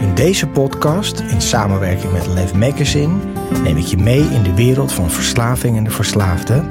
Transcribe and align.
In 0.00 0.14
deze 0.14 0.46
podcast, 0.46 1.20
in 1.20 1.40
samenwerking 1.40 2.12
met 2.12 2.26
Lev 2.26 2.52
Magazine, 2.52 3.14
neem 3.62 3.76
ik 3.76 3.84
je 3.84 3.96
mee 3.96 4.20
in 4.20 4.42
de 4.42 4.54
wereld 4.54 4.92
van 4.92 5.10
verslaving 5.10 5.76
en 5.76 5.84
de 5.84 5.90
verslaafde. 5.90 6.62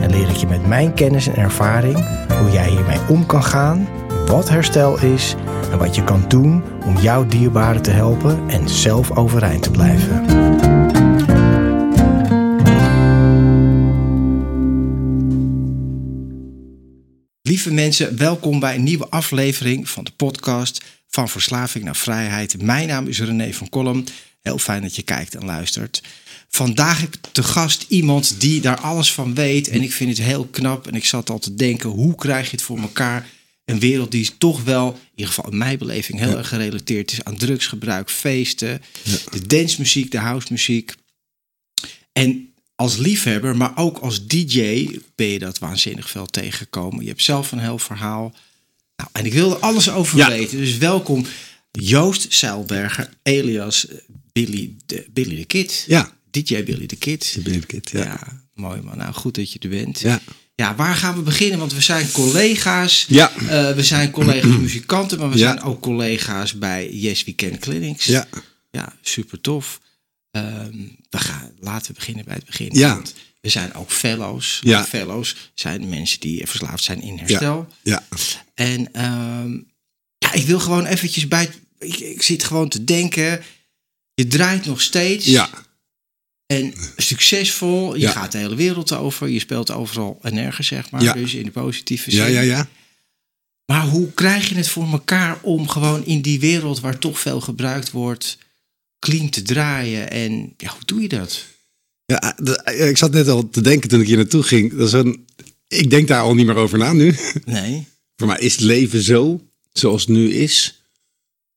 En 0.00 0.10
leer 0.10 0.28
ik 0.28 0.36
je 0.36 0.46
met 0.46 0.66
mijn 0.66 0.94
kennis 0.94 1.26
en 1.26 1.36
ervaring 1.36 1.96
hoe 2.40 2.50
jij 2.52 2.68
hiermee 2.68 2.98
om 3.08 3.26
kan 3.26 3.42
gaan, 3.42 3.88
wat 4.26 4.48
herstel 4.48 5.00
is 5.00 5.34
en 5.72 5.78
wat 5.78 5.94
je 5.94 6.04
kan 6.04 6.24
doen 6.28 6.62
om 6.84 6.96
jouw 6.96 7.26
dierbaren 7.26 7.82
te 7.82 7.90
helpen 7.90 8.38
en 8.46 8.68
zelf 8.68 9.16
overeind 9.16 9.62
te 9.62 9.70
blijven. 9.70 10.53
Lieve 17.48 17.72
mensen, 17.72 18.16
welkom 18.16 18.60
bij 18.60 18.74
een 18.74 18.82
nieuwe 18.82 19.08
aflevering 19.08 19.88
van 19.88 20.04
de 20.04 20.10
podcast 20.10 20.84
van 21.08 21.28
Verslaving 21.28 21.84
naar 21.84 21.96
Vrijheid. 21.96 22.62
Mijn 22.62 22.88
naam 22.88 23.06
is 23.06 23.20
René 23.20 23.52
van 23.52 23.68
Kolm. 23.68 24.04
Heel 24.40 24.58
fijn 24.58 24.82
dat 24.82 24.96
je 24.96 25.02
kijkt 25.02 25.34
en 25.34 25.44
luistert. 25.44 26.02
Vandaag 26.48 27.00
heb 27.00 27.14
ik 27.14 27.20
te 27.32 27.42
gast 27.42 27.84
iemand 27.88 28.40
die 28.40 28.60
daar 28.60 28.80
alles 28.80 29.12
van 29.12 29.34
weet. 29.34 29.68
En 29.68 29.82
ik 29.82 29.92
vind 29.92 30.10
het 30.10 30.26
heel 30.26 30.44
knap. 30.44 30.86
En 30.86 30.94
ik 30.94 31.04
zat 31.04 31.30
al 31.30 31.38
te 31.38 31.54
denken, 31.54 31.90
hoe 31.90 32.14
krijg 32.14 32.44
je 32.44 32.56
het 32.56 32.62
voor 32.62 32.78
elkaar? 32.78 33.28
Een 33.64 33.78
wereld 33.78 34.10
die 34.10 34.30
toch 34.38 34.62
wel, 34.62 34.92
in 34.92 35.10
ieder 35.14 35.32
geval 35.32 35.50
in 35.50 35.58
mijn 35.58 35.78
beleving, 35.78 36.18
heel 36.18 36.36
erg 36.38 36.48
gerelateerd 36.48 37.12
is 37.12 37.24
aan 37.24 37.36
drugsgebruik, 37.36 38.10
feesten, 38.10 38.82
de 39.30 39.46
dancemuziek, 39.46 40.10
de 40.10 40.18
housemuziek. 40.18 40.94
En 42.12 42.53
als 42.74 42.96
liefhebber, 42.96 43.56
maar 43.56 43.72
ook 43.76 43.98
als 43.98 44.26
DJ 44.26 44.88
ben 45.14 45.26
je 45.26 45.38
dat 45.38 45.58
waanzinnig 45.58 46.10
veel 46.10 46.26
tegengekomen. 46.26 47.02
Je 47.02 47.08
hebt 47.08 47.22
zelf 47.22 47.52
een 47.52 47.58
heel 47.58 47.78
verhaal. 47.78 48.34
Nou, 48.96 49.08
en 49.12 49.26
ik 49.26 49.32
wilde 49.32 49.56
alles 49.58 49.90
over 49.90 50.18
Ja. 50.18 50.28
weten. 50.28 50.58
Dus 50.58 50.76
welkom 50.78 51.26
Joost 51.70 52.32
Zeilberger, 52.34 53.08
alias 53.22 53.88
eh, 53.88 53.96
Billy 54.32 54.74
de, 54.86 55.06
Billy 55.12 55.36
de 55.36 55.44
Kid. 55.44 55.84
Ja, 55.86 56.12
DJ 56.30 56.64
Billy 56.64 56.86
de 56.86 56.96
Kid. 56.96 57.34
de 57.34 57.40
Benedict, 57.40 57.90
Ja. 57.90 58.02
ja. 58.02 58.42
mooi 58.54 58.80
man. 58.80 58.96
Nou, 58.96 59.12
goed 59.14 59.34
dat 59.34 59.52
je 59.52 59.58
er 59.58 59.68
bent. 59.68 60.00
Ja. 60.00 60.20
Ja, 60.56 60.74
waar 60.74 60.94
gaan 60.94 61.14
we 61.16 61.22
beginnen? 61.22 61.58
Want 61.58 61.72
we 61.74 61.80
zijn 61.80 62.10
collega's. 62.10 63.04
Ja. 63.08 63.32
Eh, 63.36 63.74
we 63.74 63.82
zijn 63.82 64.10
collega's 64.10 64.56
muzikanten, 64.56 65.18
maar 65.18 65.30
we 65.30 65.38
Ja. 65.38 65.52
zijn 65.52 65.62
ook 65.62 65.80
collega's 65.82 66.58
bij 66.58 66.90
Yes 66.92 67.24
Weekend 67.24 67.58
Clinics. 67.58 68.04
Ja. 68.04 68.26
Ja, 68.70 68.92
super 69.02 69.40
tof. 69.40 69.80
Ehm, 70.34 70.76
we 71.10 71.18
gaan, 71.18 71.52
laten 71.60 71.86
we 71.86 71.92
beginnen 71.98 72.24
bij 72.24 72.34
het 72.34 72.44
begin. 72.44 72.68
Ja. 72.72 72.94
Want 72.94 73.14
we 73.40 73.48
zijn 73.48 73.74
ook 73.74 73.90
fellows. 73.90 74.60
Ja. 74.62 74.84
Fellows 74.84 75.36
zijn 75.54 75.88
mensen 75.88 76.20
die 76.20 76.46
verslaafd 76.46 76.84
zijn 76.84 77.00
in 77.02 77.18
herstel. 77.18 77.68
Ja. 77.82 78.04
En 78.54 78.92
ehm, 78.92 79.52
ja, 80.18 80.32
ik 80.32 80.44
wil 80.46 80.60
gewoon 80.60 80.86
eventjes 80.86 81.28
bij... 81.28 81.50
Ik, 81.78 81.98
ik 81.98 82.22
zit 82.22 82.44
gewoon 82.44 82.68
te 82.68 82.84
denken. 82.84 83.42
Je 84.14 84.26
draait 84.26 84.64
nog 84.64 84.80
steeds. 84.80 85.26
Ja. 85.26 85.50
En 86.46 86.74
succesvol. 86.96 87.94
Je 87.94 88.00
Ja. 88.00 88.10
gaat 88.10 88.32
de 88.32 88.38
hele 88.38 88.54
wereld 88.54 88.92
over. 88.92 89.28
Je 89.28 89.38
speelt 89.38 89.70
overal 89.70 90.18
en 90.22 90.34
nergens, 90.34 90.66
zeg 90.66 90.90
maar. 90.90 91.02
Ja. 91.02 91.12
Dus 91.12 91.34
in 91.34 91.44
de 91.44 91.50
positieve 91.50 92.10
zin. 92.10 92.20
Ja, 92.20 92.26
ja, 92.26 92.40
ja. 92.40 92.68
Maar 93.66 93.86
hoe 93.86 94.12
krijg 94.12 94.48
je 94.48 94.54
het 94.54 94.68
voor 94.68 94.92
elkaar 94.92 95.38
om 95.42 95.68
gewoon 95.68 96.04
in 96.04 96.22
die 96.22 96.40
wereld 96.40 96.80
waar 96.80 96.98
toch 96.98 97.20
veel 97.20 97.40
gebruikt 97.40 97.90
wordt, 97.90 98.38
clean 99.04 99.28
te 99.30 99.42
draaien? 99.42 100.10
En 100.10 100.54
ja, 100.56 100.70
hoe 100.70 100.84
doe 100.84 101.00
je 101.00 101.08
dat? 101.08 101.44
ja 102.06 102.36
de- 102.42 102.86
ik 102.88 102.96
zat 102.96 103.12
net 103.12 103.28
al 103.28 103.48
te 103.48 103.60
denken 103.60 103.88
toen 103.88 104.00
ik 104.00 104.06
hier 104.06 104.16
naartoe 104.16 104.42
ging. 104.42 104.76
Dat 104.76 104.86
is 104.86 104.92
een, 104.92 105.26
ik 105.68 105.90
denk 105.90 106.08
daar 106.08 106.20
al 106.22 106.34
niet 106.34 106.46
meer 106.46 106.56
over 106.56 106.78
na 106.78 106.92
nu. 106.92 107.14
Nee. 107.44 107.86
Voor 108.16 108.26
mij 108.26 108.38
is 108.40 108.52
het 108.52 108.60
leven 108.60 109.02
zo, 109.02 109.40
zoals 109.72 110.00
het 110.00 110.10
nu 110.10 110.32
is. 110.32 110.82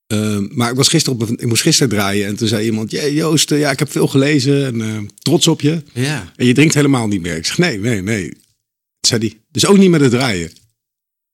Ehm, 0.07 0.47
maar 0.49 0.69
ik, 0.69 0.75
was 0.75 0.87
gisteren 0.87 1.19
op 1.21 1.29
ik 1.29 1.45
moest 1.47 1.61
gisteren 1.61 1.89
draaien 1.89 2.27
en 2.27 2.35
toen 2.35 2.47
zei 2.47 2.65
iemand... 2.65 2.91
"Jee, 2.91 3.13
Joost, 3.13 3.51
eh, 3.51 3.59
ja, 3.59 3.71
ik 3.71 3.79
heb 3.79 3.91
veel 3.91 4.07
gelezen 4.07 4.65
en 4.65 4.81
eh, 4.81 4.97
trots 5.19 5.47
op 5.47 5.61
je. 5.61 5.83
Ja. 5.93 6.33
En 6.35 6.45
je 6.45 6.53
drinkt 6.53 6.73
helemaal 6.73 7.07
niet 7.07 7.21
meer. 7.21 7.35
Ik 7.35 7.45
zeg, 7.45 7.57
nee, 7.57 7.79
nee, 7.79 8.01
nee. 8.01 8.29
Toen 8.29 8.39
zei 9.07 9.19
hij, 9.27 9.37
dus 9.51 9.65
ook 9.65 9.77
niet 9.77 9.89
met 9.89 10.01
het 10.01 10.11
draaien. 10.11 10.51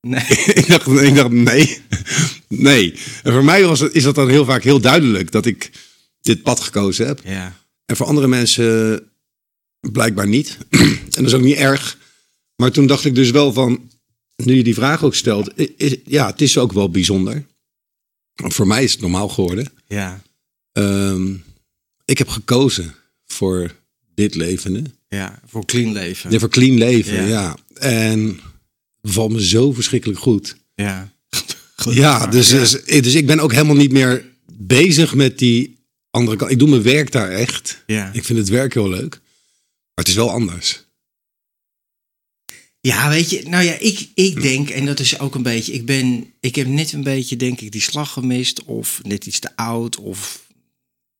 Nee. 0.07 0.23
ik, 0.59 0.67
dacht, 0.67 0.87
ik 0.87 1.15
dacht, 1.15 1.31
nee. 1.31 1.77
Nee. 2.47 2.93
En 3.23 3.31
voor 3.33 3.43
mij 3.43 3.65
was 3.65 3.81
is 3.81 4.03
dat 4.03 4.15
dan 4.15 4.29
heel 4.29 4.45
vaak 4.45 4.63
heel 4.63 4.79
duidelijk 4.79 5.31
dat 5.31 5.45
ik 5.45 5.71
dit 6.23 6.41
pad 6.41 6.59
gekozen 6.59 7.07
heb. 7.07 7.21
Ja. 7.23 7.57
En 7.85 7.95
voor 7.95 8.05
andere 8.05 8.27
mensen 8.27 9.01
blijkbaar 9.91 10.27
niet. 10.27 10.57
en 10.69 10.99
dat 11.11 11.25
is 11.25 11.33
ook 11.33 11.41
niet 11.41 11.55
erg. 11.57 11.97
Maar 12.55 12.71
toen 12.71 12.87
dacht 12.87 13.05
ik 13.05 13.15
dus 13.15 13.31
wel 13.31 13.53
van, 13.53 13.89
nu 14.35 14.55
je 14.55 14.63
die 14.63 14.73
vraag 14.73 15.03
ook 15.03 15.15
stelt, 15.15 15.51
is, 15.77 15.95
ja, 16.05 16.27
het 16.27 16.41
is 16.41 16.57
ook 16.57 16.71
wel 16.73 16.89
bijzonder. 16.89 17.45
Voor 18.33 18.67
mij 18.67 18.83
is 18.83 18.91
het 18.91 19.01
normaal 19.01 19.29
geworden. 19.29 19.67
Ja. 19.87 20.21
Ehm, 20.71 21.33
ik 22.05 22.17
heb 22.17 22.27
gekozen 22.27 22.95
voor 23.25 23.75
dit 24.15 24.35
leven. 24.35 24.73
hè. 24.73 24.81
Ja. 25.17 25.39
Voor 25.45 25.65
clean 25.65 25.91
leven. 25.91 26.31
Ja, 26.31 26.39
voor 26.39 26.49
clean 26.49 26.77
leven, 26.77 27.13
Ja. 27.13 27.27
ja. 27.27 27.57
En 27.73 28.39
bevalt 29.01 29.31
me 29.31 29.45
zo 29.45 29.73
verschrikkelijk 29.73 30.19
goed. 30.19 30.55
Ja. 30.75 31.11
Ja, 31.89 32.27
dus, 32.27 32.49
dus, 32.49 32.71
dus 32.85 33.13
ik 33.15 33.25
ben 33.25 33.39
ook 33.39 33.51
helemaal 33.51 33.75
niet 33.75 33.91
meer 33.91 34.25
bezig 34.51 35.15
met 35.15 35.37
die 35.37 35.77
andere 36.13 36.37
kant. 36.37 36.51
Ik 36.51 36.59
doe 36.59 36.69
mijn 36.69 36.83
werk 36.83 37.11
daar 37.11 37.29
echt. 37.29 37.83
Ja. 37.85 38.09
Ik 38.13 38.25
vind 38.25 38.39
het 38.39 38.49
werk 38.49 38.73
heel 38.73 38.89
leuk. 38.89 39.11
Maar 39.93 40.05
het 40.05 40.07
is 40.07 40.15
wel 40.15 40.31
anders. 40.31 40.85
Ja, 42.79 43.09
weet 43.09 43.29
je, 43.29 43.43
nou 43.47 43.63
ja, 43.63 43.73
ik, 43.79 44.07
ik 44.13 44.41
denk, 44.41 44.69
en 44.69 44.85
dat 44.85 44.99
is 44.99 45.19
ook 45.19 45.35
een 45.35 45.43
beetje, 45.43 45.73
ik 45.73 45.85
ben, 45.85 46.33
ik 46.39 46.55
heb 46.55 46.67
net 46.67 46.93
een 46.93 47.03
beetje, 47.03 47.35
denk 47.35 47.61
ik, 47.61 47.71
die 47.71 47.81
slag 47.81 48.11
gemist, 48.11 48.63
of 48.63 48.99
net 49.03 49.25
iets 49.25 49.39
te 49.39 49.55
oud, 49.55 49.97
of 49.97 50.42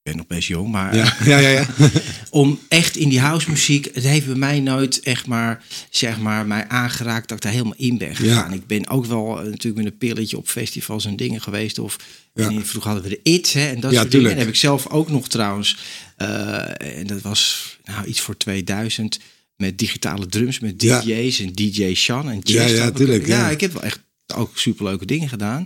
ben 0.03 0.17
nog 0.17 0.27
best 0.27 0.47
jong, 0.47 0.71
maar 0.71 0.95
Ja, 0.95 1.15
ja, 1.25 1.37
ja. 1.37 1.49
ja. 1.49 1.67
om 2.29 2.59
echt 2.67 2.95
in 2.95 3.09
die 3.09 3.19
house 3.19 3.49
muziek, 3.49 3.89
het 3.93 4.03
heeft 4.03 4.25
bij 4.25 4.35
mij 4.35 4.59
nooit 4.59 4.99
echt 4.99 5.25
maar, 5.25 5.63
zeg 5.89 6.19
maar, 6.19 6.45
mij 6.45 6.67
aangeraakt 6.67 7.27
dat 7.27 7.37
ik 7.37 7.43
daar 7.43 7.51
helemaal 7.51 7.73
in 7.77 7.97
ben 7.97 8.15
gegaan. 8.15 8.53
Ik 8.53 8.67
ben 8.67 8.87
ook 8.89 9.05
wel 9.05 9.39
eh, 9.39 9.45
natuurlijk 9.49 9.83
met 9.83 9.85
een 9.93 9.97
pilletje 9.97 10.37
op 10.37 10.47
festivals 10.47 11.05
en 11.05 11.15
dingen 11.15 11.41
geweest, 11.41 11.79
of 11.79 11.95
Ja. 12.33 12.49
en 12.49 12.65
vroeger 12.65 12.91
hadden 12.91 13.09
we 13.09 13.19
de 13.23 13.29
IT, 13.31 13.53
hè, 13.53 13.67
en 13.67 13.79
dat 13.79 13.91
Ja, 13.91 13.99
soort 13.99 14.11
dingen. 14.11 14.31
En 14.31 14.37
heb 14.37 14.47
ik 14.47 14.55
zelf 14.55 14.87
ook 14.89 15.09
nog 15.09 15.27
trouwens, 15.27 15.77
eh, 16.17 16.97
en 16.99 17.07
dat 17.07 17.21
was 17.21 17.77
nou 17.83 18.05
iets 18.05 18.21
voor 18.21 18.37
2000, 18.37 19.19
met 19.57 19.77
digitale 19.77 20.25
drums, 20.25 20.59
met 20.59 20.81
Ja. 20.81 21.01
DJ's 21.01 21.39
en 21.39 21.53
DJ 21.53 21.93
Shan 21.93 22.29
en 22.29 22.39
Ja, 22.43 22.65
ja, 22.65 22.91
tuurlijk, 22.91 23.27
Ja, 23.27 23.37
ja. 23.39 23.49
ik 23.49 23.61
heb 23.61 23.73
wel 23.73 23.83
echt 23.83 23.99
ook 24.35 24.57
superleuke 24.57 25.05
dingen 25.05 25.29
gedaan. 25.29 25.63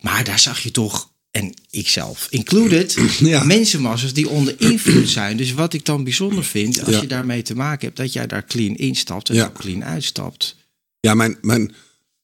Maar 0.00 0.24
daar 0.24 0.38
zag 0.38 0.60
je 0.60 0.70
toch, 0.70 1.10
en 1.32 1.54
ikzelf 1.70 2.26
included, 2.30 2.96
Ja. 3.18 3.44
mensenmassas 3.44 4.12
die 4.12 4.28
onder 4.28 4.54
invloed 4.60 5.08
zijn. 5.08 5.36
Dus 5.36 5.52
wat 5.52 5.72
ik 5.72 5.84
dan 5.84 6.04
bijzonder 6.04 6.44
vind, 6.44 6.84
als 6.84 6.94
Ja. 6.94 7.00
je 7.00 7.06
daarmee 7.06 7.42
te 7.42 7.54
maken 7.56 7.86
hebt, 7.86 7.96
dat 7.96 8.12
jij 8.12 8.26
daar 8.26 8.44
clean 8.46 8.74
instapt 8.76 9.28
en 9.28 9.34
Ja. 9.34 9.44
ook 9.44 9.58
clean 9.58 9.84
uitstapt. 9.84 10.56
Ja, 11.00 11.14
mijn, 11.14 11.38
mijn, 11.40 11.74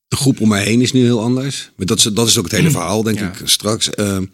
de 0.09 0.17
groep 0.17 0.41
om 0.41 0.49
mij 0.49 0.65
heen 0.65 0.81
is 0.81 0.93
nu 0.93 1.03
heel 1.03 1.21
anders. 1.23 1.71
Maar 1.77 1.87
dat 1.87 1.99
is, 1.99 2.05
dat 2.05 2.27
is 2.29 2.39
ook 2.39 2.45
het 2.45 2.53
hele 2.53 2.71
verhaal, 2.71 3.03
denk 3.03 3.21
ik, 3.21 3.49
straks. 3.49 3.91
Ehm, 3.91 4.25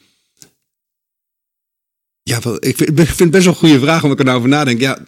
ja, 2.23 2.41
wel, 2.41 2.55
ik 2.67 2.77
vind, 2.77 2.99
ik 2.99 3.07
vind 3.07 3.19
het 3.19 3.31
best 3.31 3.45
wel 3.45 3.53
een 3.53 3.59
goede 3.59 3.81
vraag 3.81 4.05
om 4.05 4.11
ik 4.13 4.19
er 4.19 4.25
nou 4.25 4.37
over 4.37 4.49
nadenk. 4.49 4.81
Ja, 4.81 4.99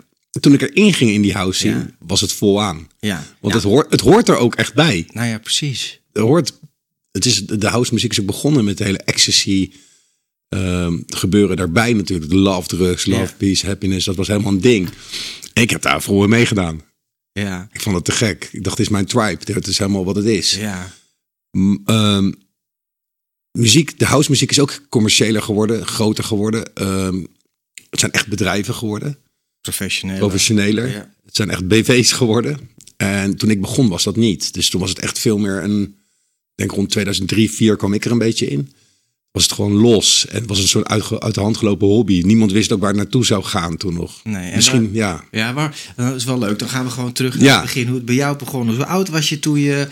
toen 0.40 0.52
ik 0.54 0.62
erin 0.62 0.94
ging 0.94 1.10
in 1.10 1.22
die 1.22 1.32
house 1.32 1.94
was 1.98 2.20
het 2.20 2.32
vol 2.32 2.62
aan. 2.62 2.88
Ja, 3.00 3.24
Want 3.40 3.54
het, 3.54 3.62
hoort, 3.62 3.90
het 3.90 4.00
hoort 4.00 4.28
er 4.28 4.36
ook 4.36 4.54
echt 4.54 4.74
bij. 4.74 5.08
nou 5.12 5.28
ja, 5.28 5.38
precies. 5.38 6.00
Er 6.12 6.22
hoort, 6.22 6.52
het 7.16 7.24
is, 7.24 7.46
de 7.46 7.68
house 7.68 7.94
muziek 7.94 8.10
is 8.10 8.20
ook 8.20 8.26
begonnen 8.26 8.64
met 8.64 8.78
de 8.78 8.84
hele 8.84 8.98
ecstasy 8.98 9.70
Ehm, 10.48 10.98
gebeuren 11.06 11.56
daarbij 11.56 11.92
natuurlijk. 11.92 12.32
Love 12.32 12.68
drugs, 12.68 13.06
love, 13.06 13.34
peace, 13.34 13.66
happiness. 13.66 14.04
Dat 14.04 14.16
was 14.16 14.26
helemaal 14.26 14.52
een 14.52 14.60
ding. 14.60 14.88
Ik 15.52 15.70
heb 15.70 15.82
daar 15.82 16.02
vroeger 16.02 16.28
meegedaan. 16.28 16.82
Ja. 17.32 17.68
Ik 17.72 17.80
vond 17.80 17.96
het 17.96 18.04
te 18.04 18.12
gek. 18.12 18.48
Ik 18.52 18.64
dacht, 18.64 18.76
dit 18.76 18.86
is 18.86 18.92
mijn 18.92 19.06
tribe. 19.06 19.52
Dat 19.52 19.66
is 19.66 19.78
helemaal 19.78 20.04
wat 20.04 20.16
het 20.16 20.24
is. 20.24 20.54
Ja. 20.54 20.92
Ehm, 21.84 22.32
muziek, 23.58 23.98
de 23.98 24.04
house 24.04 24.30
muziek 24.30 24.50
is 24.50 24.60
ook 24.60 24.80
commerciëler 24.88 25.42
geworden, 25.42 25.86
groter 25.86 26.24
geworden. 26.24 26.74
Ehm, 26.74 27.24
het 27.90 28.00
zijn 28.00 28.12
echt 28.12 28.28
bedrijven 28.28 28.74
geworden, 28.74 29.18
professioneler. 30.18 30.88
Ja. 30.88 31.14
Het 31.24 31.36
zijn 31.36 31.50
echt 31.50 31.68
BV's 31.68 32.12
geworden. 32.12 32.70
En 32.96 33.36
toen 33.36 33.50
ik 33.50 33.60
begon 33.60 33.88
was 33.88 34.04
dat 34.04 34.16
niet. 34.16 34.54
Dus 34.54 34.70
toen 34.70 34.80
was 34.80 34.90
het 34.90 34.98
echt 34.98 35.18
veel 35.18 35.38
meer 35.38 35.62
een, 35.62 35.96
denk 36.56 36.70
rond 36.70 36.90
2003, 36.90 37.46
2004 37.48 37.76
kwam 37.76 37.92
ik 37.92 38.04
er 38.04 38.10
een 38.10 38.18
beetje 38.18 38.46
in. 38.46 38.72
Was 39.30 39.44
het 39.44 39.52
gewoon 39.54 39.72
los. 39.72 40.26
En 40.28 40.38
het 40.40 40.48
was 40.48 40.58
een 40.58 40.68
soort 40.68 40.86
uit, 40.86 41.20
uit 41.20 41.34
de 41.34 41.40
hand 41.40 41.56
gelopen 41.56 41.86
hobby. 41.86 42.22
Niemand 42.24 42.52
wist 42.52 42.72
ook 42.72 42.80
waar 42.80 42.88
het 42.88 42.96
naartoe 42.98 43.24
zou 43.26 43.44
gaan 43.44 43.76
toen 43.76 43.94
nog. 43.94 44.20
Nee, 44.24 44.50
en 44.50 44.56
Misschien, 44.56 44.90
ja. 44.92 45.24
Ja, 45.30 45.52
maar 45.52 45.78
dat 45.96 46.14
is 46.14 46.24
wel 46.24 46.38
leuk. 46.38 46.58
Dan 46.58 46.68
gaan 46.68 46.84
we 46.84 46.90
gewoon 46.90 47.12
terug 47.12 47.34
naar 47.34 47.44
Ja. 47.44 47.54
het 47.54 47.62
begin. 47.64 47.86
Hoe 47.86 47.96
het 47.96 48.04
bij 48.04 48.14
jou 48.14 48.36
begon. 48.38 48.74
Hoe 48.74 48.86
oud 48.86 49.08
was 49.08 49.28
je 49.28 49.38
toen 49.38 49.58
je 49.60 49.88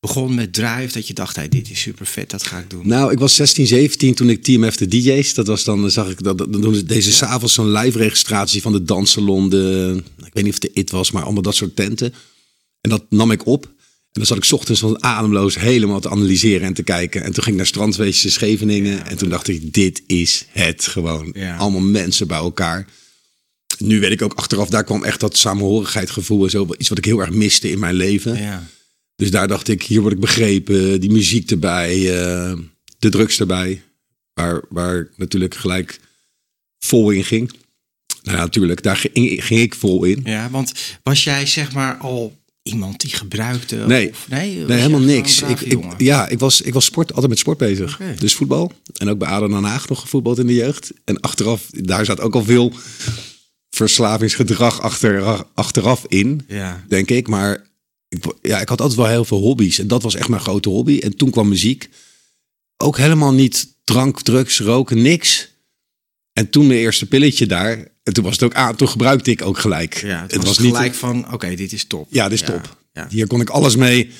begon 0.00 0.34
met 0.34 0.52
Drive? 0.52 0.92
Dat 0.92 1.06
je 1.06 1.14
dacht, 1.14 1.36
hey, 1.36 1.48
dit 1.48 1.70
is 1.70 1.80
super 1.80 2.06
vet, 2.06 2.30
dat 2.30 2.42
ga 2.46 2.58
ik 2.58 2.70
doen. 2.70 2.88
Nou, 2.88 3.12
ik 3.12 3.18
was 3.18 3.34
16, 3.34 3.66
17 3.66 4.14
toen 4.14 4.30
ik 4.30 4.42
TMF 4.42 4.76
de 4.76 4.88
DJ's. 4.88 5.34
Dat 5.34 5.46
was 5.46 5.64
dan, 5.64 5.90
zag 5.90 6.10
ik 6.10 6.22
dat. 6.22 6.38
Dan 6.38 6.60
doen 6.60 6.74
ze 6.74 6.84
deze 6.84 7.12
s'avonds 7.12 7.54
zo'n 7.54 7.72
live 7.72 7.98
registratie 7.98 8.62
van 8.62 8.72
de 8.72 8.82
danssalon. 8.82 9.48
De, 9.50 10.02
ik 10.24 10.32
weet 10.32 10.44
niet 10.44 10.54
of 10.56 10.62
het 10.62 10.74
de 10.74 10.80
IT 10.80 10.90
was, 10.90 11.10
maar 11.10 11.22
allemaal 11.22 11.42
dat 11.42 11.54
soort 11.54 11.76
tenten. 11.76 12.14
En 12.80 12.90
dat 12.90 13.04
nam 13.10 13.30
ik 13.30 13.46
op. 13.46 13.76
En 14.12 14.24
dan 14.24 14.26
zat 14.26 14.36
ik 14.36 14.44
's 14.44 14.52
ochtends 14.52 14.80
van 14.80 15.02
ademloos 15.02 15.58
helemaal 15.58 16.00
te 16.00 16.10
analyseren 16.10 16.66
en 16.66 16.74
te 16.74 16.82
kijken. 16.82 17.22
En 17.22 17.32
toen 17.32 17.42
ging 17.42 17.46
ik 17.46 17.56
naar 17.56 17.66
strandfeestjes 17.66 18.32
Scheveningen. 18.32 19.06
en 19.06 19.16
toen 19.16 19.28
dacht 19.28 19.48
ik, 19.48 19.72
dit 19.72 20.02
is 20.06 20.46
het 20.50 20.86
gewoon. 20.86 21.30
Ja. 21.34 21.56
Allemaal 21.56 21.80
mensen 21.80 22.26
bij 22.26 22.38
elkaar. 22.38 22.86
Nu 23.78 24.00
weet 24.00 24.10
ik 24.10 24.22
ook 24.22 24.34
achteraf, 24.34 24.68
daar 24.68 24.84
kwam 24.84 25.04
echt 25.04 25.20
dat 25.20 25.36
samenhorigheid 25.36 26.10
gevoel 26.10 26.44
en 26.44 26.50
zo. 26.50 26.66
Iets 26.78 26.88
wat 26.88 26.98
ik 26.98 27.04
heel 27.04 27.20
erg 27.20 27.30
miste 27.30 27.70
in 27.70 27.78
mijn 27.78 27.94
leven. 27.94 28.40
Ja. 28.40 28.66
Dus 29.16 29.30
daar 29.30 29.48
dacht 29.48 29.68
ik, 29.68 29.82
hier 29.82 30.00
word 30.00 30.12
ik 30.12 30.20
begrepen. 30.20 31.00
Die 31.00 31.10
muziek 31.10 31.50
erbij, 31.50 31.94
eh, 31.94 32.58
de 32.98 33.08
drugs 33.08 33.40
erbij. 33.40 33.82
Waar, 34.34 34.62
waar 34.68 34.98
ik 34.98 35.10
natuurlijk 35.16 35.54
gelijk 35.54 36.00
vol 36.78 37.10
in 37.10 37.24
ging. 37.24 37.52
Nou 38.22 38.36
ja, 38.36 38.42
natuurlijk, 38.42 38.82
daar 38.82 38.96
ging, 38.96 39.44
ging 39.44 39.60
ik 39.60 39.74
vol 39.74 40.04
in. 40.04 40.20
ja, 40.24 40.50
want 40.50 40.72
was 41.02 41.24
jij 41.24 41.46
zeg 41.46 41.72
maar 41.72 41.96
al 41.96 42.36
iemand 42.62 43.00
die 43.00 43.10
gebruikte? 43.10 43.76
Nee. 43.76 44.10
Of, 44.10 44.28
nee, 44.28 44.56
Nee, 44.56 44.78
helemaal 44.78 45.00
niks. 45.00 45.42
Ik, 45.42 45.60
ik, 45.60 45.84
ja, 45.98 46.28
ik 46.28 46.38
was, 46.38 46.60
ik 46.60 46.72
was 46.72 46.84
sport, 46.84 47.08
altijd 47.08 47.28
met 47.28 47.38
sport 47.38 47.58
bezig. 47.58 48.00
Dus 48.18 48.34
voetbal. 48.34 48.72
En 48.96 49.08
ook 49.08 49.18
bij 49.18 49.28
Aden 49.28 49.50
Den 49.50 49.64
Haag 49.64 49.88
nog 49.88 50.00
gevoetbald 50.00 50.38
in 50.38 50.46
de 50.46 50.54
jeugd. 50.54 50.92
En 51.04 51.20
achteraf, 51.20 51.66
daar 51.70 52.04
zat 52.04 52.20
ook 52.20 52.34
al 52.34 52.44
veel 52.44 52.72
verslavingsgedrag 53.70 54.80
achter, 54.80 55.44
achteraf 55.54 56.04
in. 56.08 56.44
Ja. 56.48 56.84
denk 56.88 57.10
ik. 57.10 57.28
Maar 57.28 57.66
ik, 58.08 58.24
ja, 58.42 58.60
ik 58.60 58.68
had 58.68 58.80
altijd 58.80 58.98
wel 58.98 59.08
heel 59.08 59.24
veel 59.24 59.40
hobby's. 59.40 59.78
En 59.78 59.88
dat 59.88 60.02
was 60.02 60.14
echt 60.14 60.28
mijn 60.28 60.42
grote 60.42 60.68
hobby. 60.68 60.98
En 60.98 61.16
toen 61.16 61.30
kwam 61.30 61.48
muziek. 61.48 61.88
Ook 62.76 62.96
helemaal 62.96 63.32
niet 63.32 63.74
drank, 63.84 64.22
drugs, 64.22 64.60
roken, 64.60 65.02
niks. 65.02 65.48
En 66.38 66.50
toen 66.50 66.66
mijn 66.66 66.78
eerste 66.78 67.06
pilletje 67.06 67.46
daar. 67.46 67.88
En 68.02 68.12
toen 68.12 68.24
was 68.24 68.32
het 68.32 68.42
ook 68.42 68.54
aan. 68.54 68.76
Toen 68.76 68.88
gebruikte 68.88 69.30
ik 69.30 69.42
ook 69.42 69.58
gelijk. 69.58 69.94
Ja, 69.94 70.24
het, 70.28 70.44
was, 70.44 70.58
gelijk 70.58 70.94
van, 70.94 71.32
oké, 71.32 71.54
dit 71.54 71.72
is 71.72 71.84
top. 71.84 72.06
Ja, 72.10 72.28
dit 72.28 72.40
is 72.40 72.46
Ja, 72.46 72.52
top. 72.52 72.76
Ja. 72.92 73.06
Hier 73.10 73.26
kon 73.26 73.40
ik 73.40 73.50
alles 73.50 73.76
mee. 73.76 74.10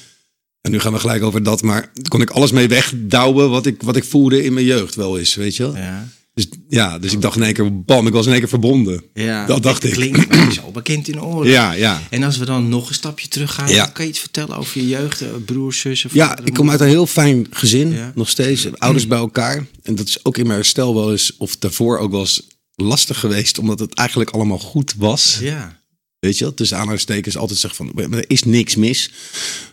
En 0.60 0.70
nu 0.70 0.80
gaan 0.80 0.92
we 0.92 0.98
gelijk 0.98 1.22
over 1.22 1.42
dat. 1.42 1.62
Maar 1.62 1.90
kon 2.08 2.20
ik 2.20 2.30
alles 2.30 2.52
mee 2.52 2.68
wegdouwen 2.68 3.50
wat 3.50 3.66
ik, 3.66 3.82
wat 3.82 3.96
ik 3.96 4.04
voelde 4.04 4.44
in 4.44 4.52
mijn 4.52 4.66
jeugd 4.66 4.94
wel 4.94 5.18
eens. 5.18 5.34
Weet 5.34 5.56
je 5.56 5.62
wel? 5.62 5.76
Ja. 5.76 6.08
Dus, 6.38 6.48
ja, 6.68 6.98
dus 6.98 7.12
ik 7.12 7.20
dacht 7.20 7.36
in 7.36 7.42
één 7.42 7.52
keer, 7.54 7.82
bam, 7.84 8.06
ik 8.06 8.12
was 8.12 8.24
in 8.26 8.30
één 8.30 8.40
keer 8.40 8.48
verbonden. 8.48 9.02
Ja, 9.14 9.46
Dat 9.46 9.62
dacht 9.62 9.84
ik. 9.84 9.92
Klinkt 9.92 10.28
mij 10.28 10.50
zo 10.50 10.70
bekend 10.70 11.08
in 11.08 11.14
de 11.14 11.22
oren. 11.22 11.50
Ja, 11.50 11.72
ja. 11.72 12.02
En 12.10 12.22
als 12.22 12.36
we 12.38 12.44
dan 12.44 12.68
nog 12.68 12.88
een 12.88 12.94
stapje 12.94 13.28
terug 13.28 13.54
gaan, 13.54 13.68
Ja. 13.68 13.86
kan 13.86 14.04
je 14.04 14.10
iets 14.10 14.20
vertellen 14.20 14.56
over 14.56 14.80
je 14.80 14.88
jeugd, 14.88 15.20
eh, 15.20 15.28
broers, 15.44 15.80
zussen? 15.80 16.10
Ja, 16.12 16.28
vader, 16.28 16.46
ik 16.46 16.54
kom 16.54 16.70
uit 16.70 16.80
een 16.80 16.86
heel 16.88 17.06
fijn 17.06 17.46
gezin, 17.50 17.92
Ja. 17.92 18.12
nog 18.14 18.28
steeds. 18.28 18.66
Ouders 18.78 19.06
bij 19.06 19.18
elkaar. 19.18 19.66
En 19.82 19.94
dat 19.94 20.08
is 20.08 20.24
ook 20.24 20.36
in 20.38 20.46
mijn 20.46 20.58
herstel 20.58 20.94
wel 20.94 21.10
eens, 21.10 21.36
of 21.36 21.56
daarvoor 21.56 21.98
ook 21.98 22.10
wel 22.10 22.20
eens 22.20 22.42
lastig 22.74 23.20
geweest, 23.20 23.58
omdat 23.58 23.78
het 23.78 23.94
eigenlijk 23.94 24.30
allemaal 24.30 24.58
goed 24.58 24.94
was. 24.96 25.38
Ja, 25.40 25.76
Weet 26.18 26.38
je 26.38 26.44
wel? 26.44 26.54
Tussen 26.54 26.76
aanhalingstekens 26.76 27.36
altijd 27.36 27.58
zeggen 27.58 27.86
van, 27.94 28.12
er 28.12 28.24
is 28.30 28.42
niks 28.42 28.76
mis. 28.76 29.10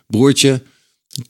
Broertje, 0.08 0.62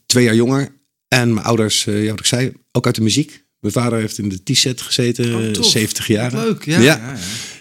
twee 0.06 0.24
jaar 0.24 0.34
jonger. 0.34 0.74
En 1.08 1.34
mijn 1.34 1.46
ouders, 1.46 1.86
eh, 1.86 2.04
ja, 2.04 2.10
wat 2.10 2.20
ik 2.20 2.26
zei, 2.26 2.52
ook 2.72 2.86
uit 2.86 2.94
de 2.94 3.00
muziek. 3.02 3.44
Mijn 3.72 3.84
vader 3.84 3.98
heeft 3.98 4.18
in 4.18 4.28
de 4.28 4.42
T-set 4.52 4.80
gezeten, 4.80 5.34
Oh, 5.34 5.44
eh, 5.44 5.50
tof. 5.50 5.66
70 5.66 6.06
jaar. 6.06 6.32
Leuk. 6.34 6.64
Ja, 6.64 6.78
Ja. 6.78 6.84
ja. 6.84 6.96
ja. 6.96 7.16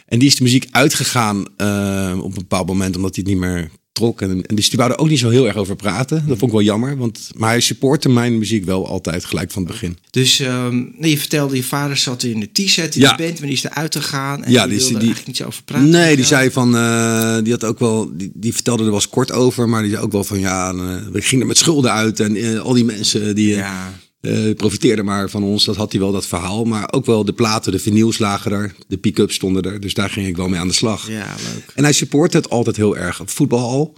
En 0.08 0.20
die 0.20 0.28
is 0.28 0.36
de 0.36 0.44
muziek 0.44 0.68
uitgegaan 0.72 1.46
eh, 1.58 2.14
op 2.18 2.26
een 2.32 2.34
bepaald 2.34 2.68
moment, 2.68 2.96
omdat 2.96 3.16
hij 3.16 3.24
het 3.28 3.34
niet 3.34 3.44
meer 3.44 3.70
trok. 3.92 4.22
En, 4.22 4.46
en 4.46 4.56
dus 4.56 4.70
die 4.70 4.78
wou 4.80 4.92
er 4.92 4.98
ook 4.98 5.10
niet 5.10 5.20
zo 5.20 5.30
heel 5.30 5.48
erg 5.48 5.56
over 5.56 5.76
praten. 5.76 6.16
Dat 6.28 6.38
vond 6.38 6.52
ik 6.52 6.58
wel 6.58 6.66
jammer, 6.66 6.98
want, 6.98 7.30
maar 7.36 7.50
hij 7.50 7.60
supportte 7.62 8.10
mijn 8.10 8.38
muziek 8.38 8.66
wel 8.66 8.88
altijd 8.88 9.26
gelijk 9.26 9.52
van 9.52 9.62
het 9.64 9.72
begin. 9.72 9.98
Dus 10.10 10.40
ehm, 10.40 10.84
nee, 10.98 11.10
je 11.12 11.18
vertelde, 11.18 11.56
je 11.56 11.64
vader 11.64 11.98
zat 11.98 12.24
in 12.24 12.40
de 12.40 12.50
T-set 12.66 12.96
in 12.96 13.02
Ja. 13.02 13.16
de 13.16 13.24
band, 13.24 13.38
maar 13.40 13.48
die 13.48 13.58
is 13.58 13.64
eruit 13.64 13.96
gegaan. 13.96 14.44
En 14.44 14.52
Ja, 14.52 14.62
die 14.68 14.70
die 14.70 14.78
wilde 14.80 14.94
die- 14.94 14.98
eigenlijk 14.98 15.28
niet 15.28 15.38
zo 15.38 15.46
over 15.46 15.64
praten. 15.64 15.90
Nee, 15.90 16.16
die 16.16 16.26
zei 16.26 16.52
van, 16.52 16.76
eh, 16.76 17.38
die 17.44 17.52
had 17.52 17.64
ook 17.64 17.80
wel, 17.80 18.12
die, 18.18 18.32
die 18.34 18.54
vertelde 18.54 18.80
er 18.84 18.90
wel 18.90 18.98
eens 18.98 19.10
kort 19.10 19.32
over, 19.32 19.70
maar 19.70 19.82
die 19.82 19.92
zei 19.92 20.04
ook 20.04 20.12
wel 20.12 20.24
van, 20.24 20.40
ja, 20.40 20.70
eh, 20.72 20.78
we 21.12 21.22
gingen 21.22 21.42
er 21.42 21.48
met 21.48 21.58
schulden 21.58 21.92
uit 21.92 22.20
en 22.20 22.62
al 22.62 22.74
die 22.74 22.86
mensen 22.86 23.36
die 23.36 23.48
Ja, 23.56 23.94
eh, 24.26 24.56
profiteerden 24.56 25.06
maar 25.06 25.30
van 25.30 25.44
ons. 25.44 25.66
Dat 25.66 25.76
had 25.76 25.92
hij 25.92 26.02
wel, 26.02 26.12
dat 26.12 26.28
verhaal. 26.28 26.64
Maar 26.66 26.94
ook 26.94 27.06
wel 27.06 27.26
de 27.26 27.34
platen, 27.34 27.72
de 27.72 27.80
vinyls 27.80 28.18
lagen 28.18 28.52
er, 28.52 28.76
de 28.88 28.98
pick-ups 28.98 29.36
stonden 29.36 29.64
er. 29.64 29.80
Dus 29.80 29.94
daar 29.94 30.10
ging 30.10 30.28
ik 30.28 30.36
wel 30.36 30.48
mee 30.48 30.60
aan 30.60 30.68
de 30.68 30.74
slag. 30.74 31.10
ja, 31.10 31.36
leuk. 31.54 31.72
En 31.76 31.84
hij 31.84 31.94
supportte 31.94 32.38
het 32.38 32.50
altijd 32.50 32.76
heel 32.76 32.98
erg. 32.98 33.20
Op 33.20 33.30
voetbal 33.30 33.60
al. 33.70 33.98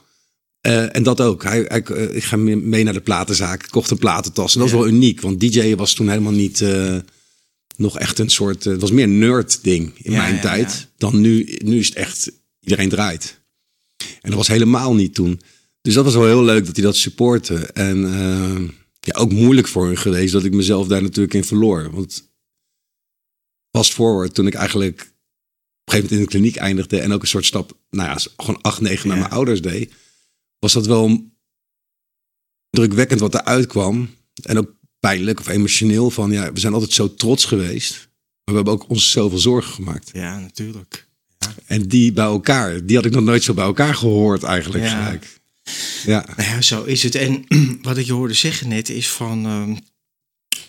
Eh, 0.62 0.96
en 0.96 1.04
dat 1.04 1.22
ook. 1.22 1.44
Hij, 1.44 1.66
hij, 1.68 1.82
eh, 1.84 2.16
ik 2.16 2.24
ga 2.24 2.36
mee 2.38 2.84
naar 2.84 2.94
de 2.94 3.02
platenzaak. 3.02 3.64
Ik 3.64 3.70
kocht 3.70 3.92
een 3.92 3.98
platentas. 3.98 4.54
En 4.56 4.60
dat 4.62 4.70
Ja. 4.70 4.76
wel 4.76 4.88
uniek. 4.88 5.22
Want 5.22 5.40
DJ 5.40 5.76
was 5.76 5.94
toen 5.94 6.10
helemaal 6.10 6.32
niet 6.32 6.64
nog 7.78 8.00
echt 8.00 8.20
een 8.20 8.30
soort... 8.30 8.64
het 8.64 8.82
was 8.82 8.92
meer 8.92 9.04
een 9.04 9.20
nerd 9.20 9.60
ding 9.64 9.92
in 10.02 10.12
Ja, 10.12 10.22
mijn 10.22 10.36
ja, 10.36 10.42
tijd. 10.42 10.88
Dan 10.98 11.22
nu. 11.22 11.58
Nu 11.64 11.80
is 11.80 11.88
het 11.88 11.96
echt... 11.98 12.32
Iedereen 12.60 12.90
draait. 12.90 13.40
En 13.98 14.30
dat 14.30 14.34
was 14.34 14.48
helemaal 14.48 14.96
niet 14.96 15.14
toen. 15.14 15.42
Dus 15.82 15.94
dat 15.94 16.04
was 16.04 16.14
wel 16.14 16.26
heel 16.26 16.44
leuk 16.44 16.66
dat 16.66 16.76
hij 16.76 16.86
dat 16.86 16.96
supportte. 16.96 17.56
En 17.56 18.04
ja, 19.07 19.19
ook 19.19 19.31
moeilijk 19.31 19.68
voor 19.68 19.86
hem 19.86 19.95
geweest 19.95 20.33
dat 20.33 20.44
ik 20.44 20.54
mezelf 20.54 20.88
daar 20.88 21.01
natuurlijk 21.01 21.33
in 21.33 21.44
verloor. 21.44 21.92
Want 21.92 22.31
fast 23.71 23.94
forward, 23.94 24.33
toen 24.33 24.48
ik 24.48 24.54
eigenlijk 24.54 25.01
op 25.01 25.07
een 25.07 25.94
gegeven 25.94 26.04
moment 26.04 26.12
in 26.12 26.19
de 26.19 26.25
kliniek 26.27 26.56
eindigde 26.56 27.00
en 27.00 27.12
ook 27.12 27.21
een 27.21 27.27
soort 27.27 27.45
stap, 27.45 27.77
nou 27.89 28.09
ja, 28.09 28.18
gewoon 28.37 28.61
acht, 28.61 28.81
negen 28.81 29.07
naar 29.07 29.18
Ja. 29.18 29.21
mijn 29.23 29.33
ouders 29.35 29.61
deed, 29.61 29.94
was 30.59 30.73
dat 30.73 30.85
wel 30.85 31.31
drukwekkend 32.69 33.19
wat 33.19 33.33
eruit 33.33 33.68
kwam. 33.68 34.09
En 34.44 34.57
ook 34.57 34.76
pijnlijk 34.99 35.40
of 35.40 35.47
emotioneel 35.47 36.09
van, 36.09 36.31
ja, 36.31 36.54
we 36.54 36.59
zijn 36.59 36.73
altijd 36.73 36.92
zo 36.94 37.14
trots 37.14 37.45
geweest. 37.45 37.94
Maar 38.44 38.56
we 38.56 38.56
hebben 38.56 38.73
ook 38.73 38.90
ons 38.90 39.11
zoveel 39.11 39.37
zorgen 39.40 39.73
gemaakt. 39.73 40.09
Ja, 40.14 40.40
natuurlijk. 40.40 41.07
En 41.66 41.87
die 41.87 42.14
bij 42.14 42.26
elkaar, 42.26 42.85
die 42.85 42.95
had 42.95 43.06
ik 43.06 43.11
nog 43.11 43.23
nooit 43.23 43.44
zo 43.44 43.54
bij 43.54 43.66
elkaar 43.66 43.95
gehoord 43.95 44.44
eigenlijk. 44.44 44.83
Ja. 44.83 45.04
gelijk. 45.06 45.37
Ja. 46.06 46.26
Nou 46.38 46.50
ja, 46.50 46.62
zo 46.62 46.83
is 46.83 47.04
het. 47.04 47.16
En 47.16 47.45
wat 47.81 47.97
ik 47.97 48.06
je 48.06 48.14
hoorde 48.14 48.33
zeggen 48.33 48.68
net 48.68 48.90
is 48.90 49.09
van. 49.09 49.45
ehm, 49.45 49.76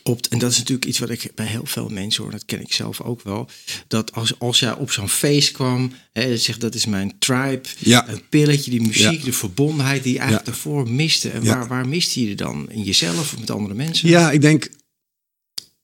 op, 0.03 0.27
en 0.31 0.39
dat 0.39 0.51
is 0.51 0.59
natuurlijk 0.59 0.85
iets 0.87 0.99
wat 0.99 1.11
ik 1.11 1.31
bij 1.35 1.47
heel 1.47 1.67
veel 1.67 1.89
mensen 1.89 2.23
hoor, 2.23 2.33
dat 2.33 2.45
ken 2.45 2.61
ik 2.61 2.73
zelf 2.73 3.01
ook 3.01 3.23
wel. 3.23 3.49
Dat 3.89 4.13
als, 4.13 4.39
als 4.39 4.59
jij 4.59 4.73
op 4.75 4.91
zo'n 4.91 5.09
feest 5.09 5.53
kwam, 5.53 5.93
hè, 6.13 6.37
zegt 6.39 6.61
dat 6.61 6.75
is 6.75 6.87
mijn 6.87 7.19
tribe, 7.19 7.61
Ja. 7.79 8.09
een 8.09 8.29
pilletje, 8.29 8.71
die 8.71 8.81
muziek, 8.81 9.19
Ja. 9.19 9.25
de 9.25 9.33
verbondenheid 9.33 10.03
die 10.03 10.13
je 10.13 10.19
eigenlijk 10.19 10.49
daarvoor 10.49 10.91
miste. 10.91 11.31
En 11.31 11.45
waar, 11.45 11.69
waar 11.69 11.89
miste 11.89 12.23
je 12.23 12.31
er 12.31 12.37
dan? 12.37 12.71
In 12.71 12.83
jezelf 12.83 13.19
of 13.33 13.39
met 13.39 13.51
andere 13.51 13.75
mensen? 13.75 14.09
Ja, 14.09 14.31
ik 14.31 14.41
denk 14.41 14.69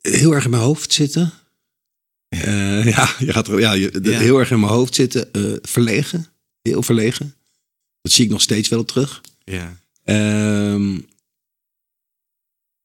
heel 0.01 0.33
erg 0.33 0.45
in 0.45 0.51
mijn 0.51 0.63
hoofd 0.63 0.93
zitten. 0.93 1.33
Eh, 2.29 2.85
ja, 2.95 3.15
je 3.19 3.33
gaat 3.33 3.49
er, 3.49 3.61
ja, 3.61 3.73
je, 3.73 3.91
heel 4.03 4.39
erg 4.39 4.51
in 4.51 4.61
mijn 4.61 4.73
hoofd 4.73 4.95
zitten. 4.95 5.33
eh, 5.33 5.43
verlegen. 5.63 6.27
Heel 6.63 6.83
verlegen. 6.83 7.35
Dat 8.05 8.13
zie 8.13 8.25
ik 8.25 8.31
nog 8.31 8.41
steeds 8.43 8.69
wel 8.69 8.85
terug. 8.85 9.21
Ja. 9.45 9.77
Ehm, 10.05 10.99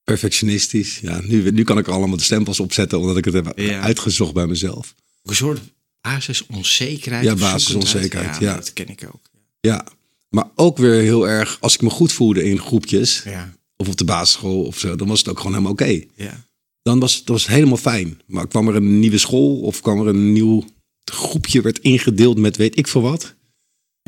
perfectionistisch. 0.03 0.99
Ja, 0.99 1.21
nu, 1.23 1.51
nu 1.51 1.63
kan 1.63 1.77
ik 1.77 1.87
er 1.87 1.93
allemaal 1.93 2.17
de 2.17 2.23
stempels 2.23 2.59
opzetten 2.59 2.99
omdat 2.99 3.17
ik 3.17 3.25
het 3.25 3.33
heb 3.33 3.51
Ja. 3.59 3.81
uitgezocht 3.81 4.33
bij 4.33 4.47
mezelf. 4.47 4.95
Een 5.23 5.35
soort 5.35 5.59
basisonzekerheid. 6.01 7.23
Ja, 7.25 7.35
basisonzekerheid, 7.35 8.11
zoekendheid. 8.35 8.41
ja. 8.41 8.55
dat 8.55 8.73
ken 8.73 8.87
ik 8.89 9.03
ook. 9.13 9.21
Ja, 9.59 9.85
maar 10.29 10.49
ook 10.55 10.77
weer 10.77 11.01
heel 11.01 11.27
erg, 11.27 11.57
als 11.59 11.73
ik 11.73 11.81
me 11.81 11.89
goed 11.89 12.11
voelde 12.11 12.43
in 12.43 12.59
groepjes, 12.59 13.21
Ja, 13.23 13.53
of 13.75 13.87
op 13.87 13.97
de 13.97 14.05
basisschool 14.05 14.63
of 14.63 14.79
zo, 14.79 14.95
dan 14.95 15.07
was 15.07 15.19
het 15.19 15.27
ook 15.27 15.37
gewoon 15.37 15.51
helemaal 15.51 15.71
oké. 15.71 16.03
ja. 16.15 16.45
dan 16.81 16.99
was 16.99 17.15
het 17.15 17.27
was 17.27 17.47
helemaal 17.47 17.77
fijn. 17.77 18.21
Maar 18.25 18.47
kwam 18.47 18.67
er 18.67 18.75
een 18.75 18.99
nieuwe 18.99 19.17
school 19.17 19.59
of 19.59 19.81
kwam 19.81 19.99
er 19.99 20.07
een 20.07 20.33
nieuw 20.33 20.65
groepje, 21.03 21.61
werd 21.61 21.79
ingedeeld 21.79 22.37
met 22.37 22.57
weet 22.57 22.77
ik 22.77 22.87
veel 22.87 23.01
wat. 23.01 23.35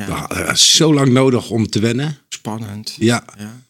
Ja. 0.07 0.27
Nou, 0.27 0.33
eh, 0.47 0.53
zo 0.55 0.93
lang 0.93 1.11
nodig 1.11 1.49
om 1.49 1.67
te 1.69 1.79
wennen. 1.79 2.17
Spannend. 2.29 2.95
Ja, 2.99 3.25
Ja. 3.37 3.61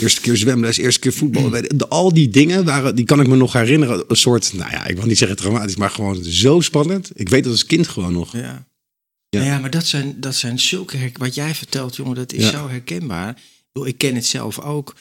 Eerste 0.00 0.20
keer 0.20 0.36
zwemles, 0.36 0.76
eerste 0.76 1.00
keer 1.00 1.12
voetbal. 1.12 1.50
De- 1.50 1.88
Al 1.88 2.12
die 2.12 2.28
dingen 2.28 2.64
waren, 2.64 2.94
die 2.96 3.04
kan 3.04 3.20
ik 3.20 3.26
me 3.26 3.36
nog 3.36 3.52
herinneren. 3.52 4.04
Een 4.08 4.16
soort, 4.16 4.52
nou 4.52 4.70
ja, 4.70 4.86
ik 4.86 4.96
wil 4.96 5.06
niet 5.06 5.18
zeggen 5.18 5.36
traumatisch, 5.36 5.76
maar 5.76 5.90
gewoon 5.90 6.24
zo 6.24 6.60
spannend. 6.60 7.10
Ik 7.14 7.28
weet 7.28 7.42
dat 7.44 7.52
als 7.52 7.66
kind 7.66 7.88
gewoon 7.88 8.12
nog. 8.12 8.32
Ja. 8.32 8.40
Ja. 8.40 9.40
Ja. 9.40 9.42
ja, 9.44 9.58
maar 9.58 9.70
dat 9.70 9.86
zijn, 9.86 10.20
dat 10.20 10.34
zijn 10.34 10.58
zulke 10.58 11.10
Wat 11.18 11.34
jij 11.34 11.54
vertelt, 11.54 11.96
jongen, 11.96 12.14
dat 12.14 12.32
is 12.32 12.44
Ja. 12.44 12.50
zo 12.50 12.68
herkenbaar. 12.68 13.40
Ik 13.84 13.98
ken 13.98 14.14
het 14.14 14.26
zelf 14.26 14.58
ook. 14.60 14.94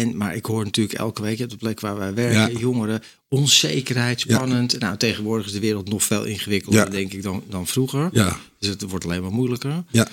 En, 0.00 0.16
maar 0.16 0.34
ik 0.36 0.44
hoor 0.46 0.64
natuurlijk 0.64 0.98
elke 0.98 1.22
week 1.22 1.40
op 1.40 1.50
de 1.50 1.56
plek 1.56 1.80
waar 1.80 1.96
wij 1.98 2.14
werken, 2.14 2.52
Ja. 2.52 2.58
jongeren, 2.58 3.02
onzekerheid, 3.28 4.20
spannend. 4.20 4.78
Nou, 4.78 4.96
tegenwoordig 4.96 5.46
is 5.46 5.52
de 5.52 5.60
wereld 5.60 5.88
nog 5.88 6.02
veel 6.04 6.24
ingewikkelder, 6.24 6.84
Ja. 6.84 6.90
denk 6.90 7.12
ik, 7.12 7.22
dan, 7.22 7.42
dan 7.50 7.66
vroeger. 7.66 8.08
Ja, 8.12 8.36
Dus 8.58 8.68
het 8.68 8.82
wordt 8.82 9.04
alleen 9.04 9.22
maar 9.22 9.32
moeilijker. 9.32 9.84
ja, 9.90 10.08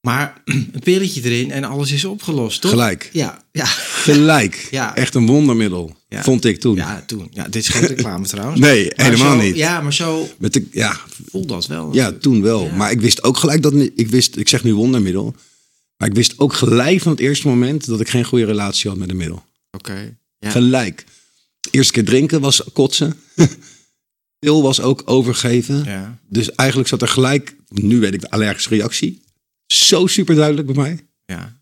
Maar 0.00 0.42
een 0.44 0.72
pilletje 0.82 1.22
erin 1.22 1.50
en 1.50 1.64
alles 1.64 1.92
is 1.92 2.04
opgelost, 2.04 2.60
toch? 2.60 2.70
gelijk. 2.70 3.10
Ja, 3.12 3.44
ja, 3.52 3.64
Gelijk. 3.66 4.66
Ja. 4.70 4.94
Echt 4.96 5.14
een 5.14 5.26
wondermiddel, 5.26 5.96
Ja. 6.08 6.22
vond 6.22 6.44
ik 6.44 6.60
toen. 6.60 6.76
ja, 6.76 7.02
toen. 7.06 7.28
Ja, 7.30 7.44
dit 7.44 7.54
is 7.62 7.68
geen 7.68 7.86
reclame 7.86 8.26
trouwens. 8.34 8.60
Nee, 8.60 8.92
Maar 8.96 9.06
helemaal 9.06 9.36
zo- 9.40 9.42
niet. 9.46 9.56
Ja, 9.56 9.80
maar 9.80 9.94
zo 9.94 10.28
Met 10.38 10.52
de, 10.52 10.66
ja, 10.72 10.96
voelt 11.30 11.48
dat 11.48 11.66
wel. 11.66 11.94
ja, 11.94 12.12
toen 12.12 12.42
wel. 12.42 12.64
Ja. 12.64 12.74
Maar 12.74 12.90
ik 12.90 13.00
wist 13.00 13.22
ook 13.22 13.36
gelijk 13.36 13.62
dat, 13.62 13.74
ik 13.94 14.08
wist, 14.08 14.36
ik 14.36 14.48
zeg 14.48 14.64
nu 14.64 14.74
wondermiddel. 14.74 15.34
Maar 15.98 16.08
ik 16.08 16.14
wist 16.14 16.38
ook 16.38 16.52
gelijk 16.52 17.00
van 17.00 17.12
het 17.12 17.20
eerste 17.20 17.48
moment 17.48 17.86
dat 17.86 18.00
ik 18.00 18.08
geen 18.08 18.24
goede 18.24 18.44
relatie 18.44 18.90
had 18.90 18.98
met 18.98 19.10
een 19.10 19.16
middel. 19.16 19.44
Oké. 19.70 20.16
Ja. 20.38 20.50
Gelijk. 20.50 21.04
Eerste 21.70 21.92
keer 21.92 22.04
drinken 22.04 22.40
was 22.40 22.62
kotsen. 22.72 23.20
Pil 24.38 24.62
was 24.62 24.80
ook 24.80 25.02
overgeven. 25.04 25.84
ja. 25.84 26.18
Dus 26.28 26.50
eigenlijk 26.54 26.88
zat 26.88 27.02
er 27.02 27.08
gelijk, 27.08 27.56
nu 27.68 28.00
weet 28.00 28.14
ik 28.14 28.20
de 28.20 28.30
allergische 28.30 28.68
reactie. 28.68 29.22
Zo 29.66 30.06
super 30.06 30.34
duidelijk 30.34 30.66
bij 30.66 30.76
mij. 30.76 31.06
Ja. 31.24 31.60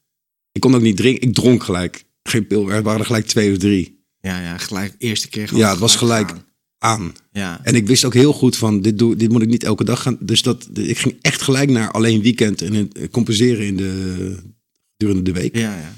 Ik 0.52 0.60
kon 0.60 0.74
ook 0.74 0.80
niet 0.80 0.96
drinken. 0.96 1.28
Ik 1.28 1.34
dronk 1.34 1.62
gelijk. 1.62 2.04
Geen 2.22 2.46
pil. 2.46 2.70
Er 2.70 2.82
waren 2.82 3.00
er 3.00 3.06
gelijk 3.06 3.26
twee 3.26 3.52
of 3.52 3.58
drie 3.58 4.04
Ja, 4.20 4.40
ja, 4.40 4.58
gelijk. 4.58 4.94
Eerste 4.98 5.28
keer 5.28 5.56
Ja, 5.56 5.70
het 5.70 5.78
was 5.78 5.96
gelijk. 5.96 6.28
gaan. 6.28 6.44
Aan. 6.78 7.14
Ja. 7.32 7.60
En 7.64 7.74
ik 7.74 7.86
wist 7.86 8.04
ook 8.04 8.14
heel 8.14 8.32
goed 8.32 8.56
van, 8.56 8.82
dit, 8.82 8.98
doe, 8.98 9.16
dit 9.16 9.30
moet 9.30 9.42
ik 9.42 9.48
niet 9.48 9.64
elke 9.64 9.84
dag 9.84 10.02
gaan. 10.02 10.18
Dus 10.20 10.42
dat, 10.42 10.68
ik 10.74 10.98
ging 10.98 11.18
echt 11.20 11.42
gelijk 11.42 11.70
naar 11.70 11.90
alleen 11.90 12.22
weekend 12.22 12.62
en 12.62 12.92
compenseren 13.10 13.66
in 13.66 13.76
de, 13.76 14.36
durende 14.96 15.22
de 15.22 15.32
week. 15.32 15.56
Ja, 15.56 15.76
ja. 15.76 15.94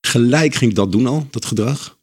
Gelijk 0.00 0.54
ging 0.54 0.70
ik 0.70 0.76
dat 0.76 0.92
doen 0.92 1.06
al, 1.06 1.26
dat 1.30 1.44
gedrag. 1.44 1.98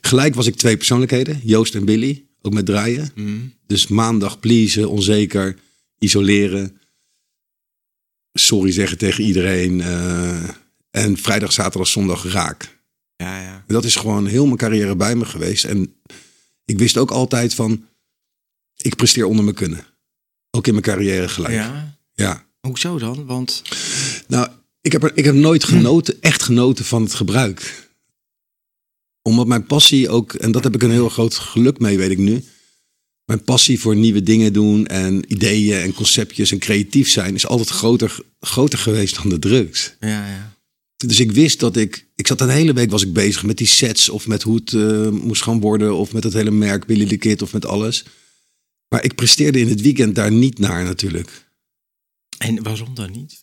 Gelijk 0.00 0.34
was 0.34 0.46
ik 0.46 0.54
twee 0.54 0.76
persoonlijkheden, 0.76 1.40
Joost 1.44 1.74
en 1.74 1.84
Billy, 1.84 2.24
ook 2.42 2.52
met 2.52 2.66
draaien. 2.66 3.10
Hm. 3.14 3.38
Dus 3.66 3.86
maandag 3.86 4.40
pleasen, 4.40 4.90
onzeker, 4.90 5.56
isoleren. 5.98 6.80
Sorry 8.32 8.72
zeggen 8.72 8.98
tegen 8.98 9.24
iedereen. 9.24 9.80
eh, 9.80 10.48
en 10.90 11.16
vrijdag, 11.16 11.52
zaterdag, 11.52 11.88
zondag 11.88 12.32
raak. 12.32 12.78
Ja, 13.16 13.40
ja. 13.42 13.64
En 13.66 13.74
dat 13.74 13.84
is 13.84 13.96
gewoon 13.96 14.26
heel 14.26 14.44
mijn 14.46 14.56
carrière 14.58 14.96
bij 14.96 15.14
me 15.16 15.24
geweest. 15.24 15.64
En 15.64 15.94
ik 16.64 16.78
wist 16.78 16.96
ook 16.96 17.10
altijd 17.10 17.54
van, 17.54 17.88
ik 18.76 18.96
presteer 18.96 19.26
onder 19.26 19.44
mijn 19.44 19.56
kunnen. 19.56 19.86
Ook 20.50 20.66
in 20.66 20.72
mijn 20.72 20.84
carrière 20.84 21.28
gelijk. 21.28 21.54
Ja. 21.54 21.98
ja. 22.12 22.46
Hoezo 22.60 22.98
dan? 22.98 23.26
Want 23.26 23.62
Nou, 24.28 24.48
ik 24.80 24.92
heb, 24.92 25.02
er, 25.02 25.12
ik 25.14 25.24
heb 25.24 25.34
nooit 25.34 25.64
genoten, 25.64 26.20
echt 26.20 26.42
genoten 26.42 26.84
van 26.84 27.02
het 27.02 27.14
gebruik. 27.14 27.90
Omdat 29.22 29.46
mijn 29.46 29.66
passie 29.66 30.08
ook, 30.08 30.34
en 30.34 30.52
dat 30.52 30.64
heb 30.64 30.74
ik 30.74 30.82
een 30.82 30.90
heel 30.90 31.08
groot 31.08 31.34
geluk 31.34 31.78
mee, 31.78 31.98
weet 31.98 32.10
ik 32.10 32.18
nu. 32.18 32.44
Mijn 33.24 33.44
passie 33.44 33.80
voor 33.80 33.96
nieuwe 33.96 34.22
dingen 34.22 34.52
doen 34.52 34.86
en 34.86 35.32
ideeën 35.32 35.80
en 35.80 35.94
conceptjes 35.94 36.52
en 36.52 36.58
creatief 36.58 37.10
zijn 37.10 37.34
is 37.34 37.46
altijd 37.46 37.68
groter, 37.68 38.18
groter 38.40 38.78
geweest 38.78 39.16
dan 39.16 39.28
de 39.28 39.38
drugs. 39.38 39.96
ja, 40.00 40.26
ja. 40.28 40.52
Dus 41.06 41.20
ik 41.20 41.32
wist 41.32 41.60
dat 41.60 41.76
ik, 41.76 42.06
ik 42.14 42.26
zat 42.26 42.40
een 42.40 42.48
hele 42.48 42.72
week 42.72 42.90
was 42.90 43.02
ik 43.02 43.12
bezig 43.12 43.42
met 43.42 43.58
die 43.58 43.66
sets 43.66 44.08
of 44.08 44.26
met 44.26 44.42
hoe 44.42 44.56
het 44.56 44.72
eh, 44.72 45.08
moest 45.08 45.42
gaan 45.42 45.60
worden 45.60 45.94
of 45.96 46.12
met 46.12 46.24
het 46.24 46.32
hele 46.32 46.50
merk 46.50 46.86
Billy 46.86 47.06
the 47.06 47.16
Kid 47.16 47.42
of 47.42 47.52
met 47.52 47.66
alles. 47.66 48.04
Maar 48.88 49.04
ik 49.04 49.14
presteerde 49.14 49.60
in 49.60 49.68
het 49.68 49.80
weekend 49.80 50.14
daar 50.14 50.32
niet 50.32 50.58
naar 50.58 50.84
natuurlijk. 50.84 51.46
En 52.38 52.62
waarom 52.62 52.94
dan 52.94 53.10
niet? 53.10 53.40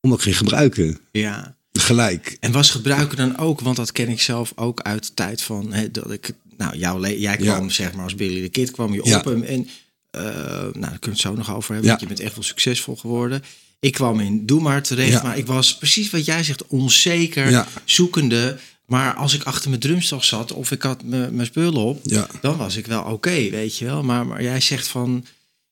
Omdat 0.00 0.18
ik 0.18 0.24
ging 0.24 0.36
gebruiken. 0.36 0.98
Ja. 1.12 1.56
Gelijk. 1.72 2.36
En 2.40 2.52
was 2.52 2.70
gebruiken 2.70 3.16
dan 3.16 3.38
ook, 3.38 3.60
want 3.60 3.76
dat 3.76 3.92
ken 3.92 4.08
ik 4.08 4.20
zelf 4.20 4.52
ook 4.54 4.80
uit 4.80 5.06
de 5.06 5.14
tijd 5.14 5.42
van 5.42 5.72
hè, 5.72 5.90
dat 5.90 6.10
ik, 6.10 6.32
nou, 6.56 6.76
jouw 6.76 7.06
jij 7.06 7.36
kwam 7.36 7.64
Ja. 7.64 7.68
zeg 7.70 7.92
maar 7.92 8.04
als 8.04 8.14
Billy 8.14 8.40
de 8.40 8.48
Kid 8.48 8.70
kwam 8.70 8.92
je 8.94 9.00
Ja. 9.04 9.18
op 9.18 9.26
en, 9.26 9.44
en 9.44 9.68
eh, 10.10 10.22
nou, 10.24 10.72
daar 10.72 10.72
kunnen 10.72 10.98
we 11.00 11.10
het 11.10 11.18
zo 11.18 11.34
nog 11.34 11.54
over 11.54 11.72
hebben, 11.72 11.90
Ja. 11.90 11.96
want 11.96 12.00
je 12.00 12.06
bent 12.06 12.20
echt 12.20 12.34
wel 12.34 12.44
succesvol 12.44 12.96
geworden. 12.96 13.42
Ik 13.82 13.92
kwam 13.92 14.20
in 14.20 14.46
Doe 14.46 14.60
maar 14.60 14.82
terecht, 14.82 15.12
Ja. 15.12 15.22
maar 15.22 15.38
ik 15.38 15.46
was 15.46 15.76
precies 15.78 16.10
wat 16.10 16.24
jij 16.24 16.44
zegt, 16.44 16.66
onzeker, 16.66 17.50
Ja. 17.50 17.68
zoekende. 17.84 18.58
Maar 18.86 19.14
als 19.14 19.34
ik 19.34 19.42
achter 19.42 19.68
mijn 19.68 19.80
drumstel 19.80 20.22
zat 20.22 20.52
of 20.52 20.70
ik 20.70 20.82
had 20.82 21.02
mijn 21.04 21.34
mijn 21.34 21.46
spullen 21.46 21.80
op, 21.82 22.00
Ja. 22.02 22.26
dan 22.40 22.56
was 22.56 22.76
ik 22.76 22.86
wel 22.86 23.02
oké, 23.02 23.50
weet 23.50 23.78
je 23.78 23.84
wel. 23.84 24.02
Maar, 24.02 24.26
maar 24.26 24.42
jij 24.42 24.60
zegt 24.60 24.86
van 24.88 25.24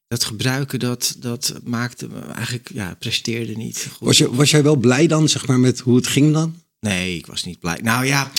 dat 0.09 0.25
gebruiken, 0.25 0.79
dat, 0.79 1.17
dat 1.19 1.55
maakte 1.65 2.09
me 2.09 2.21
eigenlijk, 2.21 2.71
ja, 2.75 2.97
presteerde 2.99 3.57
niet 3.57 3.87
goed. 3.93 4.07
Was, 4.07 4.19
je, 4.19 4.35
was 4.35 4.51
jij 4.51 4.63
wel 4.63 4.77
blij 4.77 5.07
dan, 5.07 5.29
zeg 5.29 5.47
maar, 5.47 5.61
met 5.61 5.81
hoe 5.81 5.97
het 5.97 6.07
ging 6.07 6.33
dan? 6.33 6.55
Nee, 6.81 7.17
ik 7.17 7.27
was 7.27 7.45
niet 7.45 7.59
blij. 7.61 7.79
Nou 7.83 8.07
ja, 8.07 8.31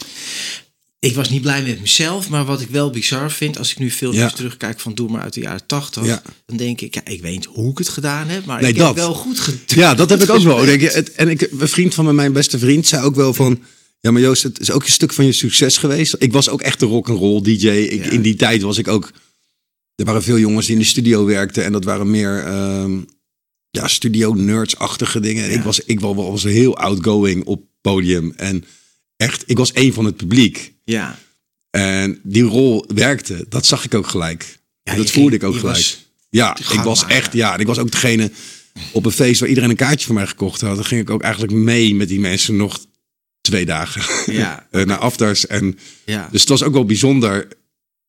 ik 1.02 1.16
was 1.16 1.30
niet 1.30 1.42
blij 1.42 1.64
met 1.64 1.80
mezelf. 1.82 2.30
Maar 2.30 2.46
wat 2.46 2.62
ik 2.62 2.70
wel 2.70 2.90
bizar 2.90 3.32
vind, 3.32 3.58
als 3.58 3.72
ik 3.72 3.80
nu 3.80 3.92
filmpjes 3.92 4.24
Ja. 4.24 4.30
terugkijk 4.36 4.80
van 4.80 4.94
Doe 4.94 5.10
maar 5.10 5.22
uit 5.22 5.34
de 5.34 5.42
jaren 5.42 5.66
tachtig. 5.66 6.06
Ja. 6.06 6.22
Dan 6.46 6.58
denk 6.58 6.82
ik, 6.82 6.94
ja, 6.96 7.02
ik 7.06 7.22
weet 7.22 7.32
niet 7.32 7.46
hoe 7.46 7.72
ik 7.72 7.78
het 7.78 7.90
gedaan 7.90 8.28
heb. 8.28 8.46
Maar 8.46 8.62
Nee, 8.62 8.72
ik 8.72 8.78
dat. 8.78 8.88
heb 8.88 8.96
wel 8.96 9.14
goed 9.14 9.40
gedaan. 9.40 9.62
Ja, 9.66 9.94
dat 9.96 10.10
heb 10.10 10.22
ik 10.22 10.30
ook 10.30 10.42
wel. 10.44 10.66
Denk 10.66 10.82
je, 10.82 10.90
het, 10.90 11.12
en 11.12 11.30
ik, 11.30 11.42
een 11.60 11.68
vriend 11.68 11.94
van 11.94 12.06
me, 12.06 12.14
mijn 12.14 12.34
beste 12.34 12.60
vriend, 12.60 12.88
zei 12.88 13.04
ook 13.04 13.16
wel 13.16 13.34
van... 13.34 13.60
Ja, 14.00 14.12
maar 14.12 14.22
Joost, 14.22 14.44
het 14.44 14.60
is 14.60 14.72
ook 14.72 14.84
een 14.84 14.92
stuk 14.92 15.14
van 15.14 15.26
je 15.26 15.32
succes 15.32 15.78
geweest. 15.78 16.16
Ik 16.20 16.32
was 16.32 16.50
ook 16.50 16.62
echt 16.62 16.82
een 16.82 16.88
rock'n'roll 16.88 17.42
DJ. 17.42 17.68
Ik, 17.68 18.06
Ja. 18.06 18.12
In 18.12 18.22
die 18.22 18.36
tijd 18.36 18.62
was 18.62 18.78
ik 18.78 18.88
ook... 18.88 19.12
Er 19.96 20.06
waren 20.06 20.24
veel 20.24 20.38
jongens 20.40 20.66
die 20.66 20.76
in 20.76 20.82
de 20.82 20.88
studio 20.88 21.26
werkten. 21.26 21.64
En 21.64 21.72
dat 21.72 21.84
waren 21.84 22.12
meer 22.12 22.44
ehm, 22.46 23.00
ja, 23.70 23.88
studio-nerds-achtige 23.88 25.20
dingen. 25.20 25.44
En 25.44 25.50
Ja. 25.52 25.58
ik 25.58 25.64
was, 25.64 25.80
ik 25.80 26.00
was, 26.00 26.16
was 26.16 26.44
heel 26.44 26.78
outgoing 26.78 27.44
op 27.46 27.64
podium. 27.82 28.34
En 28.36 28.64
echt, 29.18 29.44
ik 29.46 29.58
was 29.58 29.72
één 29.72 29.94
van 29.94 30.06
het 30.06 30.16
publiek. 30.18 30.74
Ja. 30.92 31.20
En 31.70 32.20
die 32.24 32.44
rol 32.44 32.86
werkte. 32.94 33.46
Dat 33.50 33.66
zag 33.66 33.86
ik 33.86 33.94
ook 33.94 34.08
gelijk. 34.08 34.60
Ja, 34.84 34.96
dat 34.96 35.08
je 35.08 35.14
voelde 35.14 35.30
ging- 35.30 35.42
ik 35.42 35.48
ook 35.48 35.54
je 35.54 35.60
gelijk. 35.60 35.78
was 35.78 36.06
ja, 36.30 36.58
ik 36.58 36.80
was 36.82 37.06
echt, 37.06 37.34
ja, 37.34 37.54
en 37.54 37.60
ik 37.60 37.68
was 37.68 37.78
ook 37.78 37.92
degene 37.92 38.32
op 38.92 39.06
een 39.06 39.12
feest 39.12 39.40
waar 39.40 39.50
iedereen 39.50 39.70
een 39.70 39.76
kaartje 39.76 40.06
voor 40.06 40.16
mij 40.16 40.28
gekocht 40.28 40.62
had. 40.62 40.76
Dan 40.76 40.86
ging 40.86 41.02
ik 41.02 41.10
ook 41.10 41.22
eigenlijk 41.22 41.54
mee 41.54 41.96
met 41.96 42.08
die 42.08 42.20
mensen 42.20 42.56
nog 42.56 42.86
twee 43.42 43.66
dagen 43.66 44.34
Ja. 44.34 44.68
eh, 44.72 44.86
naar 44.86 44.98
aftars. 44.98 45.48
En 45.48 45.80
ja. 46.06 46.28
dus 46.32 46.40
het 46.40 46.50
was 46.50 46.64
ook 46.64 46.74
wel 46.74 46.86
bijzonder. 46.86 47.48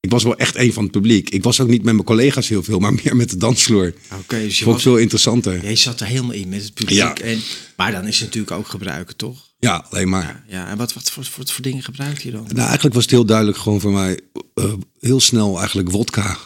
Ik 0.01 0.11
was 0.11 0.23
wel 0.23 0.37
echt 0.37 0.57
een 0.57 0.73
van 0.73 0.83
het 0.83 0.93
publiek. 0.93 1.31
Ik 1.31 1.43
was 1.43 1.61
ook 1.61 1.69
niet 1.69 1.83
met 1.85 1.95
mijn 1.95 2.07
collega's 2.07 2.49
heel 2.49 2.63
veel, 2.63 2.79
maar 2.79 2.93
meer 3.05 3.17
met 3.17 3.31
de 3.31 3.37
dansvloer. 3.37 3.95
Oké, 4.21 4.39
dus 4.41 4.59
je, 4.59 4.65
Vond 4.65 4.79
ik 4.79 4.83
was, 4.85 4.93
veel 4.93 4.97
interessanter. 4.97 5.63
jij 5.63 5.77
zat 5.77 6.01
er 6.01 6.07
helemaal 6.07 6.33
in 6.33 6.49
met 6.49 6.63
het 6.63 6.75
publiek. 6.75 6.97
Ja. 6.99 7.15
En, 7.15 7.41
maar 7.77 7.93
dan 7.93 8.07
is 8.07 8.15
het 8.17 8.25
natuurlijk 8.25 8.53
ook 8.53 8.69
gebruiken, 8.69 9.17
toch? 9.17 9.51
Ja, 9.65 9.87
alleen 9.91 10.09
maar. 10.09 10.23
Ja. 10.25 10.45
ja. 10.47 10.69
En 10.69 10.77
wat, 10.77 10.93
wat, 10.93 11.11
voor, 11.11 11.25
voor, 11.25 11.47
voor 11.47 11.63
dingen 11.63 11.83
gebruik 11.83 12.19
je 12.19 12.31
dan? 12.31 12.43
Nou, 12.43 12.59
eigenlijk 12.59 12.95
was 12.95 13.03
het 13.03 13.13
heel 13.13 13.25
duidelijk 13.25 13.59
gewoon 13.59 13.81
voor 13.81 13.93
mij 13.93 14.21
eh, 14.55 14.73
heel 15.01 15.21
snel 15.21 15.59
eigenlijk 15.59 15.91
wodka. 15.91 16.37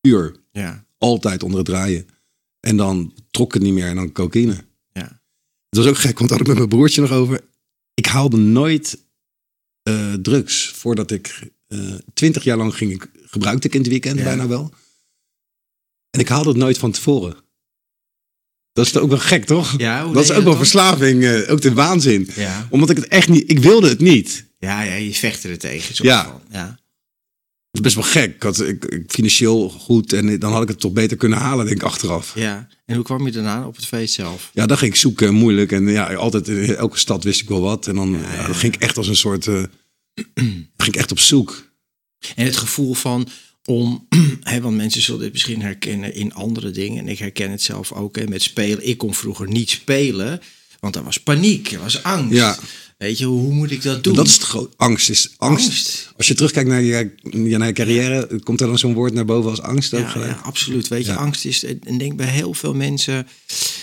Puur. 0.00 0.36
Ja. 0.52 0.84
Altijd 0.98 1.42
onder 1.42 1.58
het 1.58 1.66
draaien. 1.66 2.06
En 2.60 2.76
dan 2.76 3.14
trok 3.30 3.54
het 3.54 3.62
niet 3.62 3.72
meer 3.72 3.86
en 3.86 3.96
dan 3.96 4.12
cocaïne. 4.12 4.64
Ja. 4.92 5.20
Het 5.68 5.78
was 5.78 5.86
ook 5.86 5.96
gek, 5.98 6.18
want 6.18 6.30
daar 6.30 6.38
had 6.38 6.40
ik 6.40 6.46
met 6.46 6.56
mijn 6.56 6.68
broertje 6.68 7.00
nog 7.00 7.10
over. 7.12 7.40
Ik 7.94 8.06
haalde 8.06 8.36
nooit 8.36 8.98
eh, 9.82 10.12
drugs 10.14 10.68
voordat 10.68 11.10
ik... 11.10 11.50
eh, 11.66 11.94
Twintig 12.14 12.44
jaar 12.44 12.56
lang 12.56 12.74
ging 12.74 12.92
ik, 12.92 13.10
gebruikte 13.24 13.66
ik 13.66 13.74
in 13.74 13.80
het 13.80 13.88
weekend 13.90 14.18
Ja. 14.18 14.24
bijna 14.24 14.46
wel. 14.46 14.72
En 16.10 16.20
ik 16.20 16.28
haalde 16.28 16.48
het 16.48 16.58
nooit 16.58 16.78
van 16.78 16.90
tevoren. 16.92 17.36
Dat 18.72 18.86
is 18.86 18.96
ook 18.96 19.08
wel 19.08 19.18
gek, 19.18 19.44
toch? 19.44 19.74
Ja, 19.78 20.12
dat 20.12 20.22
is 20.22 20.30
ook 20.32 20.44
wel 20.44 20.56
verslaving, 20.56 21.24
eh, 21.24 21.52
ook 21.52 21.60
de 21.60 21.72
waanzin. 21.74 22.28
Ja. 22.36 22.66
Omdat 22.70 22.90
ik 22.90 22.96
het 22.96 23.08
echt 23.08 23.28
niet... 23.28 23.50
Ik 23.50 23.58
wilde 23.58 23.88
het 23.88 24.00
niet. 24.00 24.44
Ja, 24.58 24.82
ja, 24.82 24.94
je 24.94 25.14
vechtte 25.14 25.48
er 25.48 25.58
tegen. 25.58 26.04
Ja. 26.04 26.24
Van. 26.24 26.40
ja. 26.50 26.66
Dat 27.70 27.84
is 27.84 27.94
best 27.94 27.94
wel 27.94 28.22
gek. 28.22 28.34
Ik 28.34 28.42
had 28.42 28.60
ik, 28.60 28.84
ik- 28.84 29.04
financieel 29.12 29.68
goed 29.70 30.12
en 30.12 30.38
dan 30.38 30.52
had 30.52 30.62
ik 30.62 30.68
het 30.68 30.80
toch 30.80 30.92
beter 30.92 31.16
kunnen 31.16 31.38
halen, 31.38 31.64
denk 31.66 31.76
ik, 31.76 31.82
achteraf. 31.86 32.32
Ja. 32.34 32.68
En 32.86 32.94
hoe 32.94 33.04
kwam 33.04 33.26
je 33.26 33.32
daarna 33.32 33.66
op 33.66 33.76
het 33.76 33.86
feest 33.86 34.14
zelf? 34.14 34.50
Ja, 34.54 34.66
dan 34.66 34.78
ging 34.78 34.92
ik 34.92 34.98
zoeken, 34.98 35.34
moeilijk. 35.34 35.72
En 35.72 35.88
ja, 35.88 36.14
altijd 36.14 36.48
in 36.48 36.76
elke 36.76 36.98
stad 36.98 37.24
wist 37.24 37.40
ik 37.40 37.48
wel 37.48 37.60
wat. 37.60 37.86
En 37.86 37.94
dan, 37.94 38.10
ja, 38.36 38.46
dan 38.46 38.54
ging 38.54 38.74
ik 38.74 38.80
echt 38.82 38.96
als 38.96 39.08
een 39.08 39.16
soort... 39.16 39.46
eh, 39.46 39.62
ging 40.76 40.94
ik 40.94 40.96
echt 40.96 41.10
op 41.10 41.18
zoek. 41.18 41.68
En 42.36 42.44
het 42.44 42.56
gevoel 42.56 42.94
van 42.94 43.28
om, 43.64 44.06
hè, 44.40 44.60
want 44.60 44.76
mensen 44.76 45.02
zullen 45.02 45.20
dit 45.20 45.32
misschien 45.32 45.62
herkennen 45.62 46.14
in 46.14 46.34
andere 46.34 46.70
dingen. 46.70 46.98
En 46.98 47.08
ik 47.08 47.18
herken 47.18 47.50
het 47.50 47.62
zelf 47.62 47.92
ook 47.92 48.16
hè, 48.16 48.26
met 48.26 48.42
spelen. 48.42 48.88
Ik 48.88 48.98
kon 48.98 49.14
vroeger 49.14 49.48
niet 49.48 49.70
spelen, 49.70 50.40
want 50.80 50.96
er 50.96 51.04
was 51.04 51.20
paniek, 51.20 51.72
er 51.72 51.80
was 51.80 52.02
angst. 52.02 52.36
Ja. 52.36 52.58
Weet 52.98 53.18
je, 53.18 53.24
hoe 53.24 53.52
moet 53.52 53.70
ik 53.70 53.82
dat 53.82 54.04
doen? 54.04 54.14
Dat 54.14 54.26
is 54.26 54.32
het 54.32 54.42
groot. 54.42 54.74
Angst 54.76 55.10
is 55.10 55.34
angst. 55.36 55.66
Angst. 55.66 56.12
Als 56.16 56.26
je 56.26 56.34
terugkijkt 56.34 56.68
naar 56.68 56.82
je, 56.82 57.10
naar 57.58 57.66
je 57.66 57.72
carrière, 57.72 58.40
komt 58.42 58.60
er 58.60 58.66
dan 58.66 58.78
zo'n 58.78 58.94
woord 58.94 59.12
naar 59.12 59.24
boven 59.24 59.50
als 59.50 59.60
angst 59.60 59.94
ook 59.94 60.00
ja, 60.00 60.08
gelijk? 60.08 60.30
ja, 60.30 60.40
absoluut. 60.42 60.88
Weet 60.88 61.04
je, 61.04 61.10
Ja. 61.12 61.16
angst 61.16 61.44
is, 61.44 61.64
en 61.64 61.98
denk 61.98 62.16
bij 62.16 62.26
heel 62.26 62.54
veel 62.54 62.74
mensen 62.74 63.26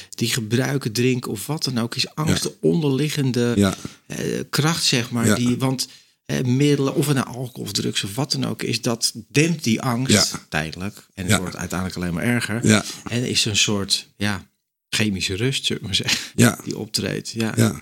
die 0.10 0.30
gebruiken, 0.30 0.92
drinken 0.92 1.32
of 1.32 1.48
wat 1.48 1.64
dan 1.64 1.78
ook, 1.78 1.96
is 1.96 2.16
angst 2.16 2.44
de 2.44 2.54
onderliggende 2.62 3.74
eh, 4.08 4.18
kracht, 4.50 4.84
zeg 4.84 5.12
maar. 5.12 5.36
Die, 5.36 5.58
want 5.58 5.88
eh, 6.28 6.42
middelen, 6.44 6.96
of 6.96 7.06
het 7.08 7.16
nou 7.16 7.28
alcohol 7.28 7.64
of 7.66 7.72
drugs 7.72 8.04
of 8.04 8.16
wat 8.16 8.32
dan 8.32 8.46
ook 8.46 8.64
is, 8.64 8.82
dat 8.82 9.14
dempt 9.30 9.64
die 9.64 9.82
angst 9.82 10.32
Ja. 10.32 10.40
tijdelijk. 10.50 10.96
En 11.14 11.24
het 11.24 11.32
Ja. 11.32 11.40
wordt 11.40 11.56
uiteindelijk 11.56 12.00
alleen 12.00 12.14
maar 12.14 12.24
erger. 12.24 12.68
Ja. 12.68 12.84
En 13.10 13.28
is 13.30 13.46
een 13.46 13.58
soort 13.58 14.08
ja, 14.18 14.48
chemische 14.90 15.36
rust, 15.36 15.66
zullen 15.66 15.82
we 15.82 15.88
maar 15.88 15.96
zeggen, 15.96 16.20
die 16.64 16.78
optreedt. 16.78 17.30
Ja. 17.30 17.82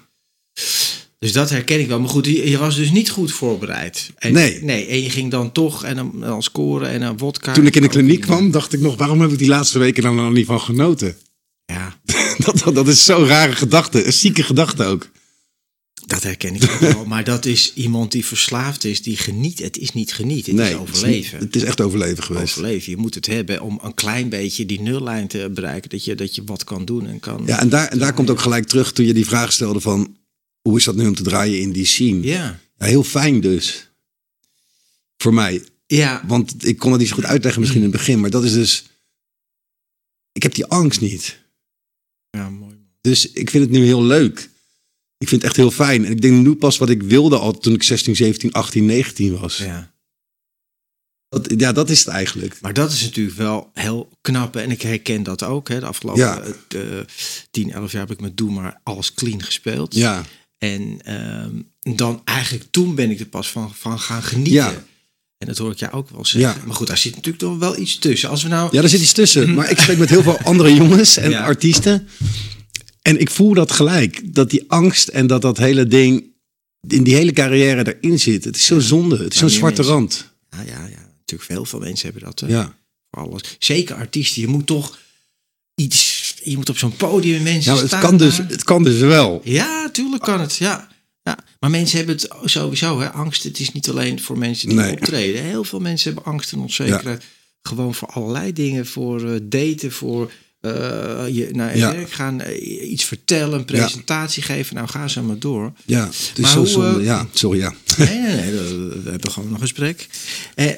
Dus 1.19 1.31
dat 1.33 1.49
herken 1.49 1.79
ik 1.79 1.87
wel. 1.87 1.99
Maar 1.99 2.09
goed, 2.09 2.25
je, 2.25 2.57
was 2.57 2.75
dus 2.75 2.91
niet 2.91 3.09
goed 3.09 3.31
voorbereid. 3.31 4.11
En, 4.17 4.33
Nee. 4.33 4.63
Nee, 4.63 4.85
en 4.87 5.01
je 5.01 5.09
ging 5.09 5.31
dan 5.31 5.51
toch 5.51 5.83
en 5.83 5.95
dan, 5.95 6.13
dan 6.19 6.43
scoren 6.43 6.89
en 6.89 7.01
een 7.01 7.17
wodka. 7.17 7.53
Toen 7.53 7.65
ik 7.65 7.75
in 7.75 7.81
de 7.81 7.87
kliniek 7.87 8.21
kwam, 8.21 8.51
dacht 8.51 8.73
ik 8.73 8.79
nog, 8.79 8.95
waarom 8.97 9.21
heb 9.21 9.31
ik 9.31 9.37
die 9.37 9.47
laatste 9.47 9.79
weken 9.79 10.03
dan 10.03 10.15
nog 10.15 10.31
niet 10.31 10.45
van 10.45 10.61
genoten? 10.61 11.17
Ja, 11.65 11.99
Dat, 12.45 12.59
dat, 12.59 12.75
dat 12.75 12.87
is 12.87 13.05
zo'n 13.05 13.25
rare 13.25 13.55
gedachte, 13.55 14.05
een 14.05 14.13
zieke 14.13 14.43
gedachte 14.43 14.83
ook. 14.83 15.09
Dat 16.05 16.23
herken 16.23 16.55
ik 16.55 16.71
ook 16.71 16.79
wel. 16.79 17.05
Maar 17.05 17.23
dat 17.23 17.45
is 17.45 17.73
iemand 17.73 18.11
die 18.11 18.25
verslaafd 18.25 18.83
is, 18.83 19.01
die 19.01 19.17
geniet. 19.17 19.59
Het 19.59 19.77
is 19.77 19.91
niet 19.91 20.13
geniet, 20.13 20.45
het 20.45 20.55
nee, 20.55 20.73
is 20.73 20.77
overleven. 20.77 21.39
Het 21.39 21.55
is 21.55 21.63
echt 21.63 21.81
overleven 21.81 22.23
geweest. 22.23 22.57
overleven. 22.57 22.91
Je 22.91 22.97
moet 22.97 23.15
het 23.15 23.25
hebben 23.25 23.61
om 23.61 23.79
een 23.83 23.93
klein 23.93 24.29
beetje 24.29 24.65
die 24.65 24.81
nullijn 24.81 25.27
te 25.27 25.51
bereiken. 25.53 25.89
Dat 25.89 26.05
je, 26.05 26.15
dat 26.15 26.35
je 26.35 26.43
wat 26.43 26.63
kan 26.63 26.85
doen 26.85 27.07
en 27.07 27.19
kan. 27.19 27.43
Ja, 27.45 27.59
en 27.59 27.69
daar, 27.69 27.87
en 27.87 27.97
daar 27.97 28.13
komt 28.13 28.29
ook 28.29 28.39
gelijk 28.39 28.67
terug 28.67 28.93
toen 28.93 29.05
je 29.05 29.13
die 29.13 29.25
vraag 29.25 29.53
stelde 29.53 29.79
van... 29.79 30.17
hoe 30.61 30.77
is 30.77 30.83
dat 30.83 30.95
nu 30.95 31.07
om 31.07 31.15
te 31.15 31.23
draaien 31.23 31.59
in 31.59 31.71
die 31.71 31.85
scene? 31.85 32.23
Ja. 32.23 32.59
Ja, 32.77 32.85
heel 32.85 33.03
fijn 33.03 33.41
dus. 33.41 33.89
Voor 35.17 35.33
mij. 35.33 35.63
Ja. 35.85 36.23
Want 36.27 36.67
ik 36.67 36.77
kon 36.77 36.91
het 36.91 36.99
niet 36.99 37.09
zo 37.09 37.15
goed 37.15 37.25
uitleggen 37.25 37.61
misschien 37.61 37.83
in 37.83 37.89
het 37.89 37.97
begin. 37.97 38.19
Maar 38.19 38.29
dat 38.29 38.43
is 38.43 38.53
dus... 38.53 38.85
Ik 40.31 40.43
heb 40.43 40.53
die 40.53 40.65
angst 40.65 41.01
niet. 41.01 41.39
ja, 42.29 42.49
mooi. 42.49 42.75
Dus 43.01 43.31
ik 43.31 43.49
vind 43.49 43.63
het 43.63 43.73
nu 43.73 43.85
heel 43.85 44.03
leuk. 44.03 44.49
Ik 45.17 45.27
vind 45.27 45.41
het 45.41 45.49
echt 45.49 45.55
heel 45.59 45.71
fijn. 45.71 46.05
En 46.05 46.11
ik 46.11 46.21
denk 46.21 46.43
nu 46.45 46.55
pas 46.55 46.77
wat 46.77 46.89
ik 46.89 47.03
wilde 47.03 47.37
al 47.37 47.57
toen 47.57 47.73
ik 47.73 47.83
16, 47.83 48.15
17, 48.15 48.51
18, 48.51 48.85
19 48.85 49.39
was. 49.39 49.57
Ja. 49.57 49.93
Dat, 51.29 51.53
ja, 51.57 51.71
dat 51.71 51.89
is 51.89 51.99
het 51.99 52.07
eigenlijk. 52.07 52.61
Maar 52.61 52.73
dat 52.73 52.91
is 52.91 53.01
natuurlijk 53.01 53.37
wel 53.37 53.69
heel 53.73 54.09
knap. 54.21 54.55
En 54.55 54.71
ik 54.71 54.81
herken 54.81 55.23
dat 55.23 55.43
ook. 55.43 55.69
Hè. 55.69 55.79
De 55.79 55.85
afgelopen 55.85 56.21
Ja. 56.21 56.41
eh, 56.67 56.79
10, 57.51 57.71
11 57.71 57.91
jaar 57.91 58.01
heb 58.01 58.11
ik 58.11 58.21
met 58.21 58.37
Doe 58.37 58.51
maar 58.51 58.79
alles 58.83 59.13
clean 59.13 59.43
gespeeld. 59.43 59.95
Ja, 59.95 60.23
En 60.57 60.99
ehm, 61.03 61.51
dan 61.95 62.21
eigenlijk 62.23 62.65
toen 62.71 62.95
ben 62.95 63.09
ik 63.11 63.19
er 63.19 63.25
pas 63.25 63.49
van, 63.51 63.73
van 63.75 63.99
gaan 63.99 64.23
genieten. 64.23 64.53
Ja. 64.53 64.83
En 65.37 65.47
dat 65.47 65.57
hoor 65.57 65.71
ik 65.71 65.79
jou 65.79 65.93
ook 65.93 66.09
wel 66.09 66.25
zeggen. 66.25 66.51
Ja. 66.59 66.65
Maar 66.65 66.75
goed, 66.75 66.87
daar 66.87 66.97
zit 66.97 67.11
natuurlijk 67.15 67.43
toch 67.43 67.57
wel 67.57 67.77
iets 67.77 67.97
tussen. 67.97 68.29
Als 68.29 68.43
we 68.43 68.49
nou... 68.49 68.69
ja, 68.71 68.81
daar 68.81 68.89
zit 68.89 69.01
iets 69.01 69.13
tussen. 69.13 69.53
Maar 69.55 69.69
ik 69.71 69.79
spreek 69.79 69.97
met 69.97 70.09
heel 70.09 70.23
veel 70.23 70.37
andere 70.39 70.73
jongens 70.73 71.17
en 71.17 71.29
Ja. 71.29 71.43
artiesten. 71.43 72.07
En 73.07 73.19
ik 73.19 73.29
voel 73.29 73.53
dat 73.53 73.71
gelijk. 73.71 74.33
Dat 74.33 74.49
die 74.49 74.63
angst 74.67 75.07
en 75.07 75.27
dat 75.27 75.41
dat 75.41 75.57
hele 75.57 75.87
ding 75.87 76.23
in 76.87 77.03
die 77.03 77.15
hele 77.15 77.31
carrière 77.31 77.95
erin 78.01 78.19
zit. 78.19 78.43
Het 78.43 78.55
is 78.55 78.65
zo 78.65 78.79
zonde. 78.79 79.17
Het 79.17 79.33
is 79.33 79.39
zo'n 79.39 79.49
zwarte 79.49 79.81
mensen. 79.81 79.95
rand. 79.95 80.29
Ja, 80.49 80.61
ja, 80.61 80.87
ja. 80.87 81.09
Natuurlijk 81.19 81.49
veel, 81.51 81.65
veel 81.65 81.79
mensen 81.79 82.11
hebben 82.11 82.33
dat. 82.35 82.49
Ja. 82.49 82.77
Voor 83.11 83.23
alles. 83.23 83.55
Zeker 83.59 83.95
artiesten. 83.95 84.41
Je 84.41 84.47
moet 84.47 84.65
toch 84.65 84.97
iets... 85.75 86.33
Je 86.43 86.55
moet 86.55 86.69
op 86.69 86.77
zo'n 86.77 86.95
podium 86.95 87.43
mensen 87.43 87.71
maar 87.71 87.79
het 87.81 87.87
staan 87.89 88.01
kan, 88.01 88.17
dus, 88.17 88.37
het 88.37 88.63
kan 88.63 88.83
dus 88.83 88.99
wel. 88.99 89.41
Ja, 89.43 89.89
tuurlijk 89.91 90.23
kan 90.23 90.39
het. 90.39 90.55
Ja. 90.55 90.87
Ja, 91.23 91.37
maar 91.59 91.69
mensen 91.69 91.97
hebben 91.97 92.15
het 92.15 92.29
sowieso, 92.43 92.99
hè, 92.99 93.11
angst. 93.11 93.43
Het 93.43 93.59
is 93.59 93.71
niet 93.71 93.89
alleen 93.89 94.21
voor 94.21 94.37
mensen 94.37 94.69
die 94.69 94.77
Nee. 94.77 94.91
optreden. 94.91 95.43
Heel 95.43 95.63
veel 95.63 95.79
mensen 95.79 96.13
hebben 96.13 96.31
angst 96.31 96.51
en 96.51 96.59
onzekerheid. 96.59 97.23
Gewoon 97.61 97.95
voor 97.95 98.07
allerlei 98.07 98.53
dingen. 98.53 98.85
Voor 98.85 99.31
eh, 99.33 99.39
daten, 99.43 99.91
voor 99.91 100.31
je 101.33 101.49
naar 101.51 101.71
je 101.73 101.77
Ja. 101.77 101.91
werk 101.95 102.11
gaan, 102.11 102.41
eh, 102.41 102.91
iets 102.91 103.03
vertellen, 103.03 103.59
een 103.59 103.65
presentatie 103.65 104.43
geven. 104.43 104.75
Nou, 104.75 104.87
ga 104.87 105.07
zo 105.07 105.21
maar 105.23 105.39
door. 105.39 105.73
Ja, 105.85 106.05
het 106.05 106.31
is 106.35 106.39
Maar 106.39 106.51
zo 106.51 106.57
hoe, 106.57 106.67
zonde. 106.67 106.99
eh, 106.99 107.05
Ja, 107.05 107.27
sorry, 107.33 107.59
ja. 107.59 107.73
Nee, 107.97 108.07
nee, 108.21 108.35
nee, 108.35 108.51
we 108.51 109.01
we 109.03 109.09
hebben 109.09 109.31
gewoon 109.31 109.49
nog 109.49 109.57
een 109.57 109.67
gesprek. 109.67 110.07
Eh, 110.55 110.71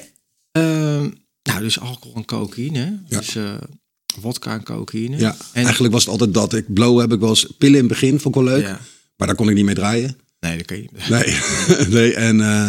ehm, 0.52 1.08
nou, 1.42 1.60
dus 1.60 1.80
alcohol 1.80 2.16
en 2.16 2.24
cocaïne. 2.24 3.00
Ja. 3.08 3.18
Dus 3.18 3.36
eh 3.36 3.54
wodka 4.20 4.52
en 4.52 4.62
cocaïne. 4.62 5.16
ja. 5.18 5.36
En, 5.52 5.62
Eigenlijk 5.62 5.92
was 5.92 6.02
het 6.02 6.10
altijd 6.10 6.34
dat. 6.34 6.54
Ik 6.54 6.74
blow 6.74 7.00
heb 7.00 7.12
ik 7.12 7.20
wel 7.20 7.28
eens 7.28 7.46
pillen 7.58 7.74
in 7.74 7.84
het 7.84 7.92
begin, 7.92 8.20
vond 8.20 8.36
ik 8.36 8.42
wel 8.42 8.52
leuk. 8.52 8.62
Ja. 8.64 8.80
Maar 9.16 9.26
daar 9.26 9.36
kon 9.36 9.48
ik 9.48 9.54
niet 9.54 9.64
mee 9.64 9.74
draaien. 9.74 10.18
Nee, 10.40 10.56
dat 10.56 10.66
kan 10.66 10.76
je 10.76 10.88
niet. 10.92 11.08
Nee, 11.08 11.36
nee 12.00 12.14
en 12.14 12.40
eh, 12.40 12.68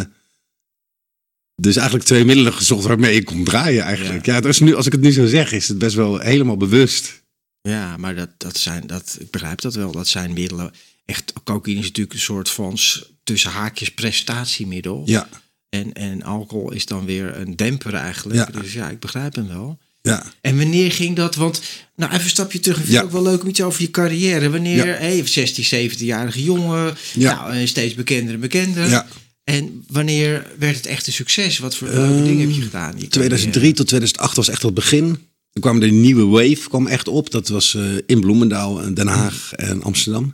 dus 1.59 1.75
eigenlijk 1.75 2.05
twee 2.07 2.25
middelen 2.25 2.53
gezocht 2.53 2.85
waarmee 2.85 3.15
ik 3.15 3.25
kon 3.25 3.43
draaien 3.43 3.83
eigenlijk. 3.83 4.25
Ja, 4.25 4.41
dat 4.41 4.51
is 4.51 4.59
nu, 4.59 4.75
als 4.75 4.85
ik 4.85 4.91
het 4.91 5.01
nu 5.01 5.11
zo 5.11 5.25
zeg, 5.25 5.51
is 5.51 5.67
het 5.67 5.77
best 5.77 5.95
wel 5.95 6.19
helemaal 6.19 6.57
bewust. 6.57 7.21
Ja, 7.61 7.97
maar 7.97 8.15
dat, 8.15 8.29
dat 8.37 8.57
zijn, 8.57 8.87
dat, 8.87 9.17
ik 9.19 9.29
begrijp 9.31 9.61
dat 9.61 9.73
wel. 9.75 9.91
Dat 9.91 10.07
zijn 10.07 10.33
middelen. 10.33 10.71
Echt, 11.05 11.33
cocaïne 11.43 11.79
is 11.79 11.85
natuurlijk 11.85 12.13
een 12.15 12.21
soort 12.21 12.49
van 12.49 12.77
tussen 13.23 13.51
haakjes 13.51 13.91
prestatiemiddel. 13.93 15.03
Ja, 15.05 15.29
En, 15.69 15.93
en 15.93 16.23
alcohol 16.23 16.71
is 16.71 16.85
dan 16.85 17.05
weer 17.05 17.37
een 17.37 17.55
demper 17.55 17.93
eigenlijk. 17.93 18.39
Ja. 18.53 18.59
Dus 18.61 18.73
ja, 18.73 18.89
ik 18.89 18.99
begrijp 18.99 19.35
hem 19.35 19.47
wel. 19.47 19.79
ja. 20.01 20.23
En 20.41 20.57
wanneer 20.57 20.91
ging 20.91 21.15
dat? 21.15 21.35
Want, 21.35 21.61
nou 21.95 22.11
even 22.11 22.23
een 22.23 22.29
stapje 22.29 22.59
terug. 22.59 22.77
Ik 22.77 22.83
vind 22.83 22.95
Ja. 22.95 23.03
het 23.03 23.07
ook 23.15 23.21
wel 23.23 23.31
leuk 23.31 23.41
om 23.41 23.47
iets 23.49 23.61
over 23.61 23.81
je 23.81 23.91
carrière. 23.91 24.49
Wanneer, 24.49 24.85
Ja. 24.87 24.93
hey, 24.93 25.27
16, 25.27 25.89
17-jarige 25.91 26.43
jongen. 26.43 26.97
Ja. 27.13 27.47
Nou, 27.47 27.67
steeds 27.67 27.93
bekender 27.93 28.33
en 28.33 28.39
bekender. 28.39 28.89
Ja. 28.89 29.07
En 29.49 29.83
wanneer 29.87 30.51
werd 30.59 30.75
het 30.75 30.85
echt 30.85 31.07
een 31.07 31.13
succes? 31.13 31.59
Wat 31.59 31.75
voor 31.75 31.87
leuke 31.87 32.23
dingen 32.23 32.47
heb 32.47 32.55
je 32.55 32.61
gedaan? 32.61 32.93
in 32.93 32.99
je 32.99 33.07
2003 33.07 33.51
carrière? 33.51 33.73
tot 33.75 33.87
2008 33.87 34.35
was 34.35 34.49
echt 34.49 34.61
het 34.61 34.73
begin. 34.73 35.05
Toen 35.51 35.61
kwam 35.61 35.79
de 35.79 35.91
nieuwe 35.91 36.25
wave 36.25 36.69
kwam 36.69 36.87
echt 36.87 37.07
op. 37.07 37.31
Dat 37.31 37.47
was 37.47 37.75
eh, 37.75 37.83
in 38.05 38.19
Bloemendaal, 38.19 38.81
en 38.81 38.93
Den 38.93 39.07
Haag 39.07 39.53
en 39.53 39.83
Amsterdam. 39.83 40.33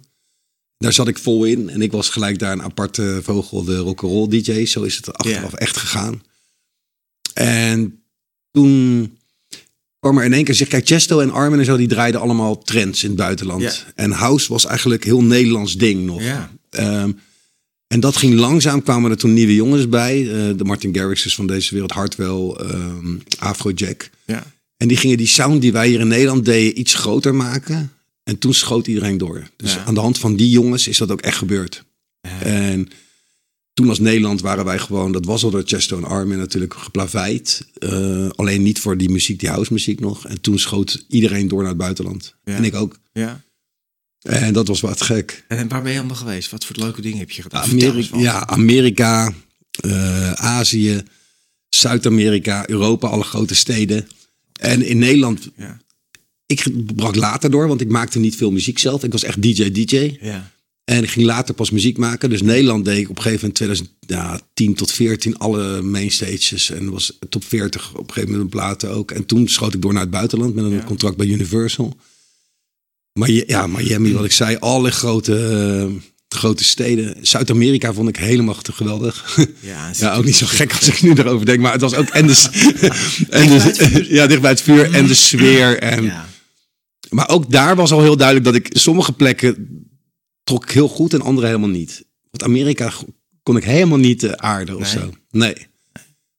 Daar 0.78 0.94
zat 0.94 1.08
ik 1.08 1.18
vol 1.18 1.46
in. 1.46 1.70
En 1.70 1.82
ik 1.82 1.92
was 1.92 2.10
gelijk 2.10 2.40
daar 2.40 2.52
een 2.52 2.62
aparte 2.62 3.20
vogel, 3.24 3.64
de 3.64 3.78
rock'n'roll 3.78 4.28
DJ. 4.28 4.66
Zo 4.66 4.82
is 4.84 4.96
het 4.96 5.14
achteraf 5.14 5.52
Ja. 5.52 5.58
echt 5.58 5.78
gegaan. 5.78 6.22
En 7.34 8.04
toen 8.52 9.18
kwam 10.00 10.18
er 10.18 10.26
in 10.26 10.34
één 10.34 10.44
keer, 10.44 10.56
zeg, 10.56 10.68
kijk, 10.68 10.88
Chesto 10.88 11.20
en 11.20 11.32
Armin 11.32 11.60
en 11.60 11.66
zo, 11.66 11.78
die 11.78 11.88
draaiden 11.88 12.22
allemaal 12.22 12.62
trends 12.62 13.04
in 13.04 13.10
het 13.10 13.18
buitenland. 13.18 13.62
Ja. 13.62 13.74
En 13.96 14.12
house 14.12 14.52
was 14.52 14.66
eigenlijk 14.66 15.04
heel 15.04 15.24
Nederlands 15.24 15.78
ding 15.78 16.06
nog. 16.06 16.22
Ja. 16.24 16.52
Ehm, 16.70 17.12
en 17.88 18.00
dat 18.00 18.16
ging 18.18 18.34
langzaam, 18.34 18.84
kwamen 18.84 19.12
er 19.12 19.18
toen 19.18 19.34
nieuwe 19.34 19.56
jongens 19.56 19.90
bij. 19.90 20.22
eh, 20.22 20.58
de 20.58 20.64
Martin 20.64 20.96
Garrixes 20.96 21.36
van 21.36 21.48
deze 21.48 21.72
wereld, 21.72 21.92
Hartwell, 21.92 22.50
ehm 22.58 23.16
Afrojack. 23.40 24.10
Ja. 24.26 24.54
En 24.78 24.88
die 24.88 24.98
gingen 24.98 25.18
die 25.18 25.28
sound 25.28 25.62
die 25.62 25.72
wij 25.72 25.88
hier 25.88 26.00
in 26.00 26.08
Nederland 26.08 26.46
deden 26.46 26.80
iets 26.80 26.94
groter 26.94 27.36
maken. 27.36 27.92
En 28.24 28.38
toen 28.38 28.54
schoot 28.54 28.88
iedereen 28.88 29.18
door. 29.18 29.50
Dus 29.58 29.74
Ja. 29.74 29.84
aan 29.86 29.94
de 29.94 30.00
hand 30.00 30.18
van 30.20 30.36
die 30.36 30.50
jongens 30.50 30.88
is 30.88 30.98
dat 30.98 31.12
ook 31.12 31.22
echt 31.22 31.38
gebeurd. 31.38 31.84
En 32.40 32.88
toen 33.74 33.90
als 33.90 34.00
Nederland 34.00 34.42
waren 34.42 34.66
wij 34.66 34.80
gewoon, 34.80 35.12
dat 35.12 35.26
was 35.26 35.44
al 35.44 35.50
door 35.50 35.64
Chesto 35.66 35.98
en 35.98 36.04
Armin 36.04 36.38
natuurlijk 36.38 36.74
geplaveid. 36.74 37.68
Eh, 37.80 38.30
alleen 38.36 38.62
niet 38.64 38.80
voor 38.80 38.98
die 38.98 39.10
muziek, 39.10 39.40
die 39.40 39.50
house 39.50 39.74
muziek 39.74 40.00
nog. 40.00 40.28
En 40.28 40.42
toen 40.42 40.60
schoot 40.60 41.06
iedereen 41.10 41.48
door 41.48 41.60
naar 41.60 41.70
het 41.70 41.78
buitenland. 41.78 42.36
Ja. 42.44 42.56
En 42.56 42.64
ik 42.64 42.76
ook. 42.76 43.00
ja. 43.14 43.44
En 44.26 44.54
dat 44.54 44.68
was 44.68 44.80
wat 44.82 45.02
gek. 45.02 45.44
En 45.48 45.68
waar 45.68 45.82
ben 45.82 45.92
je 45.92 45.98
allemaal 45.98 46.16
geweest? 46.16 46.52
Wat 46.52 46.66
voor 46.66 46.76
leuke 46.80 47.02
dingen 47.02 47.18
heb 47.18 47.32
je 47.32 47.42
gedaan? 47.42 47.64
Amerika, 47.64 48.18
ja, 48.18 48.48
Amerika, 48.48 49.34
eh, 49.82 50.32
Azië, 50.32 51.04
Zuid-Amerika, 51.70 52.70
Europa, 52.70 53.08
alle 53.08 53.24
grote 53.24 53.56
steden. 53.56 54.08
En 54.60 54.82
in 54.82 54.98
Nederland, 54.98 55.50
Ja. 55.58 55.78
ik 56.46 56.68
brak 56.96 57.16
later 57.16 57.52
door, 57.52 57.68
want 57.68 57.82
ik 57.82 57.90
maakte 57.90 58.20
niet 58.20 58.36
veel 58.36 58.52
muziek 58.52 58.80
zelf. 58.80 59.04
Ik 59.04 59.12
was 59.12 59.24
echt 59.24 59.42
DJ-DJ. 59.42 60.18
Ja. 60.22 60.52
En 60.84 61.04
ik 61.04 61.10
ging 61.10 61.26
later 61.26 61.54
pas 61.56 61.70
muziek 61.70 61.98
maken. 61.98 62.30
Dus 62.30 62.42
Nederland 62.42 62.86
deed 62.86 62.98
ik 62.98 63.10
op 63.10 63.16
een 63.18 63.22
gegeven 63.22 63.52
moment 63.56 63.56
2010 63.58 64.74
tot 64.76 64.92
14 64.92 65.38
alle 65.38 65.82
mainstages. 65.82 66.70
En 66.70 66.92
was 66.92 67.18
top 67.30 67.44
40 67.44 67.90
op 67.92 67.98
een 68.08 68.14
gegeven 68.14 68.30
moment 68.32 68.42
een 68.54 68.60
platen 68.60 68.90
ook. 68.90 69.12
En 69.12 69.26
toen 69.26 69.48
schoot 69.48 69.74
ik 69.74 69.82
door 69.82 69.94
naar 69.94 70.02
het 70.02 70.12
buitenland 70.12 70.56
met 70.56 70.64
een 70.64 70.72
Ja. 70.72 70.84
contract 70.84 71.18
bij 71.18 71.28
Universal. 71.28 71.98
Maar 73.20 73.30
ja, 73.30 73.68
Miami, 73.68 74.14
wat 74.14 74.26
ik 74.26 74.32
zei, 74.32 74.58
alle 74.60 74.92
grote, 74.92 75.38
eh, 75.38 76.02
grote 76.28 76.64
steden. 76.64 77.16
Zuid-Amerika 77.22 77.94
vond 77.94 78.10
ik 78.10 78.16
helemaal 78.16 78.56
te 78.62 78.72
geweldig. 78.72 79.38
Ja, 79.60 79.92
Ja, 79.98 80.16
ook 80.16 80.26
niet 80.26 80.36
zo 80.36 80.46
gek 80.46 80.72
als 80.74 80.88
ik 80.88 81.02
nu 81.02 81.14
erover 81.14 81.46
denk. 81.46 81.60
Maar 81.60 81.72
het 81.72 81.82
was 81.82 81.94
ook 81.94 82.10
en 82.10 82.28
de, 82.28 82.48
en 83.30 83.48
de, 83.48 84.06
ja, 84.16 84.28
dicht 84.28 84.42
bij 84.42 84.50
het 84.52 84.62
vuur 84.62 84.94
en 84.94 85.08
de 85.08 85.14
sfeer. 85.14 85.80
En, 85.80 86.04
Ja. 86.04 86.28
Maar 87.10 87.30
ook 87.30 87.52
daar 87.52 87.76
was 87.76 87.92
al 87.92 88.02
heel 88.02 88.18
duidelijk 88.18 88.46
dat 88.46 88.56
ik 88.56 88.68
sommige 88.72 89.12
plekken 89.12 89.68
trok 90.44 90.72
heel 90.72 90.88
goed 90.88 91.14
en 91.14 91.22
andere 91.22 91.48
helemaal 91.48 91.70
niet. 91.70 92.04
Want 92.32 92.44
Amerika 92.44 92.92
kon 93.44 93.58
ik 93.58 93.64
helemaal 93.64 93.98
niet 93.98 94.24
eh, 94.24 94.32
aarden 94.32 94.76
of 94.76 94.82
Nee. 94.94 95.04
zo. 95.04 95.14
Nee. 95.32 95.56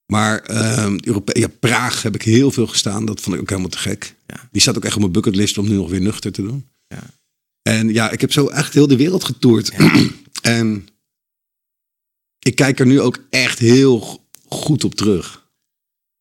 Maar 0.07 0.51
Europe 1.05 1.39
ja, 1.41 1.49
Praag 1.61 2.03
heb 2.03 2.15
ik 2.15 2.23
heel 2.23 2.51
veel 2.51 2.67
gestaan. 2.67 3.05
Dat 3.05 3.21
vond 3.21 3.35
ik 3.35 3.41
ook 3.43 3.49
helemaal 3.49 3.71
te 3.71 3.79
gek. 3.79 4.15
Ja. 4.27 4.49
Die 4.53 4.61
staat 4.61 4.77
ook 4.77 4.85
echt 4.85 4.95
op 4.95 5.01
mijn 5.01 5.13
bucketlist 5.13 5.59
om 5.59 5.69
nu 5.69 5.75
nog 5.75 5.91
weer 5.91 6.01
nuchter 6.01 6.33
te 6.33 6.43
doen. 6.43 6.69
Ja. 6.89 7.03
En 7.63 7.93
ja, 7.93 8.11
ik 8.11 8.21
heb 8.21 8.33
zo 8.33 8.47
echt 8.49 8.75
heel 8.75 8.87
de 8.87 8.97
wereld 8.97 9.25
getoerd. 9.25 9.71
en 10.43 10.89
ik 12.39 12.55
kijk 12.57 12.81
er 12.81 12.87
nu 12.87 13.01
ook 13.01 13.19
echt 13.31 13.59
heel 13.59 14.25
goed 14.49 14.85
op 14.85 14.95
terug. 14.95 15.33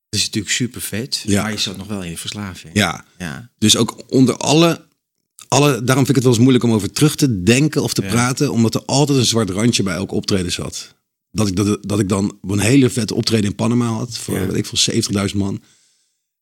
Dat 0.10 0.20
is 0.20 0.26
natuurlijk 0.26 0.54
super 0.54 0.82
vet. 0.82 1.24
Ja. 1.26 1.42
Maar 1.42 1.52
je 1.52 1.58
zat 1.58 1.78
nog 1.78 1.88
wel 1.88 2.04
in 2.04 2.12
de 2.12 2.18
verslaving. 2.18 2.74
Ja, 2.74 3.06
Ja. 3.18 3.50
dus 3.58 3.78
ook 3.78 4.04
onder 4.10 4.38
alle 4.38 4.84
alle, 5.48 5.84
daarom 5.84 6.06
vind 6.06 6.10
ik 6.10 6.16
het 6.16 6.24
wel 6.24 6.32
eens 6.34 6.42
moeilijk 6.42 6.64
om 6.64 6.72
over 6.72 6.92
terug 6.92 7.16
te 7.16 7.44
denken 7.44 7.84
of 7.84 7.94
te 7.94 8.02
Ja. 8.02 8.10
praten. 8.10 8.52
Omdat 8.52 8.76
er 8.76 8.86
altijd 8.86 9.18
een 9.18 9.26
zwart 9.26 9.50
randje 9.50 9.84
bij 9.84 9.96
elk 9.96 10.12
optreden 10.12 10.52
zat. 10.52 10.95
Dat 11.36 11.48
ik, 11.48 11.56
dat, 11.56 11.78
dat 11.82 12.00
ik 12.00 12.10
dan 12.10 12.38
een 12.48 12.60
hele 12.60 12.90
vette 12.90 13.16
optreden 13.16 13.50
in 13.50 13.56
Panama 13.56 13.88
had. 13.88 14.18
Voor, 14.18 14.40
Ja. 14.40 14.46
weet 14.48 14.56
ik 14.58 14.66
veel, 14.66 15.28
70.000 15.30 15.36
man. 15.36 15.62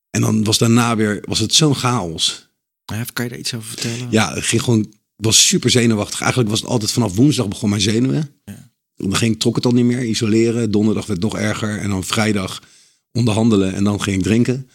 En 0.10 0.22
dan 0.22 0.44
was 0.44 0.58
daarna 0.58 0.96
weer, 0.96 1.24
was 1.28 1.40
het 1.40 1.54
zo'n 1.54 1.76
chaos. 1.76 2.48
Ja, 2.86 3.06
kan 3.14 3.24
je 3.26 3.30
daar 3.32 3.40
iets 3.40 3.54
over 3.54 3.68
vertellen? 3.68 4.08
Ja, 4.10 4.34
het 4.34 4.44
ging 4.44 4.62
gewoon, 4.62 4.94
was 5.16 5.48
super 5.48 5.70
zenuwachtig. 5.70 6.20
Eigenlijk 6.22 6.50
was 6.52 6.60
het 6.60 6.70
altijd 6.70 6.92
vanaf 6.92 7.16
woensdag 7.16 7.48
begon 7.48 7.70
mijn 7.70 7.82
zenuwen. 7.82 8.30
Ja. 8.46 8.72
Dan 8.96 9.16
ging, 9.16 9.40
trok 9.40 9.56
het 9.56 9.66
al 9.66 9.72
niet 9.72 9.86
meer, 9.86 10.04
isoleren. 10.06 10.72
Donderdag 10.72 11.06
werd 11.06 11.24
het 11.24 11.32
nog 11.32 11.42
erger. 11.42 11.78
En 11.78 11.90
dan 11.90 12.04
vrijdag 12.04 12.62
onderhandelen 13.12 13.74
en 13.74 13.84
dan 13.84 14.02
ging 14.02 14.18
ik 14.18 14.24
drinken. 14.24 14.70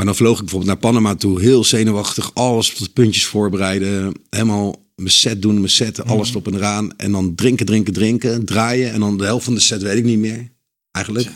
Maar 0.00 0.08
dan 0.08 0.18
vloog 0.18 0.34
ik 0.36 0.40
bijvoorbeeld 0.44 0.70
naar 0.72 0.90
Panama 0.90 1.14
toe, 1.14 1.40
heel 1.40 1.64
zenuwachtig. 1.64 2.34
Alles 2.34 2.74
tot 2.74 2.92
puntjes 2.92 3.24
voorbereiden. 3.26 4.12
Helemaal 4.30 4.86
mijn 4.94 5.10
set 5.10 5.42
doen, 5.42 5.54
mijn 5.54 5.70
set, 5.70 6.04
alles 6.04 6.28
Mhm. 6.28 6.36
op 6.38 6.46
en 6.46 6.54
eraan. 6.54 6.96
En 6.96 7.12
dan 7.12 7.34
drinken, 7.34 7.66
drinken, 7.66 7.92
drinken, 7.92 8.44
draaien. 8.44 8.92
En 8.92 9.00
dan 9.00 9.18
de 9.18 9.24
helft 9.24 9.44
van 9.44 9.54
de 9.54 9.60
set 9.60 9.82
weet 9.82 9.96
ik 9.96 10.04
niet 10.04 10.18
meer, 10.18 10.52
eigenlijk. 10.90 11.28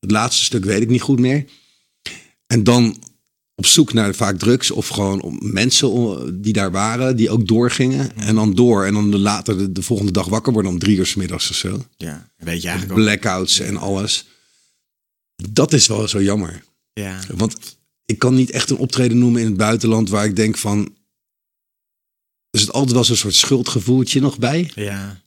Het 0.00 0.10
laatste 0.10 0.44
stuk 0.44 0.64
weet 0.64 0.80
ik 0.82 0.88
niet 0.88 1.00
goed 1.00 1.18
meer. 1.18 1.44
En 2.46 2.64
dan 2.64 2.96
op 3.54 3.66
zoek 3.66 3.92
naar 3.92 4.14
vaak 4.14 4.38
drugs 4.38 4.70
of 4.70 4.88
gewoon 4.88 5.22
om 5.22 5.38
mensen 5.42 6.42
die 6.42 6.52
daar 6.52 6.70
waren, 6.70 7.16
die 7.16 7.30
ook 7.30 7.46
doorgingen. 7.48 8.16
En 8.16 8.34
dan 8.34 8.54
door. 8.54 8.84
En 8.84 8.94
dan 8.94 9.10
de 9.10 9.18
later 9.18 9.58
de, 9.58 9.72
de 9.72 9.82
volgende 9.82 10.12
dag 10.12 10.26
wakker 10.26 10.52
worden 10.52 10.70
om 10.70 10.78
drie 10.78 10.96
uur 10.96 11.06
's 11.06 11.14
middags 11.14 11.50
of 11.50 11.56
zo. 11.56 11.84
Ja, 11.96 12.30
weet 12.36 12.62
je 12.62 12.68
eigenlijk 12.68 12.98
ook. 12.98 13.04
Blackouts 13.04 13.60
en 13.60 13.76
alles. 13.76 14.26
Dat 15.52 15.72
is 15.72 15.86
wel 15.86 16.08
zo 16.08 16.22
jammer. 16.22 16.64
Ja, 16.92 17.20
Want 17.34 17.76
ik 18.10 18.18
kan 18.18 18.34
niet 18.34 18.50
echt 18.50 18.70
een 18.70 18.76
optreden 18.76 19.18
noemen 19.18 19.40
in 19.40 19.46
het 19.46 19.56
buitenland 19.56 20.08
waar 20.08 20.24
ik 20.24 20.36
denk 20.36 20.56
van. 20.56 20.96
Er 22.50 22.58
zit 22.60 22.72
altijd 22.72 22.92
wel 22.92 23.04
zo'n 23.04 23.16
soort 23.16 23.34
schuldgevoeltje 23.34 24.20
nog 24.20 24.38
bij. 24.38 24.70
ja. 24.74 25.20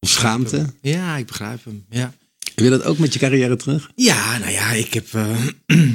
Of 0.00 0.08
schaamte. 0.10 0.74
Ja, 0.80 1.16
ik 1.16 1.26
begrijp 1.26 1.64
hem. 1.64 1.84
Ja. 1.90 2.14
Wil 2.54 2.64
je 2.64 2.70
dat 2.70 2.82
ook 2.84 2.98
met 2.98 3.12
je 3.12 3.18
carrière 3.18 3.56
terug? 3.56 3.90
Ja, 3.94 4.38
nou 4.38 4.50
ja, 4.52 4.70
ik 4.72 4.94
heb. 4.94 5.14
eh, 5.14 5.46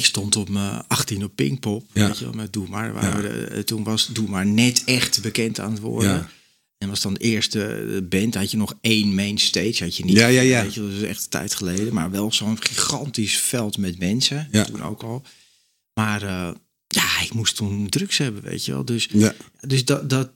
ik 0.00 0.04
stond 0.04 0.36
op 0.36 0.48
mijn 0.48 0.84
18 0.86 1.24
op 1.24 1.34
Pinkpop. 1.34 1.84
Ja. 1.92 2.06
Weet 2.06 2.18
je 2.18 2.24
wel, 2.24 2.34
met 2.34 2.52
Doe 2.52 2.68
maar. 2.68 2.92
Waar 2.92 3.04
Ja. 3.04 3.16
we 3.16 3.22
de- 3.22 3.44
eh, 3.46 3.62
toen 3.62 3.82
was 3.84 4.06
Doe 4.06 4.28
maar 4.28 4.46
net 4.46 4.82
echt 4.84 5.22
bekend 5.22 5.60
aan 5.60 5.70
het 5.70 5.80
worden. 5.80 6.10
Ja. 6.10 6.28
En 6.78 6.88
was 6.88 7.00
dan 7.00 7.14
de 7.14 7.20
eerste 7.20 7.64
eh, 7.64 8.08
band. 8.08 8.34
Had 8.34 8.50
je 8.50 8.56
nog 8.56 8.74
één 8.80 9.14
main 9.14 9.38
stage. 9.38 9.84
Had 9.84 9.96
je 9.96 10.04
niet. 10.04 10.16
Ja, 10.16 10.26
ja, 10.26 10.40
ja. 10.40 10.62
Weet 10.62 10.74
je, 10.74 10.80
dat 10.80 10.90
is 10.90 11.02
echt 11.02 11.22
een 11.22 11.28
tijd 11.30 11.54
geleden. 11.54 11.94
Maar 11.94 12.10
wel 12.10 12.32
zo'n 12.32 12.62
gigantisch 12.62 13.38
veld 13.38 13.78
met 13.78 13.98
mensen. 13.98 14.48
Ja. 14.50 14.64
Toen 14.64 14.82
ook 14.82 15.02
al. 15.02 15.22
Maar 15.94 16.22
eh, 16.22 16.50
ja, 16.86 17.20
ik 17.22 17.34
moest 17.34 17.56
toen 17.56 17.88
drugs 17.88 18.18
hebben, 18.18 18.42
weet 18.42 18.64
je 18.64 18.72
wel. 18.72 18.84
Dus 18.84 19.08
Ja. 19.12 19.34
dus 19.60 19.84
dat, 19.84 20.10
dat, 20.10 20.30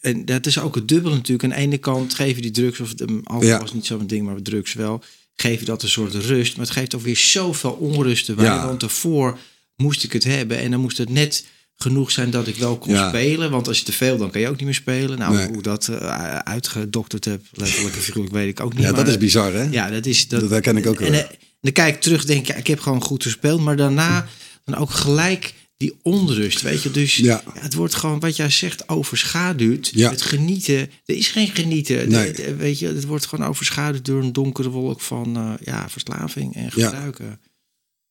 en 0.00 0.24
dat 0.24 0.46
is 0.46 0.58
ook 0.58 0.74
het 0.74 0.88
dubbel 0.88 1.10
natuurlijk. 1.12 1.44
Aan 1.44 1.50
de 1.58 1.64
ene 1.64 1.78
kant 1.78 2.16
je 2.16 2.34
die 2.34 2.50
drugs, 2.50 2.80
of 2.80 2.94
de 2.94 3.04
alcohol 3.24 3.42
Ja. 3.52 3.60
was 3.60 3.72
niet 3.72 3.86
zo'n 3.86 4.06
ding, 4.06 4.26
maar 4.26 4.42
drugs 4.42 4.72
wel. 4.72 5.02
Geef 5.34 5.60
je 5.60 5.66
dat 5.66 5.82
een 5.82 5.88
soort 5.88 6.14
rust. 6.14 6.56
Maar 6.56 6.66
het 6.66 6.74
geeft 6.74 6.94
ook 6.94 7.00
weer 7.02 7.16
zoveel 7.16 7.72
onrust 7.72 8.28
erbij. 8.28 8.44
Ja. 8.44 8.66
Want 8.66 8.80
daarvoor 8.80 9.38
moest 9.76 10.04
ik 10.04 10.12
het 10.12 10.24
hebben. 10.24 10.58
En 10.58 10.70
dan 10.70 10.80
moest 10.80 10.98
het 10.98 11.08
net 11.08 11.44
genoeg 11.76 12.10
zijn 12.10 12.30
dat 12.30 12.46
ik 12.46 12.56
wel 12.56 12.78
kon 12.78 12.92
Ja. 12.92 13.08
spelen. 13.08 13.50
Want 13.50 13.68
als 13.68 13.78
je 13.78 13.84
te 13.84 13.92
veel, 13.92 14.16
dan 14.16 14.30
kan 14.30 14.40
je 14.40 14.48
ook 14.48 14.56
niet 14.56 14.64
meer 14.64 14.74
spelen. 14.74 15.18
Nou, 15.18 15.34
Nee. 15.34 15.46
hoe 15.48 15.62
dat 15.62 15.88
eh, 15.88 16.38
uitgedokterd 16.38 17.24
heb, 17.24 17.42
letterlijk 17.52 17.94
en 17.94 18.00
figuurlijk, 18.02 18.34
weet 18.34 18.48
ik 18.48 18.60
ook 18.60 18.72
niet. 18.74 18.82
Ja, 18.82 18.90
maar, 18.90 19.00
dat 19.04 19.08
is 19.08 19.18
bizar, 19.18 19.52
hè? 19.52 19.62
Ja, 19.62 19.90
dat 19.90 20.06
is... 20.06 20.28
Dat 20.28 20.50
herken 20.50 20.76
ik 20.76 20.86
ook 20.86 21.00
En, 21.00 21.10
wel. 21.12 21.20
eh, 21.20 21.26
dan 21.60 21.72
kijk 21.72 21.94
ik 21.94 22.00
terug, 22.00 22.24
denk 22.24 22.40
ik, 22.40 22.46
ja, 22.46 22.54
ik 22.54 22.66
heb 22.66 22.80
gewoon 22.80 23.02
goed 23.02 23.22
gespeeld. 23.22 23.60
Maar 23.60 23.76
daarna 23.76 24.26
dan 24.64 24.74
ook 24.76 24.90
gelijk 24.90 25.54
die 25.76 25.94
onrust, 26.02 26.62
weet 26.62 26.82
je. 26.82 26.90
Dus 26.90 27.16
Ja. 27.16 27.42
ja, 27.54 27.60
het 27.60 27.74
wordt 27.74 27.94
gewoon, 27.94 28.20
wat 28.20 28.36
jij 28.36 28.50
zegt, 28.50 28.88
overschaduwd. 28.88 29.90
Ja. 29.94 30.10
Het 30.10 30.22
genieten, 30.22 30.78
er 31.04 31.14
is 31.14 31.28
geen 31.28 31.48
genieten. 31.48 32.08
Nee. 32.08 32.32
De- 32.32 32.42
de- 32.42 32.54
weet 32.56 32.78
je, 32.78 32.86
het 32.86 33.04
wordt 33.04 33.26
gewoon 33.26 33.48
overschaduwd 33.48 34.04
door 34.04 34.22
een 34.22 34.32
donkere 34.32 34.68
wolk 34.68 35.00
van 35.00 35.36
eh, 35.36 35.52
ja, 35.64 35.88
verslaving 35.88 36.54
en 36.54 36.72
gebruiken. 36.72 37.40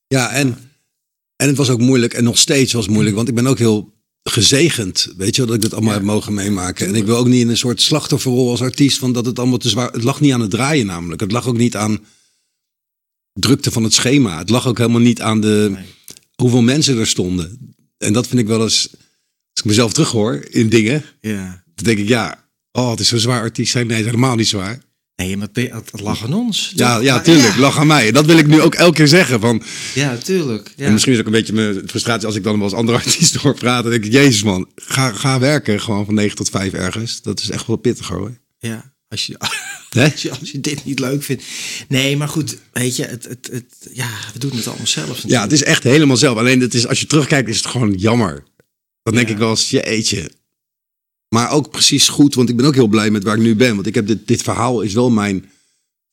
Ja, 0.08 0.30
en, 0.32 0.58
en 1.36 1.48
het 1.48 1.58
was 1.58 1.70
ook 1.70 1.80
moeilijk. 1.80 2.14
En 2.14 2.24
nog 2.24 2.38
steeds 2.38 2.74
was 2.74 2.84
het 2.84 2.94
moeilijk. 2.94 3.16
Want 3.16 3.28
ik 3.28 3.36
ben 3.36 3.48
ook 3.48 3.58
heel 3.58 3.94
gezegend. 4.24 5.14
Weet 5.18 5.36
je 5.36 5.46
dat 5.46 5.56
ik 5.56 5.62
dit 5.62 5.72
allemaal 5.74 5.92
Ja. 5.92 5.98
heb 5.98 6.06
mogen 6.08 6.34
meemaken. 6.34 6.88
En 6.88 6.96
ik 6.96 7.06
wil 7.06 7.18
ook 7.18 7.28
niet 7.28 7.42
in 7.42 7.50
een 7.50 7.58
soort 7.58 7.82
slachtofferrol 7.82 8.50
als 8.50 8.62
artiest. 8.62 8.98
Van 8.98 9.14
dat 9.14 9.26
het 9.26 9.40
allemaal 9.40 9.58
te 9.58 9.70
zwaar... 9.70 9.92
Het 9.92 10.04
lag 10.04 10.22
niet 10.22 10.34
aan 10.34 10.42
het 10.42 10.50
draaien 10.50 10.86
namelijk. 10.86 11.22
Het 11.22 11.32
lag 11.32 11.48
ook 11.48 11.58
niet 11.58 11.76
aan 11.76 12.00
drukte 13.34 13.72
van 13.72 13.84
het 13.84 13.94
schema. 13.94 14.38
Het 14.38 14.50
lag 14.50 14.68
ook 14.68 14.78
helemaal 14.78 15.00
niet 15.02 15.22
aan 15.22 15.42
de, 15.42 15.70
Nee. 15.72 15.86
hoeveel 16.36 16.62
mensen 16.62 16.98
er 16.98 17.08
stonden. 17.08 17.76
En 17.98 18.14
dat 18.14 18.28
vind 18.28 18.42
ik 18.42 18.48
wel 18.48 18.62
eens... 18.64 18.88
Als 18.92 19.64
ik 19.64 19.66
mezelf 19.66 19.94
terughoor 19.94 20.46
in 20.50 20.70
dingen... 20.70 21.04
Ja. 21.22 21.64
Dan 21.76 21.86
denk 21.86 21.98
ik, 21.98 22.08
ja... 22.08 22.44
Oh, 22.72 22.90
het 22.90 23.00
is 23.00 23.08
zo 23.08 23.18
zwaar 23.18 23.42
artiest 23.42 23.72
zijn. 23.72 23.88
Nee, 23.88 23.96
het 23.98 24.06
is 24.06 24.12
helemaal 24.12 24.36
niet 24.36 24.48
zwaar. 24.48 24.85
Nee, 25.16 25.38
maar 25.38 25.48
het, 25.54 26.02
lag 26.02 26.24
aan 26.24 26.34
ons. 26.34 26.72
Ja, 26.76 26.96
toch? 26.96 27.04
ja, 27.04 27.14
Maar- 27.16 27.24
tuurlijk. 27.24 27.54
Ja, 27.54 27.60
Lach 27.60 27.78
aan 27.78 27.88
mij. 27.88 28.12
Dat 28.12 28.26
wil 28.26 28.38
ik 28.38 28.48
nu 28.48 28.62
ook 28.62 28.76
elke 28.76 28.94
keer 28.96 29.08
zeggen. 29.08 29.40
Van, 29.40 29.64
ja 29.94 30.18
tuurlijk. 30.18 30.72
Ja. 30.76 30.86
En 30.86 30.92
misschien 30.94 31.14
is 31.14 31.20
ook 31.20 31.26
een 31.26 31.32
beetje 31.32 31.54
mijn 31.54 31.82
frustratie 31.88 32.26
als 32.26 32.36
ik 32.36 32.44
dan 32.44 32.54
wel 32.54 32.64
als 32.64 32.74
andere 32.74 32.98
artiesten 33.04 33.42
hoor 33.42 33.54
praten. 33.54 33.84
Dan 33.84 33.92
denk 33.92 34.06
ik, 34.06 34.12
jezus 34.12 34.44
man, 34.44 34.70
ga, 34.76 35.12
ga 35.12 35.40
werken 35.40 35.82
gewoon 35.82 36.06
van 36.06 36.14
9 36.14 36.36
tot 36.36 36.50
5 36.50 36.74
ergens. 36.74 37.22
Dat 37.22 37.40
is 37.40 37.50
echt 37.50 37.68
wel 37.68 37.76
pittiger 37.76 38.16
hoor. 38.18 38.38
ja. 38.60 38.94
Als 39.08 39.26
je, 39.26 39.38
als, 39.90 40.22
je, 40.22 40.30
als 40.40 40.52
je 40.52 40.60
dit 40.60 40.86
niet 40.86 41.00
leuk 41.00 41.24
vindt. 41.24 41.44
Nee, 41.88 42.18
maar 42.18 42.28
goed, 42.28 42.58
weet 42.74 42.96
je, 42.96 43.04
het, 43.06 43.24
het, 43.24 43.50
het, 43.52 43.66
ja, 43.94 44.10
we 44.34 44.40
doen 44.40 44.52
het 44.56 44.68
allemaal 44.68 44.88
zelf. 44.88 45.24
Ja, 45.28 45.42
het 45.42 45.52
is 45.52 45.64
echt 45.64 45.84
helemaal 45.84 46.18
zelf. 46.18 46.38
Alleen 46.38 46.60
het 46.62 46.74
is, 46.74 46.88
als 46.88 47.00
je 47.00 47.06
terugkijkt 47.06 47.50
is 47.50 47.58
het 47.58 47.66
gewoon 47.66 47.94
jammer. 47.94 48.44
Dan 49.04 49.14
denk 49.14 49.28
Ja. 49.28 49.34
ik 49.34 49.40
wel 49.40 49.50
eens, 49.50 49.70
jeetje. 49.70 50.32
Maar 51.36 51.52
ook 51.52 51.70
precies 51.70 52.08
goed, 52.10 52.36
want 52.36 52.50
ik 52.50 52.56
ben 52.56 52.66
ook 52.66 52.74
heel 52.74 52.88
blij 52.88 53.10
met 53.12 53.24
waar 53.24 53.36
ik 53.36 53.42
nu 53.42 53.56
ben. 53.56 53.76
Want 53.76 53.88
ik 53.88 53.96
heb 53.96 54.08
dit, 54.08 54.28
dit 54.28 54.42
verhaal 54.42 54.82
is 54.82 54.94
wel 54.94 55.10
mijn 55.10 55.52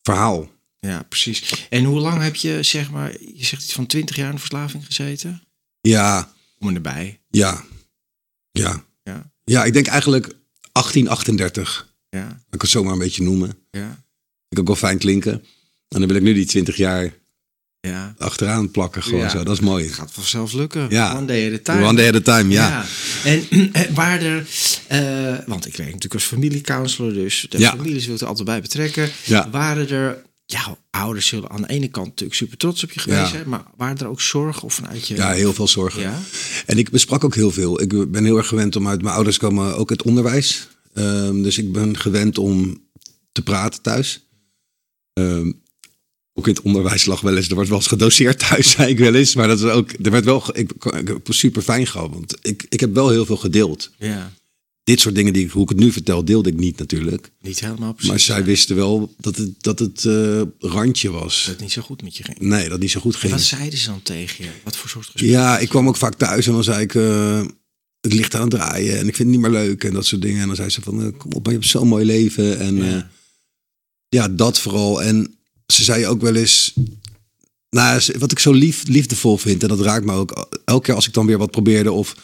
verhaal. 0.02 0.50
Ja, 0.78 1.02
precies. 1.02 1.66
En 1.70 1.84
hoe 1.84 2.00
lang 2.00 2.22
heb 2.22 2.34
je, 2.34 2.62
zeg 2.62 2.90
maar, 2.90 3.12
je 3.34 3.44
zegt 3.44 3.62
iets 3.62 3.72
van 3.72 3.86
20 3.86 4.16
jaar 4.16 4.32
in 4.32 4.38
verslaving 4.38 4.86
gezeten? 4.86 5.42
Ja, 5.80 6.32
Kom 6.58 6.68
er 6.68 6.74
erbij. 6.74 7.20
ja, 7.30 7.64
ja. 8.50 8.84
Ja, 9.02 9.30
Ja, 9.44 9.64
ik 9.64 9.72
denk 9.72 9.86
eigenlijk 9.86 10.24
1838. 10.72 11.94
ja, 12.08 12.28
Ik 12.28 12.36
kan 12.50 12.58
het 12.60 12.68
zo 12.70 12.82
maar 12.84 12.92
een 12.92 12.98
beetje 12.98 13.22
noemen. 13.22 13.58
ja, 13.70 14.04
ik 14.48 14.58
ook 14.58 14.66
wel 14.66 14.76
fijn 14.76 14.98
klinken. 14.98 15.32
En 15.88 15.98
dan 15.98 16.06
wil 16.06 16.16
ik 16.16 16.22
nu 16.22 16.34
die 16.34 16.46
20 16.46 16.76
jaar 16.76 17.14
ja. 17.88 18.14
achteraan 18.18 18.70
plakken 18.70 19.02
gewoon 19.02 19.20
Ja. 19.20 19.28
zo. 19.28 19.44
Dat 19.44 19.54
is 19.54 19.60
mooi. 19.60 19.84
Het 19.84 19.94
gaat 19.94 20.12
vanzelf 20.12 20.52
lukken. 20.52 20.86
Ja. 20.90 21.16
One 21.16 21.24
day 21.26 21.52
at 21.52 21.68
a 21.68 21.72
time. 21.72 21.86
One 21.86 21.96
day 21.96 22.08
at 22.08 22.28
a 22.28 22.36
time, 22.38 22.52
ja. 22.52 22.84
En 23.24 23.46
waar 23.94 24.22
er, 24.22 24.46
eh, 24.88 25.38
want 25.46 25.66
ik 25.66 25.72
werk 25.76 25.88
natuurlijk 25.88 26.14
als 26.14 26.24
familiecounselor, 26.24 27.12
dus 27.12 27.46
de 27.48 27.58
Ja. 27.58 27.70
families 27.76 28.06
wil 28.06 28.14
ik 28.14 28.20
er 28.20 28.26
altijd 28.26 28.46
bij 28.46 28.60
betrekken. 28.60 29.10
Ja. 29.24 29.50
Waren 29.50 29.88
er, 29.88 30.22
ja, 30.46 30.76
ouders 30.90 31.26
zullen 31.26 31.50
aan 31.50 31.62
de 31.62 31.68
ene 31.68 31.88
kant 31.88 32.06
natuurlijk 32.06 32.38
super 32.38 32.56
trots 32.56 32.84
op 32.84 32.92
je 32.92 33.00
geweest 33.00 33.30
zijn, 33.30 33.48
maar 33.48 33.64
waren 33.76 33.98
er 33.98 34.06
ook 34.06 34.20
zorgen 34.20 34.62
of 34.62 34.74
vanuit 34.74 35.08
je... 35.08 35.14
Ja, 35.14 35.32
heel 35.32 35.52
veel 35.52 35.68
zorgen. 35.68 36.00
Ja? 36.02 36.18
En 36.66 36.78
ik 36.78 36.90
besprak 36.90 37.24
ook 37.24 37.34
heel 37.34 37.50
veel. 37.50 37.80
Ik 37.80 38.10
ben 38.10 38.24
heel 38.24 38.36
erg 38.36 38.46
gewend 38.48 38.76
om 38.76 38.88
uit 38.88 39.02
mijn 39.02 39.14
ouders 39.14 39.38
komen 39.38 39.76
ook 39.76 39.90
het 39.90 40.02
onderwijs. 40.02 40.68
Ehm, 40.94 41.42
dus 41.42 41.58
ik 41.58 41.72
ben 41.72 41.96
gewend 41.98 42.38
om 42.38 42.82
te 43.32 43.42
praten 43.42 43.82
thuis. 43.82 44.26
Ehm, 45.12 45.52
ook 46.34 46.46
in 46.48 46.54
het 46.54 46.62
onderwijs 46.62 47.04
lag 47.04 47.20
wel 47.20 47.36
eens, 47.36 47.48
er 47.48 47.54
wordt 47.54 47.68
wel 47.68 47.78
eens 47.78 47.86
gedoseerd 47.88 48.38
thuis, 48.48 48.70
zei 48.76 48.90
ik 48.90 48.98
wel 48.98 49.14
eens. 49.14 49.34
Maar 49.34 49.48
dat 49.48 49.58
is 49.58 49.64
ook, 49.64 49.90
er 50.02 50.10
werd 50.10 50.24
wel, 50.24 50.44
ik, 50.52 50.72
ik 50.84 51.08
heb 51.08 51.26
super 51.30 51.62
fijn 51.62 51.86
gehad, 51.86 52.10
want 52.12 52.36
ik, 52.42 52.66
ik 52.68 52.80
heb 52.80 52.94
wel 52.94 53.08
heel 53.10 53.26
veel 53.26 53.36
gedeeld. 53.36 53.90
Ja, 53.98 54.32
Dit 54.84 55.00
soort 55.00 55.14
dingen, 55.14 55.32
die, 55.32 55.48
hoe 55.48 55.62
ik 55.62 55.68
het 55.68 55.78
nu 55.78 55.92
vertel, 55.92 56.24
deelde 56.24 56.48
ik 56.50 56.56
niet 56.56 56.78
natuurlijk. 56.78 57.30
niet 57.40 57.60
helemaal 57.60 57.92
precies. 57.92 58.10
Maar 58.10 58.20
zij 58.20 58.44
wisten 58.44 58.76
wel 58.76 59.14
dat 59.20 59.36
het, 59.36 59.50
dat 59.60 59.78
het 59.78 60.04
eh, 60.04 60.42
randje 60.58 61.10
was. 61.10 61.40
Dat 61.44 61.52
het 61.54 61.60
niet 61.62 61.72
zo 61.72 61.82
goed 61.82 62.02
met 62.02 62.16
je 62.16 62.24
ging. 62.24 62.38
Nee, 62.38 62.68
dat 62.68 62.80
niet 62.80 62.90
zo 62.90 63.00
goed 63.00 63.14
En 63.14 63.20
ging. 63.20 63.32
wat 63.32 63.42
zeiden 63.42 63.78
ze 63.78 63.86
dan 63.88 64.02
tegen 64.02 64.44
je? 64.44 64.50
Wat 64.64 64.76
voor 64.76 64.88
soort? 64.90 65.10
Ja, 65.14 65.58
ik 65.58 65.68
kwam 65.68 65.88
ook 65.88 65.96
vaak 65.96 66.14
thuis 66.14 66.46
en 66.46 66.52
dan 66.52 66.64
zei 66.64 66.82
ik, 66.82 66.94
eh, 66.94 67.44
het 68.00 68.12
ligt 68.12 68.34
aan 68.34 68.40
het 68.40 68.50
draaien 68.50 68.92
en 68.98 69.08
ik 69.08 69.16
vind 69.16 69.18
het 69.18 69.26
niet 69.28 69.40
meer 69.40 69.60
leuk 69.60 69.84
en 69.84 69.92
dat 69.92 70.06
soort 70.06 70.22
dingen. 70.22 70.40
En 70.40 70.46
dan 70.46 70.56
zei 70.56 70.68
ze 70.68 70.80
van, 70.82 71.02
eh, 71.02 71.08
kom 71.18 71.32
op, 71.32 71.44
maar 71.44 71.52
je 71.52 71.58
hebt 71.58 71.70
zo'n 71.70 71.88
mooi 71.88 72.04
leven. 72.04 72.58
En 72.58 72.76
Ja. 72.76 72.84
ja. 72.84 73.10
ja, 74.08 74.28
dat 74.28 74.60
vooral. 74.60 75.02
En 75.02 75.34
ze 75.72 75.84
zei 75.84 76.06
ook 76.06 76.20
wel 76.20 76.34
eens, 76.34 76.74
nou, 77.70 78.00
wat 78.18 78.32
ik 78.32 78.38
zo 78.38 78.52
lief, 78.52 78.86
liefdevol 78.86 79.36
vind, 79.36 79.62
en 79.62 79.68
dat 79.68 79.80
raakt 79.80 80.04
me 80.04 80.12
ook, 80.12 80.48
elke 80.64 80.84
keer 80.84 80.94
als 80.94 81.06
ik 81.06 81.12
dan 81.12 81.26
weer 81.26 81.38
wat 81.38 81.50
probeerde 81.50 81.92
of 81.92 82.16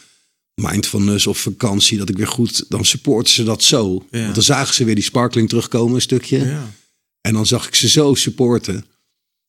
mindfulness 0.54 1.26
of 1.26 1.38
vakantie, 1.38 1.98
dat 1.98 2.08
ik 2.08 2.16
weer 2.16 2.26
goed, 2.26 2.64
dan 2.68 2.84
supporten 2.84 3.32
ze 3.34 3.44
dat 3.44 3.62
zo. 3.62 4.06
Ja. 4.10 4.22
Want 4.22 4.34
dan 4.34 4.42
zagen 4.44 4.74
ze 4.74 4.84
weer 4.84 4.94
die 4.94 5.04
sparkling 5.04 5.48
terugkomen 5.48 5.94
een 5.94 6.00
stukje. 6.00 6.38
Ja. 6.44 6.70
En 7.20 7.32
dan 7.32 7.46
zag 7.46 7.66
ik 7.66 7.74
ze 7.74 7.88
zo 7.88 8.14
supporten. 8.14 8.84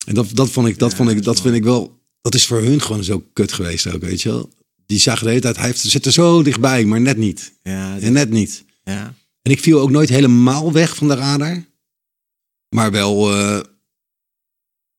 En 0.05 0.13
dat, 0.13 0.27
dat 0.33 0.49
vond 0.49 0.67
ik, 0.67 0.79
dat 0.79 0.91
Ja, 0.91 0.97
vond 0.97 1.09
ik, 1.09 1.23
dat 1.23 1.41
vind 1.41 1.55
ik 1.55 1.63
wel, 1.63 1.99
dat 2.21 2.35
is 2.35 2.45
voor 2.45 2.61
hun 2.61 2.81
gewoon 2.81 3.03
zo 3.03 3.23
kut 3.33 3.53
geweest 3.53 3.87
ook, 3.87 4.01
weet 4.01 4.21
je 4.21 4.29
wel. 4.29 4.49
Die 4.85 4.99
zagen 4.99 5.23
de 5.23 5.29
hele 5.29 5.41
tijd, 5.41 5.55
hij 5.55 5.65
heeft, 5.65 5.79
zit 5.79 6.05
er 6.05 6.11
zo 6.11 6.43
dichtbij, 6.43 6.85
maar 6.85 7.01
net 7.01 7.17
niet. 7.17 7.53
Ja, 7.63 7.99
En 7.99 8.13
net 8.13 8.29
niet. 8.29 8.63
ja. 8.83 9.13
En 9.41 9.51
ik 9.51 9.59
viel 9.59 9.79
ook 9.79 9.89
nooit 9.91 10.09
helemaal 10.09 10.71
weg 10.71 10.95
van 10.95 11.07
de 11.07 11.15
radar. 11.15 11.65
Maar 12.75 12.91
wel, 12.91 13.33
eh, 13.33 13.59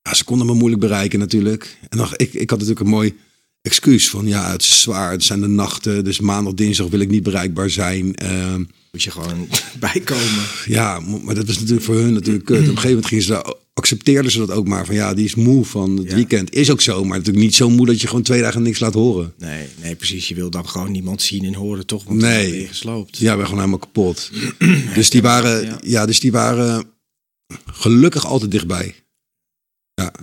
ja, 0.02 0.14
ze 0.14 0.24
konden 0.24 0.46
me 0.46 0.54
moeilijk 0.54 0.80
bereiken 0.80 1.18
natuurlijk. 1.18 1.76
En 1.88 1.98
dan, 1.98 2.08
ik, 2.16 2.32
ik 2.34 2.50
had 2.50 2.58
natuurlijk 2.58 2.86
een 2.86 2.92
mooi 2.92 3.14
excuus 3.62 4.10
van 4.10 4.26
ja, 4.26 4.50
het 4.50 4.62
is 4.62 4.80
zwaar, 4.80 5.10
het 5.10 5.24
zijn 5.24 5.40
de 5.40 5.46
nachten, 5.46 6.04
dus 6.04 6.20
maandag, 6.20 6.54
dinsdag 6.54 6.88
wil 6.88 7.00
ik 7.00 7.08
niet 7.10 7.22
bereikbaar 7.22 7.70
zijn. 7.70 8.14
Ehm, 8.14 8.58
Moet 8.92 9.02
je 9.02 9.10
gewoon 9.10 9.48
bijkomen. 9.80 10.44
ja, 10.66 11.00
maar 11.00 11.34
dat 11.34 11.46
was 11.46 11.56
natuurlijk 11.58 11.84
voor 11.84 11.94
hun 11.96 12.12
natuurlijk 12.12 12.44
kut. 12.44 12.56
Op 12.56 12.62
een 12.62 12.68
gegeven 12.68 12.88
moment 12.88 13.06
gingen 13.06 13.24
ze 13.24 13.30
daar, 13.30 13.54
accepteerden 13.74 14.30
ze 14.32 14.38
dat 14.38 14.50
ook 14.50 14.68
maar 14.68 14.86
van 14.86 14.94
ja, 14.94 15.14
die 15.14 15.24
is 15.24 15.34
moe 15.34 15.64
van 15.64 15.96
het 15.96 16.08
Ja. 16.08 16.14
weekend. 16.14 16.52
Is 16.54 16.70
ook 16.70 16.80
zo, 16.80 17.04
maar 17.04 17.18
natuurlijk 17.18 17.44
niet 17.44 17.54
zo 17.54 17.70
moe 17.70 17.86
dat 17.86 18.00
je 18.00 18.06
gewoon 18.06 18.22
twee 18.22 18.40
dagen 18.40 18.62
niks 18.62 18.78
laat 18.78 18.94
horen. 18.94 19.32
Nee, 19.38 19.66
nee, 19.82 19.94
precies. 19.94 20.28
Je 20.28 20.34
wil 20.34 20.50
dan 20.50 20.68
gewoon 20.68 20.90
niemand 20.92 21.22
zien 21.22 21.44
en 21.44 21.54
horen, 21.54 21.86
toch? 21.86 22.04
Want 22.04 22.20
Nee. 22.20 22.50
ben 22.50 22.60
je 22.60 22.66
gesloopt. 22.66 23.18
Ja, 23.18 23.22
we 23.22 23.26
zijn 23.34 23.44
gewoon 23.44 23.58
helemaal 23.58 23.78
kapot. 23.78 24.30
dus 24.94 25.10
die 25.10 25.22
waren, 25.22 25.64
Ja. 25.64 25.78
ja, 25.84 26.06
dus 26.06 26.20
die 26.20 26.32
waren 26.32 26.84
gelukkig 27.72 28.26
altijd 28.26 28.50
dichtbij. 28.50 28.94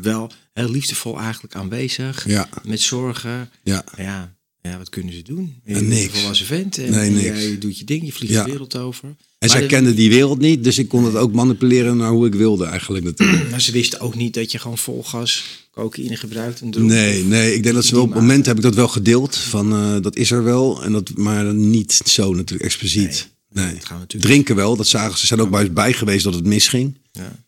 Wel 0.01 0.31
heel 0.53 0.69
liefdevol 0.71 1.19
eigenlijk 1.19 1.55
aanwezig. 1.55 2.27
Ja, 2.27 2.49
Met 2.63 2.81
zorgen. 2.81 3.49
ja. 3.63 3.83
Ja, 3.97 4.35
ja 4.61 4.77
wat 4.77 4.89
kunnen 4.89 5.13
ze 5.13 5.21
doen? 5.21 5.61
Je 5.63 5.73
Ja, 5.73 5.79
bent 5.79 5.87
niks. 5.91 6.23
een 6.39 6.45
vent. 6.45 6.77
En 6.77 6.91
Nee, 6.91 7.09
niks. 7.09 7.23
jij 7.25 7.57
doet 7.57 7.77
je 7.79 7.85
ding, 7.85 8.05
je 8.05 8.11
vliegt 8.13 8.33
de 8.33 8.43
wereld 8.43 8.77
over. 8.77 9.07
En 9.07 9.15
Maar 9.39 9.49
zij 9.49 9.61
de- 9.61 9.67
kenden 9.67 9.95
die 9.95 10.09
wereld 10.09 10.39
niet, 10.39 10.63
dus 10.63 10.77
ik 10.77 10.87
kon 10.87 11.03
het 11.05 11.15
ook 11.15 11.33
manipuleren 11.33 11.97
naar 11.97 12.09
hoe 12.11 12.27
ik 12.27 12.33
wilde 12.35 12.65
eigenlijk 12.65 13.03
natuurlijk. 13.05 13.49
Maar 13.49 13.61
ze 13.61 13.71
wisten 13.71 13.99
ook 13.99 14.15
niet 14.15 14.33
dat 14.33 14.51
je 14.51 14.59
gewoon 14.59 14.77
vol 14.77 15.03
gas 15.03 15.43
cocaïne 15.71 16.15
gebruikt 16.15 16.61
en 16.61 16.71
droeg. 16.71 16.87
Nee, 16.87 17.23
nee, 17.23 17.55
ik 17.55 17.63
denk 17.63 17.75
dat 17.75 17.85
ze 17.85 17.93
wel 17.93 18.03
op 18.03 18.09
het 18.09 18.19
moment 18.19 18.45
heb 18.45 18.55
ik 18.57 18.61
dat 18.63 18.75
wel 18.75 18.87
gedeeld. 18.87 19.35
Van 19.37 19.71
eh, 19.73 20.01
dat 20.01 20.15
is 20.15 20.31
er 20.31 20.43
wel. 20.43 20.83
En 20.83 20.91
dat, 20.91 21.11
maar 21.15 21.53
niet 21.53 22.01
zo 22.05 22.33
natuurlijk 22.33 22.63
expliciet. 22.63 23.27
Nee. 23.51 23.73
Dat 23.73 23.85
gaan 23.85 23.95
we 23.95 24.01
natuurlijk. 24.01 24.31
Drinken 24.31 24.55
wel, 24.55 24.75
dat 24.75 24.87
zagen 24.87 25.13
ze. 25.13 25.19
Ze 25.19 25.25
zijn 25.25 25.41
ook 25.41 25.49
bij, 25.49 25.71
bij 25.73 25.93
geweest 25.93 26.23
dat 26.23 26.33
het 26.33 26.45
misging. 26.45 26.97
Ja, 27.11 27.45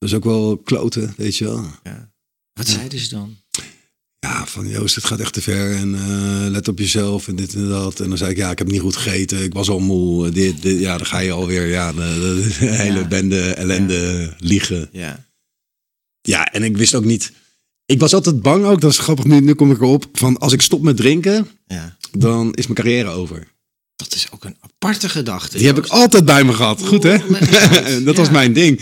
Dat 0.00 0.08
is 0.08 0.14
ook 0.14 0.24
wel 0.24 0.56
kloten, 0.56 1.14
weet 1.16 1.36
je 1.36 1.44
wel. 1.44 1.64
ja. 1.82 2.10
Wat 2.52 2.68
zeiden 2.68 2.98
ze 2.98 3.08
dan? 3.08 3.36
Ja, 4.18 4.46
van 4.46 4.68
Joost, 4.68 4.94
het 4.94 5.04
gaat 5.04 5.20
echt 5.20 5.32
te 5.32 5.42
ver. 5.42 5.76
En 5.76 5.94
eh, 5.94 6.50
let 6.50 6.68
op 6.68 6.78
jezelf 6.78 7.28
en 7.28 7.36
dit 7.36 7.54
en 7.54 7.68
dat. 7.68 8.00
En 8.00 8.08
dan 8.08 8.18
zei 8.18 8.30
ik, 8.30 8.36
ja, 8.36 8.50
ik 8.50 8.58
heb 8.58 8.70
niet 8.70 8.80
goed 8.80 8.96
gegeten. 8.96 9.42
Ik 9.42 9.52
was 9.52 9.68
al 9.68 9.78
moe. 9.78 10.30
Dit, 10.30 10.62
dit. 10.62 10.78
Ja, 10.78 10.96
dan 10.96 11.06
ga 11.06 11.18
je 11.18 11.32
alweer. 11.32 11.66
Ja, 11.66 11.92
de, 11.92 11.98
de 12.60 12.66
hele 12.66 12.98
Ja. 12.98 13.08
bende 13.08 13.40
ellende 13.54 14.34
liegen. 14.38 14.88
Ja, 14.92 15.26
Ja, 16.20 16.52
en 16.52 16.62
ik 16.62 16.76
wist 16.76 16.94
ook 16.94 17.04
niet... 17.04 17.32
Ik 17.86 18.00
was 18.00 18.14
altijd 18.14 18.42
bang 18.42 18.64
ook, 18.64 18.80
dat 18.80 18.90
is 18.90 18.98
grappig, 18.98 19.24
nu, 19.24 19.40
nu 19.40 19.54
kom 19.54 19.70
ik 19.70 19.76
erop. 19.80 20.06
Van 20.12 20.38
als 20.38 20.52
ik 20.52 20.60
stop 20.62 20.82
met 20.82 20.96
drinken, 20.96 21.48
ja. 21.66 21.96
dan 22.18 22.54
is 22.54 22.64
mijn 22.66 22.76
carrière 22.76 23.08
over. 23.08 23.48
Dat 23.96 24.14
is 24.14 24.26
ook 24.30 24.44
een 24.44 24.56
aparte 24.60 25.08
gedachte. 25.08 25.56
Die 25.58 25.66
heb 25.66 25.78
ik 25.78 25.86
altijd 25.86 26.24
bij 26.24 26.44
me 26.44 26.52
gehad. 26.52 26.82
Goed, 26.82 27.02
hè? 27.02 27.18
uit. 27.18 28.04
dat 28.04 28.16
was 28.16 28.30
mijn 28.30 28.52
ding. 28.52 28.80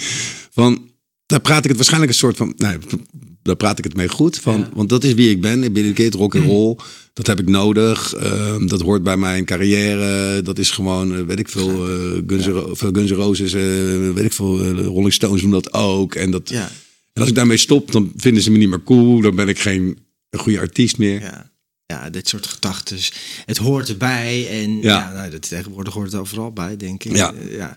Daar 1.28 1.40
praat 1.40 1.58
ik 1.62 1.68
het 1.68 1.76
waarschijnlijk 1.76 2.12
een 2.12 2.18
soort 2.18 2.36
van... 2.36 2.52
Nee, 2.56 2.76
daar 3.42 3.56
praat 3.56 3.78
ik 3.78 3.84
het 3.84 3.94
mee 3.96 4.08
goed. 4.08 4.38
Van, 4.38 4.58
Ja. 4.58 4.68
Want 4.74 4.88
dat 4.88 5.04
is 5.04 5.14
wie 5.14 5.30
ik 5.30 5.40
ben. 5.40 5.62
Ik 5.64 5.72
ben 5.72 5.84
een 5.84 5.92
keer 5.92 6.10
rock 6.12 6.34
and 6.36 6.44
roll. 6.44 6.76
Dat 7.12 7.26
heb 7.26 7.40
ik 7.40 7.48
nodig. 7.48 8.14
Ehm, 8.14 8.66
dat 8.66 8.80
hoort 8.80 9.02
bij 9.02 9.16
mijn 9.16 9.44
carrière. 9.44 10.42
Dat 10.42 10.58
is 10.58 10.70
gewoon, 10.70 11.14
eh, 11.16 11.22
weet 11.22 11.38
ik 11.38 11.48
veel, 11.48 11.88
eh 11.88 12.22
Guns, 12.26 12.44
veel 12.78 12.90
N' 12.90 13.08
Roses, 13.08 13.52
eh, 13.52 13.62
weet 14.14 14.24
ik 14.24 14.32
veel, 14.32 14.72
Rolling 14.72 15.12
Stones 15.12 15.40
doen 15.40 15.50
dat 15.50 15.72
ook. 15.72 16.14
En, 16.14 16.30
dat, 16.30 16.48
Ja, 16.48 16.70
en 17.12 17.20
als 17.20 17.28
ik 17.28 17.34
daarmee 17.34 17.56
stop, 17.56 17.92
dan 17.92 18.12
vinden 18.16 18.42
ze 18.42 18.50
me 18.50 18.58
niet 18.58 18.68
meer 18.68 18.82
cool. 18.82 19.20
Dan 19.20 19.34
ben 19.36 19.48
ik 19.48 19.58
geen 19.58 19.98
goede 20.30 20.58
artiest 20.60 20.98
meer. 20.98 21.20
ja. 21.20 21.50
Ja, 21.86 22.10
dit 22.10 22.28
soort 22.28 22.46
gedachten. 22.46 22.98
Het 23.46 23.56
hoort 23.56 23.88
erbij. 23.88 24.48
En 24.62 24.76
ja, 24.76 24.82
Ja. 24.82 25.12
nou, 25.12 25.30
dat, 25.30 25.48
tegenwoordig 25.48 25.94
hoort 25.94 26.12
het 26.12 26.20
overal 26.20 26.52
bij, 26.52 26.76
denk 26.76 27.04
ik. 27.04 27.16
Ja. 27.16 27.32
Ja. 27.50 27.76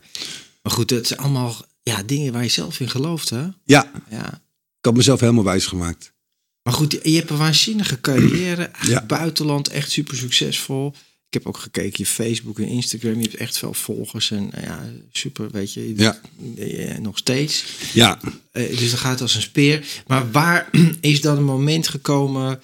Maar 0.63 0.73
goed, 0.73 0.89
het 0.89 1.07
zijn 1.07 1.19
allemaal 1.19 1.65
ja, 1.84 2.04
dingen 2.04 2.34
waar 2.34 2.44
je 2.44 2.50
zelf 2.50 2.80
in 2.80 2.89
gelooft, 2.89 3.30
hè? 3.30 3.41
Ja, 3.63 3.91
Ja. 4.10 4.34
ik 4.80 4.86
had 4.86 4.96
mezelf 4.96 5.20
helemaal 5.20 5.44
wijs 5.44 5.65
gemaakt. 5.65 6.13
Maar 6.63 6.74
goed, 6.74 7.00
je 7.04 7.15
hebt 7.15 7.30
een 7.30 7.38
waanzinnige 7.38 8.02
carrière. 8.02 8.72
Ja. 8.88 9.06
Buitenland 9.06 9.67
echt 9.67 9.91
super 9.91 10.17
succesvol. 10.17 10.88
Ik 11.28 11.34
heb 11.38 11.46
ook 11.48 11.58
gekeken, 11.58 11.94
je 11.98 12.06
Facebook 12.06 12.60
en 12.60 12.67
Instagram. 12.67 13.15
Je 13.15 13.22
hebt 13.22 13.36
echt 13.36 13.58
veel 13.58 13.74
volgers. 13.74 14.32
En 14.32 14.54
eh, 14.54 14.63
ja, 14.63 14.89
super, 15.12 15.50
weet 15.52 15.74
je. 15.74 15.94
Ja. 15.96 16.22
eh, 16.58 16.98
nog 16.98 17.17
steeds. 17.17 17.65
Ja, 17.94 18.20
Eh, 18.52 18.78
dus 18.78 18.89
dat 18.91 19.00
gaat 19.00 19.22
als 19.22 19.36
een 19.36 19.41
speer. 19.41 19.86
Maar 20.08 20.32
waar 20.32 20.70
is 21.00 21.22
dan 21.22 21.38
een 21.38 21.44
moment 21.44 21.88
gekomen 21.88 22.62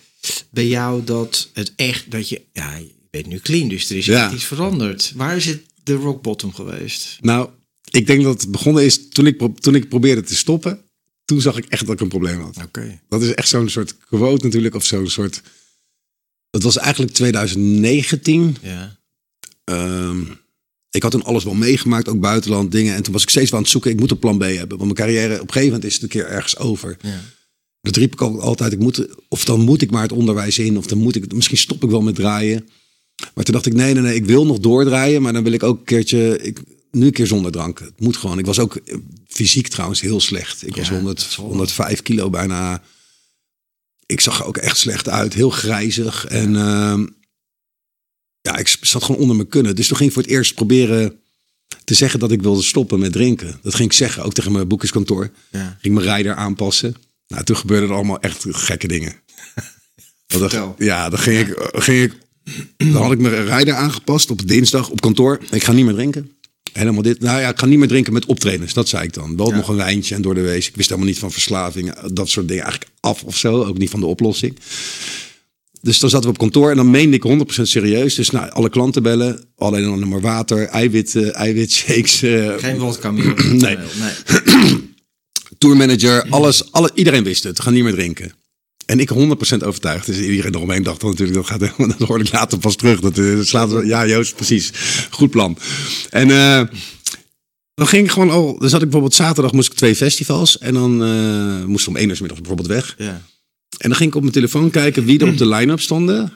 bij 0.50 0.68
jou 0.68 1.04
dat 1.04 1.50
het 1.54 1.74
echt, 1.76 2.12
dat 2.12 2.30
je, 2.30 2.42
ja, 2.54 2.76
je 2.76 2.92
bent 3.10 3.26
nu 3.26 3.40
clean, 3.40 3.68
dus 3.68 3.90
er 3.90 3.98
is 3.98 4.06
Ja. 4.06 4.26
echt 4.26 4.34
iets 4.34 4.44
veranderd. 4.44 5.12
Waar 5.16 5.36
is 5.36 5.46
het 5.46 5.62
de 5.84 5.94
rock 5.94 6.22
bottom 6.22 6.54
geweest? 6.54 7.18
Nou, 7.22 7.50
ik 7.92 8.08
denk 8.08 8.24
dat 8.24 8.42
het 8.42 8.52
begonnen 8.52 8.84
is 8.84 9.10
toen 9.10 9.28
ik, 9.28 9.42
toen 9.60 9.76
ik 9.76 9.90
probeerde 9.90 10.22
te 10.22 10.36
stoppen. 10.36 10.80
Toen 11.26 11.42
zag 11.42 11.58
ik 11.58 11.66
echt 11.66 11.86
dat 11.86 11.94
ik 11.96 12.02
een 12.02 12.08
probleem 12.08 12.40
had. 12.42 12.58
Oké. 12.66 13.00
Dat 13.10 13.22
is 13.22 13.34
echt 13.34 13.48
zo'n 13.50 13.70
soort 13.70 13.98
quote 13.98 14.46
natuurlijk. 14.46 14.76
Of 14.76 14.86
zo'n 14.86 15.08
soort... 15.10 15.42
Het 16.50 16.64
was 16.64 16.78
eigenlijk 16.78 17.14
2019. 17.14 18.58
Ja. 18.62 18.98
Ehm, 19.64 20.22
ik 20.90 21.02
had 21.04 21.12
toen 21.12 21.24
alles 21.24 21.44
wel 21.44 21.54
meegemaakt, 21.54 22.08
ook 22.10 22.20
buitenland 22.20 22.72
dingen. 22.72 22.96
En 22.96 23.04
toen 23.04 23.14
was 23.14 23.22
ik 23.22 23.30
steeds 23.30 23.50
wel 23.50 23.56
aan 23.60 23.64
het 23.64 23.72
zoeken. 23.72 23.92
Ik 23.92 24.00
moet 24.00 24.12
een 24.12 24.20
plan 24.20 24.38
B 24.38 24.42
hebben. 24.42 24.78
Want 24.78 24.82
mijn 24.82 24.94
carrière, 24.94 25.34
op 25.34 25.48
een 25.48 25.48
gegeven 25.54 25.66
moment 25.68 25.84
is 25.84 25.94
het 25.94 26.04
een 26.04 26.10
keer 26.10 26.26
ergens 26.26 26.58
over. 26.58 26.98
ja. 27.02 27.22
Dat 27.82 27.96
riep 27.96 28.14
ik 28.14 28.22
al- 28.22 28.42
altijd. 28.42 28.74
Ik 28.74 28.80
moet, 28.80 29.08
of 29.28 29.46
dan 29.46 29.60
moet 29.60 29.82
ik 29.82 29.92
maar 29.92 30.02
het 30.02 30.12
onderwijs 30.12 30.60
in. 30.60 30.78
Of 30.78 30.86
dan 30.88 30.98
moet 30.98 31.16
ik, 31.16 31.34
misschien 31.34 31.58
stop 31.58 31.84
ik 31.84 31.90
wel 31.90 32.02
met 32.02 32.16
draaien. 32.16 32.70
Maar 33.34 33.44
toen 33.44 33.54
dacht 33.54 33.66
ik, 33.66 33.74
nee, 33.74 33.94
nee, 33.94 34.04
nee. 34.04 34.16
Ik 34.16 34.26
wil 34.26 34.46
nog 34.46 34.60
doordraaien. 34.60 35.22
Maar 35.22 35.34
dan 35.34 35.44
wil 35.44 35.52
ik 35.52 35.64
ook 35.64 35.78
een 35.80 35.86
keertje... 35.86 36.40
Ik, 36.42 36.60
nu 36.92 37.06
een 37.06 37.12
keer 37.12 37.28
zonder 37.28 37.52
drank. 37.52 37.80
Het 37.80 38.00
moet 38.00 38.18
gewoon. 38.18 38.40
Ik 38.40 38.46
was 38.46 38.60
ook 38.60 38.76
eh, 38.76 38.98
fysiek 39.28 39.68
trouwens 39.68 40.02
heel 40.02 40.20
slecht. 40.20 40.68
Ik 40.68 40.76
was 40.76 40.88
Ja, 40.88 40.94
100, 40.94 41.18
dat 41.18 41.32
zal 41.32 41.44
wel. 41.44 41.52
105 41.52 42.02
kilo 42.02 42.30
bijna. 42.30 42.84
Ik 44.06 44.20
zag 44.20 44.40
er 44.40 44.46
ook 44.46 44.58
echt 44.58 44.78
slecht 44.78 45.10
uit. 45.10 45.34
Heel 45.34 45.50
grijzig. 45.50 46.26
En 46.26 46.56
ehm, 46.56 47.06
ja, 48.42 48.58
ik 48.58 48.78
zat 48.82 49.04
gewoon 49.04 49.22
onder 49.22 49.36
mijn 49.36 49.48
kunnen. 49.48 49.76
Dus 49.76 49.88
toen 49.88 49.98
ging 49.98 50.10
ik 50.10 50.16
voor 50.16 50.24
het 50.24 50.32
eerst 50.32 50.54
proberen 50.56 51.20
te 51.84 51.94
zeggen 51.94 52.20
dat 52.20 52.32
ik 52.32 52.42
wilde 52.42 52.62
stoppen 52.62 53.00
met 53.00 53.12
drinken. 53.12 53.60
Dat 53.62 53.76
ging 53.76 53.90
ik 53.90 53.96
zeggen, 53.96 54.24
ook 54.24 54.34
tegen 54.34 54.52
mijn 54.52 54.68
boekerskantoor. 54.68 55.32
ja. 55.52 55.78
Ging 55.82 55.94
mijn 55.94 56.06
rijder 56.06 56.36
aanpassen. 56.36 56.96
Nou, 57.28 57.44
toen 57.44 57.58
gebeurden 57.58 57.90
er 57.90 57.96
allemaal 57.96 58.20
echt 58.20 58.46
gekke 58.50 58.88
dingen. 58.88 59.16
Ja, 60.78 61.10
dan 61.10 61.20
ging 61.20 61.48
ik, 61.48 61.70
ging 61.74 62.04
ik, 62.04 62.18
dan 62.78 63.02
had 63.02 63.12
ik 63.12 63.20
mijn 63.20 63.46
rijder 63.46 63.74
aangepast 63.74 64.32
op 64.32 64.48
dinsdag 64.48 64.90
op 64.90 65.02
kantoor. 65.02 65.40
Ik 65.52 65.64
ga 65.64 65.72
niet 65.72 65.86
meer 65.86 65.94
drinken. 65.94 66.32
Helemaal 66.78 67.02
dit. 67.02 67.20
Nou 67.20 67.40
ja, 67.42 67.50
ik 67.50 67.60
ga 67.60 67.66
niet 67.66 67.80
meer 67.80 67.88
drinken 67.88 68.14
met 68.14 68.26
optredens. 68.26 68.74
Dat 68.74 68.88
zei 68.90 69.04
ik 69.04 69.14
dan. 69.14 69.38
Wel 69.38 69.52
nog 69.52 69.68
een 69.68 69.76
lijntje 69.76 70.16
en 70.16 70.22
door 70.22 70.36
de 70.36 70.42
wees. 70.42 70.68
Ik 70.68 70.76
wist 70.76 70.90
helemaal 70.90 71.10
niet 71.10 71.20
van 71.20 71.32
verslaving. 71.32 71.94
Dat 72.14 72.30
soort 72.30 72.48
dingen 72.48 72.64
eigenlijk 72.64 72.92
af 73.00 73.24
of 73.24 73.38
zo. 73.38 73.64
Ook 73.64 73.78
niet 73.78 73.90
van 73.90 74.00
de 74.00 74.06
oplossing. 74.06 74.58
Dus 75.82 76.00
dan 76.00 76.10
zaten 76.10 76.26
we 76.26 76.34
op 76.34 76.38
kantoor 76.40 76.70
en 76.70 76.76
dan 76.76 76.92
meende 76.92 77.18
ik 77.18 77.48
100% 77.60 77.62
serieus. 77.62 78.16
Dus 78.16 78.30
nou, 78.30 78.50
alle 78.50 78.70
klanten 78.70 79.04
bellen. 79.04 79.44
Alleen 79.56 79.84
dan 79.84 80.08
maar 80.10 80.22
water, 80.22 80.66
eiwit, 80.68 81.32
eiwitshakes. 81.32 82.22
eh, 82.22 82.54
Geen 82.58 82.78
wodka 82.78 83.12
meer. 83.12 83.34
Nee. 83.54 83.78
nee. 83.78 84.76
tourmanager, 85.58 86.26
alles, 86.30 86.72
alle, 86.72 86.92
iedereen 86.94 87.24
wist 87.24 87.44
het. 87.44 87.60
Ga 87.60 87.70
niet 87.70 87.84
meer 87.84 87.94
drinken. 87.94 88.32
En 88.88 89.00
ik 89.00 89.10
100% 89.10 89.14
overtuigd. 89.64 90.06
Dus 90.06 90.20
iedereen 90.20 90.56
eromheen 90.56 90.84
dacht 90.84 91.02
dan 91.02 91.10
natuurlijk, 91.10 91.38
dat 91.38 91.48
gaat 91.48 91.60
dat 92.00 92.08
hoorde 92.08 92.24
ik 92.24 92.32
later 92.32 92.58
pas 92.58 92.76
terug. 92.76 93.00
Dat, 93.00 93.18
eh, 93.18 93.36
dat 93.36 93.48
slaat, 93.48 93.86
ja, 93.86 94.08
Joost, 94.08 94.36
precies. 94.36 94.72
Goed 95.10 95.30
plan. 95.30 95.58
En 96.10 96.30
eh, 96.32 96.62
dan 97.74 97.88
ging 97.88 98.06
ik 98.06 98.12
gewoon 98.12 98.30
al, 98.30 98.60
dan 98.60 98.70
zat 98.70 98.82
ik 98.82 98.90
bijvoorbeeld 98.90 99.16
zaterdag 99.16 99.52
moest 99.52 99.72
ik 99.72 99.78
twee 99.78 99.96
festivals. 99.96 100.58
En 100.58 100.74
dan 100.74 101.04
eh 101.04 101.66
moest 101.66 101.82
ik 101.82 101.90
om 101.90 101.96
één 101.96 102.10
uur 102.10 102.16
's 102.16 102.20
middags 102.20 102.42
bijvoorbeeld 102.42 102.70
weg. 102.70 102.96
Ja. 102.98 103.22
En 103.78 103.90
dan 103.90 103.96
ging 103.96 104.10
ik 104.10 104.16
op 104.16 104.22
mijn 104.22 104.34
telefoon 104.34 104.70
kijken 104.70 105.06
wie 105.06 105.20
er 105.20 105.28
op 105.28 105.38
de 105.38 105.48
line-up 105.48 105.80
stonden. 105.80 106.20
En 106.20 106.32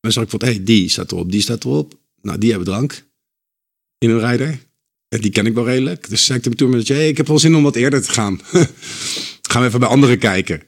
dan 0.00 0.12
zag 0.12 0.22
ik 0.22 0.30
van, 0.30 0.40
hé, 0.44 0.46
hey, 0.46 0.64
die 0.64 0.88
staat 0.88 1.12
erop, 1.12 1.32
die 1.32 1.40
staat 1.40 1.64
erop. 1.64 1.98
Nou, 2.22 2.38
die 2.38 2.50
hebben 2.50 2.68
drank 2.68 3.04
in 3.98 4.10
hun 4.10 4.18
rijder. 4.18 4.58
En 5.08 5.20
die 5.20 5.30
ken 5.30 5.46
ik 5.46 5.54
wel 5.54 5.64
redelijk. 5.64 6.08
Dus 6.08 6.24
zei 6.24 6.38
ik 6.38 6.44
tegen 6.44 6.56
mijn 6.56 6.56
tourmanager, 6.56 6.96
hey, 6.96 7.08
ik 7.08 7.16
heb 7.16 7.26
wel 7.26 7.38
zin 7.38 7.54
om 7.56 7.62
wat 7.62 7.76
eerder 7.76 8.02
te 8.02 8.10
gaan. 8.10 8.40
gaan 9.50 9.62
we 9.62 9.68
even 9.68 9.80
bij 9.80 9.88
anderen 9.88 10.18
kijken. 10.18 10.62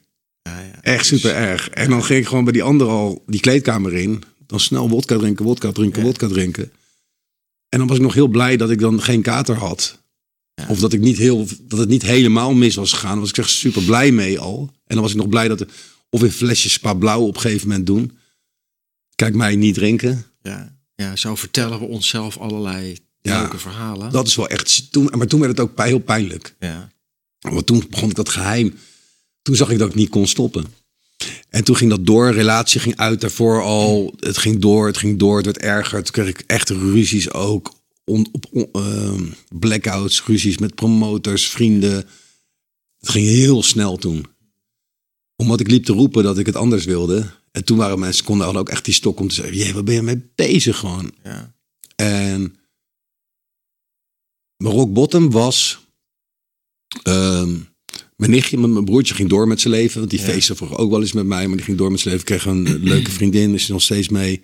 Echt 0.83 1.07
super 1.07 1.35
erg. 1.35 1.69
En 1.69 1.91
dan 1.91 2.05
ging 2.05 2.21
ik 2.21 2.27
gewoon 2.27 2.45
bij 2.45 2.53
die 2.53 2.63
andere 2.63 2.91
al 2.91 3.23
die 3.27 3.41
kleedkamer 3.41 3.95
in. 3.95 4.23
Dan 4.47 4.61
snel 4.61 4.89
wodka 4.89 5.19
drinken, 5.19 5.45
wodka 5.45 5.73
drinken, 5.73 6.03
wodka 6.03 6.29
drinken. 6.29 6.73
En 7.69 7.79
dan 7.79 7.87
was 7.89 7.97
ik 7.97 8.03
nog 8.03 8.15
heel 8.15 8.29
blij 8.29 8.57
dat 8.57 8.71
ik 8.71 8.79
dan 8.79 9.03
geen 9.03 9.23
kater 9.23 9.57
had. 9.57 9.99
Of 10.69 10.79
dat, 10.79 10.93
ik 10.93 11.01
niet 11.01 11.19
heel, 11.19 11.47
dat 11.63 11.79
het 11.79 11.89
niet 11.89 12.03
helemaal 12.03 12.55
mis 12.55 12.75
was 12.75 12.93
gegaan. 12.93 13.11
Daar 13.11 13.21
was 13.21 13.29
ik 13.29 13.39
echt 13.39 13.51
super 13.51 13.83
blij 13.83 14.13
mee 14.13 14.39
al. 14.39 14.71
En 14.87 14.95
dan 14.95 15.03
was 15.03 15.11
ik 15.11 15.17
nog 15.17 15.29
blij 15.29 15.49
dat... 15.49 15.61
er- 15.61 15.69
Of 16.11 16.23
in 16.23 16.31
flesjes 16.33 16.73
spa 16.73 16.95
blauw 16.95 17.21
op 17.21 17.35
een 17.35 17.41
gegeven 17.41 17.69
moment 17.69 17.87
doen. 17.87 18.19
Kijk 19.15 19.35
mij 19.35 19.57
niet 19.57 19.75
drinken. 19.75 20.25
Ja. 20.43 20.79
ja, 20.95 21.17
zo 21.17 21.35
vertellen 21.35 21.79
we 21.79 21.85
onszelf 21.85 22.39
allerlei 22.39 22.97
Ja. 23.21 23.41
leuke 23.41 23.59
verhalen. 23.59 24.13
Dat 24.13 24.27
is 24.27 24.35
wel 24.37 24.49
echt... 24.49 24.93
Toen, 24.93 25.11
maar 25.17 25.27
toen 25.27 25.41
werd 25.41 25.59
het 25.59 25.61
ook 25.61 25.83
heel 25.85 25.99
pijnlijk. 25.99 26.55
Ja. 26.59 26.91
Want 27.39 27.67
toen 27.67 27.85
begon 27.91 28.09
ik 28.11 28.15
dat 28.17 28.29
geheim. 28.29 28.75
Toen 29.49 29.57
zag 29.57 29.71
ik 29.71 29.79
dat 29.79 29.89
ik 29.89 29.95
niet 29.95 30.09
kon 30.09 30.27
stoppen. 30.27 30.65
En 31.49 31.65
toen 31.65 31.77
ging 31.77 31.91
dat 31.91 32.07
door. 32.07 32.33
Relatie 32.33 32.81
ging 32.81 32.97
uit 32.97 33.21
daarvoor 33.21 33.63
al. 33.63 34.15
Het 34.19 34.39
ging 34.39 34.61
door, 34.61 34.87
het 34.87 34.97
ging 34.97 35.19
door. 35.19 35.37
Het 35.37 35.45
werd 35.45 35.59
erger. 35.59 36.03
Toen 36.03 36.13
kreeg 36.13 36.29
ik 36.29 36.45
echt 36.47 36.71
ruzies 36.71 37.33
ook. 37.33 37.75
On, 38.05 38.29
op, 38.33 38.47
on- 38.51 38.69
ehm, 38.73 39.25
blackouts, 39.59 40.25
ruzies 40.25 40.59
met 40.59 40.75
promotors, 40.75 41.49
vrienden. 41.49 41.95
Het 42.99 43.09
ging 43.09 43.27
heel 43.27 43.63
snel 43.63 43.97
toen. 43.97 44.27
Omdat 45.37 45.61
ik 45.61 45.71
liep 45.71 45.85
te 45.85 45.93
roepen 45.93 46.23
dat 46.23 46.39
ik 46.39 46.47
het 46.47 46.57
anders 46.57 46.85
wilde. 46.85 47.31
En 47.51 47.65
toen 47.65 47.77
waren 47.77 47.99
mensen, 47.99 48.25
konden 48.25 48.45
hadden 48.45 48.63
ook 48.63 48.71
echt 48.71 48.85
die 48.85 48.95
stok 48.95 49.21
om 49.21 49.29
te 49.29 49.35
zeggen, 49.35 49.57
jee, 49.57 49.75
wat 49.75 49.85
ben 49.85 49.95
je 49.95 50.03
mee 50.03 50.31
bezig 50.35 50.79
gewoon? 50.79 51.13
Ja. 51.25 51.55
En 51.97 52.57
mijn 54.57 54.75
rock 54.75 54.93
bottom 54.93 55.31
was, 55.31 55.79
ehm, 57.03 57.57
mijn 58.19 58.31
nichtje, 58.31 58.59
mijn 58.59 58.85
broertje 58.85 59.15
ging 59.15 59.29
door 59.29 59.49
met 59.49 59.61
zijn 59.61 59.75
leven. 59.75 59.99
Want 59.99 60.11
die 60.11 60.21
Ja. 60.21 60.25
feestte 60.27 60.55
vroeger 60.55 60.79
ook 60.79 60.91
wel 60.91 61.01
eens 61.01 61.13
met 61.13 61.27
mij, 61.27 61.47
maar 61.47 61.57
die 61.57 61.65
ging 61.65 61.79
door 61.79 61.91
met 61.91 62.01
zijn 62.01 62.15
leven. 62.15 62.27
Kreeg 62.29 62.45
een 62.45 62.79
leuke 62.83 63.11
vriendin, 63.19 63.55
is 63.55 63.67
er 63.67 63.73
nog 63.73 63.83
steeds 63.83 64.09
mee. 64.09 64.41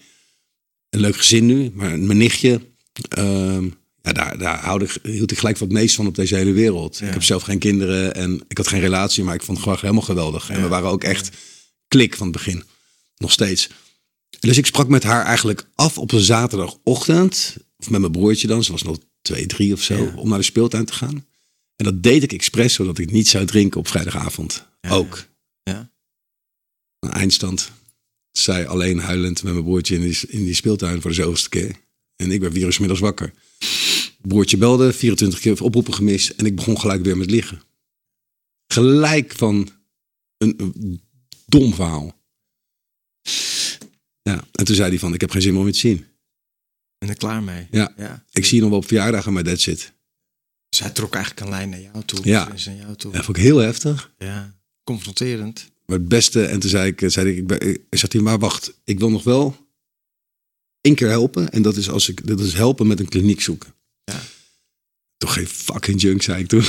Een 0.91 1.01
leuk 1.01 1.17
gezin 1.17 1.47
nu, 1.47 1.71
maar 1.75 1.99
mijn 1.99 2.19
nichtje, 2.19 2.61
ehm, 3.09 3.65
ja, 4.03 4.13
daar, 4.13 4.39
daar 4.39 4.83
ik- 4.83 4.97
hield 5.03 5.31
ik 5.31 5.39
gelijk 5.39 5.59
wat 5.59 5.69
meest 5.71 5.95
van 5.95 6.07
op 6.07 6.15
deze 6.15 6.35
hele 6.37 6.53
wereld. 6.53 6.99
Ja. 6.99 7.07
Ik 7.07 7.13
heb 7.13 7.23
zelf 7.23 7.43
geen 7.43 7.59
kinderen 7.59 8.15
en 8.15 8.45
ik 8.49 8.57
had 8.57 8.69
geen 8.69 8.81
relatie, 8.81 9.25
maar 9.25 9.35
ik 9.35 9.43
vond 9.43 9.57
het 9.57 9.63
gewoon 9.67 9.81
helemaal 9.81 10.03
geweldig. 10.03 10.51
En 10.51 10.63
we 10.63 10.69
waren 10.69 10.89
ook 10.91 11.05
echt 11.05 11.31
klik 11.89 12.17
van 12.17 12.27
het 12.27 12.37
begin. 12.37 12.63
Nog 13.17 13.33
steeds. 13.33 13.69
Dus 14.41 14.57
ik 14.59 14.67
sprak 14.67 14.89
met 14.89 15.03
haar 15.03 15.25
eigenlijk 15.25 15.67
af 15.75 15.99
op 15.99 16.13
een 16.13 16.21
zaterdagochtend. 16.21 17.57
Of 17.79 17.91
met 17.91 18.01
mijn 18.01 18.13
broertje 18.13 18.47
dan. 18.47 18.65
Ze 18.65 18.73
was 18.73 18.83
nog 18.83 18.99
twee, 19.23 19.47
drie 19.47 19.73
of 19.73 19.83
zo. 19.83 20.13
Om 20.17 20.29
naar 20.29 20.39
de 20.39 20.45
speeltuin 20.45 20.85
te 20.85 20.93
gaan. 20.93 21.27
En 21.77 21.85
dat 21.85 22.03
deed 22.03 22.23
ik 22.23 22.33
expres, 22.33 22.75
zodat 22.75 22.99
ik 22.99 23.11
niet 23.11 23.29
zou 23.29 23.47
drinken 23.47 23.81
op 23.81 23.89
vrijdagavond. 23.89 24.67
Ja. 24.81 24.91
Ook. 24.91 25.25
Ja. 25.63 25.91
Een 26.99 27.11
eindstand. 27.11 27.71
Zij 28.33 28.67
alleen 28.67 28.99
huilend 28.99 29.43
met 29.43 29.53
mijn 29.53 29.65
broertje 29.65 29.95
in 29.95 30.01
die, 30.01 30.19
in 30.29 30.45
die 30.45 30.55
speeltuin 30.55 31.01
voor 31.01 31.11
de 31.11 31.17
zoveelste 31.17 31.49
keer. 31.49 31.77
En 32.17 32.31
ik 32.31 32.41
werd 32.41 32.53
vier 32.53 32.65
uur 32.65 32.73
's 32.73 32.79
middags 32.79 33.01
wakker. 33.01 33.33
Broertje 34.23 34.57
belde, 34.57 34.93
24 34.93 35.41
keer 35.41 35.63
oproepen 35.63 35.95
gemist. 35.95 36.31
En 36.31 36.47
ik 36.47 36.57
begon 36.57 36.81
gelijk 36.81 37.03
weer 37.03 37.17
met 37.17 37.31
liggen. 37.31 37.63
Gelijk 38.67 39.33
van 39.33 39.71
een, 40.37 40.55
een 40.57 41.01
dom 41.47 41.75
verhaal. 41.75 42.23
Ja, 44.23 44.45
en 44.53 44.65
toen 44.65 44.75
zei 44.75 44.89
hij 44.89 44.99
van, 44.99 45.15
ik 45.15 45.21
heb 45.21 45.31
geen 45.31 45.43
zin 45.43 45.53
meer 45.53 45.61
om 45.61 45.67
je 45.67 45.73
te 45.73 45.79
zien. 45.79 46.07
En 46.99 47.09
er 47.09 47.17
klaar 47.17 47.43
mee. 47.43 47.67
Ja. 47.71 47.95
ja. 47.97 48.25
Ik 48.31 48.45
zie 48.45 48.55
je 48.55 48.61
nog 48.61 48.71
wel 48.71 48.79
op 48.79 48.87
verjaardagen, 48.87 49.33
maar 49.33 49.45
that's 49.45 49.67
it. 49.67 49.93
Dus 50.75 50.83
hij 50.83 50.93
trok 50.93 51.15
eigenlijk 51.15 51.47
een 51.47 51.53
lijn 51.53 51.69
naar 51.69 51.81
jou 51.81 52.05
toe. 52.05 52.19
Ja. 52.23 52.49
Naar 52.49 52.77
jou 52.77 52.97
toe. 52.97 53.13
Dat 53.13 53.25
vond 53.25 53.37
ik 53.37 53.43
heel 53.43 53.59
heftig. 53.59 54.11
Ja. 54.19 54.55
Confronterend. 54.85 55.71
Maar 55.87 55.99
het 55.99 56.09
beste, 56.09 56.45
en 56.45 56.61
toen 56.61 56.71
zei 56.71 56.95
ik, 56.97 57.03
zei 57.11 57.31
ik, 57.31 57.37
ik, 57.37 57.47
ben, 57.47 57.61
ik 57.61 57.99
zat 57.99 58.13
hier, 58.13 58.23
maar 58.23 58.39
wacht, 58.39 58.73
ik 58.85 58.99
wil 58.99 59.11
nog 59.11 59.25
wel 59.25 59.57
één 60.81 60.95
keer 60.95 61.09
helpen. 61.09 61.51
En 61.51 61.63
dat 61.63 61.77
is, 61.77 61.91
als 61.91 62.09
ik, 62.09 62.27
dat 62.27 62.41
is 62.41 62.53
helpen 62.53 62.87
met 62.87 63.01
een 63.01 63.09
kliniek 63.09 63.41
zoeken. 63.41 63.75
Ja. 64.05 64.21
Toch 65.17 65.33
geen 65.33 65.47
fucking 65.47 66.01
junk, 66.01 66.23
zei 66.23 66.43
ik 66.43 66.49
toen. 66.49 66.61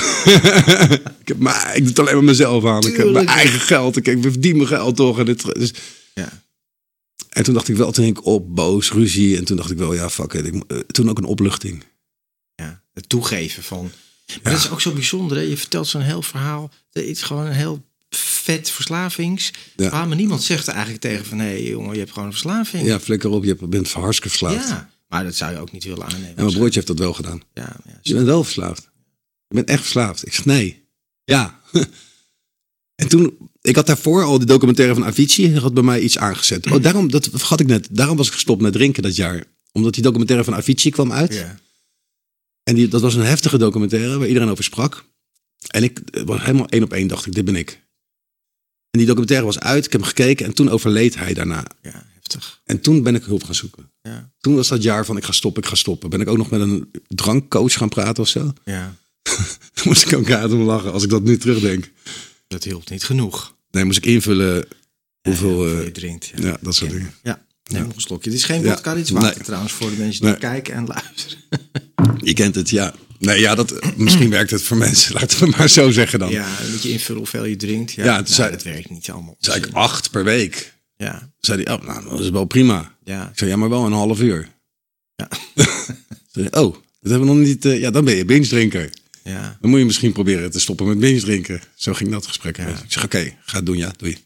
ik, 1.22 1.28
heb 1.28 1.38
maar, 1.38 1.70
ik 1.76 1.78
doe 1.78 1.88
het 1.88 1.98
alleen 1.98 2.14
maar 2.14 2.24
mezelf 2.24 2.64
aan. 2.64 2.86
Ik 2.86 2.96
heb 2.96 3.10
mijn 3.10 3.26
eigen 3.26 3.60
geld. 3.60 3.96
Ik, 3.96 4.06
ik 4.06 4.22
verdien 4.22 4.56
mijn 4.56 4.68
geld 4.68 4.96
toch. 4.96 5.18
En, 5.18 5.24
dit, 5.24 5.54
dus, 5.54 5.72
Ja. 6.14 6.42
en 7.28 7.42
toen 7.44 7.54
dacht 7.54 7.68
ik 7.68 7.76
wel, 7.76 7.92
toen 7.92 8.04
ging 8.04 8.18
ik 8.18 8.24
op, 8.24 8.54
boos, 8.54 8.92
ruzie. 8.92 9.36
En 9.36 9.44
toen 9.44 9.56
dacht 9.56 9.70
ik 9.70 9.78
wel, 9.78 9.94
ja, 9.94 10.10
fuck 10.10 10.32
it. 10.32 10.46
Ik, 10.46 10.64
eh, 10.66 10.78
toen 10.78 11.10
ook 11.10 11.18
een 11.18 11.24
opluchting. 11.24 11.84
Het 12.96 13.08
toegeven 13.08 13.62
van. 13.62 13.90
Maar 14.42 14.52
dat 14.52 14.62
is 14.62 14.70
ook 14.70 14.80
zo 14.80 14.92
bijzonder. 14.92 15.36
Hè? 15.36 15.42
Je 15.42 15.56
vertelt 15.56 15.86
zo'n 15.86 16.00
heel 16.00 16.22
verhaal. 16.22 16.70
Het 16.92 17.04
is 17.04 17.22
gewoon 17.22 17.46
een 17.46 17.52
heel 17.52 17.84
vet 18.10 18.70
verslavings. 18.70 19.50
Ja. 19.76 19.88
verhaal, 19.88 20.06
Maar 20.06 20.16
niemand 20.16 20.42
zegt 20.42 20.66
er 20.66 20.72
eigenlijk 20.72 21.02
tegen 21.02 21.24
van... 21.24 21.38
hé 21.38 21.44
hey, 21.44 21.62
jongen, 21.62 21.92
je 21.92 21.98
hebt 21.98 22.10
gewoon 22.10 22.26
een 22.26 22.32
verslaving. 22.32 22.86
Ja, 22.86 23.00
flikker 23.00 23.30
op, 23.30 23.44
je 23.44 23.54
bent 23.54 23.92
hartstikke 23.92 24.28
verslaafd. 24.28 24.68
Ja. 24.68 24.90
Maar 25.08 25.24
dat 25.24 25.34
zou 25.34 25.52
je 25.52 25.58
ook 25.58 25.72
niet 25.72 25.84
willen 25.84 26.04
aannemen. 26.04 26.36
En 26.36 26.44
mijn 26.44 26.54
broertje 26.54 26.74
heeft 26.74 26.86
dat 26.86 26.98
wel 26.98 27.12
gedaan. 27.12 27.42
Ja, 27.54 27.76
ja. 27.84 27.98
Je 28.02 28.14
bent 28.14 28.26
wel 28.26 28.44
verslaafd. 28.44 28.88
Je 29.48 29.54
bent 29.54 29.68
echt 29.68 29.80
verslaafd. 29.80 30.26
Ik 30.26 30.34
zeg 30.34 30.44
nee. 30.44 30.84
Ja. 31.24 31.60
en 33.02 33.08
toen, 33.08 33.38
ik 33.60 33.76
had 33.76 33.86
daarvoor 33.86 34.24
al 34.24 34.38
de 34.38 34.44
documentaire 34.44 34.94
van 34.94 35.04
Avicii, 35.04 35.58
had 35.58 35.74
bij 35.74 35.82
mij 35.82 36.00
iets 36.00 36.18
aangezet. 36.18 36.70
Oh, 36.70 36.82
daarom, 36.82 37.10
dat 37.10 37.28
vergat 37.32 37.60
ik 37.60 37.66
net. 37.66 37.88
Daarom 37.90 38.16
was 38.16 38.26
ik 38.26 38.32
gestopt 38.32 38.62
met 38.62 38.72
drinken 38.72 39.02
dat 39.02 39.16
jaar. 39.16 39.44
Omdat 39.72 39.94
die 39.94 40.02
documentaire 40.02 40.44
van 40.44 40.54
Avicii 40.54 40.90
kwam 40.90 41.12
uit. 41.12 41.34
Ja. 41.34 41.58
En 42.68 42.74
die, 42.74 42.88
dat 42.88 43.00
was 43.00 43.14
een 43.14 43.24
heftige 43.24 43.58
documentaire 43.58 44.18
waar 44.18 44.28
iedereen 44.28 44.48
over 44.48 44.64
sprak. 44.64 45.04
En 45.66 45.82
ik 45.82 45.98
eh, 45.98 46.22
was 46.22 46.40
helemaal 46.40 46.68
één 46.68 46.82
op 46.82 46.92
één, 46.92 47.06
dacht 47.06 47.26
ik, 47.26 47.34
dit 47.34 47.44
ben 47.44 47.56
ik. 47.56 47.70
En 48.90 48.98
die 48.98 49.06
documentaire 49.06 49.46
was 49.46 49.58
uit, 49.58 49.84
ik 49.84 49.92
heb 49.92 50.00
hem 50.00 50.10
gekeken 50.10 50.46
en 50.46 50.54
toen 50.54 50.68
overleed 50.68 51.16
hij 51.16 51.34
daarna. 51.34 51.66
ja, 51.82 52.06
heftig. 52.14 52.60
En 52.64 52.80
toen 52.80 53.02
ben 53.02 53.14
ik 53.14 53.24
hulp 53.24 53.44
gaan 53.44 53.54
zoeken. 53.54 53.90
Ja. 54.02 54.30
Toen 54.40 54.54
was 54.54 54.68
dat 54.68 54.82
jaar 54.82 55.06
van 55.06 55.16
ik 55.16 55.24
ga 55.24 55.32
stoppen, 55.32 55.62
ik 55.62 55.68
ga 55.68 55.74
stoppen. 55.74 56.10
Ben 56.10 56.20
ik 56.20 56.28
ook 56.28 56.36
nog 56.36 56.50
met 56.50 56.60
een 56.60 56.90
drankcoach 57.06 57.72
gaan 57.72 57.88
praten 57.88 58.22
of 58.22 58.28
zo. 58.28 58.52
ja. 58.64 58.96
Toen 59.72 59.84
moest 59.88 60.10
ik 60.10 60.18
ook 60.18 60.30
uit 60.30 60.52
om 60.52 60.60
lachen 60.60 60.92
als 60.92 61.02
ik 61.02 61.10
dat 61.10 61.22
nu 61.22 61.38
terugdenk. 61.38 61.90
Dat 62.48 62.64
hielp 62.64 62.90
niet 62.90 63.04
genoeg. 63.04 63.56
Nee, 63.70 63.84
moest 63.84 63.98
ik 63.98 64.06
invullen 64.06 64.66
hoeveel... 65.22 65.54
Hoeveel 65.54 65.78
eh, 65.78 65.84
je 65.84 65.92
drinkt. 65.92 66.26
Ja. 66.26 66.46
ja, 66.46 66.58
dat 66.60 66.74
soort 66.74 66.90
dingen. 66.90 67.14
Ja. 67.22 67.45
Neem 67.66 67.82
nog 67.86 67.94
een 67.94 68.00
slokje. 68.00 68.30
Dit 68.30 68.38
is 68.38 68.44
geen 68.44 68.64
vodka, 68.64 68.94
dit 68.94 69.04
is 69.04 69.10
water 69.10 69.34
Nee. 69.36 69.44
trouwens 69.44 69.72
voor 69.72 69.90
de 69.90 69.96
mensen 69.96 70.20
die 70.20 70.30
Nee. 70.30 70.38
kijken 70.38 70.74
en 70.74 70.86
luisteren. 70.86 71.38
Je 72.22 72.32
kent 72.32 72.54
het, 72.54 72.70
ja. 72.70 72.94
Nee, 73.18 73.40
ja, 73.40 73.54
dat, 73.54 73.96
misschien 73.96 74.30
werkt 74.30 74.50
het 74.50 74.62
voor 74.62 74.76
mensen. 74.76 75.14
Laten 75.20 75.38
we 75.38 75.54
maar 75.58 75.68
zo 75.68 75.90
zeggen 75.90 76.18
dan. 76.18 76.30
Ja, 76.30 76.48
moet 76.70 76.82
je 76.82 76.90
invullen 76.90 77.18
hoeveel 77.20 77.44
je 77.44 77.56
drinkt. 77.56 77.92
Ja, 77.92 78.04
Ja, 78.04 78.10
Nou, 78.12 78.24
toen 78.24 78.34
zei- 78.34 78.50
dat 78.50 78.62
werkt 78.62 78.90
niet 78.90 79.10
allemaal. 79.10 79.36
Zei 79.38 79.58
ik 79.58 79.68
acht 79.72 80.10
per 80.10 80.24
week. 80.24 80.74
Ja, 80.96 81.30
Zei 81.40 81.62
hij, 81.62 81.74
oh, 81.74 81.82
nou, 81.86 82.08
dat 82.10 82.20
is 82.20 82.30
wel 82.30 82.44
prima. 82.44 82.96
ja, 83.04 83.28
Ik 83.30 83.38
zei, 83.38 83.50
ja, 83.50 83.56
maar 83.56 83.68
wel 83.68 83.86
een 83.86 83.92
half 83.92 84.20
uur. 84.20 84.48
Ja. 85.16 85.28
Zei 86.32 86.46
oh, 86.46 86.52
dat 87.00 87.10
hebben 87.10 87.28
we 87.28 87.34
nog 87.34 87.44
niet... 87.44 87.64
eh, 87.64 87.80
ja, 87.80 87.90
dan 87.90 88.04
ben 88.04 88.14
je 88.16 88.24
binge 88.24 88.46
drinker. 88.46 88.90
ja. 89.24 89.56
Dan 89.60 89.70
moet 89.70 89.78
je 89.78 89.84
misschien 89.84 90.12
proberen 90.12 90.50
te 90.50 90.60
stoppen 90.60 90.86
met 90.86 90.98
binge 90.98 91.20
drinken. 91.20 91.60
Zo 91.74 91.92
ging 91.92 92.10
dat 92.10 92.26
gesprek. 92.26 92.56
Ja. 92.56 92.66
Ik 92.66 92.76
zeg, 92.88 93.04
oké, 93.04 93.32
ga 93.44 93.56
het 93.56 93.66
doen, 93.66 93.76
ja, 93.76 93.92
doei. 93.96 94.16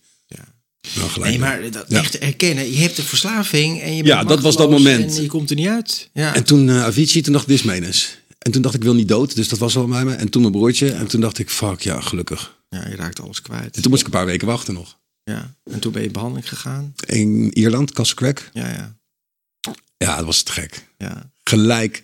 Nee, 1.21 1.39
maar 1.39 1.71
dat 1.71 1.85
Ja. 1.89 1.99
echt 1.99 2.19
erkennen. 2.19 2.71
Je 2.71 2.77
hebt 2.79 2.99
een 2.99 3.05
verslaving 3.05 3.81
en 3.81 3.97
je 3.97 4.05
Ja, 4.05 4.25
dat 4.25 4.41
was 4.41 4.57
dat 4.57 4.71
moment. 4.71 5.17
En 5.17 5.23
je 5.23 5.29
komt 5.29 5.51
er 5.51 5.57
niet 5.57 5.67
uit. 5.69 6.11
Ja, 6.13 6.35
En 6.35 6.45
toen 6.45 6.69
eh 6.69 6.83
Avicii, 6.85 7.23
toen 7.23 7.33
dacht 7.33 7.45
ik, 7.45 7.51
dit 7.51 7.59
is 7.59 7.65
menens. 7.65 8.19
En 8.39 8.51
toen 8.53 8.63
dacht 8.63 8.75
ik, 8.75 8.81
ik 8.81 8.87
wil 8.87 8.95
niet 8.97 9.09
dood. 9.09 9.35
Dus 9.35 9.49
dat 9.49 9.59
was 9.59 9.77
al 9.77 9.87
bij 9.87 10.05
me. 10.05 10.15
En 10.15 10.29
toen 10.29 10.41
mijn 10.43 10.53
broertje. 10.55 10.93
En 10.93 11.07
toen 11.07 11.21
dacht 11.21 11.39
ik, 11.39 11.51
fuck, 11.51 11.81
ja, 11.81 12.01
gelukkig. 12.01 12.59
ja, 12.69 12.89
je 12.89 12.97
raakt 12.97 13.21
alles 13.21 13.43
kwijt. 13.43 13.77
En 13.77 13.83
toen 13.83 13.91
moest 13.91 14.01
ik 14.03 14.07
een 14.07 14.13
paar 14.19 14.27
weken 14.27 14.47
wachten 14.47 14.75
nog. 14.75 14.99
Ja. 15.25 15.55
En 15.71 15.79
toen 15.81 15.93
ben 15.93 16.01
je 16.01 16.07
in 16.07 16.13
behandeling 16.13 16.49
gegaan. 16.49 16.95
In 17.07 17.51
Ierland, 17.59 17.93
Castle. 17.93 18.35
Ja, 18.53 18.69
ja, 18.73 18.97
Ja, 19.97 20.17
dat 20.17 20.25
was 20.25 20.43
te 20.43 20.53
gek. 20.53 20.87
ja. 20.99 21.31
Gelijk. 21.45 22.03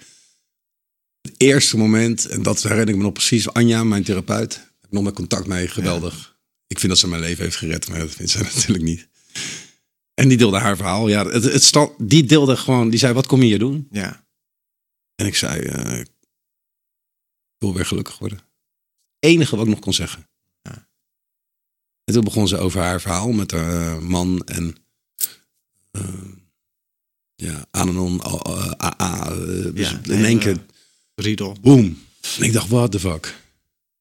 Het 1.23 1.35
eerste 1.37 1.77
moment, 1.77 2.27
en 2.27 2.43
dat 2.43 2.63
herinner 2.63 2.89
ik 2.89 2.97
me 2.97 3.03
nog 3.03 3.13
precies. 3.13 3.53
Anja, 3.53 3.85
mijn 3.85 4.03
therapeut. 4.05 4.55
Heb 4.55 4.65
ik 4.83 4.91
nog 4.91 5.03
met 5.03 5.15
contact 5.15 5.47
mee. 5.47 5.69
Geweldig. 5.69 6.36
Ik 6.67 6.79
vind 6.79 6.93
dat 6.93 7.01
ze 7.01 7.09
mijn 7.09 7.21
leven 7.21 7.45
heeft 7.45 7.57
gered. 7.57 7.89
Maar 7.89 7.99
dat 7.99 8.11
vindt 8.11 8.31
ze 8.33 8.39
natuurlijk 8.55 8.85
niet. 8.85 9.09
En 10.15 10.29
die 10.29 10.39
deelde 10.39 10.59
haar 10.59 10.77
verhaal. 10.77 11.09
Ja, 11.09 11.27
het, 11.27 11.45
het 11.45 11.63
stand, 11.65 11.93
die 12.09 12.25
deelde 12.25 12.57
gewoon, 12.57 12.91
die 12.91 12.99
zei, 12.99 13.13
wat 13.13 13.27
kom 13.27 13.41
je 13.41 13.47
hier 13.47 13.59
doen? 13.59 13.89
ja. 13.91 14.25
En 15.15 15.27
ik 15.27 15.35
zei, 15.37 15.61
eh, 15.61 15.99
ik 15.99 16.09
wil 17.59 17.75
weer 17.75 17.87
gelukkig 17.87 18.19
worden. 18.19 18.41
Enige 19.19 19.57
wat 19.57 19.65
ik 19.67 19.71
nog 19.71 19.81
kon 19.81 19.95
zeggen. 19.95 20.29
Ja. 20.63 20.89
En 22.05 22.15
toen 22.15 22.25
begon 22.25 22.49
ze 22.49 22.57
over 22.59 22.81
haar 22.81 23.01
verhaal 23.01 23.33
met 23.33 23.51
haar 23.51 24.03
man 24.03 24.43
en 24.45 24.77
eh, 25.91 26.03
ja, 27.35 27.67
Ananon, 27.71 28.23
eh, 28.23 28.71
AA. 28.71 29.31
eh, 29.31 29.37
dus 29.75 29.91
Ja, 29.91 30.01
in 30.03 30.25
één 30.25 30.39
keer, 30.39 30.65
Riedel. 31.15 31.57
boom. 31.61 32.03
En 32.39 32.43
ik 32.45 32.53
dacht, 32.53 32.69
what 32.69 32.91
the 32.91 33.01
fuck. 33.01 33.35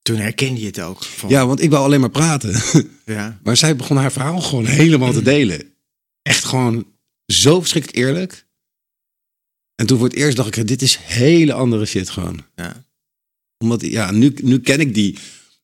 Toen 0.06 0.18
herkende 0.18 0.60
je 0.60 0.65
het 0.65 0.80
ook. 0.80 1.04
Van, 1.04 1.30
Ja, 1.30 1.48
want 1.48 1.62
ik 1.62 1.70
wou 1.70 1.84
alleen 1.86 2.00
maar 2.00 2.10
praten. 2.10 2.62
ja. 3.06 3.39
Maar 3.44 3.58
zij 3.58 3.76
begon 3.76 3.98
haar 3.98 4.12
verhaal 4.12 4.41
gewoon 4.41 4.65
helemaal 4.65 5.12
te 5.13 5.22
delen. 5.22 5.74
Echt 6.22 6.44
gewoon 6.44 6.86
zo 7.26 7.60
verschrikkelijk 7.60 8.06
eerlijk. 8.06 8.46
En 9.76 9.86
toen 9.86 9.98
voor 9.98 10.08
het 10.08 10.15
eerst 10.15 10.38
dacht 10.38 10.56
ik, 10.58 10.68
dit 10.68 10.82
is 10.82 10.98
hele 10.98 11.54
andere 11.54 11.86
shit 11.86 12.10
gewoon. 12.10 12.44
ja. 12.56 12.84
Omdat, 13.58 13.82
ja, 13.82 14.12
nu, 14.12 14.34
nu 14.44 14.60
ken 14.60 14.80
ik 14.80 14.94
die 14.94 15.18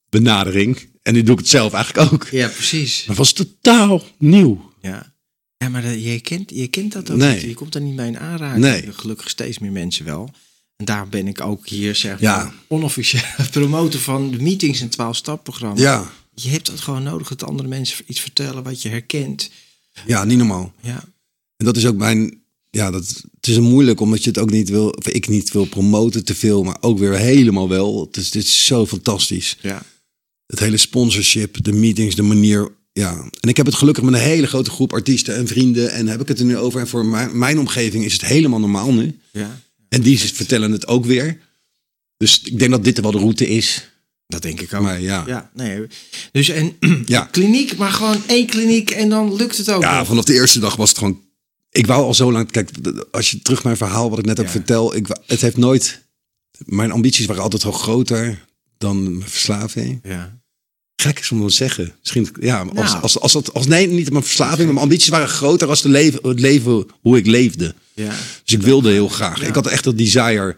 benadering. 0.10 0.90
En 1.02 1.14
nu 1.14 1.24
doe 1.24 1.34
ik 1.34 1.40
het 1.40 1.50
zelf 1.50 1.74
eigenlijk 1.74 2.14
ook. 2.14 2.28
Ja, 2.28 2.48
precies. 2.48 2.98
Maar 3.00 3.08
het 3.08 3.18
was 3.18 3.34
totaal 3.34 4.04
nieuw. 4.18 4.72
Ja, 4.82 5.14
ja 5.58 5.70
maar 5.70 5.86
je, 5.96 6.20
kent, 6.20 6.52
je 6.56 6.68
kent 6.68 6.92
dat 6.92 7.10
ook 7.12 7.18
Nee. 7.18 7.34
niet. 7.34 7.42
Je 7.42 7.54
komt 7.54 7.76
er 7.76 7.82
niet 7.82 7.96
mee 7.96 8.08
in 8.08 8.20
aanraking. 8.20 8.64
Nee. 8.64 8.92
Gelukkig 8.94 9.30
steeds 9.30 9.60
meer 9.60 9.72
mensen 9.72 10.06
wel. 10.06 10.34
En 10.82 10.88
daar 10.88 11.08
ben 11.10 11.28
ik 11.28 11.42
ook 11.42 11.68
hier, 11.68 11.96
zeg 11.96 12.20
Ja. 12.20 12.36
maar, 12.38 12.54
onofficieel 12.68 13.22
promoten 13.52 14.00
van 14.00 14.32
de 14.32 14.42
meetings 14.42 14.82
en 14.82 14.90
12-stap-programma. 14.92 15.82
Ja, 15.82 16.12
Je 16.36 16.50
hebt 16.50 16.66
dat 16.66 16.80
gewoon 16.80 17.04
nodig 17.04 17.28
dat 17.28 17.44
andere 17.44 17.68
mensen 17.70 18.04
iets 18.08 18.20
vertellen 18.20 18.64
wat 18.64 18.82
je 18.82 18.90
herkent. 18.90 19.50
ja, 20.06 20.24
niet 20.24 20.38
normaal. 20.38 20.74
Ja, 20.82 21.04
En 21.58 21.66
dat 21.66 21.78
is 21.78 21.86
ook 21.86 21.96
mijn... 21.98 22.40
Ja, 22.70 22.92
dat, 22.92 23.24
het 23.36 23.48
is 23.48 23.60
moeilijk 23.60 24.00
omdat 24.00 24.24
je 24.24 24.30
het 24.30 24.40
ook 24.40 24.50
niet 24.52 24.70
wil... 24.70 24.90
Of 24.90 25.08
ik 25.08 25.28
niet 25.28 25.52
wil 25.52 25.66
promoten 25.66 26.24
te 26.26 26.36
veel, 26.36 26.64
maar 26.64 26.78
ook 26.80 27.00
weer 27.00 27.18
helemaal 27.18 27.70
wel. 27.70 28.06
Het 28.06 28.18
is, 28.18 28.32
dit 28.32 28.44
is 28.44 28.66
zo 28.66 28.86
fantastisch. 28.86 29.58
ja, 29.62 29.84
Het 30.46 30.60
hele 30.60 30.78
sponsorship, 30.78 31.64
de 31.64 31.72
meetings, 31.74 32.16
de 32.16 32.22
manier... 32.22 32.72
Ja, 32.94 33.30
en 33.40 33.50
ik 33.50 33.58
heb 33.58 33.66
het 33.66 33.76
gelukkig 33.76 34.04
met 34.04 34.14
een 34.14 34.20
hele 34.20 34.48
grote 34.48 34.70
groep 34.70 34.94
artiesten 34.94 35.36
en 35.36 35.48
vrienden. 35.48 35.92
En 35.92 36.08
heb 36.08 36.22
ik 36.22 36.28
het 36.28 36.40
er 36.40 36.46
nu 36.46 36.58
over. 36.58 36.80
En 36.80 36.88
voor 36.88 37.06
mijn, 37.06 37.38
mijn 37.38 37.60
omgeving 37.60 38.06
is 38.06 38.14
het 38.14 38.26
helemaal 38.26 38.60
normaal 38.60 38.94
nu. 38.94 39.20
ja. 39.32 39.60
En 39.92 40.02
die 40.02 40.20
vertellen 40.20 40.72
het 40.72 40.88
ook 40.88 41.06
weer. 41.06 41.40
Dus 42.18 42.42
ik 42.42 42.60
denk 42.60 42.72
dat 42.72 42.84
dit 42.84 43.00
wel 43.00 43.12
de 43.12 43.18
route 43.18 43.48
is. 43.48 43.90
Dat 44.28 44.42
denk 44.42 44.62
ik 44.62 44.74
ook. 44.74 44.82
Maar 44.82 45.02
ja. 45.02 45.24
Ja, 45.28 45.52
nee. 45.54 45.88
Dus 46.32 46.50
en 46.50 46.76
Ja. 47.06 47.22
kliniek, 47.32 47.78
maar 47.78 47.92
gewoon 47.92 48.22
één 48.28 48.48
kliniek 48.48 48.90
en 48.92 49.10
dan 49.10 49.36
lukt 49.36 49.58
het 49.58 49.72
ook. 49.72 49.82
Ja, 49.82 49.98
nog. 49.98 50.08
vanaf 50.08 50.26
de 50.26 50.34
eerste 50.34 50.60
dag 50.60 50.76
was 50.76 50.90
het 50.90 50.98
gewoon. 50.98 51.22
Ik 51.72 51.86
wou 51.86 52.04
al 52.04 52.14
zo 52.14 52.32
lang. 52.32 52.52
Kijk, 52.52 52.70
als 53.12 53.32
je 53.32 53.42
terug 53.42 53.64
mijn 53.64 53.78
verhaal, 53.78 54.10
wat 54.10 54.20
ik 54.20 54.26
net 54.26 54.40
ook 54.40 54.46
Ja. 54.46 54.52
vertel. 54.52 54.96
Ik, 54.96 55.08
het 55.26 55.42
heeft 55.42 55.58
nooit. 55.58 56.02
Mijn 56.66 56.92
ambities 56.92 57.26
waren 57.26 57.44
altijd 57.44 57.64
wel 57.64 57.72
groter 57.72 58.46
dan 58.78 59.04
mijn 59.18 59.30
verslaving. 59.30 60.00
Ja. 60.04 60.40
Gek 60.96 61.20
is 61.20 61.32
om 61.32 61.48
te 61.48 61.54
zeggen. 61.54 61.94
Misschien, 62.00 62.30
ja, 62.42 62.60
als, 62.62 62.74
Nou. 62.92 63.02
als, 63.02 63.20
als, 63.20 63.32
dat- 63.34 63.54
als, 63.54 63.68
nee, 63.68 63.88
niet 63.88 64.12
mijn 64.12 64.24
verslaving, 64.24 64.58
maar 64.58 64.68
mijn 64.74 64.86
ambities 64.86 65.08
waren 65.10 65.28
groter 65.30 65.68
als 65.70 65.82
de 65.82 65.90
leven, 65.90 66.30
het 66.30 66.40
leven 66.40 66.86
hoe 67.02 67.18
ik 67.18 67.26
leefde. 67.26 67.76
Ja. 67.94 68.14
Dus 68.44 68.54
ik 68.54 68.62
wilde 68.62 68.92
heel 68.92 69.08
graag. 69.08 69.42
Ja. 69.42 69.48
Ik 69.48 69.56
had 69.56 69.68
echt 69.68 69.84
dat 69.84 69.98
desire, 69.98 70.58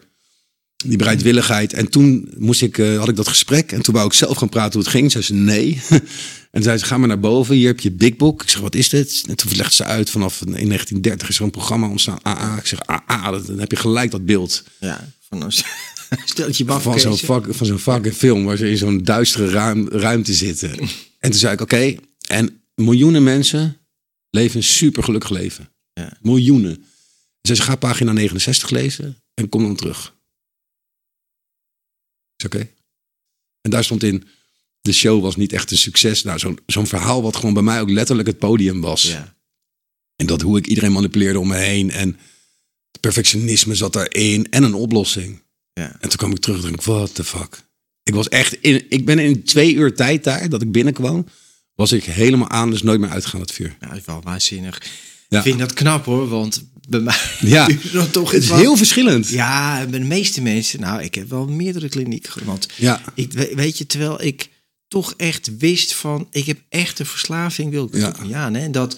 die 0.85 0.97
bereidwilligheid. 0.97 1.73
En 1.73 1.89
toen 1.89 2.31
moest 2.37 2.61
ik, 2.61 2.77
eh, 2.77 2.97
had 2.97 3.09
ik 3.09 3.15
dat 3.15 3.27
gesprek 3.27 3.71
en 3.71 3.81
toen 3.81 3.93
wou 3.93 4.07
ik 4.07 4.13
zelf 4.13 4.37
gaan 4.37 4.49
praten 4.49 4.73
hoe 4.73 4.81
het 4.81 4.91
ging. 4.91 5.11
Zei 5.11 5.23
ze 5.23 5.33
nee. 5.33 5.81
en 6.51 6.63
zei 6.63 6.77
ze, 6.77 6.85
ga 6.85 6.97
maar 6.97 7.07
naar 7.07 7.19
boven, 7.19 7.55
hier 7.55 7.67
heb 7.67 7.79
je 7.79 7.91
Big 7.91 8.15
Book. 8.15 8.41
Ik 8.43 8.49
zeg, 8.49 8.61
wat 8.61 8.75
is 8.75 8.89
dit? 8.89 9.23
En 9.27 9.35
toen 9.35 9.55
legde 9.55 9.73
ze 9.73 9.83
uit, 9.83 10.09
vanaf 10.09 10.41
in 10.41 10.51
1930 10.51 11.29
is 11.29 11.37
er 11.37 11.43
een 11.43 11.51
programma 11.51 11.87
ontstaan, 11.87 12.19
AA. 12.23 12.57
Ik 12.57 12.65
zeg, 12.65 12.79
AA, 12.85 13.31
dan 13.31 13.59
heb 13.59 13.71
je 13.71 13.77
gelijk 13.77 14.11
dat 14.11 14.25
beeld. 14.25 14.63
Ja. 14.79 15.09
Van 15.29 15.51
steltje 16.25 16.65
baf. 16.65 16.83
Van 16.83 16.99
zo'n 16.99 17.17
fuck, 17.17 17.45
van 17.49 17.65
zo'n 17.65 17.79
fucking 17.79 18.15
film 18.15 18.45
waar 18.45 18.57
ze 18.57 18.69
in 18.69 18.77
zo'n 18.77 19.03
duistere 19.03 19.49
ruim, 19.49 19.89
ruimte 19.89 20.33
zitten. 20.33 20.71
En 21.23 21.31
toen 21.31 21.39
zei 21.39 21.53
ik, 21.53 21.61
oké, 21.61 21.95
en 22.27 22.61
miljoenen 22.75 23.23
mensen 23.23 23.77
leven 24.29 24.57
een 24.57 24.63
super 24.63 25.03
gelukkig 25.03 25.29
leven. 25.29 25.69
Ja. 25.93 26.17
Miljoenen. 26.21 26.85
Ze 27.47 27.55
zei, 27.55 27.67
ga 27.67 27.75
pagina 27.75 28.11
69 28.11 28.69
lezen 28.69 29.23
en 29.33 29.49
kom 29.49 29.63
dan 29.63 29.75
terug. 29.75 30.15
Ik 32.35 32.51
zei, 32.51 32.63
oké. 32.63 32.71
En 33.61 33.71
daar 33.71 33.83
stond 33.83 34.03
in, 34.03 34.27
de 34.81 34.93
show 34.93 35.21
was 35.21 35.35
niet 35.35 35.53
echt 35.53 35.71
een 35.71 35.77
succes. 35.77 36.23
Nou, 36.23 36.39
zo'n 36.39 36.59
zo'n 36.65 36.87
verhaal 36.87 37.21
wat 37.21 37.35
gewoon 37.35 37.53
bij 37.53 37.63
mij 37.63 37.81
ook 37.81 37.89
letterlijk 37.89 38.27
het 38.27 38.37
podium 38.37 38.81
was. 38.81 39.03
Ja. 39.03 39.35
En 40.15 40.25
dat 40.25 40.41
hoe 40.41 40.57
ik 40.57 40.67
iedereen 40.67 40.91
manipuleerde 40.91 41.39
om 41.39 41.47
me 41.47 41.57
heen. 41.57 41.91
En 41.91 42.07
het 42.91 43.01
perfectionisme 43.01 43.75
zat 43.75 43.93
daarin. 43.93 44.51
En 44.51 44.63
een 44.63 44.73
oplossing. 44.73 45.41
Ja. 45.73 45.97
En 45.99 46.09
toen 46.09 46.17
kwam 46.17 46.31
ik 46.31 46.39
terug 46.39 46.55
en 46.55 46.71
dacht 46.71 46.73
ik, 46.73 46.81
what 46.81 47.15
the 47.15 47.23
fuck. 47.23 47.61
Ik 48.03 48.13
was 48.13 48.29
echt, 48.29 48.53
in, 48.53 48.85
ik 48.89 49.05
ben 49.05 49.19
in 49.19 49.43
twee 49.43 49.73
uur 49.73 49.95
tijd 49.95 50.23
daar, 50.23 50.49
dat 50.49 50.61
ik 50.61 50.71
binnenkwam, 50.71 51.25
was 51.73 51.91
ik 51.91 52.03
helemaal 52.03 52.49
aan, 52.49 52.69
dus 52.69 52.81
nooit 52.81 52.99
meer 52.99 53.09
uitgaan 53.09 53.39
het 53.39 53.51
vuur. 53.51 53.77
Ja, 53.79 53.87
dat 53.87 53.97
is 53.97 54.05
wel 54.05 54.21
waanzinnig. 54.21 54.81
Ja. 55.29 55.37
Ik 55.37 55.43
vind 55.43 55.59
dat 55.59 55.73
knap 55.73 56.05
hoor, 56.05 56.27
want 56.27 56.63
bij 56.89 56.99
mij 56.99 57.15
Ja. 57.39 57.67
toch 58.11 58.31
Het 58.31 58.43
is 58.43 58.49
heel 58.49 58.77
verschillend. 58.77 59.27
Ja, 59.29 59.85
bij 59.89 59.99
de 59.99 60.05
meeste 60.05 60.41
mensen, 60.41 60.79
nou, 60.79 61.01
ik 61.03 61.15
heb 61.15 61.29
wel 61.29 61.47
meerdere 61.47 61.89
klinieken 61.89 62.31
gehad. 62.31 62.47
Want 62.47 62.67
Ja. 62.75 63.01
ik 63.15 63.31
we- 63.33 63.51
weet 63.55 63.77
je, 63.77 63.85
terwijl 63.85 64.21
ik 64.23 64.49
toch 64.87 65.13
echt 65.17 65.57
wist 65.57 65.93
van, 65.93 66.27
ik 66.31 66.45
heb 66.45 66.59
echt 66.69 66.99
een 66.99 67.05
verslaving, 67.05 67.71
wil 67.71 67.85
ik 67.91 67.95
Ja. 67.95 68.15
niet 68.23 68.33
aan. 68.33 68.53
Hè? 68.53 68.69
Dat, 68.69 68.97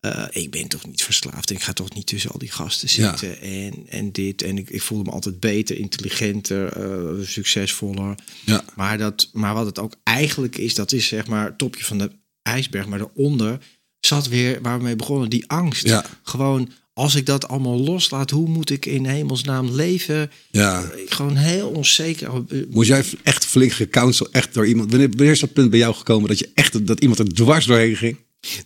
eh, 0.00 0.24
ik 0.30 0.50
ben 0.50 0.68
toch 0.68 0.86
niet 0.86 1.02
verslaafd. 1.02 1.50
Ik 1.50 1.62
ga 1.62 1.72
toch 1.72 1.94
niet 1.94 2.06
tussen 2.06 2.30
al 2.30 2.38
die 2.38 2.50
gasten 2.50 2.88
Ja. 3.02 3.16
zitten 3.16 3.40
en, 3.40 3.86
en 3.88 4.12
dit. 4.12 4.42
En 4.42 4.58
ik, 4.58 4.70
ik 4.70 4.82
voelde 4.82 5.04
me 5.04 5.10
altijd 5.10 5.40
beter, 5.40 5.78
intelligenter, 5.78 6.72
eh, 6.72 7.26
succesvoller. 7.26 8.14
Ja. 8.44 8.64
Maar, 8.76 8.98
dat, 8.98 9.30
maar 9.32 9.54
wat 9.54 9.66
het 9.66 9.78
ook 9.78 9.94
eigenlijk 10.02 10.56
is, 10.58 10.74
dat 10.74 10.92
is 10.92 11.06
zeg 11.06 11.26
maar 11.26 11.44
het 11.44 11.58
topje 11.58 11.84
van 11.84 11.98
de 11.98 12.10
ijsberg. 12.42 12.86
Maar 12.86 12.98
daaronder 12.98 13.58
zat 14.00 14.28
weer, 14.28 14.58
waar 14.62 14.78
we 14.78 14.84
mee 14.84 14.96
begonnen, 14.96 15.30
die 15.30 15.48
angst. 15.48 15.86
Ja. 15.86 16.04
Gewoon, 16.22 16.70
als 16.98 17.14
ik 17.14 17.26
dat 17.26 17.48
allemaal 17.48 17.78
loslaat, 17.78 18.30
hoe 18.30 18.48
moet 18.48 18.70
ik 18.70 18.86
in 18.86 19.06
hemelsnaam 19.06 19.70
leven? 19.70 20.30
Ja. 20.50 20.90
Gewoon 21.06 21.36
heel 21.36 21.68
onzeker. 21.68 22.44
Moest 22.70 22.88
jij 22.88 23.04
echt 23.22 23.44
flink 23.44 23.72
gecounseld, 23.72 24.30
echt 24.30 24.54
door 24.54 24.66
iemand, 24.66 24.90
wanneer, 24.90 25.08
wanneer 25.08 25.30
is 25.30 25.40
dat 25.40 25.52
punt 25.52 25.70
bij 25.70 25.78
jou 25.78 25.94
gekomen 25.94 26.28
dat 26.28 26.38
je 26.38 26.50
echt, 26.54 26.86
dat 26.86 27.00
iemand 27.00 27.18
er 27.18 27.34
dwars 27.34 27.66
doorheen 27.66 27.96
ging? 27.96 28.16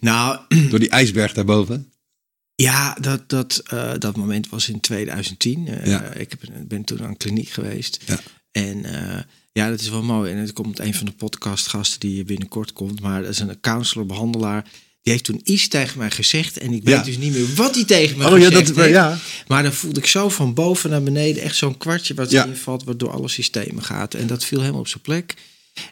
Nou, 0.01 0.39
Door 0.71 0.79
die 0.79 0.89
ijsberg 0.89 1.33
daarboven? 1.33 1.93
ja, 2.55 2.97
dat, 3.01 3.29
dat, 3.29 3.63
eh, 3.67 3.93
dat 3.99 4.17
moment 4.17 4.49
was 4.49 4.69
in 4.69 4.81
2010. 4.81 5.69
Eh, 5.69 5.87
Ja. 5.87 6.13
Ik 6.13 6.31
heb, 6.31 6.41
ben 6.69 6.85
toen 6.85 7.03
aan 7.03 7.17
kliniek 7.17 7.49
geweest. 7.49 7.99
Ja. 8.07 8.21
En 8.53 8.85
eh, 8.85 9.23
ja, 9.53 9.71
dat 9.71 9.81
is 9.81 9.89
wel 9.89 10.03
mooi. 10.03 10.33
En 10.33 10.39
het 10.39 10.53
komt 10.53 10.79
een 10.79 10.95
van 10.95 11.07
de 11.07 11.13
podcastgasten 11.13 12.01
die 12.01 12.25
binnenkort 12.25 12.73
komt. 12.73 13.01
Maar 13.01 13.23
dat 13.23 13.31
is 13.31 13.39
een 13.39 13.61
counselor, 13.61 14.07
behandelaar. 14.07 14.71
Die 15.11 15.19
heeft 15.19 15.25
toen 15.45 15.53
iets 15.55 15.69
tegen 15.69 15.99
mij 15.99 16.11
gezegd. 16.11 16.59
En 16.59 16.73
ik 16.73 16.83
weet 16.85 16.95
Ja. 16.95 17.03
dus 17.03 17.19
niet 17.19 17.33
meer 17.33 17.55
wat 17.55 17.75
hij 17.75 17.85
tegen 17.85 18.19
me 18.19 18.31
Oh 18.31 18.39
ja, 18.39 18.51
dat- 18.51 18.75
heeft. 18.77 18.89
ja. 18.91 19.19
Maar 19.47 19.63
dan 19.63 19.73
voelde 19.73 20.01
ik 20.01 20.07
zo 20.07 20.29
van 20.29 20.55
boven 20.55 20.91
naar 20.91 21.03
beneden. 21.03 21.43
Echt 21.43 21.57
zo'n 21.57 21.77
kwartje 21.77 22.15
wat 22.15 22.31
Ja. 22.31 22.43
erin 22.45 22.57
valt. 22.57 22.85
Wat 22.85 22.99
door 22.99 23.11
alle 23.11 23.29
systemen 23.29 23.83
gaat. 23.85 24.15
En 24.15 24.27
dat 24.27 24.45
viel 24.45 24.61
helemaal 24.61 24.81
op 24.81 24.89
zijn 24.89 25.03
plek. 25.03 25.35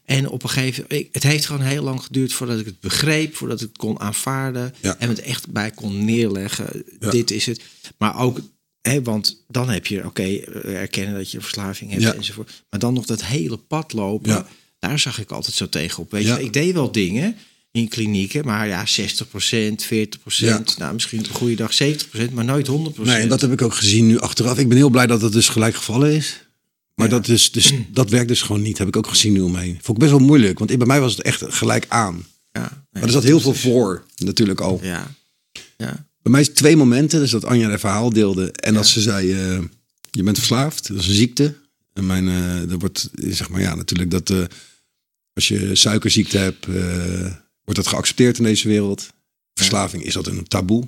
En 0.05 0.29
op 0.29 0.43
een 0.43 0.49
gegeven 0.49 0.85
moment, 0.89 1.09
het 1.13 1.23
heeft 1.23 1.47
gewoon 1.47 1.63
heel 1.63 1.83
lang 1.83 2.03
geduurd 2.03 2.33
voordat 2.33 2.59
ik 2.61 2.65
het 2.67 2.81
begreep, 2.81 3.37
voordat 3.37 3.61
ik 3.61 3.69
het 3.69 3.77
kon 3.77 4.01
aanvaarden 4.01 4.75
Ja. 4.81 4.97
en 4.99 5.09
het 5.09 5.21
echt 5.21 5.51
bij 5.51 5.71
kon 5.71 6.05
neerleggen. 6.05 6.85
Ja. 7.01 7.11
Dit 7.11 7.31
is 7.31 7.47
het. 7.47 7.61
Maar 7.99 8.19
ook, 8.21 8.41
hè, 8.81 9.03
want 9.03 9.45
dan 9.49 9.69
heb 9.69 9.87
je, 9.87 10.05
oké, 10.05 10.23
erkennen 10.65 11.15
dat 11.15 11.31
je 11.31 11.41
verslaving 11.41 11.91
hebt 11.91 12.03
Ja. 12.03 12.13
enzovoort. 12.15 12.65
Maar 12.71 12.81
dan 12.81 12.95
nog 12.95 13.07
dat 13.07 13.25
hele 13.25 13.57
pad 13.57 13.93
lopen, 13.93 14.31
Ja. 14.33 14.47
daar 14.79 14.99
zag 14.99 15.21
ik 15.21 15.31
altijd 15.31 15.55
zo 15.57 15.69
tegenop. 15.69 16.11
Weet 16.11 16.27
je, 16.27 16.43
ik 16.43 16.53
deed 16.53 16.73
wel 16.75 16.93
dingen 16.93 17.37
in 17.79 17.89
klinieken, 17.89 18.45
maar 18.45 18.67
ja, 18.69 18.85
60%, 18.87 19.85
40%, 19.85 20.77
nou 20.79 20.93
misschien 20.93 21.19
op 21.19 21.27
een 21.29 21.35
goede 21.35 21.55
dag 21.55 21.73
70%, 21.83 22.33
maar 22.33 22.45
nooit 22.45 22.67
100%. 22.69 22.71
Nee, 23.03 23.17
en 23.17 23.29
dat 23.29 23.41
heb 23.41 23.53
ik 23.53 23.63
ook 23.63 23.75
gezien 23.75 24.07
nu 24.07 24.19
achteraf. 24.19 24.59
Ik 24.59 24.69
ben 24.69 24.77
heel 24.77 24.89
blij 24.91 25.07
dat 25.07 25.21
het 25.23 25.33
dus 25.33 25.49
gelijk 25.49 25.75
gevallen 25.75 26.13
is. 26.15 26.41
Maar 26.95 27.07
Ja. 27.09 27.13
dat, 27.13 27.29
is, 27.29 27.51
dus, 27.53 27.73
dat 27.93 28.11
werkt 28.11 28.29
dus 28.29 28.43
gewoon 28.43 28.63
niet. 28.63 28.79
Heb 28.79 28.89
ik 28.89 28.97
ook 28.97 29.07
gezien 29.07 29.33
nu 29.33 29.41
omheen. 29.41 29.73
Vond 29.83 29.89
ik 29.89 29.99
best 30.09 30.11
wel 30.11 30.27
moeilijk. 30.27 30.59
Want 30.59 30.79
bij 30.79 30.87
mij 30.87 31.01
was 31.01 31.13
het 31.17 31.23
echt 31.23 31.43
gelijk 31.47 31.85
aan. 31.89 32.27
ja, 32.53 32.61
nee, 32.61 32.69
Maar 32.91 33.03
er 33.03 33.11
zat 33.11 33.23
heel 33.23 33.41
veel 33.41 33.53
is- 33.53 33.61
voor, 33.61 34.05
natuurlijk 34.17 34.61
al. 34.61 34.81
Ja, 34.83 35.15
ja, 35.77 36.07
Bij 36.23 36.33
mij 36.33 36.41
is 36.41 36.49
twee 36.49 36.77
momenten. 36.77 37.21
Dus 37.21 37.31
dat 37.31 37.45
Anja 37.45 37.69
haar 37.69 37.79
verhaal 37.81 38.11
deelde. 38.13 38.53
En 38.53 38.75
dat 38.75 38.87
ze 38.87 39.01
zei, 39.01 39.33
eh, 39.33 39.61
je 40.11 40.23
bent 40.23 40.37
verslaafd. 40.37 40.89
Dat 40.89 40.99
is 40.99 41.07
een 41.09 41.15
ziekte. 41.15 41.55
En 41.93 42.07
mijn, 42.07 42.29
er 42.71 42.79
wordt, 42.79 43.11
zeg 43.15 43.49
maar 43.49 43.61
ja, 43.61 43.75
natuurlijk 43.75 44.11
dat 44.11 44.31
eh, 44.31 44.43
als 45.33 45.49
je 45.49 45.75
suikerziekte 45.75 46.39
hebt, 46.39 46.67
wordt 47.69 47.83
dat 47.85 47.87
geaccepteerd 47.87 48.39
in 48.39 48.45
deze 48.45 48.69
wereld. 48.69 49.09
Verslaving 49.55 50.03
is 50.05 50.13
dat 50.15 50.27
een 50.27 50.49
taboe. 50.49 50.85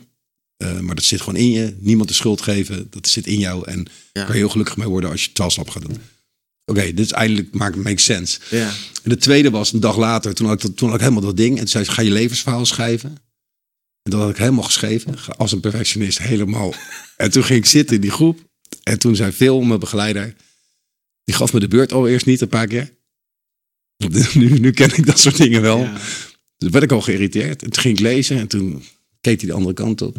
Eh, 0.56 0.78
maar 0.78 0.94
dat 0.94 1.04
zit 1.04 1.20
gewoon 1.20 1.40
in 1.40 1.50
je. 1.50 1.76
Niemand 1.78 2.08
de 2.08 2.14
schuld 2.14 2.40
geven. 2.42 2.86
Dat 2.90 3.08
zit 3.08 3.26
in 3.26 3.38
jou. 3.38 3.66
En 3.68 3.86
Ja. 4.12 4.22
kan 4.24 4.32
je 4.34 4.40
heel 4.40 4.48
gelukkig 4.48 4.76
mee 4.76 4.88
worden 4.88 5.10
als 5.10 5.24
je 5.24 5.32
twaalfstap 5.32 5.68
gaat 5.70 5.82
doen. 5.82 5.98
Oké, 6.64 6.82
dit 6.82 6.98
is 6.98 7.12
eindelijk 7.12 7.54
maakt 7.54 7.76
makes 7.76 8.04
sense. 8.04 8.40
ja. 8.50 8.68
En 9.02 9.10
de 9.10 9.16
tweede 9.16 9.50
was 9.50 9.72
een 9.72 9.80
dag 9.80 9.96
later, 9.96 10.34
toen 10.34 10.46
had 10.46 10.54
ik, 10.56 10.60
dat, 10.62 10.76
toen 10.76 10.88
had 10.88 10.96
ik 10.98 11.02
helemaal 11.04 11.24
dat 11.24 11.36
ding. 11.36 11.50
En 11.52 11.58
toen 11.58 11.68
zei 11.68 11.84
ze, 11.84 11.90
ga 11.90 12.02
je 12.02 12.10
levensverhaal 12.10 12.66
schrijven? 12.66 13.10
En 14.02 14.10
dat 14.10 14.20
had 14.20 14.30
ik 14.30 14.36
helemaal 14.36 14.62
geschreven, 14.64 15.18
ge- 15.18 15.32
als 15.34 15.52
een 15.52 15.60
perfectionist, 15.60 16.18
helemaal. 16.18 16.74
En 17.16 17.30
toen 17.30 17.44
ging 17.44 17.58
ik 17.58 17.66
zitten 17.66 17.94
in 17.96 18.02
die 18.02 18.10
groep. 18.10 18.48
En 18.82 18.98
toen 18.98 19.16
zei 19.16 19.32
Phil, 19.32 19.60
mijn 19.60 19.80
begeleider, 19.80 20.34
die 21.24 21.34
gaf 21.34 21.52
me 21.52 21.60
de 21.60 21.68
beurt 21.68 21.92
al 21.92 22.08
eerst 22.08 22.26
niet 22.26 22.40
een 22.40 22.48
paar 22.48 22.66
keer. 22.66 22.92
Nu, 24.34 24.58
nu 24.58 24.70
ken 24.70 24.96
ik 24.96 25.06
dat 25.06 25.18
soort 25.20 25.36
dingen 25.36 25.62
wel. 25.62 25.78
Ja. 25.78 26.00
Dus 26.60 26.70
werd 26.70 26.84
ik 26.84 26.92
al 26.92 27.00
geïrriteerd. 27.00 27.62
En 27.62 27.70
toen 27.70 27.82
ging 27.82 27.98
ik 27.98 28.04
lezen 28.04 28.38
en 28.38 28.46
toen 28.46 28.82
keek 29.20 29.40
hij 29.40 29.48
de 29.48 29.54
andere 29.54 29.74
kant 29.74 30.02
op. 30.02 30.16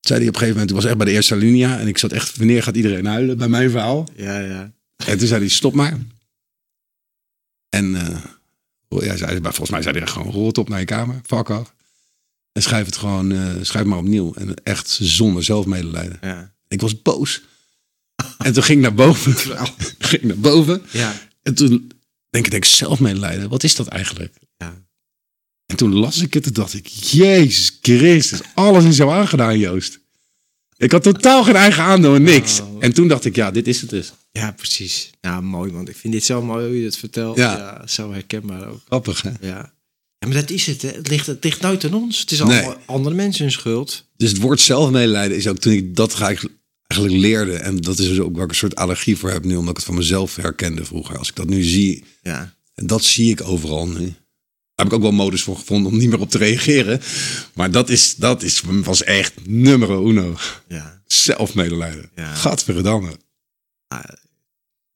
Zei 0.00 0.18
hij 0.18 0.28
op 0.28 0.34
een 0.34 0.40
gegeven 0.40 0.48
moment, 0.48 0.68
toen 0.68 0.76
was 0.76 0.84
echt 0.84 0.96
bij 0.96 1.06
de 1.06 1.12
eerste 1.12 1.34
alinea. 1.34 1.78
En 1.78 1.86
ik 1.86 1.98
zat 1.98 2.12
echt, 2.12 2.36
wanneer 2.36 2.62
gaat 2.62 2.76
iedereen 2.76 3.06
huilen 3.06 3.38
bij 3.38 3.48
mijn 3.48 3.70
verhaal? 3.70 4.08
Ja, 4.16 4.38
ja. 4.38 4.72
En 4.96 5.18
toen 5.18 5.26
zei 5.26 5.40
hij, 5.40 5.48
stop 5.48 5.74
maar. 5.74 5.98
En 7.68 7.94
eh, 7.94 8.24
oh, 8.88 9.04
ja, 9.04 9.16
zei, 9.16 9.40
maar 9.40 9.54
volgens 9.54 9.70
mij 9.70 9.82
zei 9.82 9.98
hij 9.98 10.06
gewoon, 10.06 10.32
rot 10.32 10.58
op 10.58 10.68
naar 10.68 10.78
je 10.78 10.84
kamer, 10.84 11.20
fuck 11.26 11.48
off. 11.48 11.74
En 12.52 12.62
schrijf 12.62 12.86
het 12.86 12.96
gewoon, 12.96 13.32
eh, 13.32 13.54
schrijf 13.60 13.86
maar 13.86 13.98
opnieuw. 13.98 14.34
En 14.34 14.54
echt 14.62 14.88
zonder 15.00 15.44
zelfmedelijden. 15.44 16.18
Ja. 16.20 16.54
Ik 16.68 16.80
was 16.80 17.02
boos. 17.02 17.42
En 18.38 18.52
toen 18.52 18.62
ging 18.62 18.78
ik 18.78 18.84
naar 18.84 19.06
boven. 19.06 19.34
ging 19.98 20.22
naar 20.22 20.38
boven. 20.38 20.82
Ja. 20.90 21.28
En 21.42 21.54
toen 21.54 21.92
denk 22.30 22.44
ik, 22.44 22.50
denk 22.50 22.64
ik, 22.64 22.70
zelfmedelijden, 22.70 23.48
wat 23.48 23.62
is 23.62 23.74
dat 23.74 23.86
eigenlijk? 23.86 24.34
En 25.70 25.76
toen 25.76 25.94
las 25.94 26.22
ik 26.22 26.34
het 26.34 26.46
en 26.46 26.52
dacht 26.52 26.74
ik, 26.74 26.86
Jezus 26.86 27.78
Christus, 27.82 28.40
alles 28.54 28.84
is 28.84 28.96
jou 28.96 29.10
aangedaan, 29.12 29.58
Joost. 29.58 29.98
Ik 30.76 30.92
had 30.92 31.02
totaal 31.02 31.44
geen 31.44 31.56
eigen 31.56 31.82
aandeel 31.82 32.14
en 32.14 32.22
niks. 32.22 32.60
Oh. 32.60 32.76
En 32.78 32.92
toen 32.92 33.08
dacht 33.08 33.24
ik, 33.24 33.36
ja, 33.36 33.50
dit 33.50 33.66
is 33.68 33.80
het 33.80 33.90
dus. 33.90 34.12
Ja, 34.32 34.52
precies. 34.52 35.10
Ja, 35.20 35.40
mooi, 35.40 35.72
want 35.72 35.88
ik 35.88 35.96
vind 35.96 36.12
dit 36.12 36.24
zo 36.24 36.42
mooi 36.42 36.66
hoe 36.66 36.78
je 36.78 36.84
het 36.84 36.96
vertelt. 36.96 37.36
Ja. 37.36 37.56
Ja. 37.56 37.86
zo 37.86 38.12
herkenbaar 38.12 38.68
ook. 38.68 38.80
Grappig, 38.86 39.22
hè? 39.22 39.30
Ja. 39.40 39.72
ja, 40.18 40.26
maar 40.26 40.34
dat 40.36 40.50
is 40.50 40.66
het. 40.66 40.82
Hè. 40.82 40.88
Het, 40.88 41.08
ligt, 41.08 41.26
het 41.26 41.44
ligt 41.44 41.60
nooit 41.60 41.84
aan 41.84 41.94
ons. 41.94 42.20
Het 42.20 42.30
is 42.30 42.38
Nee. 42.38 42.48
allemaal 42.58 42.76
andere 42.86 43.14
mensen 43.14 43.42
hun 43.42 43.52
schuld. 43.52 44.04
Dus 44.16 44.28
het 44.30 44.38
woord 44.40 44.60
zelfmedelijden 44.60 45.36
is 45.36 45.46
ook 45.48 45.58
toen 45.58 45.72
ik 45.72 45.96
dat 45.96 46.20
eigenlijk, 46.20 46.54
eigenlijk 46.86 47.22
leerde. 47.22 47.52
En 47.52 47.76
dat 47.76 47.98
is 47.98 48.08
dus 48.08 48.18
ook 48.20 48.34
waar 48.34 48.44
ik 48.44 48.50
een 48.50 48.56
soort 48.56 48.76
allergie 48.76 49.16
voor 49.16 49.30
heb 49.30 49.44
nu, 49.44 49.54
omdat 49.56 49.70
ik 49.70 49.76
het 49.76 49.86
van 49.86 49.94
mezelf 49.94 50.36
herkende 50.36 50.84
vroeger. 50.84 51.18
Als 51.18 51.28
ik 51.28 51.36
dat 51.36 51.48
nu 51.48 51.62
zie, 51.62 52.04
Ja, 52.22 52.54
en 52.74 52.86
dat 52.86 53.04
zie 53.04 53.30
ik 53.30 53.42
overal 53.42 53.88
nu. 53.88 54.14
Heb 54.82 54.86
ik 54.92 54.92
ook 54.98 55.02
wel 55.02 55.12
modus 55.12 55.42
voor 55.42 55.56
gevonden 55.56 55.92
om 55.92 55.98
niet 55.98 56.08
meer 56.08 56.20
op 56.20 56.30
te 56.30 56.38
reageren. 56.38 57.00
Maar 57.54 57.70
dat, 57.70 57.88
is, 57.88 58.14
dat 58.16 58.42
is, 58.42 58.62
was 58.66 59.04
echt 59.04 59.32
nummer 59.44 59.90
uno. 60.06 60.36
ja. 60.68 60.98
Zelfmedelijden. 61.06 62.10
Ja. 62.16 62.34
Gadverdamme. 62.34 63.16
Ah, 63.88 64.00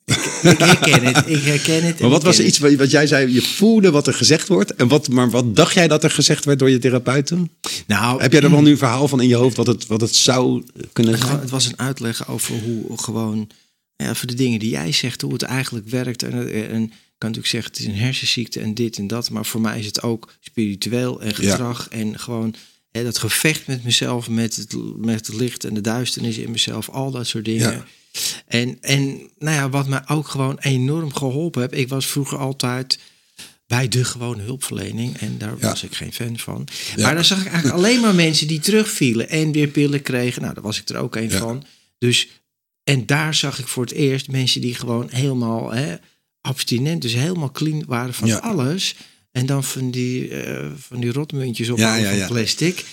Ik 0.05 0.59
herken 0.59 1.05
het, 1.05 1.25
ik 1.29 1.43
herken 1.43 1.85
het. 1.85 1.99
Maar 2.01 2.11
wat 2.11 2.23
was 2.23 2.41
iets 2.41 2.59
wat, 2.59 2.73
wat 2.75 2.91
jij 2.91 3.07
zei? 3.07 3.33
Je 3.33 3.43
voelde 3.43 3.91
wat 3.91 4.07
er 4.07 4.15
gezegd 4.15 4.49
wordt. 4.49 4.75
En 4.75 4.89
wat, 4.89 5.09
maar 5.09 5.31
wat 5.31 5.57
dacht 5.57 5.75
jij 5.75 5.89
dat 5.89 6.05
er 6.05 6.11
gezegd 6.11 6.45
werd 6.45 6.59
door 6.59 6.71
je 6.71 6.79
therapeut 6.79 7.27
toen? 7.27 7.51
Nou, 7.87 8.23
Heb 8.23 8.33
jij 8.33 8.41
er 8.41 8.51
wel 8.51 8.63
nu 8.63 8.71
een 8.71 8.79
verhaal 8.79 9.09
van 9.09 9.21
in 9.21 9.29
je 9.29 9.35
hoofd 9.35 9.57
wat 9.57 9.67
het, 9.67 9.87
wat 9.87 10.01
het 10.01 10.15
zou 10.15 10.65
kunnen 10.93 11.19
wa- 11.21 11.27
zijn? 11.27 11.41
Het 11.41 11.51
was 11.51 11.67
een 11.67 11.79
uitleg 11.79 12.29
over 12.29 12.55
hoe 12.55 12.99
gewoon, 12.99 13.49
ja, 13.97 14.15
voor 14.15 14.29
de 14.29 14.35
dingen 14.35 14.59
die 14.59 14.71
jij 14.71 14.93
zegt, 14.93 15.21
hoe 15.21 15.33
het 15.33 15.43
eigenlijk 15.43 15.89
werkt. 15.89 16.23
En, 16.23 16.53
en 16.71 16.93
kan 17.19 17.31
natuurlijk 17.31 17.47
zeggen, 17.47 17.71
het 17.73 17.81
is 17.81 17.87
een 17.87 18.05
hersenziekte 18.07 18.61
en 18.61 18.75
dit 18.75 18.99
en 18.99 19.07
dat. 19.07 19.31
Maar 19.31 19.47
voor 19.47 19.61
mij 19.61 19.79
is 19.79 19.87
het 19.87 20.03
ook 20.03 20.33
spiritueel 20.41 21.21
en 21.21 21.35
gedrag. 21.35 21.89
En 21.89 22.19
gewoon 22.19 22.55
hè, 22.91 23.05
dat 23.05 23.19
gevecht 23.19 23.67
met 23.67 23.85
mezelf, 23.85 24.29
met 24.29 24.57
het, 24.57 24.77
met 24.97 25.27
het 25.27 25.37
licht 25.37 25.65
en 25.65 25.75
de 25.75 25.81
duisternis 25.81 26.37
in 26.39 26.51
mezelf. 26.51 26.89
Al 26.89 27.11
dat 27.11 27.27
soort 27.27 27.45
dingen. 27.45 27.73
Ja. 27.73 27.85
En, 28.47 28.79
en 28.81 29.07
nou 29.39 29.57
ja, 29.57 29.69
wat 29.69 29.87
mij 29.89 30.03
ook 30.09 30.29
gewoon 30.29 30.59
enorm 30.59 31.15
geholpen 31.15 31.61
heeft. 31.61 31.75
Ik 31.75 31.89
was 31.89 32.07
vroeger 32.07 32.39
altijd 32.39 32.99
bij 33.67 33.89
de 33.89 34.05
gewone 34.05 34.43
hulpverlening. 34.43 35.17
En 35.17 35.39
daar 35.39 35.55
Ja. 35.59 35.69
was 35.69 35.83
ik 35.83 35.95
geen 35.95 36.13
fan 36.13 36.39
van. 36.39 36.67
Ja. 36.97 37.03
Maar 37.03 37.15
daar 37.15 37.25
zag 37.25 37.39
ik 37.41 37.47
eigenlijk 37.47 37.77
alleen 37.77 38.01
maar 38.01 38.15
mensen 38.15 38.47
die 38.47 38.61
terugvielen 38.61 39.29
en 39.29 39.53
weer 39.53 39.69
pillen 39.69 40.03
kregen. 40.03 40.43
Nou, 40.43 40.55
daar 40.55 40.63
was 40.63 40.81
ik 40.81 40.89
er 40.89 40.97
ook 40.97 41.17
een 41.17 41.31
Ja. 41.31 41.39
van. 41.39 41.65
Dus, 41.99 42.29
en 42.85 43.07
daar 43.07 43.35
zag 43.35 43.59
ik 43.59 43.69
voor 43.69 43.83
het 43.85 43.93
eerst 43.93 44.31
mensen 44.31 44.61
die 44.61 44.75
gewoon 44.75 45.09
helemaal 45.11 45.71
hè, 45.73 45.97
abstinent, 46.45 47.03
dus 47.03 47.13
helemaal 47.15 47.51
clean 47.53 47.85
waren 47.87 48.15
van 48.15 48.29
Ja. 48.29 48.37
alles. 48.39 48.95
En 49.33 49.47
dan 49.47 49.65
van 49.65 49.91
die, 49.91 50.29
eh, 50.29 50.67
van 50.89 51.01
die 51.01 51.13
rotmuntjes 51.13 51.69
op 51.71 51.79
Ja, 51.79 51.95
ja, 51.97 52.27
plastic. 52.27 52.85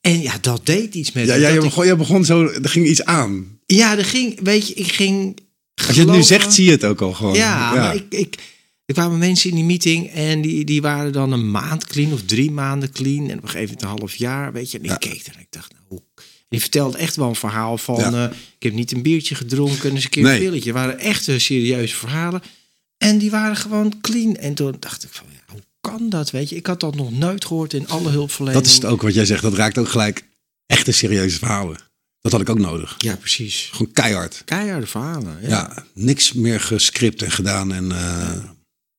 En 0.00 0.20
ja, 0.20 0.38
dat 0.40 0.66
deed 0.66 0.94
iets 0.94 1.12
met 1.12 1.26
Ja, 1.26 1.34
me. 1.34 1.40
ja, 1.40 1.48
ik- 1.48 1.60
begon, 1.60 1.96
begon 1.96 2.24
zo, 2.24 2.46
er 2.46 2.68
ging 2.68 2.86
iets 2.86 3.04
aan. 3.04 3.58
ja, 3.66 3.98
er 3.98 4.04
ging, 4.04 4.40
weet 4.42 4.68
je, 4.68 4.74
ik 4.74 4.92
ging. 4.92 5.38
Als 5.86 5.96
je 5.96 6.02
het 6.02 6.10
nu 6.10 6.22
zegt, 6.22 6.52
zie 6.52 6.64
je 6.64 6.70
het 6.70 6.84
ook 6.84 7.00
al 7.00 7.12
gewoon. 7.12 7.34
ja, 7.34 7.74
maar 7.74 7.94
ik, 7.94 8.04
ik, 8.08 8.34
er 8.86 8.94
kwamen 8.94 9.18
mensen 9.18 9.50
in 9.50 9.56
die 9.56 9.64
meeting 9.64 10.10
en 10.10 10.40
die, 10.40 10.64
die 10.64 10.80
waren 10.82 11.12
dan 11.12 11.32
een 11.32 11.50
maand 11.50 11.86
clean 11.86 12.12
of 12.12 12.22
drie 12.22 12.50
maanden 12.50 12.92
clean. 12.92 13.28
En 13.30 13.36
op 13.36 13.42
een 13.42 13.48
gegeven 13.48 13.74
moment 13.74 13.82
een 13.82 13.98
half 13.98 14.14
jaar, 14.14 14.52
weet 14.52 14.70
je. 14.70 14.78
En 14.78 14.84
ik 14.84 14.96
keek 14.98 15.26
er 15.26 15.34
en 15.34 15.40
ik 15.40 15.46
dacht, 15.50 15.72
nou, 15.72 15.84
hoe... 15.88 16.02
Die 16.48 16.60
vertelde 16.60 16.98
echt 16.98 17.16
wel 17.16 17.28
een 17.28 17.34
verhaal 17.34 17.78
van, 17.78 17.96
Ja. 17.96 18.12
eh, 18.28 18.36
ik 18.56 18.62
heb 18.62 18.72
niet 18.72 18.92
een 18.92 19.02
biertje 19.02 19.34
gedronken 19.34 19.88
en 19.88 19.94
eens 19.94 20.04
een 20.04 20.10
keer 20.10 20.22
Nee. 20.22 20.32
een 20.36 20.40
pilletje. 20.44 20.70
Het 20.70 20.78
waren 20.78 20.98
echt 20.98 21.28
eh, 21.28 21.38
serieuze 21.38 21.96
verhalen. 21.96 22.42
En 23.02 23.18
die 23.18 23.30
waren 23.30 23.56
gewoon 23.56 24.00
clean. 24.00 24.36
En 24.36 24.54
toen 24.54 24.76
dacht 24.78 25.04
ik 25.04 25.10
van, 25.12 25.26
ja, 25.32 25.52
hoe 25.52 25.62
kan 25.80 26.08
dat, 26.08 26.30
weet 26.30 26.48
je? 26.48 26.56
Ik 26.56 26.66
had 26.66 26.80
dat 26.80 26.94
nog 26.94 27.10
nooit 27.12 27.44
gehoord 27.44 27.72
in 27.72 27.88
alle 27.88 28.08
hulpverlening. 28.08 28.62
Dat 28.62 28.70
is 28.70 28.76
het 28.76 28.84
ook 28.84 29.02
wat 29.02 29.14
jij 29.14 29.24
zegt. 29.24 29.42
Dat 29.42 29.54
raakt 29.54 29.78
ook 29.78 29.88
gelijk 29.88 30.24
echte 30.66 30.92
serieuze 30.92 31.38
verhalen. 31.38 31.78
Dat 32.20 32.32
had 32.32 32.40
ik 32.40 32.48
ook 32.48 32.58
nodig. 32.58 32.94
Ja, 32.98 33.16
precies. 33.16 33.68
Gewoon 33.72 33.92
keihard. 33.92 34.42
Keiharde 34.44 34.86
verhalen. 34.86 35.38
Ja. 35.42 35.48
Ja, 35.48 35.84
niks 35.94 36.32
meer 36.32 36.60
gescript 36.60 37.22
en 37.22 37.30
gedaan. 37.30 37.72
En, 37.72 37.92
eh, 37.92 38.44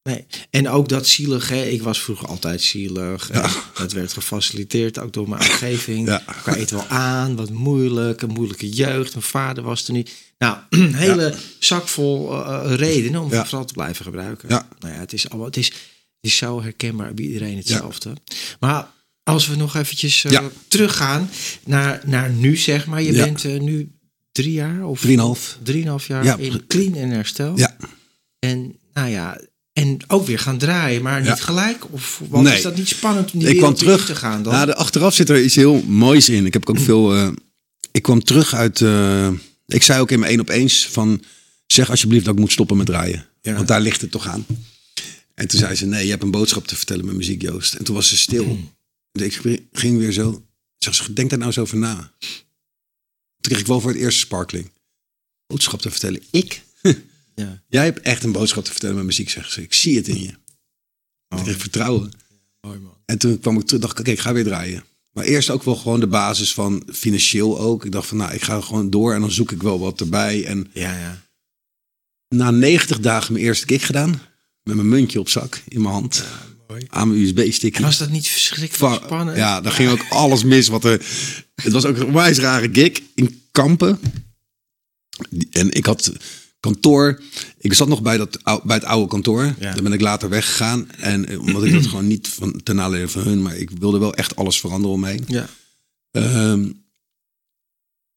Nee. 0.03 0.25
En 0.49 0.69
ook 0.69 0.89
dat 0.89 1.07
zielig, 1.07 1.49
hè? 1.49 1.63
ik 1.63 1.81
was 1.81 2.01
vroeger 2.01 2.27
altijd 2.27 2.61
zielig. 2.61 3.29
Dat 3.73 3.91
werd 3.91 4.13
gefaciliteerd 4.13 4.99
ook 4.99 5.13
door 5.13 5.29
mijn 5.29 5.41
omgeving. 5.41 6.07
Ja. 6.07 6.19
Ik 6.45 6.55
het 6.59 6.71
wel 6.71 6.87
aan, 6.87 7.35
wat 7.35 7.49
moeilijk, 7.49 8.21
een 8.21 8.29
moeilijke 8.29 8.69
jeugd. 8.69 9.13
Mijn 9.13 9.25
vader 9.25 9.63
was 9.63 9.87
er 9.87 9.93
niet. 9.93 10.11
Nou, 10.41 10.57
een 10.69 10.95
hele 10.95 11.33
zak 11.59 11.87
vol 11.87 12.31
eh, 12.45 12.73
redenen 12.75 13.21
om 13.21 13.29
Ja. 13.31 13.37
het 13.37 13.47
vooral 13.47 13.65
te 13.65 13.73
blijven 13.73 14.05
gebruiken. 14.05 14.49
Ja. 14.49 14.67
Nou 14.79 14.93
ja, 14.93 14.99
het 14.99 15.13
is, 15.13 15.29
allemaal, 15.29 15.45
het, 15.47 15.57
is, 15.57 15.65
het 15.67 15.75
is 16.21 16.37
zo 16.37 16.61
herkenbaar 16.61 17.13
bij 17.13 17.25
iedereen 17.25 17.57
hetzelfde. 17.57 18.13
Maar 18.59 18.87
als 19.23 19.47
we 19.47 19.55
nog 19.55 19.75
eventjes 19.75 20.21
Ja. 20.21 20.43
teruggaan 20.67 21.29
naar, 21.65 22.01
naar 22.05 22.29
nu, 22.31 22.55
zeg 22.57 22.85
maar. 22.85 23.01
Je 23.01 23.11
bent 23.13 23.43
nu 23.61 23.91
drie 24.31 24.51
jaar 24.51 24.83
of 24.85 24.99
Drieënhalf. 25.01 25.57
drieënhalf 25.63 26.07
jaar 26.07 26.23
Ja. 26.23 26.37
in 26.37 26.67
clean 26.67 26.95
en 26.95 27.09
herstel. 27.09 27.57
ja, 27.57 27.75
En 28.39 28.75
nou 28.93 29.09
ja, 29.09 29.41
en 29.73 29.97
ook 30.07 30.25
weer 30.25 30.39
gaan 30.39 30.57
draaien, 30.57 31.01
maar 31.01 31.19
niet 31.19 31.27
Ja. 31.27 31.35
gelijk? 31.35 31.85
Of 31.93 32.21
wat 32.29 32.41
Nee. 32.41 32.55
is 32.55 32.61
dat 32.61 32.75
niet 32.77 32.87
spannend 32.87 33.31
om 33.33 33.39
die 33.39 33.49
ik 33.49 33.57
kwam 33.57 33.73
terug. 33.73 34.05
te 34.05 34.15
gaan 34.15 34.43
dan? 34.43 34.53
Nou, 34.53 34.65
de, 34.65 34.75
achteraf 34.75 35.13
zit 35.13 35.29
er 35.29 35.43
iets 35.43 35.55
heel 35.55 35.81
moois 35.87 36.29
in. 36.29 36.45
Ik 36.45 36.53
heb 36.53 36.69
ook 36.69 36.79
veel. 36.79 37.13
eh, 37.15 37.29
ik 37.91 38.01
kwam 38.01 38.23
terug 38.23 38.53
uit. 38.53 38.81
Ik 39.73 39.83
zei 39.83 40.01
ook 40.01 40.11
in 40.11 40.19
mijn 40.19 40.31
één 40.31 40.39
op 40.39 40.49
eens 40.49 40.87
van. 40.87 41.23
Zeg 41.67 41.89
alsjeblieft 41.89 42.25
dat 42.25 42.33
ik 42.33 42.39
moet 42.39 42.51
stoppen 42.51 42.77
met 42.77 42.85
draaien. 42.85 43.27
Ja. 43.41 43.55
Want 43.55 43.67
daar 43.67 43.81
ligt 43.81 44.01
het 44.01 44.11
toch 44.11 44.27
aan. 44.27 44.45
En 45.33 45.47
toen 45.47 45.59
zei 45.59 45.75
ze: 45.75 45.85
Nee, 45.85 46.03
je 46.03 46.09
hebt 46.09 46.23
een 46.23 46.31
boodschap 46.31 46.67
te 46.67 46.75
vertellen 46.75 47.05
met 47.05 47.15
muziek, 47.15 47.41
Joost. 47.41 47.73
En 47.73 47.83
toen 47.83 47.95
was 47.95 48.07
ze 48.07 48.17
stil. 48.17 48.59
Dus 49.11 49.39
ik 49.39 49.61
ging 49.71 49.97
weer 49.97 50.11
zo. 50.11 50.45
Zeg 50.77 50.95
ze: 50.95 51.13
Denk 51.13 51.29
daar 51.29 51.39
nou 51.39 51.51
eens 51.51 51.61
over 51.61 51.77
na. 51.77 52.13
Toen 52.19 53.51
kreeg 53.51 53.59
ik 53.59 53.67
wel 53.67 53.81
voor 53.81 53.91
het 53.91 53.99
eerst 53.99 54.19
sparkling. 54.19 54.71
Boodschap 55.47 55.81
te 55.81 55.91
vertellen. 55.91 56.21
Ik? 56.31 56.63
ja. 57.35 57.63
Jij 57.67 57.83
hebt 57.83 57.99
echt 57.99 58.23
een 58.23 58.31
boodschap 58.31 58.63
te 58.63 58.71
vertellen 58.71 58.95
met 58.95 59.05
muziek, 59.05 59.29
zegt 59.29 59.51
ze. 59.51 59.61
Ik 59.61 59.73
zie 59.73 59.95
het 59.95 60.07
in 60.07 60.21
je. 60.21 60.33
Oh. 61.29 61.39
Ik 61.39 61.43
kreeg 61.43 61.57
vertrouwen. 61.57 62.11
Mooi 62.61 62.79
man. 62.79 62.97
En 63.05 63.17
toen 63.17 63.39
kwam 63.39 63.57
ik 63.57 63.65
terug, 63.65 63.81
dacht 63.81 63.93
ik, 63.93 63.99
oké, 63.99 64.11
ik 64.11 64.19
ga 64.19 64.33
weer 64.33 64.43
draaien. 64.43 64.83
Maar 65.11 65.23
eerst 65.23 65.49
ook 65.49 65.63
wel 65.63 65.75
gewoon 65.75 65.99
de 65.99 66.07
basis 66.07 66.53
van 66.53 66.83
financieel 66.91 67.59
ook. 67.59 67.85
Ik 67.85 67.91
dacht 67.91 68.07
van, 68.07 68.17
nou, 68.17 68.33
ik 68.33 68.41
ga 68.41 68.61
gewoon 68.61 68.89
door 68.89 69.13
en 69.13 69.21
dan 69.21 69.31
zoek 69.31 69.51
ik 69.51 69.61
wel 69.61 69.79
wat 69.79 69.99
erbij. 69.99 70.45
En 70.45 70.69
Ja, 70.73 70.97
ja. 70.97 71.21
na 72.27 72.51
90 72.51 72.99
dagen 72.99 73.33
mijn 73.33 73.45
eerste 73.45 73.65
kick 73.65 73.81
gedaan. 73.81 74.21
Met 74.63 74.75
mijn 74.75 74.89
muntje 74.89 75.19
op 75.19 75.29
zak 75.29 75.61
in 75.67 75.81
mijn 75.81 75.93
hand. 75.93 76.23
Aan 76.87 77.07
mijn 77.07 77.21
USB-stickje. 77.21 77.83
Was 77.83 77.97
dat 77.97 78.09
niet 78.09 78.27
verschrikkelijk 78.27 79.03
spannend? 79.03 79.37
Ja, 79.37 79.61
daar 79.61 79.71
ging 79.71 79.89
ook 79.89 80.05
alles 80.09 80.43
mis. 80.43 80.67
Wat 80.67 80.83
er, 80.83 81.05
het 81.55 81.71
was 81.71 81.85
ook 81.85 81.97
een 81.97 82.13
wijs 82.13 82.37
rare 82.37 82.69
gig 82.71 83.01
in 83.15 83.41
Kampen. 83.51 83.99
En 85.51 85.71
ik 85.71 85.85
had 85.85 86.11
kantoor. 86.61 87.21
Ik 87.57 87.73
zat 87.73 87.87
nog 87.87 88.01
bij, 88.01 88.17
dat, 88.17 88.39
bij 88.63 88.75
het 88.75 88.85
oude 88.85 89.07
kantoor. 89.07 89.43
Ja. 89.43 89.73
Daar 89.73 89.83
ben 89.83 89.93
ik 89.93 90.01
later 90.01 90.29
weggegaan. 90.29 90.89
En 90.97 91.27
eh, 91.27 91.39
omdat 91.39 91.63
ik 91.63 91.73
dat 91.73 91.87
gewoon 91.87 92.07
niet 92.07 92.27
van, 92.27 92.61
ten 92.63 92.75
nadele 92.75 93.07
van 93.07 93.21
hun, 93.21 93.41
maar 93.41 93.57
ik 93.57 93.69
wilde 93.79 93.99
wel 93.99 94.13
echt 94.13 94.35
alles 94.35 94.59
veranderen 94.59 94.95
omheen. 94.95 95.23
Ja. 95.27 95.49
Ehm, 96.11 96.69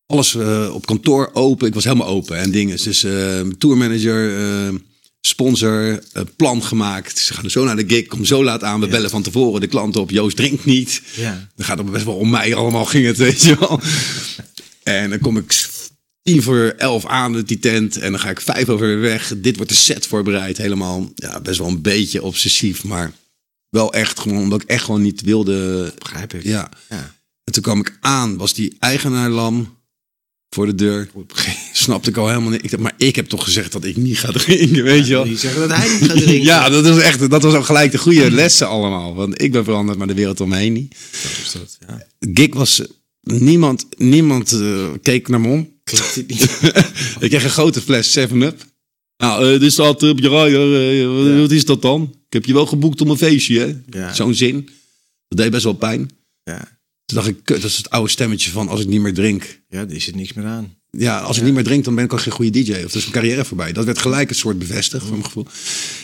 alles 0.06 0.34
eh, 0.34 0.74
op 0.74 0.86
kantoor 0.86 1.30
open. 1.32 1.66
Ik 1.66 1.74
was 1.74 1.84
helemaal 1.84 2.06
open 2.06 2.36
en 2.36 2.50
dingen. 2.50 2.78
Dus 2.84 3.04
eh 3.04 3.40
tourmanager, 3.58 4.38
eh, 4.38 4.74
sponsor, 5.20 6.02
eh, 6.12 6.22
plan 6.36 6.62
gemaakt. 6.62 7.18
Ze 7.18 7.34
gaan 7.34 7.50
zo 7.50 7.64
naar 7.64 7.76
de 7.76 7.84
gig, 7.86 8.06
kom 8.06 8.24
zo 8.24 8.44
laat 8.44 8.62
aan. 8.62 8.80
We 8.80 8.86
bellen 8.86 9.10
van 9.10 9.22
tevoren 9.22 9.60
de 9.60 9.66
klant 9.66 9.96
op. 9.96 10.10
Joost 10.10 10.36
drinkt 10.36 10.64
niet. 10.64 11.02
Ja. 11.16 11.48
Dan 11.56 11.66
gaat 11.66 11.78
het 11.78 11.90
best 11.90 12.04
wel 12.04 12.16
om 12.16 12.30
mij 12.30 12.54
allemaal 12.54 12.84
ging 12.84 13.06
het, 13.06 13.16
weet 13.16 13.42
je 13.42 13.58
wel. 13.58 13.80
En 14.82 15.10
dan 15.10 15.18
kom 15.18 15.36
ik 15.36 15.52
tien 16.24 16.42
voor 16.42 16.74
elf 16.76 17.06
aan 17.06 17.32
met 17.32 17.48
die 17.48 17.58
tent. 17.58 17.96
En 17.96 18.10
dan 18.10 18.20
ga 18.20 18.30
ik 18.30 18.40
vijf 18.40 18.68
over 18.68 18.86
weer 18.86 19.00
weg. 19.00 19.32
Dit 19.36 19.56
wordt 19.56 19.70
de 19.70 19.76
set 19.76 20.06
voorbereid. 20.06 20.56
Helemaal, 20.56 21.12
ja, 21.14 21.40
best 21.40 21.58
wel 21.58 21.68
een 21.68 21.82
beetje 21.82 22.22
obsessief. 22.22 22.84
Maar 22.84 23.12
wel 23.68 23.92
echt 23.92 24.20
gewoon, 24.20 24.38
omdat 24.38 24.62
ik 24.62 24.68
echt 24.68 24.84
gewoon 24.84 25.02
niet 25.02 25.22
wilde. 25.22 25.92
Begrijp 25.98 26.34
ik. 26.34 26.42
Ja. 26.42 26.70
Ja. 26.88 27.14
En 27.44 27.52
toen 27.52 27.62
kwam 27.62 27.80
ik 27.80 27.98
aan, 28.00 28.36
was 28.36 28.54
die 28.54 28.76
eigenaar 28.78 29.30
lam 29.30 29.76
voor 30.54 30.66
de 30.66 30.74
deur. 30.74 31.10
Snapte 31.72 32.10
ik 32.10 32.16
al 32.16 32.28
helemaal 32.28 32.50
niet. 32.50 32.64
Ik 32.64 32.70
dacht, 32.70 32.82
maar 32.82 32.94
ik 32.96 33.16
heb 33.16 33.26
toch 33.26 33.44
gezegd 33.44 33.72
dat 33.72 33.84
ik 33.84 33.96
niet 33.96 34.18
ga 34.18 34.32
drinken, 34.32 34.82
weet 34.82 35.06
je 35.06 35.12
wel. 35.12 35.24
Die 35.24 35.38
zeggen 35.38 35.68
dat 35.68 35.76
hij 35.78 35.88
niet 35.88 36.10
gaat 36.10 36.22
drinken. 36.22 36.44
Ja, 36.44 36.68
dat 36.68 36.86
was 36.86 36.98
echt, 36.98 37.30
dat 37.30 37.42
was 37.42 37.54
ook 37.54 37.64
gelijk 37.64 37.92
de 37.92 37.98
goede 37.98 38.30
lessen 38.30 38.68
allemaal. 38.68 39.14
Want 39.14 39.42
ik 39.42 39.52
ben 39.52 39.64
veranderd, 39.64 39.98
maar 39.98 40.06
de 40.06 40.14
wereld 40.14 40.40
om 40.40 40.48
me 40.48 40.56
heen 40.56 40.72
niet. 40.72 40.96
Zo 41.12 41.28
is 41.42 41.52
dat, 41.52 41.78
ja. 41.88 42.06
Gig 42.32 42.54
was, 42.54 42.82
niemand, 43.20 43.86
niemand 43.96 44.52
eh, 44.52 44.86
keek 45.02 45.28
naar 45.28 45.40
me 45.40 45.48
om. 45.48 45.73
Klopt 45.84 46.16
niet? 46.26 46.42
ik 47.20 47.28
kreeg 47.30 47.44
een 47.44 47.50
grote 47.50 47.80
fles 47.80 48.18
7-Up. 48.18 48.64
Nou, 49.16 49.52
eh, 49.54 49.60
dit 49.60 49.72
staat 49.72 50.02
op 50.02 50.18
je 50.18 50.28
rijer. 50.28 51.00
eh, 51.00 51.24
wat- 51.32 51.40
wat 51.40 51.50
is 51.50 51.64
dat 51.64 51.82
dan? 51.82 52.02
Ik 52.26 52.32
heb 52.32 52.44
je 52.44 52.52
wel 52.52 52.66
geboekt 52.66 53.00
om 53.00 53.10
een 53.10 53.16
feestje, 53.16 53.58
hè? 53.60 53.98
Ja. 53.98 54.14
Zo'n 54.14 54.34
zin. 54.34 54.68
Dat 55.28 55.38
deed 55.38 55.50
best 55.50 55.64
wel 55.64 55.72
pijn. 55.72 56.10
Ja. 56.42 56.58
Toen 57.04 57.16
dacht 57.16 57.28
ik, 57.28 57.36
kut, 57.44 57.60
dat 57.62 57.70
is 57.70 57.76
het 57.76 57.90
oude 57.90 58.10
stemmetje 58.10 58.50
van 58.50 58.68
als 58.68 58.80
ik 58.80 58.86
niet 58.86 59.00
meer 59.00 59.14
drink. 59.14 59.60
ja, 59.68 59.78
er 59.80 59.92
is 59.92 60.06
er 60.06 60.16
niks 60.16 60.32
meer 60.32 60.44
aan. 60.46 60.74
Ja, 60.90 61.20
als 61.20 61.36
ik 61.36 61.42
niet 61.42 61.54
meer 61.54 61.64
drink, 61.64 61.84
dan 61.84 61.94
ben 61.94 62.04
ik 62.04 62.12
al 62.12 62.18
geen 62.18 62.32
goede 62.32 62.50
DJ. 62.50 62.70
Of 62.72 62.76
dan 62.78 62.84
is 62.84 62.92
mijn 62.92 63.10
carrière 63.10 63.44
voorbij. 63.44 63.72
Dat 63.72 63.84
werd 63.84 63.98
gelijk 63.98 64.28
een 64.30 64.34
soort 64.36 64.58
bevestigd, 64.58 65.02
voor 65.02 65.12
mijn 65.12 65.24
gevoel. 65.24 65.46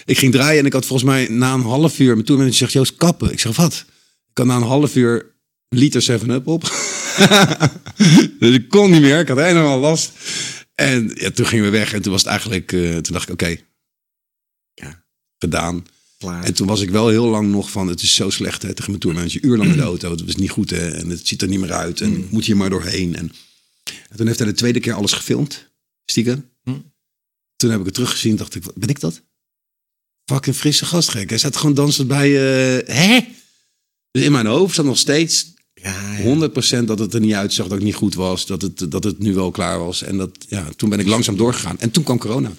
Ik 0.04 0.18
ging 0.18 0.32
draaien 0.32 0.58
en 0.60 0.66
ik 0.66 0.72
had 0.72 0.86
volgens 0.86 1.08
mij 1.10 1.28
na 1.28 1.54
een 1.54 1.60
half 1.60 1.98
uur... 1.98 2.12
Mijn 2.14 2.24
tourmanager 2.24 2.58
zegt, 2.58 2.72
Joost, 2.72 2.96
kappen. 2.96 3.32
Ik 3.32 3.40
zeg, 3.40 3.56
wat? 3.56 3.84
Ik 4.30 4.38
had 4.38 4.46
na 4.46 4.56
een 4.56 4.62
half 4.62 4.96
uur 4.96 5.26
liter 5.68 6.20
7-Up 6.20 6.46
op. 6.46 6.62
dus 8.40 8.54
ik 8.54 8.68
kon 8.68 8.90
niet 8.90 9.00
meer. 9.00 9.18
Ik 9.18 9.28
had 9.28 9.38
helemaal 9.38 9.78
last. 9.78 10.12
En 10.74 11.10
ja, 11.14 11.30
toen 11.30 11.46
gingen 11.46 11.64
we 11.64 11.70
weg. 11.70 11.92
En 11.92 12.02
toen 12.02 12.12
was 12.12 12.20
het 12.20 12.30
eigenlijk... 12.30 12.72
eh, 12.72 12.96
toen 12.96 13.12
dacht 13.12 13.28
ik, 13.28 13.32
oké. 13.32 13.56
Ja. 14.74 15.04
Gedaan. 15.38 15.86
Klaar. 16.18 16.44
En 16.44 16.54
toen 16.54 16.66
was 16.66 16.80
ik 16.80 16.90
wel 16.90 17.08
heel 17.08 17.26
lang 17.26 17.50
nog 17.50 17.70
van... 17.70 17.88
Het 17.88 18.02
is 18.02 18.14
zo 18.14 18.30
slecht, 18.30 18.62
hè, 18.62 18.74
tegen 18.74 18.90
mijn 18.90 19.02
tourmanager. 19.02 19.44
Uur 19.44 19.56
lang 19.56 19.70
in 19.70 19.76
de 19.76 19.82
auto. 19.92 20.10
Het 20.10 20.24
was 20.24 20.36
niet 20.36 20.50
goed, 20.50 20.70
hè. 20.70 20.88
En 20.90 21.08
het 21.08 21.26
ziet 21.26 21.42
er 21.42 21.48
niet 21.48 21.60
meer 21.60 21.72
uit. 21.72 22.00
En 22.00 22.16
ik 22.18 22.30
moet 22.30 22.44
hier 22.44 22.56
maar 22.56 22.70
doorheen. 22.70 23.16
En, 23.16 23.32
en 24.10 24.16
toen 24.16 24.26
heeft 24.26 24.38
hij 24.38 24.48
de 24.48 24.54
tweede 24.54 24.80
keer 24.80 24.92
alles 24.92 25.12
gefilmd. 25.12 25.70
Stiekem. 26.04 26.50
Hm. 26.62 26.78
Toen 27.56 27.70
heb 27.70 27.78
ik 27.78 27.84
het 27.86 27.94
teruggezien. 27.94 28.36
Dacht 28.36 28.54
ik, 28.54 28.62
ben 28.74 28.88
ik 28.88 29.00
dat? 29.00 29.22
Fucking 30.24 30.56
frisse 30.56 30.86
gastgek. 30.86 31.28
Hij 31.28 31.38
zat 31.38 31.56
gewoon 31.56 31.74
dansend 31.74 32.08
bij... 32.08 32.28
eh, 32.28 32.96
hè? 32.96 33.20
Dus 34.10 34.22
in 34.22 34.32
mijn 34.32 34.46
hoofd 34.46 34.74
zat 34.74 34.84
nog 34.84 34.98
steeds 34.98 35.52
ja, 35.82 36.16
ja. 36.18 36.48
100% 36.82 36.84
dat 36.84 36.98
het 36.98 37.14
er 37.14 37.20
niet 37.20 37.32
uitzag, 37.34 37.66
dat 37.68 37.78
ik 37.78 37.84
niet 37.84 37.94
goed 37.94 38.14
was, 38.14 38.46
dat 38.46 38.62
het, 38.62 38.90
dat 38.90 39.04
het 39.04 39.18
nu 39.18 39.34
wel 39.34 39.50
klaar 39.50 39.78
was. 39.78 40.02
En 40.02 40.16
dat, 40.16 40.30
ja, 40.48 40.68
toen 40.76 40.88
ben 40.88 40.98
ik 40.98 41.06
langzaam 41.06 41.36
doorgegaan. 41.36 41.78
En 41.78 41.90
toen 41.90 42.04
kwam 42.04 42.18
corona. 42.18 42.52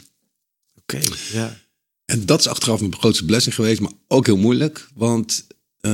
Oké, 0.82 1.00
ja. 1.34 1.58
En 2.06 2.26
dat 2.26 2.40
is 2.40 2.48
achteraf 2.48 2.80
mijn 2.80 2.96
grootste 2.96 3.26
blessing 3.26 3.56
geweest, 3.56 3.82
maar 3.82 3.92
ook 4.08 4.26
heel 4.26 4.38
moeilijk. 4.38 4.88
Want, 4.96 5.48
eh, 5.80 5.92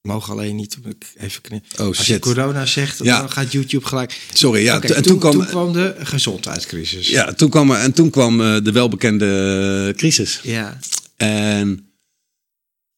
We 0.00 0.12
mogen 0.12 0.32
alleen 0.32 0.56
niet 0.56 0.78
ik 0.84 1.12
even 1.16 1.42
knippen. 1.42 1.80
oh 1.80 1.86
Als 1.86 2.06
je 2.06 2.18
corona 2.18 2.66
zegt, 2.66 2.98
Ja. 3.02 3.18
dan 3.18 3.30
gaat 3.30 3.52
YouTube 3.52 3.86
gelijk. 3.86 4.20
Sorry, 4.34 4.62
ja. 4.62 4.80
En 4.80 4.92
toen, 4.94 5.02
toen 5.02 5.18
kwam, 5.18 5.32
toen 5.32 5.46
kwam 5.46 5.72
de 5.72 5.94
gezondheidscrisis. 5.98 7.08
ja, 7.08 7.32
toen 7.32 7.50
kwam, 7.50 7.72
en 7.72 7.92
toen 7.92 8.10
kwam 8.10 8.40
eh, 8.40 8.56
de 8.64 8.72
welbekende 8.72 9.92
crisis. 9.96 10.40
Ja, 10.42 10.78
En 11.16 11.90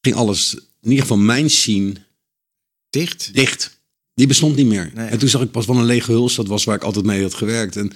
ging 0.01 0.15
alles, 0.15 0.53
in 0.81 0.89
ieder 0.89 1.01
geval 1.01 1.17
mijn 1.17 1.49
scene, 1.49 1.93
dicht. 2.89 3.33
dicht. 3.33 3.77
Die 4.13 4.27
bestond 4.27 4.55
niet 4.55 4.65
meer. 4.65 4.91
Nee. 4.93 5.07
En 5.07 5.19
toen 5.19 5.29
zag 5.29 5.41
ik 5.41 5.51
pas 5.51 5.65
wat 5.65 5.75
een 5.75 5.85
lege 5.85 6.11
huls. 6.11 6.35
Dat 6.35 6.47
was 6.47 6.63
waar 6.63 6.75
ik 6.75 6.83
altijd 6.83 7.05
mee 7.05 7.21
had 7.21 7.33
gewerkt. 7.33 7.75
En 7.75 7.89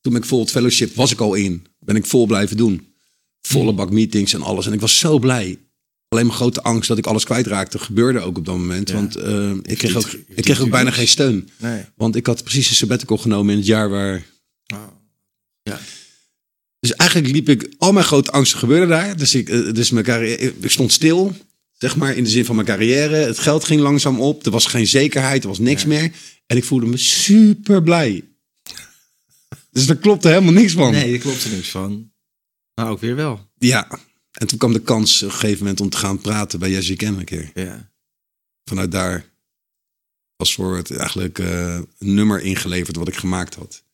toen 0.00 0.12
ben 0.12 0.22
ik 0.22 0.28
vol 0.28 0.40
het 0.40 0.50
fellowship, 0.50 0.94
was 0.94 1.12
ik 1.12 1.20
al 1.20 1.34
in. 1.34 1.66
Ben 1.78 1.96
ik 1.96 2.06
vol 2.06 2.26
blijven 2.26 2.56
doen. 2.56 2.94
Volle 3.40 3.72
bak 3.72 3.90
meetings 3.90 4.32
en 4.32 4.42
alles. 4.42 4.66
En 4.66 4.72
ik 4.72 4.80
was 4.80 4.98
zo 4.98 5.18
blij. 5.18 5.58
Alleen 6.08 6.26
mijn 6.26 6.38
grote 6.38 6.62
angst 6.62 6.88
dat 6.88 6.98
ik 6.98 7.06
alles 7.06 7.24
kwijtraakte 7.24 7.78
gebeurde 7.78 8.20
ook 8.20 8.38
op 8.38 8.44
dat 8.44 8.56
moment. 8.56 8.88
Ja. 8.88 8.94
Want 8.94 9.16
eh, 9.16 9.50
ik 9.62 9.78
kreeg 9.78 9.96
ook, 9.96 10.12
ik 10.28 10.44
kreeg 10.44 10.60
ook 10.60 10.70
bijna 10.70 10.90
geen 10.90 11.08
steun. 11.08 11.48
Nee. 11.56 11.84
Want 11.96 12.16
ik 12.16 12.26
had 12.26 12.42
precies 12.42 12.68
een 12.68 12.74
sabbatical 12.74 13.16
genomen 13.16 13.52
in 13.52 13.58
het 13.58 13.66
jaar 13.66 13.88
waar... 13.88 14.24
Oh. 14.74 14.86
Ja. 15.62 15.80
Dus 16.80 16.92
eigenlijk 16.94 17.32
liep 17.32 17.48
ik... 17.48 17.74
Al 17.78 17.92
mijn 17.92 18.04
grote 18.04 18.30
angsten 18.30 18.58
gebeurden 18.58 18.88
daar. 18.88 19.16
Dus 19.16 19.34
ik, 19.34 19.48
eh, 19.48 19.72
dus 19.72 19.90
mijn 19.90 20.04
carrière, 20.04 20.54
ik 20.60 20.70
stond 20.70 20.92
stil. 20.92 21.36
Zeg 21.78 21.96
maar 21.96 22.16
in 22.16 22.24
de 22.24 22.30
zin 22.30 22.44
van 22.44 22.54
mijn 22.54 22.66
carrière. 22.66 23.14
Het 23.14 23.38
geld 23.38 23.64
ging 23.64 23.80
langzaam 23.80 24.20
op. 24.20 24.44
Er 24.46 24.50
was 24.50 24.66
geen 24.66 24.86
zekerheid. 24.86 25.42
Er 25.42 25.48
was 25.48 25.58
niks 25.58 25.82
Ja. 25.82 25.88
meer. 25.88 26.12
En 26.46 26.56
ik 26.56 26.64
voelde 26.64 26.86
me 26.86 26.96
super 26.96 27.82
blij. 27.82 28.24
Dus 29.70 29.86
daar 29.86 29.96
klopte 29.96 30.28
helemaal 30.28 30.52
niks 30.52 30.72
van. 30.72 30.92
Nee, 30.92 31.10
daar 31.10 31.20
klopt 31.20 31.44
er 31.44 31.50
niks 31.50 31.68
van. 31.70 32.12
Maar 32.74 32.90
ook 32.90 33.00
weer 33.00 33.16
wel. 33.16 33.50
Ja. 33.58 34.00
En 34.32 34.46
toen 34.46 34.58
kwam 34.58 34.72
de 34.72 34.82
kans 34.82 35.22
op 35.22 35.28
een 35.28 35.34
gegeven 35.34 35.58
moment 35.58 35.80
om 35.80 35.88
te 35.88 35.96
gaan 35.96 36.20
praten 36.20 36.58
bij 36.58 36.70
Jesse 36.70 36.96
Ken 36.96 37.18
een 37.18 37.24
keer. 37.24 37.50
Ja. 37.54 37.90
Vanuit 38.64 38.90
daar 38.92 39.34
was 40.36 40.54
voor 40.54 40.76
het 40.76 40.96
eigenlijk 40.96 41.38
eh, 41.38 41.74
een 41.98 42.14
nummer 42.14 42.40
ingeleverd 42.42 42.96
wat 42.96 43.08
ik 43.08 43.16
gemaakt 43.16 43.54
had. 43.54 43.84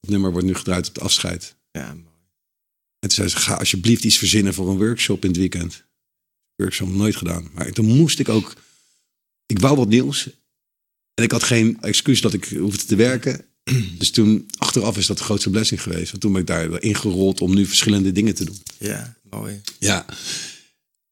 Het 0.00 0.10
nummer 0.10 0.30
wordt 0.32 0.46
nu 0.46 0.54
gedraaid 0.54 0.88
op 0.88 0.94
de 0.94 1.00
afscheid. 1.00 1.54
Ja, 1.70 1.86
mooi. 1.86 2.06
En 2.98 3.08
toen 3.08 3.10
zei 3.10 3.28
ze, 3.28 3.36
ga 3.36 3.54
alsjeblieft 3.54 4.04
iets 4.04 4.18
verzinnen 4.18 4.54
voor 4.54 4.70
een 4.70 4.76
workshop 4.78 5.22
in 5.22 5.28
het 5.30 5.38
weekend. 5.38 5.84
Workshop 6.62 6.88
nooit 6.88 7.16
gedaan. 7.16 7.50
Maar 7.54 7.72
toen 7.72 7.86
moest 7.86 8.18
ik 8.18 8.28
ook... 8.28 8.54
Ik 9.46 9.58
wou 9.58 9.76
wat 9.76 9.88
nieuws. 9.88 10.28
En 11.14 11.24
ik 11.24 11.30
had 11.30 11.42
geen 11.42 11.80
excuus 11.80 12.20
dat 12.20 12.32
ik 12.32 12.44
hoefde 12.44 12.84
te 12.84 12.96
werken. 12.96 13.44
Dus 13.98 14.10
toen, 14.10 14.50
achteraf 14.56 14.96
is 14.96 15.06
dat 15.06 15.18
de 15.18 15.24
grootste 15.24 15.50
blessing 15.50 15.82
geweest. 15.82 16.10
Want 16.10 16.22
toen 16.22 16.32
ben 16.32 16.40
ik 16.40 16.46
daar 16.46 16.82
ingerold 16.82 17.40
om 17.40 17.54
nu 17.54 17.66
verschillende 17.66 18.12
dingen 18.12 18.34
te 18.34 18.44
doen. 18.44 18.62
Ja, 18.78 19.16
mooi. 19.30 19.60
Ja. 19.78 20.06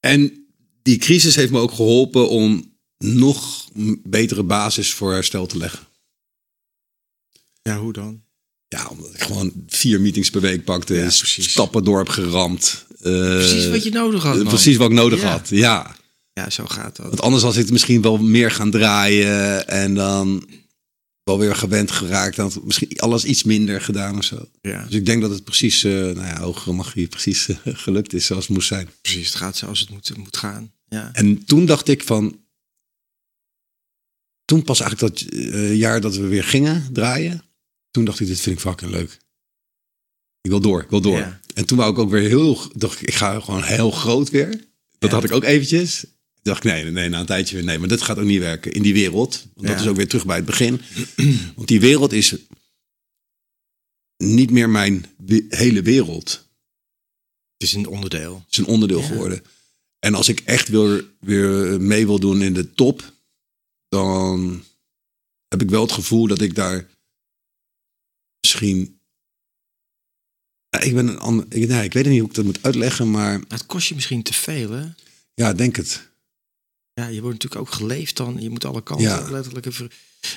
En 0.00 0.46
die 0.82 0.98
crisis 0.98 1.34
heeft 1.34 1.52
me 1.52 1.58
ook 1.58 1.72
geholpen 1.72 2.28
om 2.28 2.74
nog 2.98 3.68
betere 4.02 4.42
basis 4.42 4.92
voor 4.92 5.12
herstel 5.12 5.46
te 5.46 5.56
leggen. 5.56 5.86
Ja, 7.62 7.78
hoe 7.78 7.92
dan? 7.92 8.22
Ja, 8.76 8.86
omdat 8.90 9.14
ik 9.14 9.22
gewoon 9.22 9.52
vier 9.66 10.00
meetings 10.00 10.30
per 10.30 10.40
week 10.40 10.64
pakte. 10.64 10.94
Ja, 10.94 11.10
stappen 11.10 11.96
heb 11.96 12.08
geramd. 12.08 12.86
Eh, 13.00 13.02
Precies 13.12 13.68
wat 13.68 13.82
je 13.84 13.90
nodig 13.90 14.22
had, 14.22 14.34
eh, 14.34 14.40
man. 14.40 14.48
Precies 14.48 14.76
wat 14.76 14.90
ik 14.90 14.96
nodig 14.96 15.20
Ja. 15.20 15.30
had, 15.30 15.48
ja. 15.48 15.96
Ja, 16.32 16.50
zo 16.50 16.64
gaat 16.66 16.96
dat. 16.96 17.06
Want 17.06 17.20
anders 17.20 17.42
was 17.42 17.56
ik 17.56 17.70
misschien 17.70 18.02
wel 18.02 18.16
meer 18.18 18.50
gaan 18.50 18.70
draaien 18.70 19.68
en 19.68 19.94
dan 19.94 20.48
wel 21.22 21.38
weer 21.38 21.56
gewend 21.56 21.90
geraakt. 21.90 22.38
Ik 22.38 22.64
misschien 22.64 22.98
alles 23.00 23.24
iets 23.24 23.42
minder 23.42 23.80
gedaan 23.80 24.16
of 24.18 24.24
zo. 24.24 24.48
Ja, 24.60 24.84
Dus 24.84 24.94
ik 24.94 25.06
denk 25.06 25.20
dat 25.22 25.30
het 25.30 25.44
precies, 25.44 25.84
eh 25.84 25.92
nou 25.92 26.14
ja, 26.20 26.40
hogere 26.40 26.72
magie 26.72 27.06
precies 27.08 27.48
gelukt 27.64 28.12
is 28.12 28.26
zoals 28.26 28.44
het 28.46 28.52
moest 28.54 28.68
zijn. 28.68 28.88
precies. 29.02 29.26
Het 29.26 29.36
gaat 29.36 29.56
zoals 29.56 29.80
het 29.80 29.90
moet, 29.90 30.16
moet 30.16 30.36
gaan. 30.36 30.72
Ja. 30.88 31.10
En 31.12 31.44
toen 31.44 31.66
dacht 31.66 31.88
ik 31.88 32.02
van. 32.04 32.38
Toen 34.44 34.62
pas 34.62 34.80
eigenlijk 34.80 35.14
dat 35.16 35.34
jaar 35.76 36.00
dat 36.00 36.16
we 36.16 36.26
weer 36.26 36.44
gingen 36.44 36.88
draaien. 36.92 37.42
Toen 37.90 38.04
dacht 38.04 38.20
ik, 38.20 38.26
dit 38.26 38.40
vind 38.40 38.56
ik 38.56 38.62
fucking 38.62 38.90
leuk. 38.90 39.18
Ik 40.40 40.50
wil 40.50 40.60
door, 40.60 40.82
ik 40.82 40.90
wil 40.90 41.00
door. 41.00 41.18
Ja. 41.18 41.40
En 41.54 41.66
toen 41.66 41.78
wou 41.78 41.92
ik 41.92 41.98
ook 41.98 42.10
weer 42.10 42.28
heel. 42.28 42.70
Dacht 42.76 43.00
ik, 43.00 43.08
ik 43.08 43.14
ga 43.14 43.40
gewoon 43.40 43.62
heel 43.62 43.90
groot 43.90 44.30
weer. 44.30 44.48
Dat 44.98 45.10
Ja. 45.10 45.16
had 45.16 45.24
ik 45.24 45.32
ook 45.32 45.44
eventjes. 45.44 46.00
Toen 46.00 46.52
dacht 46.52 46.64
ik, 46.64 46.72
nee, 46.72 46.84
nee, 46.84 47.08
na 47.08 47.20
een 47.20 47.26
tijdje 47.26 47.56
weer. 47.56 47.64
Nee, 47.64 47.78
maar 47.78 47.88
dit 47.88 48.02
gaat 48.02 48.18
ook 48.18 48.24
niet 48.24 48.38
werken 48.40 48.72
in 48.72 48.82
die 48.82 48.92
wereld. 48.92 49.46
Want 49.54 49.66
dat 49.66 49.76
Ja. 49.76 49.82
is 49.82 49.88
ook 49.88 49.96
weer 49.96 50.08
terug 50.08 50.26
bij 50.26 50.36
het 50.36 50.44
begin. 50.44 50.80
Want 51.56 51.68
die 51.68 51.80
wereld 51.80 52.12
is 52.12 52.34
niet 54.16 54.50
meer 54.50 54.70
mijn 54.70 55.06
hele 55.48 55.82
wereld. 55.82 56.30
Het 57.58 57.68
is 57.68 57.72
een 57.72 57.86
onderdeel. 57.86 58.34
Het 58.44 58.52
is 58.52 58.58
een 58.58 58.66
onderdeel 58.66 59.02
geworden. 59.02 59.42
En 59.98 60.14
als 60.14 60.28
ik 60.28 60.40
echt 60.40 60.68
weer, 60.68 61.04
weer 61.20 61.80
mee 61.80 62.06
wil 62.06 62.18
doen 62.18 62.42
in 62.42 62.54
de 62.54 62.72
top, 62.72 63.12
dan 63.88 64.64
heb 65.48 65.62
ik 65.62 65.70
wel 65.70 65.82
het 65.82 65.92
gevoel 65.92 66.26
dat 66.26 66.40
ik 66.40 66.54
daar 66.54 66.88
misschien. 68.40 68.98
Ja, 70.68 70.80
ik 70.80 70.94
ben 70.94 71.08
een 71.08 71.18
ander. 71.18 71.46
Ik, 71.48 71.68
nee, 71.68 71.84
ik 71.84 71.92
weet 71.92 72.06
niet 72.06 72.18
hoe 72.20 72.28
ik 72.28 72.34
dat 72.34 72.44
moet 72.44 72.62
uitleggen, 72.62 73.10
maar 73.10 73.40
het 73.48 73.66
kost 73.66 73.88
je 73.88 73.94
misschien 73.94 74.22
te 74.22 74.32
veel, 74.34 74.70
hè? 74.70 74.84
ja, 75.34 75.52
denk 75.52 75.76
het. 75.76 76.08
Ja, 76.94 77.06
je 77.06 77.20
wordt 77.20 77.42
natuurlijk 77.42 77.60
ook 77.68 77.74
geleefd 77.76 78.16
dan. 78.16 78.36
Je 78.40 78.50
moet 78.50 78.64
alle 78.64 78.82
kanten 78.82 79.06
Ja. 79.06 79.30
letterlijk 79.30 79.66
even... 79.66 79.90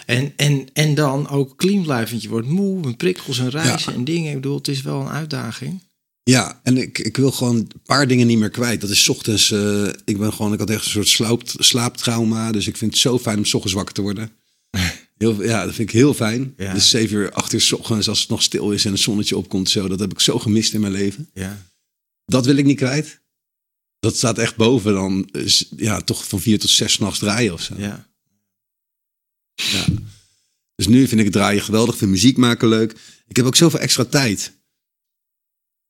En, 0.06 0.34
en, 0.36 0.68
en 0.74 0.95
dan 0.95 1.30
ook 1.30 1.56
clean 1.58 1.84
blijven. 1.84 2.10
Want 2.10 2.22
je 2.24 2.30
wordt 2.30 2.47
moe, 2.47 2.84
en 2.84 2.95
prikkels 2.97 3.39
en 3.39 3.49
reizen 3.49 3.93
en 3.93 4.04
dingen. 4.04 4.30
Ik 4.30 4.36
bedoel, 4.36 4.58
het 4.58 4.68
is 4.68 4.82
wel 4.82 5.01
een 5.01 5.08
uitdaging. 5.08 5.82
Ja, 6.24 6.60
en 6.64 6.78
ik, 6.78 6.99
ik 6.99 7.18
wil 7.18 7.32
gewoon 7.32 7.56
een 7.56 7.72
paar 7.86 8.08
dingen 8.08 8.28
niet 8.28 8.38
meer 8.38 8.49
kwijt. 8.49 8.82
Dat 8.82 8.89
is 8.89 9.04
's 9.04 9.08
ochtends. 9.10 9.51
eh, 9.51 9.88
ik 10.06 10.18
ben 10.18 10.34
gewoon, 10.34 10.54
ik 10.54 10.60
had 10.60 10.70
echt 10.70 10.86
een 10.86 10.91
soort 10.91 11.08
slaap, 11.08 11.41
slaaptrauma. 11.45 12.51
Dus 12.51 12.68
ik 12.68 12.78
vind 12.78 12.91
het 12.91 12.99
zo 12.99 13.20
fijn 13.20 13.38
om 13.38 13.43
ochtends 13.43 13.74
wakker 13.74 13.93
te 13.93 14.01
worden. 14.01 14.32
Heel, 15.24 15.43
ja, 15.43 15.65
dat 15.65 15.76
vind 15.76 15.89
ik 15.89 15.95
heel 15.95 16.13
fijn. 16.13 16.53
Ja. 16.57 16.74
Dus 16.74 16.89
7 16.89 17.15
uur, 17.15 17.32
8 17.32 17.53
uur 17.53 17.61
's 17.61 17.71
ochtends, 17.71 18.07
als 18.07 18.19
het 18.19 18.30
nog 18.30 18.41
stil 18.41 18.71
is 18.71 18.86
en 18.86 18.91
het 18.91 18.99
zonnetje 18.99 19.38
opkomt, 19.38 19.69
zo, 19.69 19.88
dat 19.88 19.99
heb 19.99 20.11
ik 20.11 20.19
zo 20.19 20.39
gemist 20.39 20.74
in 20.74 20.82
mijn 20.82 20.93
leven. 20.93 21.30
Ja. 21.34 21.65
Dat 22.26 22.45
wil 22.45 22.55
ik 22.55 22.65
niet 22.65 22.78
kwijt. 22.78 23.21
Dat 23.99 24.15
staat 24.15 24.38
echt 24.38 24.55
boven 24.55 24.93
dan, 24.93 25.30
ja, 25.76 26.01
toch 26.01 26.28
van 26.28 26.41
vier 26.41 26.59
tot 26.59 26.69
zes 26.69 26.97
nachts 26.97 27.19
draaien 27.19 27.53
of 27.53 27.61
zo. 27.61 27.74
Ja. 27.78 28.07
Ja. 29.55 29.86
Dus 30.76 30.88
nu 30.88 31.07
vind 31.07 31.19
ik 31.19 31.26
het 31.26 31.36
draaien 31.36 31.61
geweldig, 31.61 31.97
vind 31.97 32.11
muziek 32.11 32.38
maken 32.38 32.67
leuk. 32.67 32.95
Ik 33.28 33.36
heb 33.36 33.45
ook 33.45 33.55
zoveel 33.55 33.80
extra 33.80 34.03
tijd. 34.05 34.53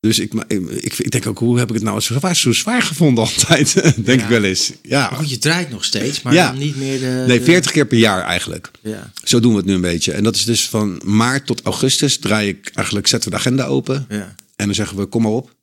Dus 0.07 0.19
ik, 0.19 0.33
ik, 0.47 0.97
ik, 0.97 1.11
denk 1.11 1.27
ook, 1.27 1.37
hoe 1.39 1.57
heb 1.59 1.67
ik 1.69 1.73
het 1.73 1.83
nou 1.83 1.99
zo 1.99 2.13
zwaar, 2.13 2.35
zo 2.35 2.51
zwaar 2.51 2.81
gevonden 2.81 3.23
altijd? 3.27 3.73
denk 4.05 4.19
Ja. 4.19 4.23
ik 4.23 4.29
wel 4.29 4.43
eens. 4.43 4.71
Ja. 4.81 5.07
goed, 5.07 5.29
je 5.29 5.37
draait 5.37 5.69
nog 5.69 5.85
steeds, 5.85 6.21
maar 6.21 6.33
Ja. 6.33 6.51
dan 6.51 6.59
niet 6.59 6.75
meer 6.75 6.99
de... 6.99 7.23
Nee, 7.27 7.39
de- 7.39 7.45
40 7.45 7.71
keer 7.71 7.87
per 7.87 7.97
jaar 7.97 8.21
eigenlijk. 8.23 8.71
Ja. 8.81 9.11
Zo 9.23 9.39
doen 9.39 9.51
we 9.51 9.57
het 9.57 9.65
nu 9.65 9.73
een 9.73 9.81
beetje. 9.81 10.11
En 10.11 10.23
dat 10.23 10.35
is 10.35 10.45
dus 10.45 10.69
van 10.69 11.01
maart 11.05 11.45
tot 11.45 11.61
augustus 11.61 12.17
draai 12.17 12.47
ik 12.49 12.71
eigenlijk, 12.73 13.07
zetten 13.07 13.29
we 13.29 13.35
de 13.35 13.41
agenda 13.41 13.65
open. 13.65 14.05
Ja. 14.09 14.35
En 14.55 14.65
dan 14.65 14.75
zeggen 14.75 14.97
we, 14.97 15.05
kom 15.05 15.21
maar 15.21 15.31
op. 15.31 15.47
En 15.47 15.53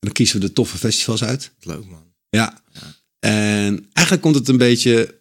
dan 0.00 0.12
kiezen 0.12 0.40
we 0.40 0.46
de 0.46 0.52
toffe 0.52 0.78
festivals 0.78 1.24
uit. 1.24 1.50
Leuk, 1.60 1.84
man. 1.90 2.02
Ja. 2.28 2.62
En 3.18 3.86
eigenlijk 3.92 4.20
komt 4.26 4.34
het 4.34 4.48
een 4.48 4.56
beetje, 4.58 5.14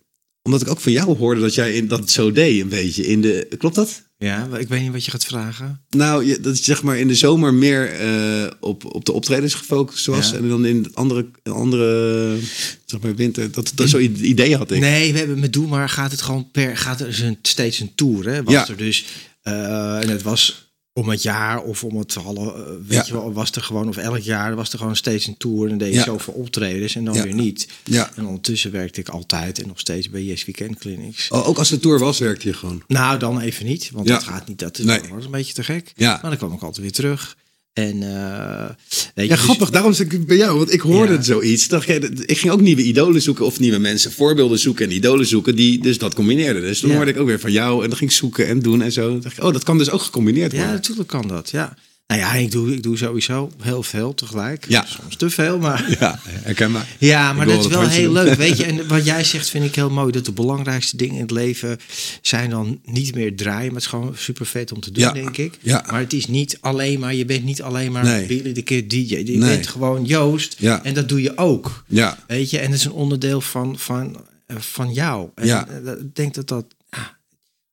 omdat 0.43 0.61
ik 0.61 0.67
ook 0.69 0.79
van 0.79 0.91
jou 0.91 1.17
hoorde 1.17 1.41
dat 1.41 1.53
jij 1.55 1.73
in, 1.73 1.87
dat 1.87 2.09
zo 2.09 2.31
deed 2.31 2.61
een 2.61 2.69
beetje. 2.69 3.07
In 3.07 3.21
de, 3.21 3.47
klopt 3.57 3.75
dat? 3.75 4.01
Ja, 4.21 4.47
ik 4.57 4.67
weet 4.67 4.81
niet 4.81 4.91
wat 4.91 5.05
je 5.05 5.11
gaat 5.11 5.25
vragen. 5.25 5.81
Nou, 5.89 6.25
je, 6.25 6.39
dat 6.39 6.57
je 6.57 6.63
zeg 6.63 6.83
maar 6.83 6.97
in 6.97 7.07
de 7.07 7.15
zomer 7.15 7.53
meer 7.53 7.91
eh, 7.93 8.51
op, 8.59 8.95
op 8.95 9.05
de 9.05 9.11
optredens 9.11 9.53
gefocust 9.53 10.05
was. 10.05 10.29
Ja. 10.29 10.37
En 10.37 10.49
dan 10.49 10.65
in 10.65 10.83
het 10.83 10.95
andere, 10.95 11.25
andere 11.43 12.37
zeg 12.85 12.99
maar 13.01 13.15
winter, 13.15 13.51
dat, 13.51 13.71
dat 13.75 13.89
zo'n 13.89 14.25
idee 14.25 14.55
had 14.57 14.71
ik. 14.71 14.79
Nee, 14.79 15.11
we 15.11 15.17
hebben 15.17 15.39
met 15.39 15.53
Doe 15.53 15.67
Maar 15.67 15.89
gaat 15.89 16.11
het 16.11 16.21
gewoon 16.21 16.51
per... 16.51 16.77
Gaat 16.77 16.99
er 17.01 17.37
steeds 17.41 17.79
een 17.79 17.91
tour, 17.95 18.25
hè? 18.29 18.43
Was 18.43 18.53
Ja. 18.53 18.67
er 18.67 18.77
dus... 18.77 19.05
eh, 19.41 20.01
en 20.01 20.09
het 20.09 20.21
was 20.21 20.68
om 20.93 21.09
het 21.09 21.21
jaar 21.21 21.61
of 21.63 21.83
om 21.83 21.97
het 21.97 22.17
alle... 22.25 22.53
eh, 22.53 22.69
weet 22.87 22.97
Ja. 22.97 23.03
je 23.05 23.13
wel, 23.13 23.33
was 23.33 23.51
er 23.51 23.61
gewoon... 23.61 23.87
Of 23.87 23.97
elk 23.97 24.17
jaar 24.17 24.55
was 24.55 24.71
er 24.71 24.77
gewoon 24.79 24.95
steeds 24.95 25.27
een 25.27 25.37
tour. 25.37 25.69
En 25.69 25.77
deed 25.77 25.89
je 25.93 25.95
Ja. 25.99 26.03
zoveel 26.03 26.33
optredens 26.33 26.95
en 26.95 27.03
dan 27.05 27.13
Ja. 27.13 27.23
weer 27.23 27.33
niet. 27.33 27.67
Ja. 27.83 28.11
En 28.15 28.25
ondertussen 28.25 28.71
werkte 28.71 28.99
ik 28.99 29.09
altijd 29.09 29.61
en 29.61 29.67
nog 29.67 29.79
steeds 29.79 30.09
bij 30.09 30.23
Yes 30.23 30.45
Weekend 30.45 30.77
Clinics. 30.79 31.29
Oh, 31.29 31.47
ook 31.47 31.57
als 31.57 31.69
de 31.69 31.79
tour 31.79 31.99
was, 31.99 32.19
werkte 32.19 32.47
je 32.47 32.53
gewoon. 32.53 32.83
Nou, 32.87 33.19
dan 33.19 33.39
even 33.39 33.65
niet, 33.65 33.89
want 33.93 34.07
dat 34.07 34.23
gaat 34.23 34.47
niet. 34.47 34.59
Dat 34.59 34.77
is 34.79 34.85
Nee. 34.85 35.01
dat 35.01 35.23
een 35.23 35.31
beetje 35.31 35.53
te 35.53 35.63
gek. 35.63 35.91
Ja. 35.95 36.11
Maar 36.21 36.29
dan 36.29 36.37
kwam 36.37 36.53
ik 36.53 36.61
altijd 36.61 36.81
weer 36.81 36.91
terug. 36.91 37.37
En 37.73 38.03
eh, 38.03 38.69
weet 38.69 39.05
je, 39.15 39.23
Ja, 39.23 39.27
dus- 39.35 39.39
grappig. 39.43 39.69
Daarom 39.69 39.93
zit 39.93 40.13
ik 40.13 40.27
bij 40.27 40.37
jou. 40.37 40.57
Want 40.57 40.73
ik 40.73 40.79
hoorde 40.81 41.13
Ja. 41.13 41.21
zoiets. 41.21 41.67
Dacht, 41.67 41.89
ik, 41.89 42.03
ik 42.25 42.37
ging 42.37 42.53
ook 42.53 42.61
nieuwe 42.61 42.81
idolen 42.83 43.21
zoeken. 43.21 43.45
Of 43.45 43.59
nieuwe 43.59 43.77
mensen, 43.77 44.11
voorbeelden 44.11 44.59
zoeken 44.59 44.85
en 44.85 44.91
idolen 44.95 45.25
zoeken. 45.25 45.55
Die 45.55 45.81
dus 45.81 45.97
dat 45.97 46.13
combineerden. 46.13 46.61
Dus 46.61 46.79
toen 46.79 46.89
Ja. 46.89 46.95
hoorde 46.95 47.11
ik 47.11 47.17
ook 47.19 47.27
weer 47.27 47.39
van 47.39 47.51
jou. 47.51 47.83
En 47.83 47.89
dan 47.89 47.97
ging 47.97 48.09
ik 48.09 48.15
zoeken 48.15 48.47
en 48.47 48.59
doen 48.59 48.81
en 48.81 48.91
zo. 48.91 49.19
Dacht 49.19 49.37
ik, 49.37 49.43
oh, 49.43 49.53
dat 49.53 49.63
kan 49.63 49.77
dus 49.77 49.89
ook 49.89 50.01
gecombineerd 50.01 50.51
Ja, 50.51 50.57
worden. 50.57 50.75
natuurlijk 50.75 51.07
kan 51.07 51.27
dat. 51.27 51.49
Ja. 51.49 51.75
Nou 52.09 52.21
ja, 52.21 52.33
ik 52.33 52.51
doe, 52.51 52.73
ik 52.73 52.83
doe 52.83 52.97
sowieso 52.97 53.51
heel 53.61 53.83
veel 53.83 54.13
tegelijk. 54.13 54.65
Ja. 54.67 54.85
Soms 54.85 55.15
te 55.15 55.29
veel, 55.29 55.59
maar... 55.59 55.95
Ja, 55.99 56.19
herkenbaar. 56.25 56.87
Ja, 56.99 57.33
maar 57.33 57.45
dat 57.45 57.59
is 57.59 57.67
wel 57.67 57.87
heel 57.87 58.11
leuk, 58.11 58.33
weet 58.37 58.57
je. 58.57 58.65
En 58.65 58.87
wat 58.87 59.05
jij 59.05 59.23
zegt 59.23 59.49
vind 59.49 59.65
ik 59.65 59.75
heel 59.75 59.89
mooi. 59.89 60.11
Dat 60.11 60.25
de 60.25 60.31
belangrijkste 60.31 60.97
dingen 60.97 61.15
in 61.15 61.21
het 61.21 61.31
leven 61.31 61.77
zijn 62.21 62.49
dan 62.49 62.79
niet 62.85 63.15
meer 63.15 63.35
draaien. 63.35 63.65
Maar 63.65 63.73
het 63.75 63.83
is 63.83 63.87
gewoon 63.87 64.13
super 64.17 64.45
vet 64.45 64.71
om 64.71 64.79
te 64.79 64.91
doen, 64.91 65.03
Ja, 65.03 65.11
denk 65.11 65.37
ik. 65.37 65.57
ja. 65.61 65.83
Maar 65.91 65.99
het 65.99 66.13
is 66.13 66.27
niet 66.27 66.57
alleen 66.61 66.99
maar, 66.99 67.13
je 67.15 67.25
bent 67.25 67.43
niet 67.43 67.61
alleen 67.61 67.91
maar 67.91 68.03
Nee. 68.03 68.25
Billy 68.25 68.53
de 68.53 68.61
Kid 68.61 68.89
DJ. 68.89 68.95
Je 69.15 69.23
Nee. 69.37 69.37
bent 69.49 69.67
gewoon 69.67 70.05
Joost. 70.05 70.55
Ja. 70.59 70.83
En 70.83 70.93
dat 70.93 71.09
doe 71.09 71.21
je 71.21 71.37
ook. 71.37 71.83
Ja, 71.87 72.17
Weet 72.27 72.49
je, 72.49 72.59
en 72.59 72.69
dat 72.71 72.79
is 72.79 72.85
een 72.85 72.91
onderdeel 72.91 73.41
van, 73.41 73.79
van, 73.79 74.21
eh, 74.45 74.55
van 74.59 74.93
jou. 74.93 75.29
En 75.35 75.45
Ja. 75.47 75.67
eh, 75.67 75.91
ik 75.91 76.15
denk 76.15 76.33
dat 76.33 76.47
dat 76.47 76.65
dat 76.89 77.03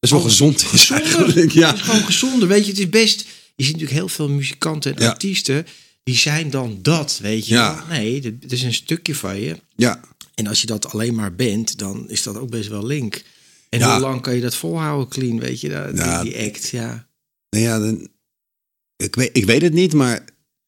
is 0.00 0.10
wel 0.10 0.18
Oh, 0.20 0.24
gezond 0.26 0.60
is 0.72 0.90
gezonder. 0.90 1.54
Ja. 1.58 1.66
het 1.66 1.76
is 1.76 1.82
gewoon 1.82 2.04
gezonder. 2.04 2.48
Weet 2.48 2.64
je, 2.64 2.70
het 2.70 2.80
is 2.80 2.88
best. 2.88 3.26
Je 3.56 3.64
ziet 3.64 3.72
natuurlijk 3.72 3.98
heel 4.00 4.08
veel 4.08 4.28
muzikanten 4.28 4.96
en 4.96 5.02
Ja. 5.02 5.08
artiesten. 5.08 5.66
Die 6.02 6.16
zijn 6.16 6.50
dan 6.50 6.78
dat, 6.82 7.18
weet 7.22 7.46
je. 7.46 7.54
Ja. 7.54 7.84
Nee, 7.88 8.22
het 8.40 8.52
is 8.52 8.62
een 8.62 8.74
stukje 8.74 9.14
van 9.14 9.40
je. 9.40 9.56
ja, 9.76 10.00
En 10.34 10.46
als 10.46 10.60
je 10.60 10.66
dat 10.66 10.92
alleen 10.92 11.14
maar 11.14 11.34
bent, 11.34 11.78
dan 11.78 12.10
is 12.10 12.22
dat 12.22 12.36
ook 12.36 12.50
best 12.50 12.68
wel 12.68 12.86
link. 12.86 13.22
En 13.68 13.78
Ja. 13.78 13.92
hoe 13.92 14.00
lang 14.00 14.20
kan 14.22 14.34
je 14.34 14.40
dat 14.40 14.54
volhouden, 14.54 15.08
clean, 15.08 15.38
weet 15.40 15.60
je? 15.60 15.68
Dat, 15.68 15.96
Ja. 15.96 16.22
die, 16.22 16.32
die 16.32 16.46
act, 16.46 16.68
ja. 16.68 17.06
nou 17.50 17.64
ja 17.64 17.78
dan, 17.78 18.08
ik, 18.96 19.14
weet, 19.14 19.30
ik 19.32 19.44
weet 19.44 19.62
het 19.62 19.72
niet, 19.72 19.92
maar 19.92 20.24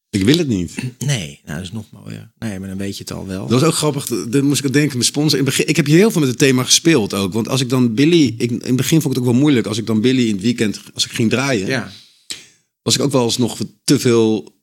ik 0.09 0.23
wil 0.23 0.37
het 0.37 0.47
niet. 0.47 0.73
Nee, 1.05 1.39
nou, 1.45 1.55
dat 1.57 1.65
is 1.65 1.71
nog 1.71 1.85
mooier. 1.91 2.31
Nee, 2.39 2.59
maar 2.59 2.69
dan 2.69 2.77
weet 2.77 2.97
je 2.97 3.03
het 3.03 3.11
al 3.13 3.27
wel. 3.27 3.47
Dat 3.47 3.59
was 3.61 3.69
ook 3.69 3.75
grappig. 3.75 4.05
Dan 4.29 4.45
moest 4.45 4.59
ik 4.59 4.65
aan 4.65 4.71
denken, 4.71 4.93
mijn 4.97 5.09
sponsor. 5.09 5.39
In 5.39 5.45
het 5.45 5.55
begin, 5.55 5.69
ik 5.69 5.75
heb 5.75 5.85
hier 5.85 5.97
heel 5.97 6.11
veel 6.11 6.19
met 6.21 6.29
het 6.29 6.37
thema 6.39 6.63
gespeeld 6.63 7.13
ook. 7.13 7.33
Want 7.33 7.47
als 7.47 7.61
ik 7.61 7.69
dan 7.69 7.93
Billy. 7.93 8.35
Ik, 8.37 8.51
in 8.51 8.61
het 8.63 8.75
begin 8.75 9.01
vond 9.01 9.03
ik 9.15 9.19
het 9.19 9.19
ook 9.19 9.31
wel 9.33 9.41
moeilijk. 9.41 9.67
Als 9.67 9.77
ik 9.77 9.85
dan 9.85 10.01
Billy 10.01 10.27
in 10.27 10.33
het 10.33 10.41
weekend. 10.41 10.81
Als 10.93 11.05
ik 11.05 11.11
ging 11.11 11.29
draaien. 11.29 11.67
Ja, 11.67 11.91
Was 12.81 12.95
ik 12.95 13.01
ook 13.01 13.11
wel 13.11 13.23
eens 13.23 13.37
nog 13.37 13.57
te 13.83 13.99
veel. 13.99 14.57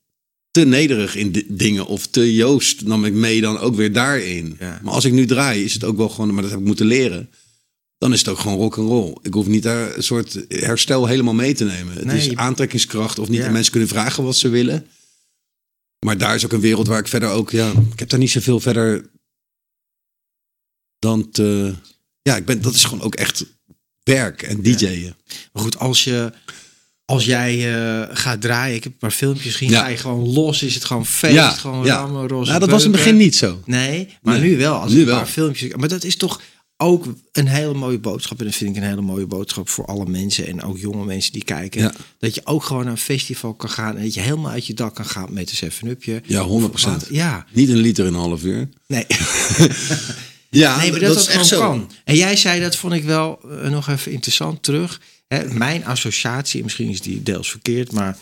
Te 0.50 0.64
nederig 0.64 1.14
in 1.16 1.32
di- 1.32 1.46
dingen. 1.48 1.86
Of 1.86 2.06
te 2.06 2.34
Joost 2.34 2.82
nam 2.84 3.04
ik 3.04 3.12
mee 3.12 3.40
dan 3.40 3.58
ook 3.58 3.74
weer 3.74 3.92
daarin. 3.92 4.56
Ja. 4.60 4.80
Maar 4.82 4.92
als 4.92 5.04
ik 5.04 5.12
nu 5.12 5.26
draai, 5.26 5.64
is 5.64 5.74
het 5.74 5.84
ook 5.84 5.96
wel 5.96 6.08
gewoon. 6.08 6.32
Maar 6.32 6.42
dat 6.42 6.50
heb 6.50 6.60
ik 6.60 6.66
moeten 6.66 6.86
leren. 6.86 7.30
Dan 7.98 8.12
is 8.12 8.18
het 8.18 8.28
ook 8.28 8.38
gewoon 8.38 8.56
rock 8.58 8.78
and 8.78 8.88
roll. 8.88 9.16
Ik 9.22 9.34
hoef 9.34 9.46
niet 9.46 9.62
daar 9.62 9.96
een 9.96 10.02
soort 10.02 10.44
herstel 10.48 11.06
helemaal 11.06 11.34
mee 11.34 11.54
te 11.54 11.64
nemen. 11.64 11.94
Het 11.94 12.12
is 12.12 12.24
je- 12.24 12.36
aantrekkingskracht. 12.36 13.18
Of 13.18 13.28
niet. 13.28 13.38
Ja. 13.38 13.46
En 13.46 13.52
mensen 13.52 13.70
kunnen 13.72 13.88
vragen 13.88 14.24
wat 14.24 14.36
ze 14.36 14.48
willen. 14.48 14.86
Maar 16.06 16.18
daar 16.18 16.34
is 16.34 16.44
ook 16.44 16.52
een 16.52 16.60
wereld 16.60 16.86
waar 16.86 16.98
ik 16.98 17.08
verder 17.08 17.28
ook. 17.28 17.50
Ja, 17.50 17.70
ik 17.92 17.98
heb 17.98 18.08
daar 18.08 18.18
niet 18.18 18.30
zoveel 18.30 18.60
verder 18.60 19.10
dan 20.98 21.30
te. 21.30 21.74
Ja, 22.22 22.36
ik 22.36 22.44
ben, 22.44 22.62
dat 22.62 22.74
is 22.74 22.84
gewoon 22.84 23.04
ook 23.04 23.14
echt 23.14 23.44
werk 24.02 24.42
en 24.42 24.62
DJ'en. 24.62 25.16
maar 25.52 25.62
goed, 25.62 25.78
als 25.78 26.04
je... 26.04 26.32
Als 27.06 27.24
jij 27.24 27.74
eh, 27.74 28.16
gaat 28.16 28.40
draaien, 28.40 28.76
ik 28.76 28.82
heb 28.84 28.92
een 28.92 28.98
paar 28.98 29.10
filmpjes 29.10 29.52
gezien, 29.52 29.70
Ja. 29.70 29.80
ga 29.80 29.86
je 29.88 29.96
gewoon 29.96 30.32
los, 30.32 30.62
is 30.62 30.74
het 30.74 30.84
gewoon 30.84 31.06
feest, 31.06 31.34
Ja, 31.34 31.50
gewoon 31.50 31.84
ja. 31.84 31.96
rammen, 31.96 32.28
roze 32.28 32.48
Nou, 32.48 32.60
dat 32.60 32.70
was 32.70 32.84
in 32.84 32.90
het 32.90 32.96
begin 32.98 33.16
niet 33.16 33.36
zo. 33.36 33.60
Nee, 33.64 34.08
maar 34.22 34.38
Nee. 34.38 34.50
nu 34.50 34.56
wel. 34.56 34.74
Als 34.74 34.92
Nu 34.92 35.00
ik 35.00 35.06
wel. 35.06 35.16
paar 35.16 35.26
filmpjes. 35.26 35.74
Maar 35.74 35.88
dat 35.88 36.04
is 36.04 36.16
toch 36.16 36.40
ook 36.76 37.06
een 37.32 37.46
hele 37.48 37.74
mooie 37.74 37.98
boodschap. 37.98 38.38
En 38.38 38.44
dat 38.44 38.54
vind 38.54 38.76
ik 38.76 38.82
een 38.82 38.88
hele 38.88 39.00
mooie 39.00 39.26
boodschap 39.26 39.68
voor 39.68 39.84
alle 39.86 40.06
mensen. 40.06 40.46
En 40.46 40.62
ook 40.62 40.78
jonge 40.78 41.04
mensen 41.04 41.32
die 41.32 41.44
kijken. 41.44 41.92
Dat 42.18 42.34
je 42.34 42.40
ook 42.44 42.62
gewoon 42.64 42.82
naar 42.82 42.92
een 42.92 42.98
festival 42.98 43.54
kan 43.54 43.70
gaan. 43.70 43.96
En 43.96 44.02
dat 44.02 44.14
je 44.14 44.20
helemaal 44.20 44.50
uit 44.50 44.66
je 44.66 44.74
dak 44.74 44.94
kan 44.94 45.04
gaan 45.06 45.26
met 45.32 45.60
een 45.60 45.70
7-upje. 45.72 46.22
Ja, 46.26 46.42
100%. 46.42 47.06
Ja, 47.10 47.46
Niet 47.52 47.68
een 47.68 47.76
liter 47.76 48.06
in 48.06 48.14
een 48.14 48.20
half 48.20 48.42
uur. 48.44 48.68
nee. 48.86 49.06
Ja, 50.50 50.76
nee, 50.78 50.90
maar 50.90 51.00
dat 51.00 51.14
dat, 51.14 51.28
gewoon 51.28 51.78
kan. 51.78 51.90
En 52.04 52.14
jij 52.16 52.36
zei, 52.36 52.60
dat 52.60 52.76
vond 52.76 52.92
ik 52.92 53.04
wel 53.04 53.38
eh, 53.62 53.70
nog 53.70 53.88
even 53.88 54.12
interessant 54.12 54.62
terug. 54.62 55.00
Hè, 55.26 55.54
mijn 55.54 55.84
associatie, 55.84 56.62
misschien 56.62 56.88
is 56.88 57.00
die 57.00 57.22
deels 57.22 57.50
verkeerd, 57.50 57.92
maar 57.92 58.18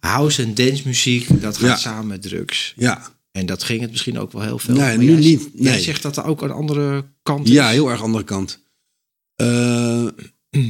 house 0.00 0.42
en 0.42 0.54
dance 0.54 0.82
muziek, 0.84 1.40
dat 1.40 1.56
gaat 1.56 1.68
Ja. 1.68 1.76
samen 1.76 2.06
met 2.06 2.22
drugs. 2.22 2.72
Ja. 2.76 3.14
En 3.32 3.46
dat 3.46 3.62
ging 3.62 3.80
het 3.80 3.90
misschien 3.90 4.18
ook 4.18 4.32
wel 4.32 4.42
heel 4.42 4.58
veel. 4.58 4.74
Nee, 4.74 4.96
nu 4.98 5.06
jij, 5.10 5.20
niet. 5.20 5.48
Jij 5.54 5.72
Nee. 5.72 5.82
zegt 5.82 6.02
dat 6.02 6.16
er 6.16 6.24
ook 6.24 6.42
een 6.42 6.50
andere 6.50 7.04
kant 7.22 7.46
is. 7.46 7.52
ja, 7.52 7.68
heel 7.68 7.90
erg 7.90 8.02
andere 8.02 8.24
kant. 8.24 8.64
Eh, 9.34 10.06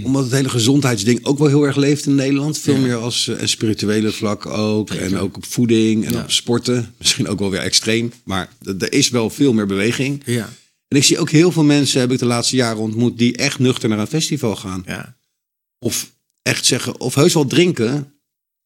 omdat 0.02 0.22
het 0.24 0.32
hele 0.32 0.48
gezondheidsding 0.48 1.24
ook 1.24 1.38
wel 1.38 1.48
heel 1.48 1.62
erg 1.66 1.76
leeft 1.76 2.06
in 2.06 2.14
Nederland. 2.14 2.58
Veel 2.58 2.74
Ja. 2.74 2.80
meer 2.80 2.94
als 2.96 3.28
eh, 3.28 3.40
en 3.40 3.48
spirituele 3.48 4.12
vlak 4.12 4.46
ook. 4.46 4.88
Zeker. 4.88 5.04
En 5.06 5.18
ook 5.18 5.36
op 5.36 5.44
voeding 5.44 6.04
en 6.06 6.12
Ja. 6.12 6.20
op 6.22 6.30
sporten. 6.30 6.94
Misschien 6.98 7.28
ook 7.28 7.38
wel 7.38 7.50
weer 7.50 7.60
extreem. 7.60 8.12
Maar 8.24 8.48
er 8.80 8.92
is 8.92 9.08
wel 9.08 9.30
veel 9.30 9.52
meer 9.52 9.66
beweging. 9.66 10.22
Ja, 10.24 10.48
En 10.88 10.96
ik 10.96 11.04
zie 11.04 11.18
ook 11.18 11.30
heel 11.30 11.52
veel 11.52 11.64
mensen, 11.64 12.00
heb 12.00 12.12
ik 12.12 12.18
de 12.18 12.24
laatste 12.26 12.56
jaren 12.56 12.78
ontmoet, 12.80 13.18
die 13.18 13.36
echt 13.36 13.58
nuchter 13.58 13.88
naar 13.88 13.98
een 13.98 14.06
festival 14.06 14.56
gaan. 14.56 14.82
ja. 14.86 15.15
Of 15.78 16.12
echt 16.42 16.66
zeggen, 16.66 17.00
of 17.00 17.14
heus 17.14 17.34
wel 17.34 17.46
drinken. 17.46 18.12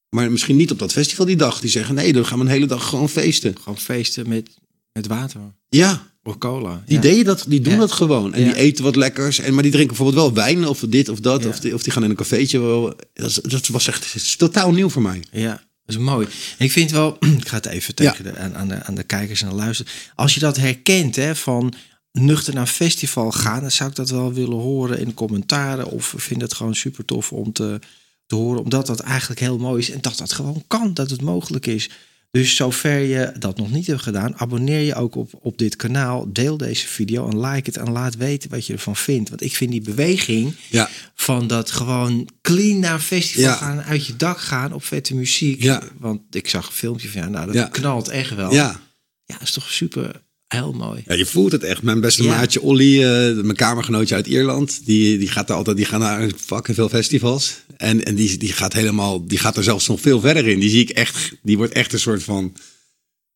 Maar 0.08 0.30
misschien 0.30 0.56
niet 0.56 0.70
op 0.70 0.78
dat 0.78 0.92
festival 0.92 1.26
die 1.26 1.36
dag. 1.36 1.60
Die 1.60 1.70
zeggen, 1.70 1.94
nee, 1.94 2.12
dan 2.12 2.26
gaan 2.26 2.38
we 2.38 2.44
een 2.44 2.50
hele 2.50 2.66
dag 2.66 2.88
gewoon 2.88 3.08
feesten. 3.08 3.56
Gewoon 3.62 3.78
feesten 3.78 4.28
met, 4.28 4.48
met 4.92 5.06
water. 5.06 5.40
Ja, 5.68 6.06
Of 6.22 6.38
cola. 6.38 6.82
die 6.86 6.94
ja. 6.96 7.00
deden 7.00 7.24
dat, 7.24 7.44
die 7.48 7.60
doen 7.60 7.72
Ja. 7.72 7.78
dat 7.78 7.92
gewoon. 7.92 8.34
En 8.34 8.40
Ja. 8.40 8.46
die 8.46 8.56
eten 8.56 8.84
wat 8.84 8.96
lekkers. 8.96 9.38
En, 9.38 9.54
maar 9.54 9.62
die 9.62 9.72
drinken 9.72 9.96
bijvoorbeeld 9.96 10.24
wel 10.34 10.44
wijn 10.44 10.66
of 10.66 10.80
dit 10.88 11.08
of 11.08 11.20
dat. 11.20 11.46
Of, 11.46 11.60
die, 11.60 11.74
of 11.74 11.82
die 11.82 11.92
gaan 11.92 12.04
in 12.04 12.10
een 12.10 12.16
cafeetje. 12.16 12.58
Wel. 12.60 12.94
Dat, 13.42 13.66
was 13.66 13.86
echt 13.86 14.12
dat 14.14 14.38
totaal 14.38 14.72
nieuw 14.72 14.88
voor 14.88 15.02
mij. 15.02 15.24
Ja, 15.32 15.50
dat 15.84 15.96
is 15.96 15.96
mooi. 15.98 16.26
En 16.58 16.64
ik 16.64 16.72
vind 16.72 16.90
wel, 16.90 17.16
ik 17.40 17.48
ga 17.48 17.56
het 17.56 17.66
even 17.66 17.94
tegen 17.94 18.24
de, 18.24 18.36
aan, 18.36 18.56
aan, 18.56 18.68
de, 18.68 18.82
aan 18.82 18.94
de 18.94 19.02
kijkers 19.02 19.42
en 19.42 19.48
de 19.48 19.54
luisteren. 19.54 19.92
Als 20.14 20.34
je 20.34 20.40
dat 20.40 20.56
herkent, 20.56 21.16
hè, 21.16 21.36
van 21.36 21.72
nuchter 22.12 22.52
naar 22.54 22.62
een 22.62 22.68
festival 22.68 23.30
gaan, 23.32 23.60
dan 23.60 23.70
zou 23.70 23.90
ik 23.90 23.96
dat 23.96 24.10
wel 24.10 24.32
willen 24.32 24.58
horen 24.58 24.98
in 24.98 25.08
de 25.08 25.14
commentaren. 25.14 25.86
Of 25.86 26.14
vind 26.16 26.40
het 26.42 26.54
gewoon 26.54 26.74
super 26.74 27.04
tof 27.04 27.32
om 27.32 27.52
te, 27.52 27.78
te 28.26 28.34
horen, 28.34 28.62
omdat 28.62 28.86
dat 28.86 29.00
eigenlijk 29.00 29.40
heel 29.40 29.58
mooi 29.58 29.80
is 29.82 29.90
en 29.90 30.00
dat 30.00 30.18
dat 30.18 30.32
gewoon 30.32 30.64
kan, 30.66 30.94
dat 30.94 31.10
het 31.10 31.22
mogelijk 31.22 31.66
is. 31.66 31.90
Dus 32.30 32.56
zover 32.56 32.98
je 32.98 33.32
dat 33.38 33.56
nog 33.56 33.70
niet 33.70 33.86
hebt 33.86 34.02
gedaan, 34.02 34.38
abonneer 34.38 34.80
je 34.80 34.94
ook 34.94 35.14
op, 35.14 35.30
op 35.40 35.58
dit 35.58 35.76
kanaal. 35.76 36.32
Deel 36.32 36.56
deze 36.56 36.86
video 36.86 37.28
en 37.28 37.40
like 37.40 37.70
het 37.70 37.76
en 37.76 37.90
laat 37.92 38.16
weten 38.16 38.50
wat 38.50 38.66
je 38.66 38.72
ervan 38.72 38.96
vindt. 38.96 39.28
Want 39.28 39.42
ik 39.42 39.56
vind 39.56 39.70
die 39.70 39.80
beweging 39.82 40.54
Ja, 40.68 40.88
van 41.14 41.46
dat 41.46 41.70
gewoon 41.70 42.28
clean 42.42 42.78
naar 42.78 42.92
een 42.94 43.00
festival 43.00 43.44
Ja. 43.50 43.56
gaan, 43.56 43.82
uit 43.82 44.06
je 44.06 44.16
dak 44.16 44.40
gaan 44.40 44.72
op 44.72 44.84
vette 44.84 45.14
muziek. 45.14 45.62
Ja. 45.62 45.82
Want 45.98 46.20
ik 46.30 46.48
zag 46.48 46.66
een 46.66 46.72
filmpje 46.72 47.08
van 47.08 47.20
ja, 47.20 47.28
nou 47.28 47.52
dat 47.52 47.70
knalt 47.70 48.08
echt 48.08 48.34
wel. 48.34 48.52
ja. 48.52 48.80
ja, 49.24 49.34
dat 49.34 49.42
is 49.42 49.52
toch 49.52 49.70
super, 49.70 50.22
heel 50.54 50.72
mooi. 50.72 51.02
ja, 51.06 51.14
je 51.14 51.26
voelt 51.26 51.52
het 51.52 51.62
echt. 51.62 51.82
Mijn 51.82 52.00
beste 52.00 52.22
Ja. 52.22 52.28
maatje 52.36 52.60
Olly, 52.62 53.02
eh, 53.04 53.34
mijn 53.42 53.56
kamergenootje 53.56 54.14
uit 54.14 54.26
Ierland, 54.26 54.80
die, 54.86 55.18
die 55.18 55.28
gaat 55.28 55.48
er 55.50 55.54
altijd, 55.56 55.76
die 55.76 55.86
gaan 55.86 56.00
naar 56.00 56.30
fucking 56.36 56.76
veel 56.76 56.88
festivals. 56.88 57.56
En, 57.76 58.04
en 58.04 58.14
die, 58.14 58.36
die 58.36 58.52
gaat 58.52 58.72
helemaal, 58.72 59.26
die 59.26 59.38
gaat 59.38 59.56
er 59.56 59.62
zelfs 59.64 59.88
nog 59.88 60.00
veel 60.00 60.20
verder 60.20 60.46
in. 60.46 60.60
Die 60.60 60.70
zie 60.70 60.80
ik 60.80 60.90
echt, 60.90 61.32
die 61.42 61.56
wordt 61.56 61.72
echt 61.72 61.92
een 61.92 61.98
soort 62.00 62.22
van, 62.22 62.56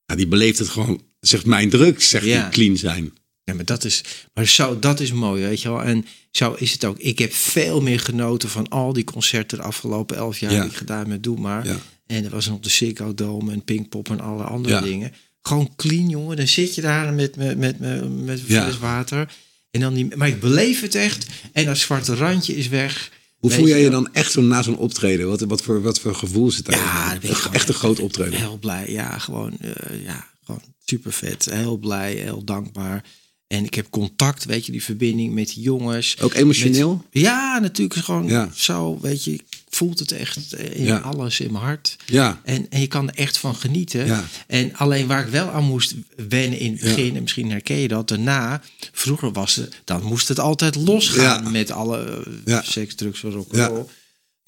ja, 0.07 0.15
die 0.17 0.27
beleeft 0.27 0.59
het 0.59 0.69
gewoon, 0.69 1.03
zegt 1.21 1.47
mijn 1.47 1.71
drugs, 1.71 2.09
zegt 2.09 2.25
Ja. 2.25 2.43
die 2.43 2.51
clean 2.51 2.77
zijn. 2.77 3.13
Ja, 3.45 3.55
maar 3.55 3.65
dat 3.65 3.85
is, 3.85 4.05
maar 4.35 4.47
zo, 4.47 4.79
dat 4.79 5.01
is 5.01 5.13
mooi, 5.13 5.43
weet 5.43 5.63
je 5.63 5.69
wel. 5.69 5.83
En 5.83 6.07
zo 6.31 6.53
is 6.59 6.73
het 6.73 6.85
ook. 6.85 6.99
Ik 6.99 7.19
heb 7.19 7.33
veel 7.33 7.81
meer 7.81 8.01
genoten 8.01 8.49
van 8.49 8.69
al 8.69 8.93
die 8.93 9.05
concerten 9.05 9.59
de 9.59 9.65
afgelopen 9.65 10.17
elf 10.17 10.39
jaar 10.39 10.53
Ja. 10.53 10.61
die 10.61 10.71
ik 10.71 10.77
gedaan 10.77 11.09
met 11.09 11.23
Doe 11.23 11.41
Maar. 11.41 11.67
Ja. 11.67 11.79
En 12.07 12.25
er 12.25 12.31
was 12.31 12.47
nog 12.49 12.61
de 12.61 12.69
Ziggo 12.69 13.15
Dome 13.15 13.53
en 13.53 13.65
Pinkpop 13.65 14.11
en 14.11 14.21
alle 14.21 14.43
andere 14.43 14.83
dingen. 14.83 15.13
Gewoon 15.49 15.73
clean, 15.77 16.09
jongen. 16.09 16.37
Dan 16.37 16.49
zit 16.49 16.75
je 16.75 16.81
daar 16.81 17.13
met, 17.13 17.37
met, 17.37 17.59
met, 17.59 17.79
met, 18.25 18.41
fles 18.41 18.79
water. 18.79 19.35
En 19.71 19.81
dan 19.81 19.95
die, 19.95 20.17
maar 20.17 20.29
ik 20.29 20.41
beleef 20.41 20.81
het 20.81 20.95
echt. 20.95 21.27
En 21.53 21.65
dat 21.65 21.79
zwarte 21.79 22.15
randje 22.15 22.57
is 22.57 22.69
weg. 22.69 23.11
Hoe 23.37 23.51
voel 23.51 23.69
jij 23.69 23.81
je 23.83 23.91
dan 23.91 24.13
echt 24.13 24.33
zo 24.33 24.43
na 24.43 24.63
zo'n 24.63 24.77
optreden? 24.79 25.29
Wat, 25.29 25.41
wat, 25.41 25.63
voor, 25.63 25.83
wat 25.83 26.01
voor 26.01 26.15
gevoel 26.15 26.51
zit 26.51 26.67
daar? 26.67 26.77
Ja, 26.77 27.19
ben 27.21 27.31
echt, 27.53 27.69
een 27.69 27.75
groot 27.75 28.01
optreden. 28.01 28.39
Heel 28.39 28.59
blij. 28.59 28.91
Ja, 28.91 29.19
gewoon, 29.19 29.57
eh, 29.61 30.05
ja, 30.05 30.27
gewoon 30.45 30.63
super 30.85 31.13
vet. 31.13 31.45
Heel 31.51 31.77
blij, 31.77 32.13
heel 32.15 32.45
dankbaar. 32.45 33.05
En 33.47 33.65
ik 33.65 33.75
heb 33.75 33.91
contact, 33.91 34.45
weet 34.45 34.67
je, 34.67 34.73
die 34.73 34.83
verbinding 34.85 35.35
met 35.35 35.47
die 35.55 35.63
jongens. 35.63 36.17
Ook 36.21 36.35
emotioneel? 36.35 37.05
Met- 37.13 37.23
ja, 37.23 37.59
natuurlijk. 37.59 38.01
Gewoon 38.01 38.27
Ja. 38.27 38.51
zo, 38.55 38.99
weet 39.01 39.25
je, 39.25 39.33
ik 39.33 39.54
voelt 39.75 39.99
het 39.99 40.13
echt 40.13 40.53
eh, 40.53 40.77
in 40.79 40.85
Ja. 40.85 40.99
alles 40.99 41.41
in 41.41 41.53
mijn 41.53 41.65
hart. 41.65 41.97
Ja. 42.07 42.41
En, 42.45 42.67
en 42.71 42.81
je 42.81 42.87
kan 42.87 43.09
er 43.09 43.15
echt 43.15 43.39
van 43.39 43.55
genieten. 43.55 44.07
Ja. 44.07 44.25
En 44.47 44.75
alleen 44.77 45.07
waar 45.07 45.25
ik 45.27 45.33
wel 45.33 45.49
aan 45.51 45.65
moest 45.65 45.95
wennen 46.29 46.59
in 46.59 46.73
het 46.73 46.81
begin, 46.81 47.17
en 47.17 47.23
misschien 47.23 47.51
herken 47.51 47.77
je 47.77 47.89
dat, 47.89 48.09
daarna, 48.09 48.63
vroeger 48.93 49.33
was 49.33 49.55
het, 49.55 49.75
dan 49.85 50.03
moest 50.03 50.29
het 50.29 50.39
altijd 50.41 50.75
losgaan 50.75 51.53
met 51.53 51.71
alle 51.71 52.25
eh, 52.45 52.59
seks, 52.63 52.95
drugs, 52.95 53.21
rock 53.21 53.55
Ja. 53.55 53.71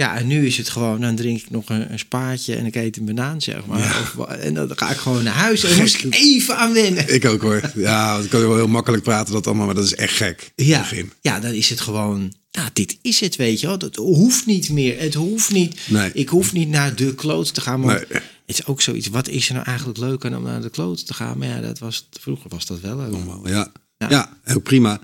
Ja, 0.03 0.16
en 0.16 0.26
nu 0.26 0.47
is 0.47 0.57
het 0.57 0.68
gewoon, 0.68 1.01
dan 1.01 1.16
drink 1.16 1.38
ik 1.40 1.51
nog 1.51 1.68
een, 1.68 1.92
een 1.92 1.99
spaatje 1.99 2.55
en 2.57 2.66
ik 2.66 2.74
eet 2.74 2.97
een 2.97 3.05
banaan, 3.05 3.40
zeg 3.40 3.66
maar. 3.66 3.78
Of, 4.16 4.26
en 4.26 4.55
dan 4.55 4.70
ga 4.74 4.90
ik 4.90 4.97
gewoon 4.97 5.22
naar 5.24 5.34
huis 5.34 5.64
en 5.64 5.76
moest 5.78 6.05
ik 6.05 6.14
even 6.14 6.57
aan 6.57 6.72
wennen. 6.72 7.14
Ik 7.14 7.24
ook 7.24 7.40
hoor. 7.42 7.70
Ja, 7.74 8.12
want 8.12 8.24
ik 8.24 8.30
kan 8.30 8.40
wel 8.40 8.57
heel 8.57 8.68
makkelijk 8.68 9.03
praten 9.03 9.32
dat 9.32 9.47
allemaal, 9.47 9.66
maar 9.66 9.74
dat 9.74 9.84
is 9.84 9.94
echt 9.94 10.14
gek. 10.16 10.53
Ja, 10.57 10.78
begin. 10.78 11.12
ja, 11.20 11.40
dan 11.40 11.53
is 11.53 11.68
het 11.68 11.80
gewoon, 11.80 12.32
nou, 12.53 12.68
dit 12.72 12.99
is 13.03 13.20
het, 13.20 13.36
weet 13.36 13.61
je 13.61 13.66
wel. 13.66 13.78
Dat 13.78 13.97
hoeft 13.97 14.47
niet 14.47 14.70
meer. 14.70 15.01
Het 15.01 15.14
hoeft 15.14 15.53
niet. 15.53 15.80
Nee. 15.88 16.11
Ik 16.12 16.28
hoef 16.28 16.53
niet 16.53 16.68
naar 16.68 16.94
de 16.94 17.14
kloot 17.14 17.55
te 17.55 17.61
gaan. 17.61 17.80
Maar 17.80 17.94
Nee. 18.11 18.20
het 18.47 18.59
is 18.59 18.66
ook 18.66 18.80
zoiets, 18.82 19.09
wat 19.09 19.28
is 19.28 19.49
er 19.49 19.55
nou 19.55 19.66
eigenlijk 19.66 19.99
leuk 19.99 20.24
aan 20.24 20.36
om 20.36 20.42
naar 20.42 20.62
de 20.62 20.70
kloot 20.70 21.07
te 21.07 21.14
gaan? 21.14 21.38
Maar 21.38 21.49
ja, 21.49 21.61
dat 21.61 21.78
was, 21.78 22.09
vroeger 22.20 22.51
was 22.51 22.66
dat 22.66 22.80
wel 22.80 22.97
leuk. 22.97 23.14
Ja. 23.44 23.72
Ja. 23.99 24.09
Ja. 24.11 24.36
heel 24.44 24.61
prima. 24.61 25.01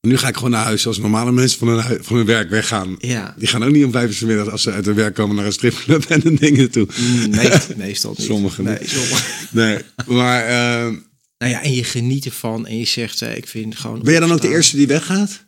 Nu 0.00 0.16
ga 0.16 0.28
ik 0.28 0.34
gewoon 0.34 0.50
naar 0.50 0.64
huis 0.64 0.82
zoals 0.82 0.98
normale 0.98 1.32
mensen 1.32 1.58
van 1.58 1.68
hun, 1.68 2.04
van 2.04 2.16
hun 2.16 2.26
werk 2.26 2.50
weggaan. 2.50 2.96
Ja. 2.98 3.34
Die 3.38 3.48
gaan 3.48 3.64
ook 3.64 3.72
niet 3.72 3.84
om 3.84 3.90
vijf 3.92 4.08
uur 4.08 4.14
's 4.14 4.20
middags 4.20 4.50
als 4.50 4.62
ze 4.62 4.70
uit 4.72 4.84
hun 4.86 4.94
werk 4.94 5.14
komen 5.14 5.36
naar 5.36 5.44
een 5.46 5.52
stripclub 5.52 6.04
en 6.04 6.26
een 6.26 6.36
dingen 6.36 6.70
toe. 6.70 6.86
Mm, 7.00 7.30
meest- 7.30 7.76
meestal 7.86 8.14
niet. 8.18 8.26
Sommigen 8.26 8.64
Nee, 8.64 8.78
niet. 8.78 8.88
sommigen. 8.88 9.24
Nee, 9.60 9.78
maar 10.06 10.44
eh, 10.44 10.92
Nou 11.38 11.52
ja, 11.52 11.62
en 11.62 11.72
je 11.72 11.84
geniet 11.84 12.24
ervan 12.24 12.66
en 12.66 12.76
je 12.78 12.84
zegt, 12.84 13.22
eh, 13.22 13.36
ik 13.36 13.46
vind 13.46 13.76
gewoon... 13.76 14.00
ben 14.02 14.10
jij 14.12 14.20
dan 14.20 14.32
ook 14.32 14.40
de 14.40 14.48
eerste 14.48 14.76
die 14.76 14.86
weggaat? 14.86 15.46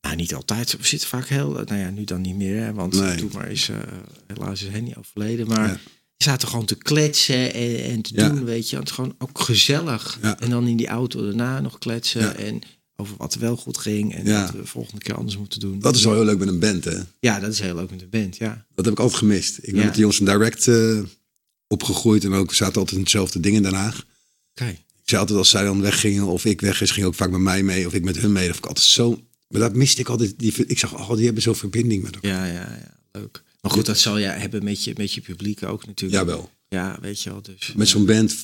Nou, 0.00 0.16
niet 0.16 0.34
altijd. 0.34 0.76
We 0.76 0.86
zitten 0.86 1.08
vaak 1.08 1.28
heel... 1.28 1.50
Nou 1.50 1.74
ja, 1.80 1.90
nu 1.90 2.04
dan 2.04 2.20
niet 2.20 2.36
meer, 2.36 2.62
hè, 2.62 2.72
want 2.72 2.94
Nee. 3.00 3.16
toen 3.16 3.30
maar 3.34 3.50
is... 3.50 3.68
eh, 3.68 3.76
helaas 4.26 4.62
is 4.62 4.68
Henny 4.72 4.94
overleden, 4.98 5.46
maar... 5.46 5.66
Ja. 5.68 5.78
Je 6.16 6.24
zaten 6.26 6.48
gewoon 6.48 6.64
te 6.64 6.74
kletsen 6.74 7.54
en, 7.54 7.84
en 7.84 8.02
te 8.02 8.10
Ja. 8.14 8.28
doen, 8.28 8.44
weet 8.44 8.70
je. 8.70 8.76
Het 8.76 8.88
is 8.88 8.94
gewoon 8.94 9.14
ook 9.18 9.40
gezellig. 9.40 10.18
Ja. 10.22 10.40
En 10.40 10.50
dan 10.50 10.66
in 10.66 10.76
die 10.76 10.86
auto 10.88 11.22
daarna 11.24 11.60
nog 11.60 11.78
kletsen. 11.78 12.36
En 12.36 12.60
over 13.00 13.14
wat 13.16 13.34
er 13.34 13.40
wel 13.40 13.56
goed 13.56 13.78
ging. 13.78 14.14
En 14.14 14.24
Ja. 14.26 14.42
wat 14.42 14.50
we 14.54 14.66
volgende 14.66 15.00
keer 15.04 15.14
anders 15.14 15.36
moeten 15.38 15.60
doen. 15.60 15.78
Dat 15.78 15.96
is 15.96 16.04
wel 16.04 16.14
heel 16.14 16.24
leuk 16.24 16.38
met 16.38 16.48
een 16.48 16.58
band, 16.58 16.84
hè? 16.84 16.98
Ja, 17.20 17.40
dat 17.40 17.52
is 17.52 17.60
heel 17.60 17.74
leuk 17.74 17.90
met 17.90 17.98
de 18.00 18.06
band, 18.06 18.36
ja. 18.36 18.66
Dat 18.74 18.84
heb 18.84 18.94
ik 18.94 19.00
altijd 19.00 19.18
gemist. 19.18 19.58
Ik 19.58 19.64
ben 19.70 19.74
Ja. 19.80 19.84
met 19.84 19.94
de 19.94 20.00
jongens 20.00 20.16
van 20.18 20.26
Direct 20.26 20.68
eh, 20.68 20.98
opgegroeid 21.66 22.24
en 22.24 22.32
ook 22.32 22.50
we 22.50 22.56
zaten 22.56 22.74
altijd 22.76 22.96
in 22.96 23.02
hetzelfde 23.02 23.40
ding 23.40 23.56
in 23.56 23.62
Den 23.62 23.74
Haag. 23.74 24.06
Oké. 24.54 24.68
Ik 24.70 25.16
zei 25.16 25.20
altijd 25.20 25.38
als 25.38 25.50
zij 25.50 25.64
dan 25.64 25.80
weggingen 25.80 26.26
of 26.26 26.44
ik 26.44 26.60
weg 26.60 26.80
is, 26.80 26.90
ging 26.90 27.06
ook 27.06 27.14
vaak 27.14 27.30
met 27.30 27.40
mij 27.40 27.62
mee 27.62 27.86
of 27.86 27.94
ik 27.94 28.04
met 28.04 28.16
hun 28.18 28.32
mee. 28.32 28.44
Vond 28.46 28.58
ik 28.58 28.66
altijd 28.66 28.86
zo. 28.86 29.20
Maar 29.48 29.60
dat 29.60 29.74
miste 29.74 30.00
ik 30.00 30.08
altijd. 30.08 30.38
Die, 30.38 30.66
ik 30.66 30.78
zag, 30.78 31.08
oh, 31.08 31.16
die 31.16 31.24
hebben 31.24 31.42
zo'n 31.42 31.54
verbinding 31.54 32.02
met 32.02 32.14
elkaar. 32.14 32.30
Ja, 32.30 32.44
ja, 32.44 32.52
ja. 32.80 32.98
Leuk. 33.12 33.42
Maar 33.60 33.70
goed, 33.72 33.86
dat 33.86 33.98
zal 33.98 34.18
jij 34.20 34.38
hebben 34.38 34.64
met 34.64 34.84
je, 34.84 34.92
met 34.96 35.12
je 35.12 35.20
publiek 35.20 35.62
ook 35.62 35.86
natuurlijk. 35.86 36.20
Jawel. 36.20 36.50
Ja, 36.68 36.98
weet 37.00 37.22
je 37.22 37.30
wel. 37.30 37.42
Dus, 37.42 37.72
Met 37.76 37.88
zo'n 37.88 38.04
band 38.06 38.36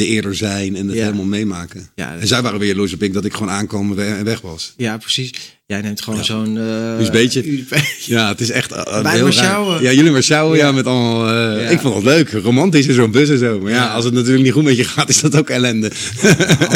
de 0.00 0.06
eerder 0.06 0.34
zijn 0.36 0.76
en 0.76 0.86
het 0.88 0.96
Ja. 0.96 1.02
helemaal 1.04 1.24
meemaken. 1.24 1.90
Ja, 1.94 2.16
En 2.18 2.26
zij 2.26 2.42
waren 2.42 2.58
weer 2.58 2.68
jaloers 2.68 2.92
op 2.94 3.02
ik 3.02 3.12
dat 3.12 3.24
ik 3.24 3.32
gewoon 3.32 3.50
aankomen 3.52 3.96
we- 3.96 4.02
en 4.04 4.24
weg 4.24 4.40
was. 4.40 4.74
Ja, 4.76 4.96
precies. 4.98 5.32
Jij 5.70 5.80
neemt 5.80 6.02
gewoon 6.02 6.18
Ja. 6.18 6.24
zo'n... 6.24 6.58
eh. 6.58 7.00
USB. 7.00 7.32
Ja, 8.06 8.28
het 8.28 8.40
is 8.40 8.50
echt 8.50 8.72
uh, 8.72 9.02
maar 9.02 9.18
raar. 9.18 9.32
sjouwen. 9.32 9.82
Ja, 9.82 9.92
jullie 9.92 10.10
maar 10.10 10.22
sjouwen, 10.22 10.58
ja. 10.58 10.66
Ja. 10.66 10.72
met 10.72 10.86
allemaal... 10.86 11.28
eh, 11.28 11.62
Ja. 11.62 11.68
Ik 11.68 11.80
vond 11.80 11.94
het 11.94 12.04
leuk, 12.04 12.30
romantisch 12.32 12.86
in 12.86 12.94
zo'n 12.94 13.10
bus 13.10 13.28
en 13.28 13.38
zo. 13.38 13.60
Maar 13.60 13.72
ja, 13.72 13.92
als 13.92 14.04
het 14.04 14.14
natuurlijk 14.14 14.42
niet 14.42 14.52
goed 14.52 14.62
met 14.64 14.76
je 14.76 14.84
gaat, 14.84 15.08
is 15.08 15.20
dat 15.20 15.36
ook 15.36 15.50
ellende. 15.50 15.90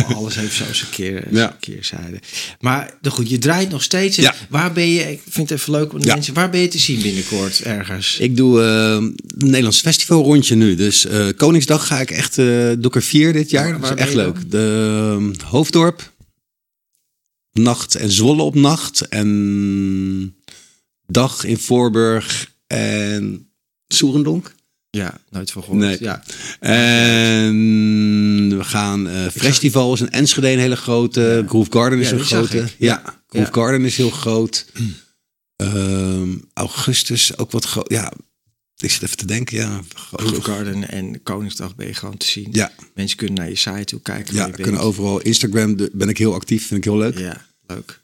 Al- 0.08 0.14
Alles 0.14 0.34
heeft 0.34 0.54
zo 0.54 0.64
zijn 0.72 0.90
keer, 0.90 1.24
Ja. 1.30 1.56
keerzijde. 1.60 2.18
Maar 2.60 2.90
de 3.00 3.10
goed, 3.10 3.30
je 3.30 3.38
draait 3.38 3.70
nog 3.70 3.82
steeds. 3.82 4.16
Ja. 4.16 4.34
Waar 4.48 4.72
ben 4.72 4.88
je, 4.88 5.00
ik 5.12 5.20
vind 5.30 5.48
het 5.48 5.58
even 5.58 5.72
leuk 5.72 5.92
om 5.92 6.00
de 6.00 6.06
mensen, 6.06 6.34
waar 6.34 6.50
ben 6.50 6.60
je 6.60 6.68
te 6.68 6.78
zien 6.78 7.02
binnenkort 7.02 7.60
ergens? 7.60 8.16
Ik 8.20 8.36
doe 8.36 8.62
eh, 8.62 8.90
een 8.94 9.14
Nederlands 9.36 9.80
festival 9.80 10.22
rondje 10.22 10.54
nu. 10.54 10.74
Dus 10.74 11.06
eh, 11.06 11.26
Koningsdag 11.36 11.86
ga 11.86 12.00
ik 12.00 12.10
echt, 12.10 12.38
eh 12.38 12.44
doe 12.46 12.84
ik 12.86 12.94
er 12.94 13.02
vier 13.02 13.32
dit 13.32 13.50
jaar. 13.50 13.70
Waar- 13.70 13.80
dat 13.90 13.98
is 13.98 14.04
echt 14.04 14.14
leuk. 14.14 14.36
De 14.50 15.16
eh, 15.40 15.48
Hoofddorp, 15.50 16.12
Nacht 17.54 17.94
en 17.94 18.10
Zwolle 18.10 18.42
op 18.42 18.54
Nacht. 18.54 19.00
En 19.08 20.36
Dag 21.06 21.44
in 21.44 21.58
Voorburg 21.58 22.52
en 22.66 23.48
Soerendonk. 23.86 24.54
Ja, 24.90 25.18
nooit 25.30 25.50
van 25.50 25.62
gehoord. 25.62 25.80
Nee. 25.80 25.96
Ja. 26.00 26.22
En 26.60 28.58
we 28.58 28.64
gaan 28.64 29.08
eh 29.08 29.26
festivals 29.28 30.00
in 30.00 30.10
Enschede 30.10 30.50
een 30.50 30.58
hele 30.58 30.76
grote. 30.76 31.44
Groove 31.48 31.70
Garden 31.72 31.98
is 31.98 32.10
Ja, 32.10 32.14
een 32.16 32.24
grote. 32.24 32.64
Ja, 32.78 33.02
Groove. 33.28 33.52
Garden 33.52 33.84
is 33.84 33.96
heel 33.96 34.10
groot. 34.10 34.66
Ehm, 35.56 36.28
augustus 36.54 37.38
ook 37.38 37.50
wat 37.50 37.64
groot. 37.64 37.90
Ja, 37.90 38.12
ik 38.84 38.90
zit 38.90 39.02
even 39.02 39.16
te 39.16 39.26
denken. 39.26 39.56
Ja, 39.56 39.80
Groove 39.94 40.42
Garden 40.42 40.88
en 40.90 41.22
Koningsdag 41.22 41.76
ben 41.76 41.86
je 41.86 41.94
gewoon 41.94 42.16
te 42.16 42.26
zien. 42.26 42.48
Ja, 42.52 42.72
Mensen 42.94 43.16
kunnen 43.16 43.36
naar 43.36 43.48
je 43.48 43.56
site 43.56 43.84
toe 43.84 44.00
kijken. 44.00 44.34
ja 44.34 44.50
kunnen 44.50 44.80
overal. 44.80 45.20
Instagram 45.20 45.76
ben 45.92 46.08
ik 46.08 46.18
heel 46.18 46.34
actief, 46.34 46.66
vind 46.66 46.78
ik 46.78 46.90
heel 46.92 46.98
leuk. 47.00 47.18
Ja, 47.18 47.46
leuk. 47.66 48.02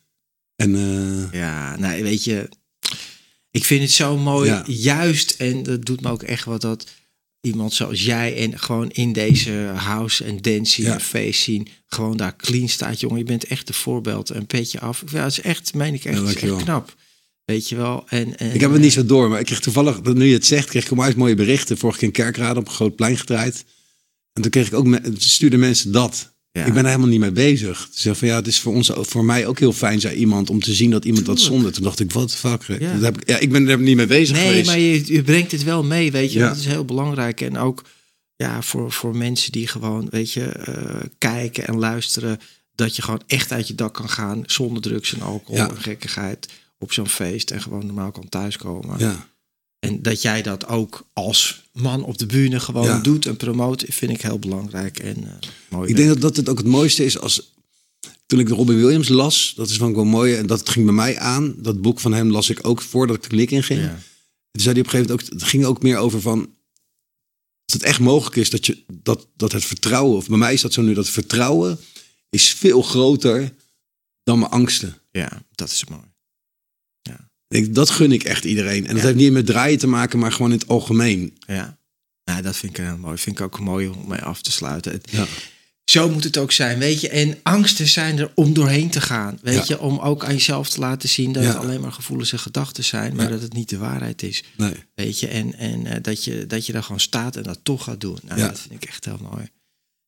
En 0.56 0.74
eh, 0.74 1.40
Ja, 1.40 1.76
nou 1.76 2.02
weet 2.02 2.24
je, 2.24 2.48
ik 3.50 3.64
vind 3.64 3.82
het 3.82 3.90
zo 3.90 4.16
mooi, 4.18 4.48
Ja. 4.50 4.64
juist 4.66 5.30
en 5.30 5.62
dat 5.62 5.84
doet 5.84 6.00
me 6.00 6.10
ook 6.10 6.22
echt 6.22 6.44
wat 6.44 6.60
dat 6.60 6.86
iemand 7.40 7.72
zoals 7.72 8.04
jij 8.04 8.36
en 8.36 8.58
gewoon 8.58 8.90
in 8.90 9.12
deze 9.12 9.52
house 9.76 10.24
en 10.24 10.40
dance 10.42 10.82
Ja. 10.82 10.92
en 10.92 11.00
feest 11.00 11.42
zien, 11.42 11.68
gewoon 11.86 12.16
daar 12.16 12.36
clean 12.36 12.68
staat, 12.68 13.00
jongen. 13.00 13.18
Je 13.18 13.24
bent 13.24 13.44
echt 13.44 13.68
een 13.68 13.74
voorbeeld, 13.74 14.28
een 14.30 14.46
petje 14.46 14.80
af. 14.80 15.02
Ja, 15.12 15.22
het 15.22 15.32
is 15.32 15.40
echt, 15.40 15.74
meen 15.74 15.94
ik 15.94 16.04
echt, 16.04 16.18
Ja, 16.20 16.26
echt 16.48 16.62
knap. 16.62 16.94
Weet 17.45 17.68
je 17.68 17.76
wel? 17.76 18.05
En, 18.09 18.38
en, 18.38 18.55
ik 18.55 18.61
heb 18.61 18.72
het 18.72 18.80
niet 18.80 18.93
zo 18.93 19.07
door, 19.07 19.28
maar 19.28 19.41
ik 19.41 19.47
kreeg 19.47 19.61
toevallig, 19.61 20.01
dat 20.01 20.16
nu 20.16 20.24
je 20.24 20.32
het 20.34 20.47
zegt, 20.47 20.68
kreeg 20.68 20.84
ik 20.84 20.91
onwijs 20.91 21.14
mooie 21.14 21.34
berichten. 21.34 21.78
Vorige 21.78 21.99
keer 21.99 22.09
in 22.09 22.14
Kerkrade 22.14 22.61
op 22.61 22.66
een 22.66 22.72
groot 22.72 22.97
plein 22.97 23.16
gedraaid. 23.18 23.64
En 24.32 24.43
toen 24.43 24.51
kreeg 24.51 24.66
ik 24.66 24.74
ook, 24.74 24.86
me- 24.86 25.12
stuurden 25.16 25.59
mensen 25.59 25.93
dat. 25.93 26.32
Ja. 26.53 26.64
Ik 26.64 26.72
ben 26.72 26.82
er 26.82 26.88
helemaal 26.88 27.09
niet 27.11 27.20
mee 27.20 27.32
bezig. 27.32 27.78
Ze 27.78 28.01
zeggen 28.01 28.16
van 28.16 28.28
ja, 28.28 28.36
het 28.36 28.47
is 28.47 28.61
voor 28.61 28.74
ons, 28.74 28.91
voor 28.95 29.24
mij 29.24 29.47
ook 29.47 29.59
heel 29.59 29.72
fijn, 29.72 30.01
zei 30.01 30.16
iemand, 30.16 30.51
om 30.51 30.61
te 30.61 30.72
zien 30.74 30.91
dat 30.91 31.05
iemand 31.05 31.26
dat 31.26 31.41
zonde. 31.41 31.70
Toen 31.70 31.82
dacht 31.82 32.01
ik, 32.01 32.12
wat 32.12 32.34
fuck. 32.34 32.62
Ja. 32.62 32.93
Dat 32.93 33.03
heb 33.03 33.20
ik, 33.20 33.28
ja, 33.28 33.38
ik 33.38 33.53
ben 33.53 33.68
er 33.68 33.78
niet 33.80 33.97
mee 33.97 34.07
bezig 34.07 34.36
Nee, 34.36 34.47
geweest. 34.49 34.66
maar 34.66 34.78
je, 34.78 35.12
je 35.12 35.22
brengt 35.22 35.53
het 35.53 35.62
wel 35.64 35.84
mee, 35.84 36.11
weet 36.12 36.32
je. 36.32 36.38
Ja. 36.38 36.49
Dat 36.49 36.57
is 36.57 36.66
heel 36.66 36.84
belangrijk. 36.84 37.41
En 37.41 37.59
ook 37.59 37.84
ja, 38.36 38.62
voor, 38.62 38.93
voor 38.93 39.16
mensen 39.16 39.53
die 39.53 39.66
gewoon, 39.66 40.07
weet 40.11 40.32
je, 40.32 40.45
eh, 40.45 41.01
kijken 41.18 41.66
en 41.66 41.78
luisteren. 41.78 42.41
Dat 42.74 42.97
je 42.97 43.03
gewoon 43.03 43.22
echt 43.26 43.53
uit 43.53 43.68
je 43.68 43.74
dak 43.74 43.95
kan 43.95 44.09
gaan 44.09 44.43
zonder 44.47 44.82
drugs 44.82 45.14
en 45.14 45.22
alcohol 45.22 45.61
en 45.68 45.80
gekkigheid 45.82 46.49
op 46.80 46.92
zo'n 46.92 47.08
feest. 47.08 47.50
En 47.50 47.62
gewoon 47.62 47.86
normaal 47.86 48.10
kan 48.10 48.28
thuiskomen. 48.28 48.98
Ja, 48.98 49.28
En 49.78 50.02
dat 50.02 50.22
jij 50.22 50.42
dat 50.42 50.66
ook 50.66 51.06
als 51.12 51.62
man 51.72 52.02
op 52.04 52.18
de 52.18 52.26
bühne 52.26 52.60
gewoon 52.60 52.84
Ja. 52.86 53.00
doet 53.00 53.26
en 53.26 53.36
promoot, 53.36 53.84
vind 53.88 54.10
ik 54.10 54.22
heel 54.22 54.38
belangrijk 54.38 54.98
en 54.98 55.16
eh, 55.24 55.48
mooi. 55.68 55.90
ik 55.90 55.96
denk 55.96 56.08
dat 56.08 56.20
dat 56.20 56.36
het 56.36 56.48
ook 56.48 56.58
het 56.58 56.66
mooiste 56.66 57.04
is 57.04 57.18
als... 57.18 57.52
Toen 58.26 58.38
ik 58.38 58.46
de 58.48 58.54
Robin 58.54 58.76
Williams 58.76 59.08
las, 59.08 59.52
dat 59.56 59.68
is 59.70 59.76
van 59.76 59.94
wel 59.94 60.04
mooi. 60.04 60.34
En 60.34 60.46
dat 60.46 60.68
ging 60.68 60.84
bij 60.84 60.94
mij 60.94 61.18
aan. 61.18 61.54
Dat 61.58 61.80
boek 61.82 62.00
van 62.00 62.12
hem 62.12 62.30
las 62.30 62.50
ik 62.50 62.66
ook 62.66 62.82
voordat 62.82 63.16
ik 63.16 63.22
de 63.22 63.28
klik 63.28 63.50
inging. 63.50 63.80
Ja. 63.80 63.88
Toen 64.50 64.62
zei 64.62 64.74
hij 64.74 64.82
op 64.82 64.84
een 64.86 64.90
gegeven 64.90 65.10
moment 65.10 65.32
ook, 65.32 65.38
het 65.40 65.48
ging 65.48 65.64
ook 65.64 65.82
meer 65.82 65.96
over 65.96 66.20
van, 66.20 66.38
dat 67.64 67.80
het 67.80 67.82
echt 67.82 68.00
mogelijk 68.00 68.36
is 68.36 68.50
dat, 68.50 68.66
je, 68.66 68.82
dat, 69.02 69.26
dat 69.36 69.52
het 69.52 69.64
vertrouwen, 69.64 70.16
of 70.16 70.28
bij 70.28 70.38
mij 70.38 70.52
is 70.52 70.60
dat 70.60 70.72
zo 70.72 70.82
nu, 70.82 70.94
dat 70.94 71.08
vertrouwen 71.08 71.78
is 72.30 72.48
veel 72.52 72.82
groter 72.82 73.54
dan 74.22 74.38
mijn 74.38 74.50
angsten. 74.50 74.98
ja, 75.10 75.42
dat 75.54 75.70
is 75.70 75.84
mooi. 75.84 76.02
Ik 77.55 77.74
dat 77.74 77.90
gun 77.90 78.12
ik 78.12 78.22
echt 78.24 78.44
iedereen. 78.44 78.82
En 78.86 78.88
dat 78.94 78.96
Ja. 79.01 79.03
heeft 79.07 79.18
niet 79.18 79.32
met 79.32 79.46
draaien 79.46 79.78
te 79.78 79.86
maken, 79.86 80.18
maar 80.18 80.32
gewoon 80.32 80.53
in 80.53 80.59
het 80.59 80.68
algemeen. 80.68 81.36
Ja. 81.46 81.78
ja, 82.24 82.42
dat 82.42 82.57
vind 82.57 82.78
ik 82.78 82.84
heel 82.84 82.96
mooi. 82.96 83.18
Vind 83.18 83.38
ik 83.38 83.44
ook 83.44 83.61
mooi 83.61 83.88
om 83.88 84.09
mee 84.09 84.20
af 84.22 84.42
te 84.42 84.53
sluiten. 84.53 84.92
Het- 84.92 85.09
Ja. 85.11 85.26
Zo 85.84 86.09
moet 86.11 86.24
het 86.24 86.36
ook 86.38 86.53
zijn, 86.53 86.78
weet 86.78 87.01
je. 87.01 87.09
En 87.09 87.38
angsten 87.42 87.86
zijn 87.88 88.18
er 88.18 88.30
om 88.34 88.53
doorheen 88.53 88.90
te 88.90 89.01
gaan. 89.01 89.38
Weet 89.42 89.55
Ja. 89.55 89.64
je, 89.66 89.80
om 89.80 89.98
ook 89.98 90.24
aan 90.24 90.32
jezelf 90.32 90.68
te 90.70 90.80
laten 90.80 91.09
zien 91.09 91.32
dat 91.32 91.44
het 91.44 91.57
alleen 91.57 91.80
maar 91.80 91.92
gevoelens 91.92 92.32
en 92.32 92.38
gedachten 92.38 92.84
zijn, 92.84 93.14
maar 93.16 93.28
dat 93.30 93.42
het 93.42 93.53
niet 93.53 93.68
de 93.68 93.78
waarheid 93.78 94.22
is. 94.22 94.42
Nee. 94.57 94.72
Weet 94.94 95.20
je, 95.20 95.28
en, 95.28 95.55
en 95.59 95.86
eh, 95.86 95.96
dat, 96.03 96.24
je, 96.24 96.46
dat 96.46 96.66
je 96.66 96.72
daar 96.72 96.82
gewoon 96.82 97.01
staat 97.01 97.36
en 97.36 97.42
dat 97.42 97.59
toch 97.62 97.84
gaat 97.84 98.01
doen. 98.01 98.18
Nou, 98.24 98.40
Ja. 98.40 98.48
dat 98.48 98.61
vind 98.61 98.82
ik 98.82 98.88
echt 98.88 99.05
heel 99.05 99.18
mooi. 99.32 99.48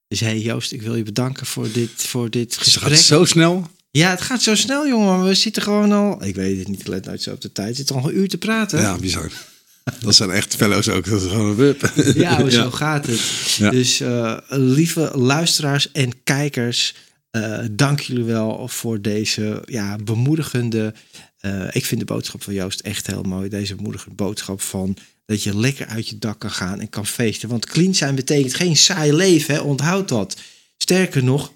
Dus 0.09 0.20
hey 0.20 0.38
Joost, 0.40 0.72
ik 0.72 0.82
wil 0.82 0.95
je 0.97 1.03
bedanken 1.03 1.47
voor 1.47 1.72
dit, 1.72 1.90
voor 1.97 2.30
dit 2.30 2.55
Het 2.55 2.62
gesprek. 2.62 2.88
gaat 2.93 2.99
zo 2.99 3.24
snel. 3.24 3.70
Ja, 3.93 4.11
het 4.11 4.20
gaat 4.20 4.43
zo 4.43 4.55
snel, 4.55 4.88
jongen. 4.88 5.24
We 5.24 5.34
zitten 5.34 5.62
gewoon 5.62 5.93
al. 5.93 6.24
Ik 6.24 6.34
weet 6.34 6.59
het 6.59 6.68
niet, 6.68 6.80
ik 6.80 6.86
let 6.86 7.05
nooit 7.05 7.22
zo 7.22 7.32
op 7.32 7.40
de 7.40 7.53
tijd. 7.53 7.68
We 7.68 7.74
zitten 7.74 7.97
al 7.97 8.09
een 8.09 8.16
uur 8.16 8.28
te 8.28 8.38
praten. 8.38 8.80
Ja, 8.80 8.97
bizar. 8.97 9.30
Dat 10.01 10.14
zijn 10.14 10.30
echt 10.30 10.57
fellows 10.57 10.88
ook. 10.88 11.05
Dat 11.09 11.22
is 11.22 11.28
gewoon 11.30 11.59
een. 11.61 11.76
Ja, 12.14 12.51
zo 12.51 12.70
gaat 12.70 13.07
het. 13.07 13.20
Ja. 13.59 13.70
Dus 13.70 14.01
eh, 14.01 14.36
lieve 14.49 15.11
luisteraars 15.14 15.93
en 15.93 16.22
kijkers, 16.24 16.95
eh, 17.30 17.59
dank 17.70 18.01
jullie 18.01 18.24
wel 18.24 18.68
voor 18.68 19.01
deze 19.01 19.62
ja, 19.66 19.97
bemoedigende. 19.97 20.95
eh, 21.38 21.68
ik 21.70 21.84
vind 21.84 22.01
de 22.01 22.07
boodschap 22.07 22.43
van 22.43 22.55
Joost 22.55 22.80
echt 22.80 23.07
heel 23.07 23.22
mooi. 23.22 23.49
Deze 23.49 23.74
bemoedigende 23.74 24.14
boodschap 24.14 24.61
van 24.61 24.97
dat 25.26 25.43
je 25.43 25.57
lekker 25.59 25.86
uit 25.86 26.09
je 26.09 26.18
dak 26.18 26.38
kan 26.38 26.51
gaan 26.51 26.80
en 26.80 26.88
kan 26.88 27.07
feesten. 27.07 27.49
Want 27.49 27.66
clean 27.66 27.95
zijn 27.95 28.14
betekent 28.14 28.55
geen 28.55 28.76
saai 28.76 29.12
leven, 29.12 29.55
hè? 29.55 29.61
onthoud 29.61 30.09
dat. 30.09 30.36
Sterker 30.76 31.24
nog, 31.24 31.53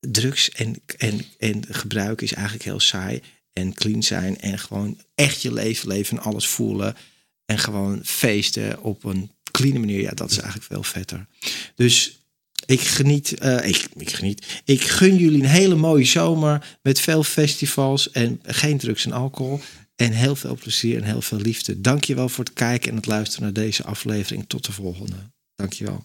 drugs 0.00 0.50
en, 0.50 0.82
en, 0.98 1.24
en 1.38 1.62
gebruik 1.68 2.20
is 2.20 2.32
eigenlijk 2.32 2.64
heel 2.64 2.80
saai. 2.80 3.22
En 3.52 3.74
clean 3.74 4.02
zijn 4.02 4.40
en 4.40 4.58
gewoon 4.58 5.00
echt 5.14 5.42
je 5.42 5.52
leven 5.52 5.88
leven 5.88 6.16
en 6.16 6.22
alles 6.22 6.46
voelen. 6.46 6.96
En 7.44 7.58
gewoon 7.58 8.00
feesten 8.04 8.82
op 8.82 9.04
een 9.04 9.30
clean 9.50 9.80
manier. 9.80 10.00
Ja, 10.00 10.10
dat 10.10 10.30
is 10.30 10.38
eigenlijk 10.38 10.72
veel 10.72 10.82
vetter. 10.82 11.26
Dus 11.74 12.20
ik 12.66 12.80
geniet, 12.80 13.38
eh, 13.38 13.68
ik, 13.68 13.88
ik 13.96 14.10
geniet. 14.10 14.46
Ik 14.64 14.82
gun 14.82 15.16
jullie 15.16 15.40
een 15.40 15.48
hele 15.48 15.74
mooie 15.74 16.04
zomer 16.04 16.78
met 16.82 17.00
veel 17.00 17.22
festivals 17.22 18.10
en 18.10 18.40
geen 18.42 18.78
drugs 18.78 19.04
en 19.04 19.12
alcohol. 19.12 19.60
En 19.96 20.12
heel 20.12 20.36
veel 20.36 20.54
plezier 20.54 20.96
en 20.96 21.02
heel 21.02 21.22
veel 21.22 21.38
liefde. 21.38 21.80
Dank 21.80 22.04
je 22.04 22.14
wel 22.14 22.28
voor 22.28 22.44
het 22.44 22.52
kijken 22.52 22.90
en 22.90 22.96
het 22.96 23.06
luisteren 23.06 23.42
naar 23.42 23.64
deze 23.64 23.84
aflevering. 23.84 24.44
Tot 24.46 24.64
de 24.64 24.72
volgende. 24.72 25.16
Dank 25.54 25.72
je 25.72 25.84
wel. 25.84 26.04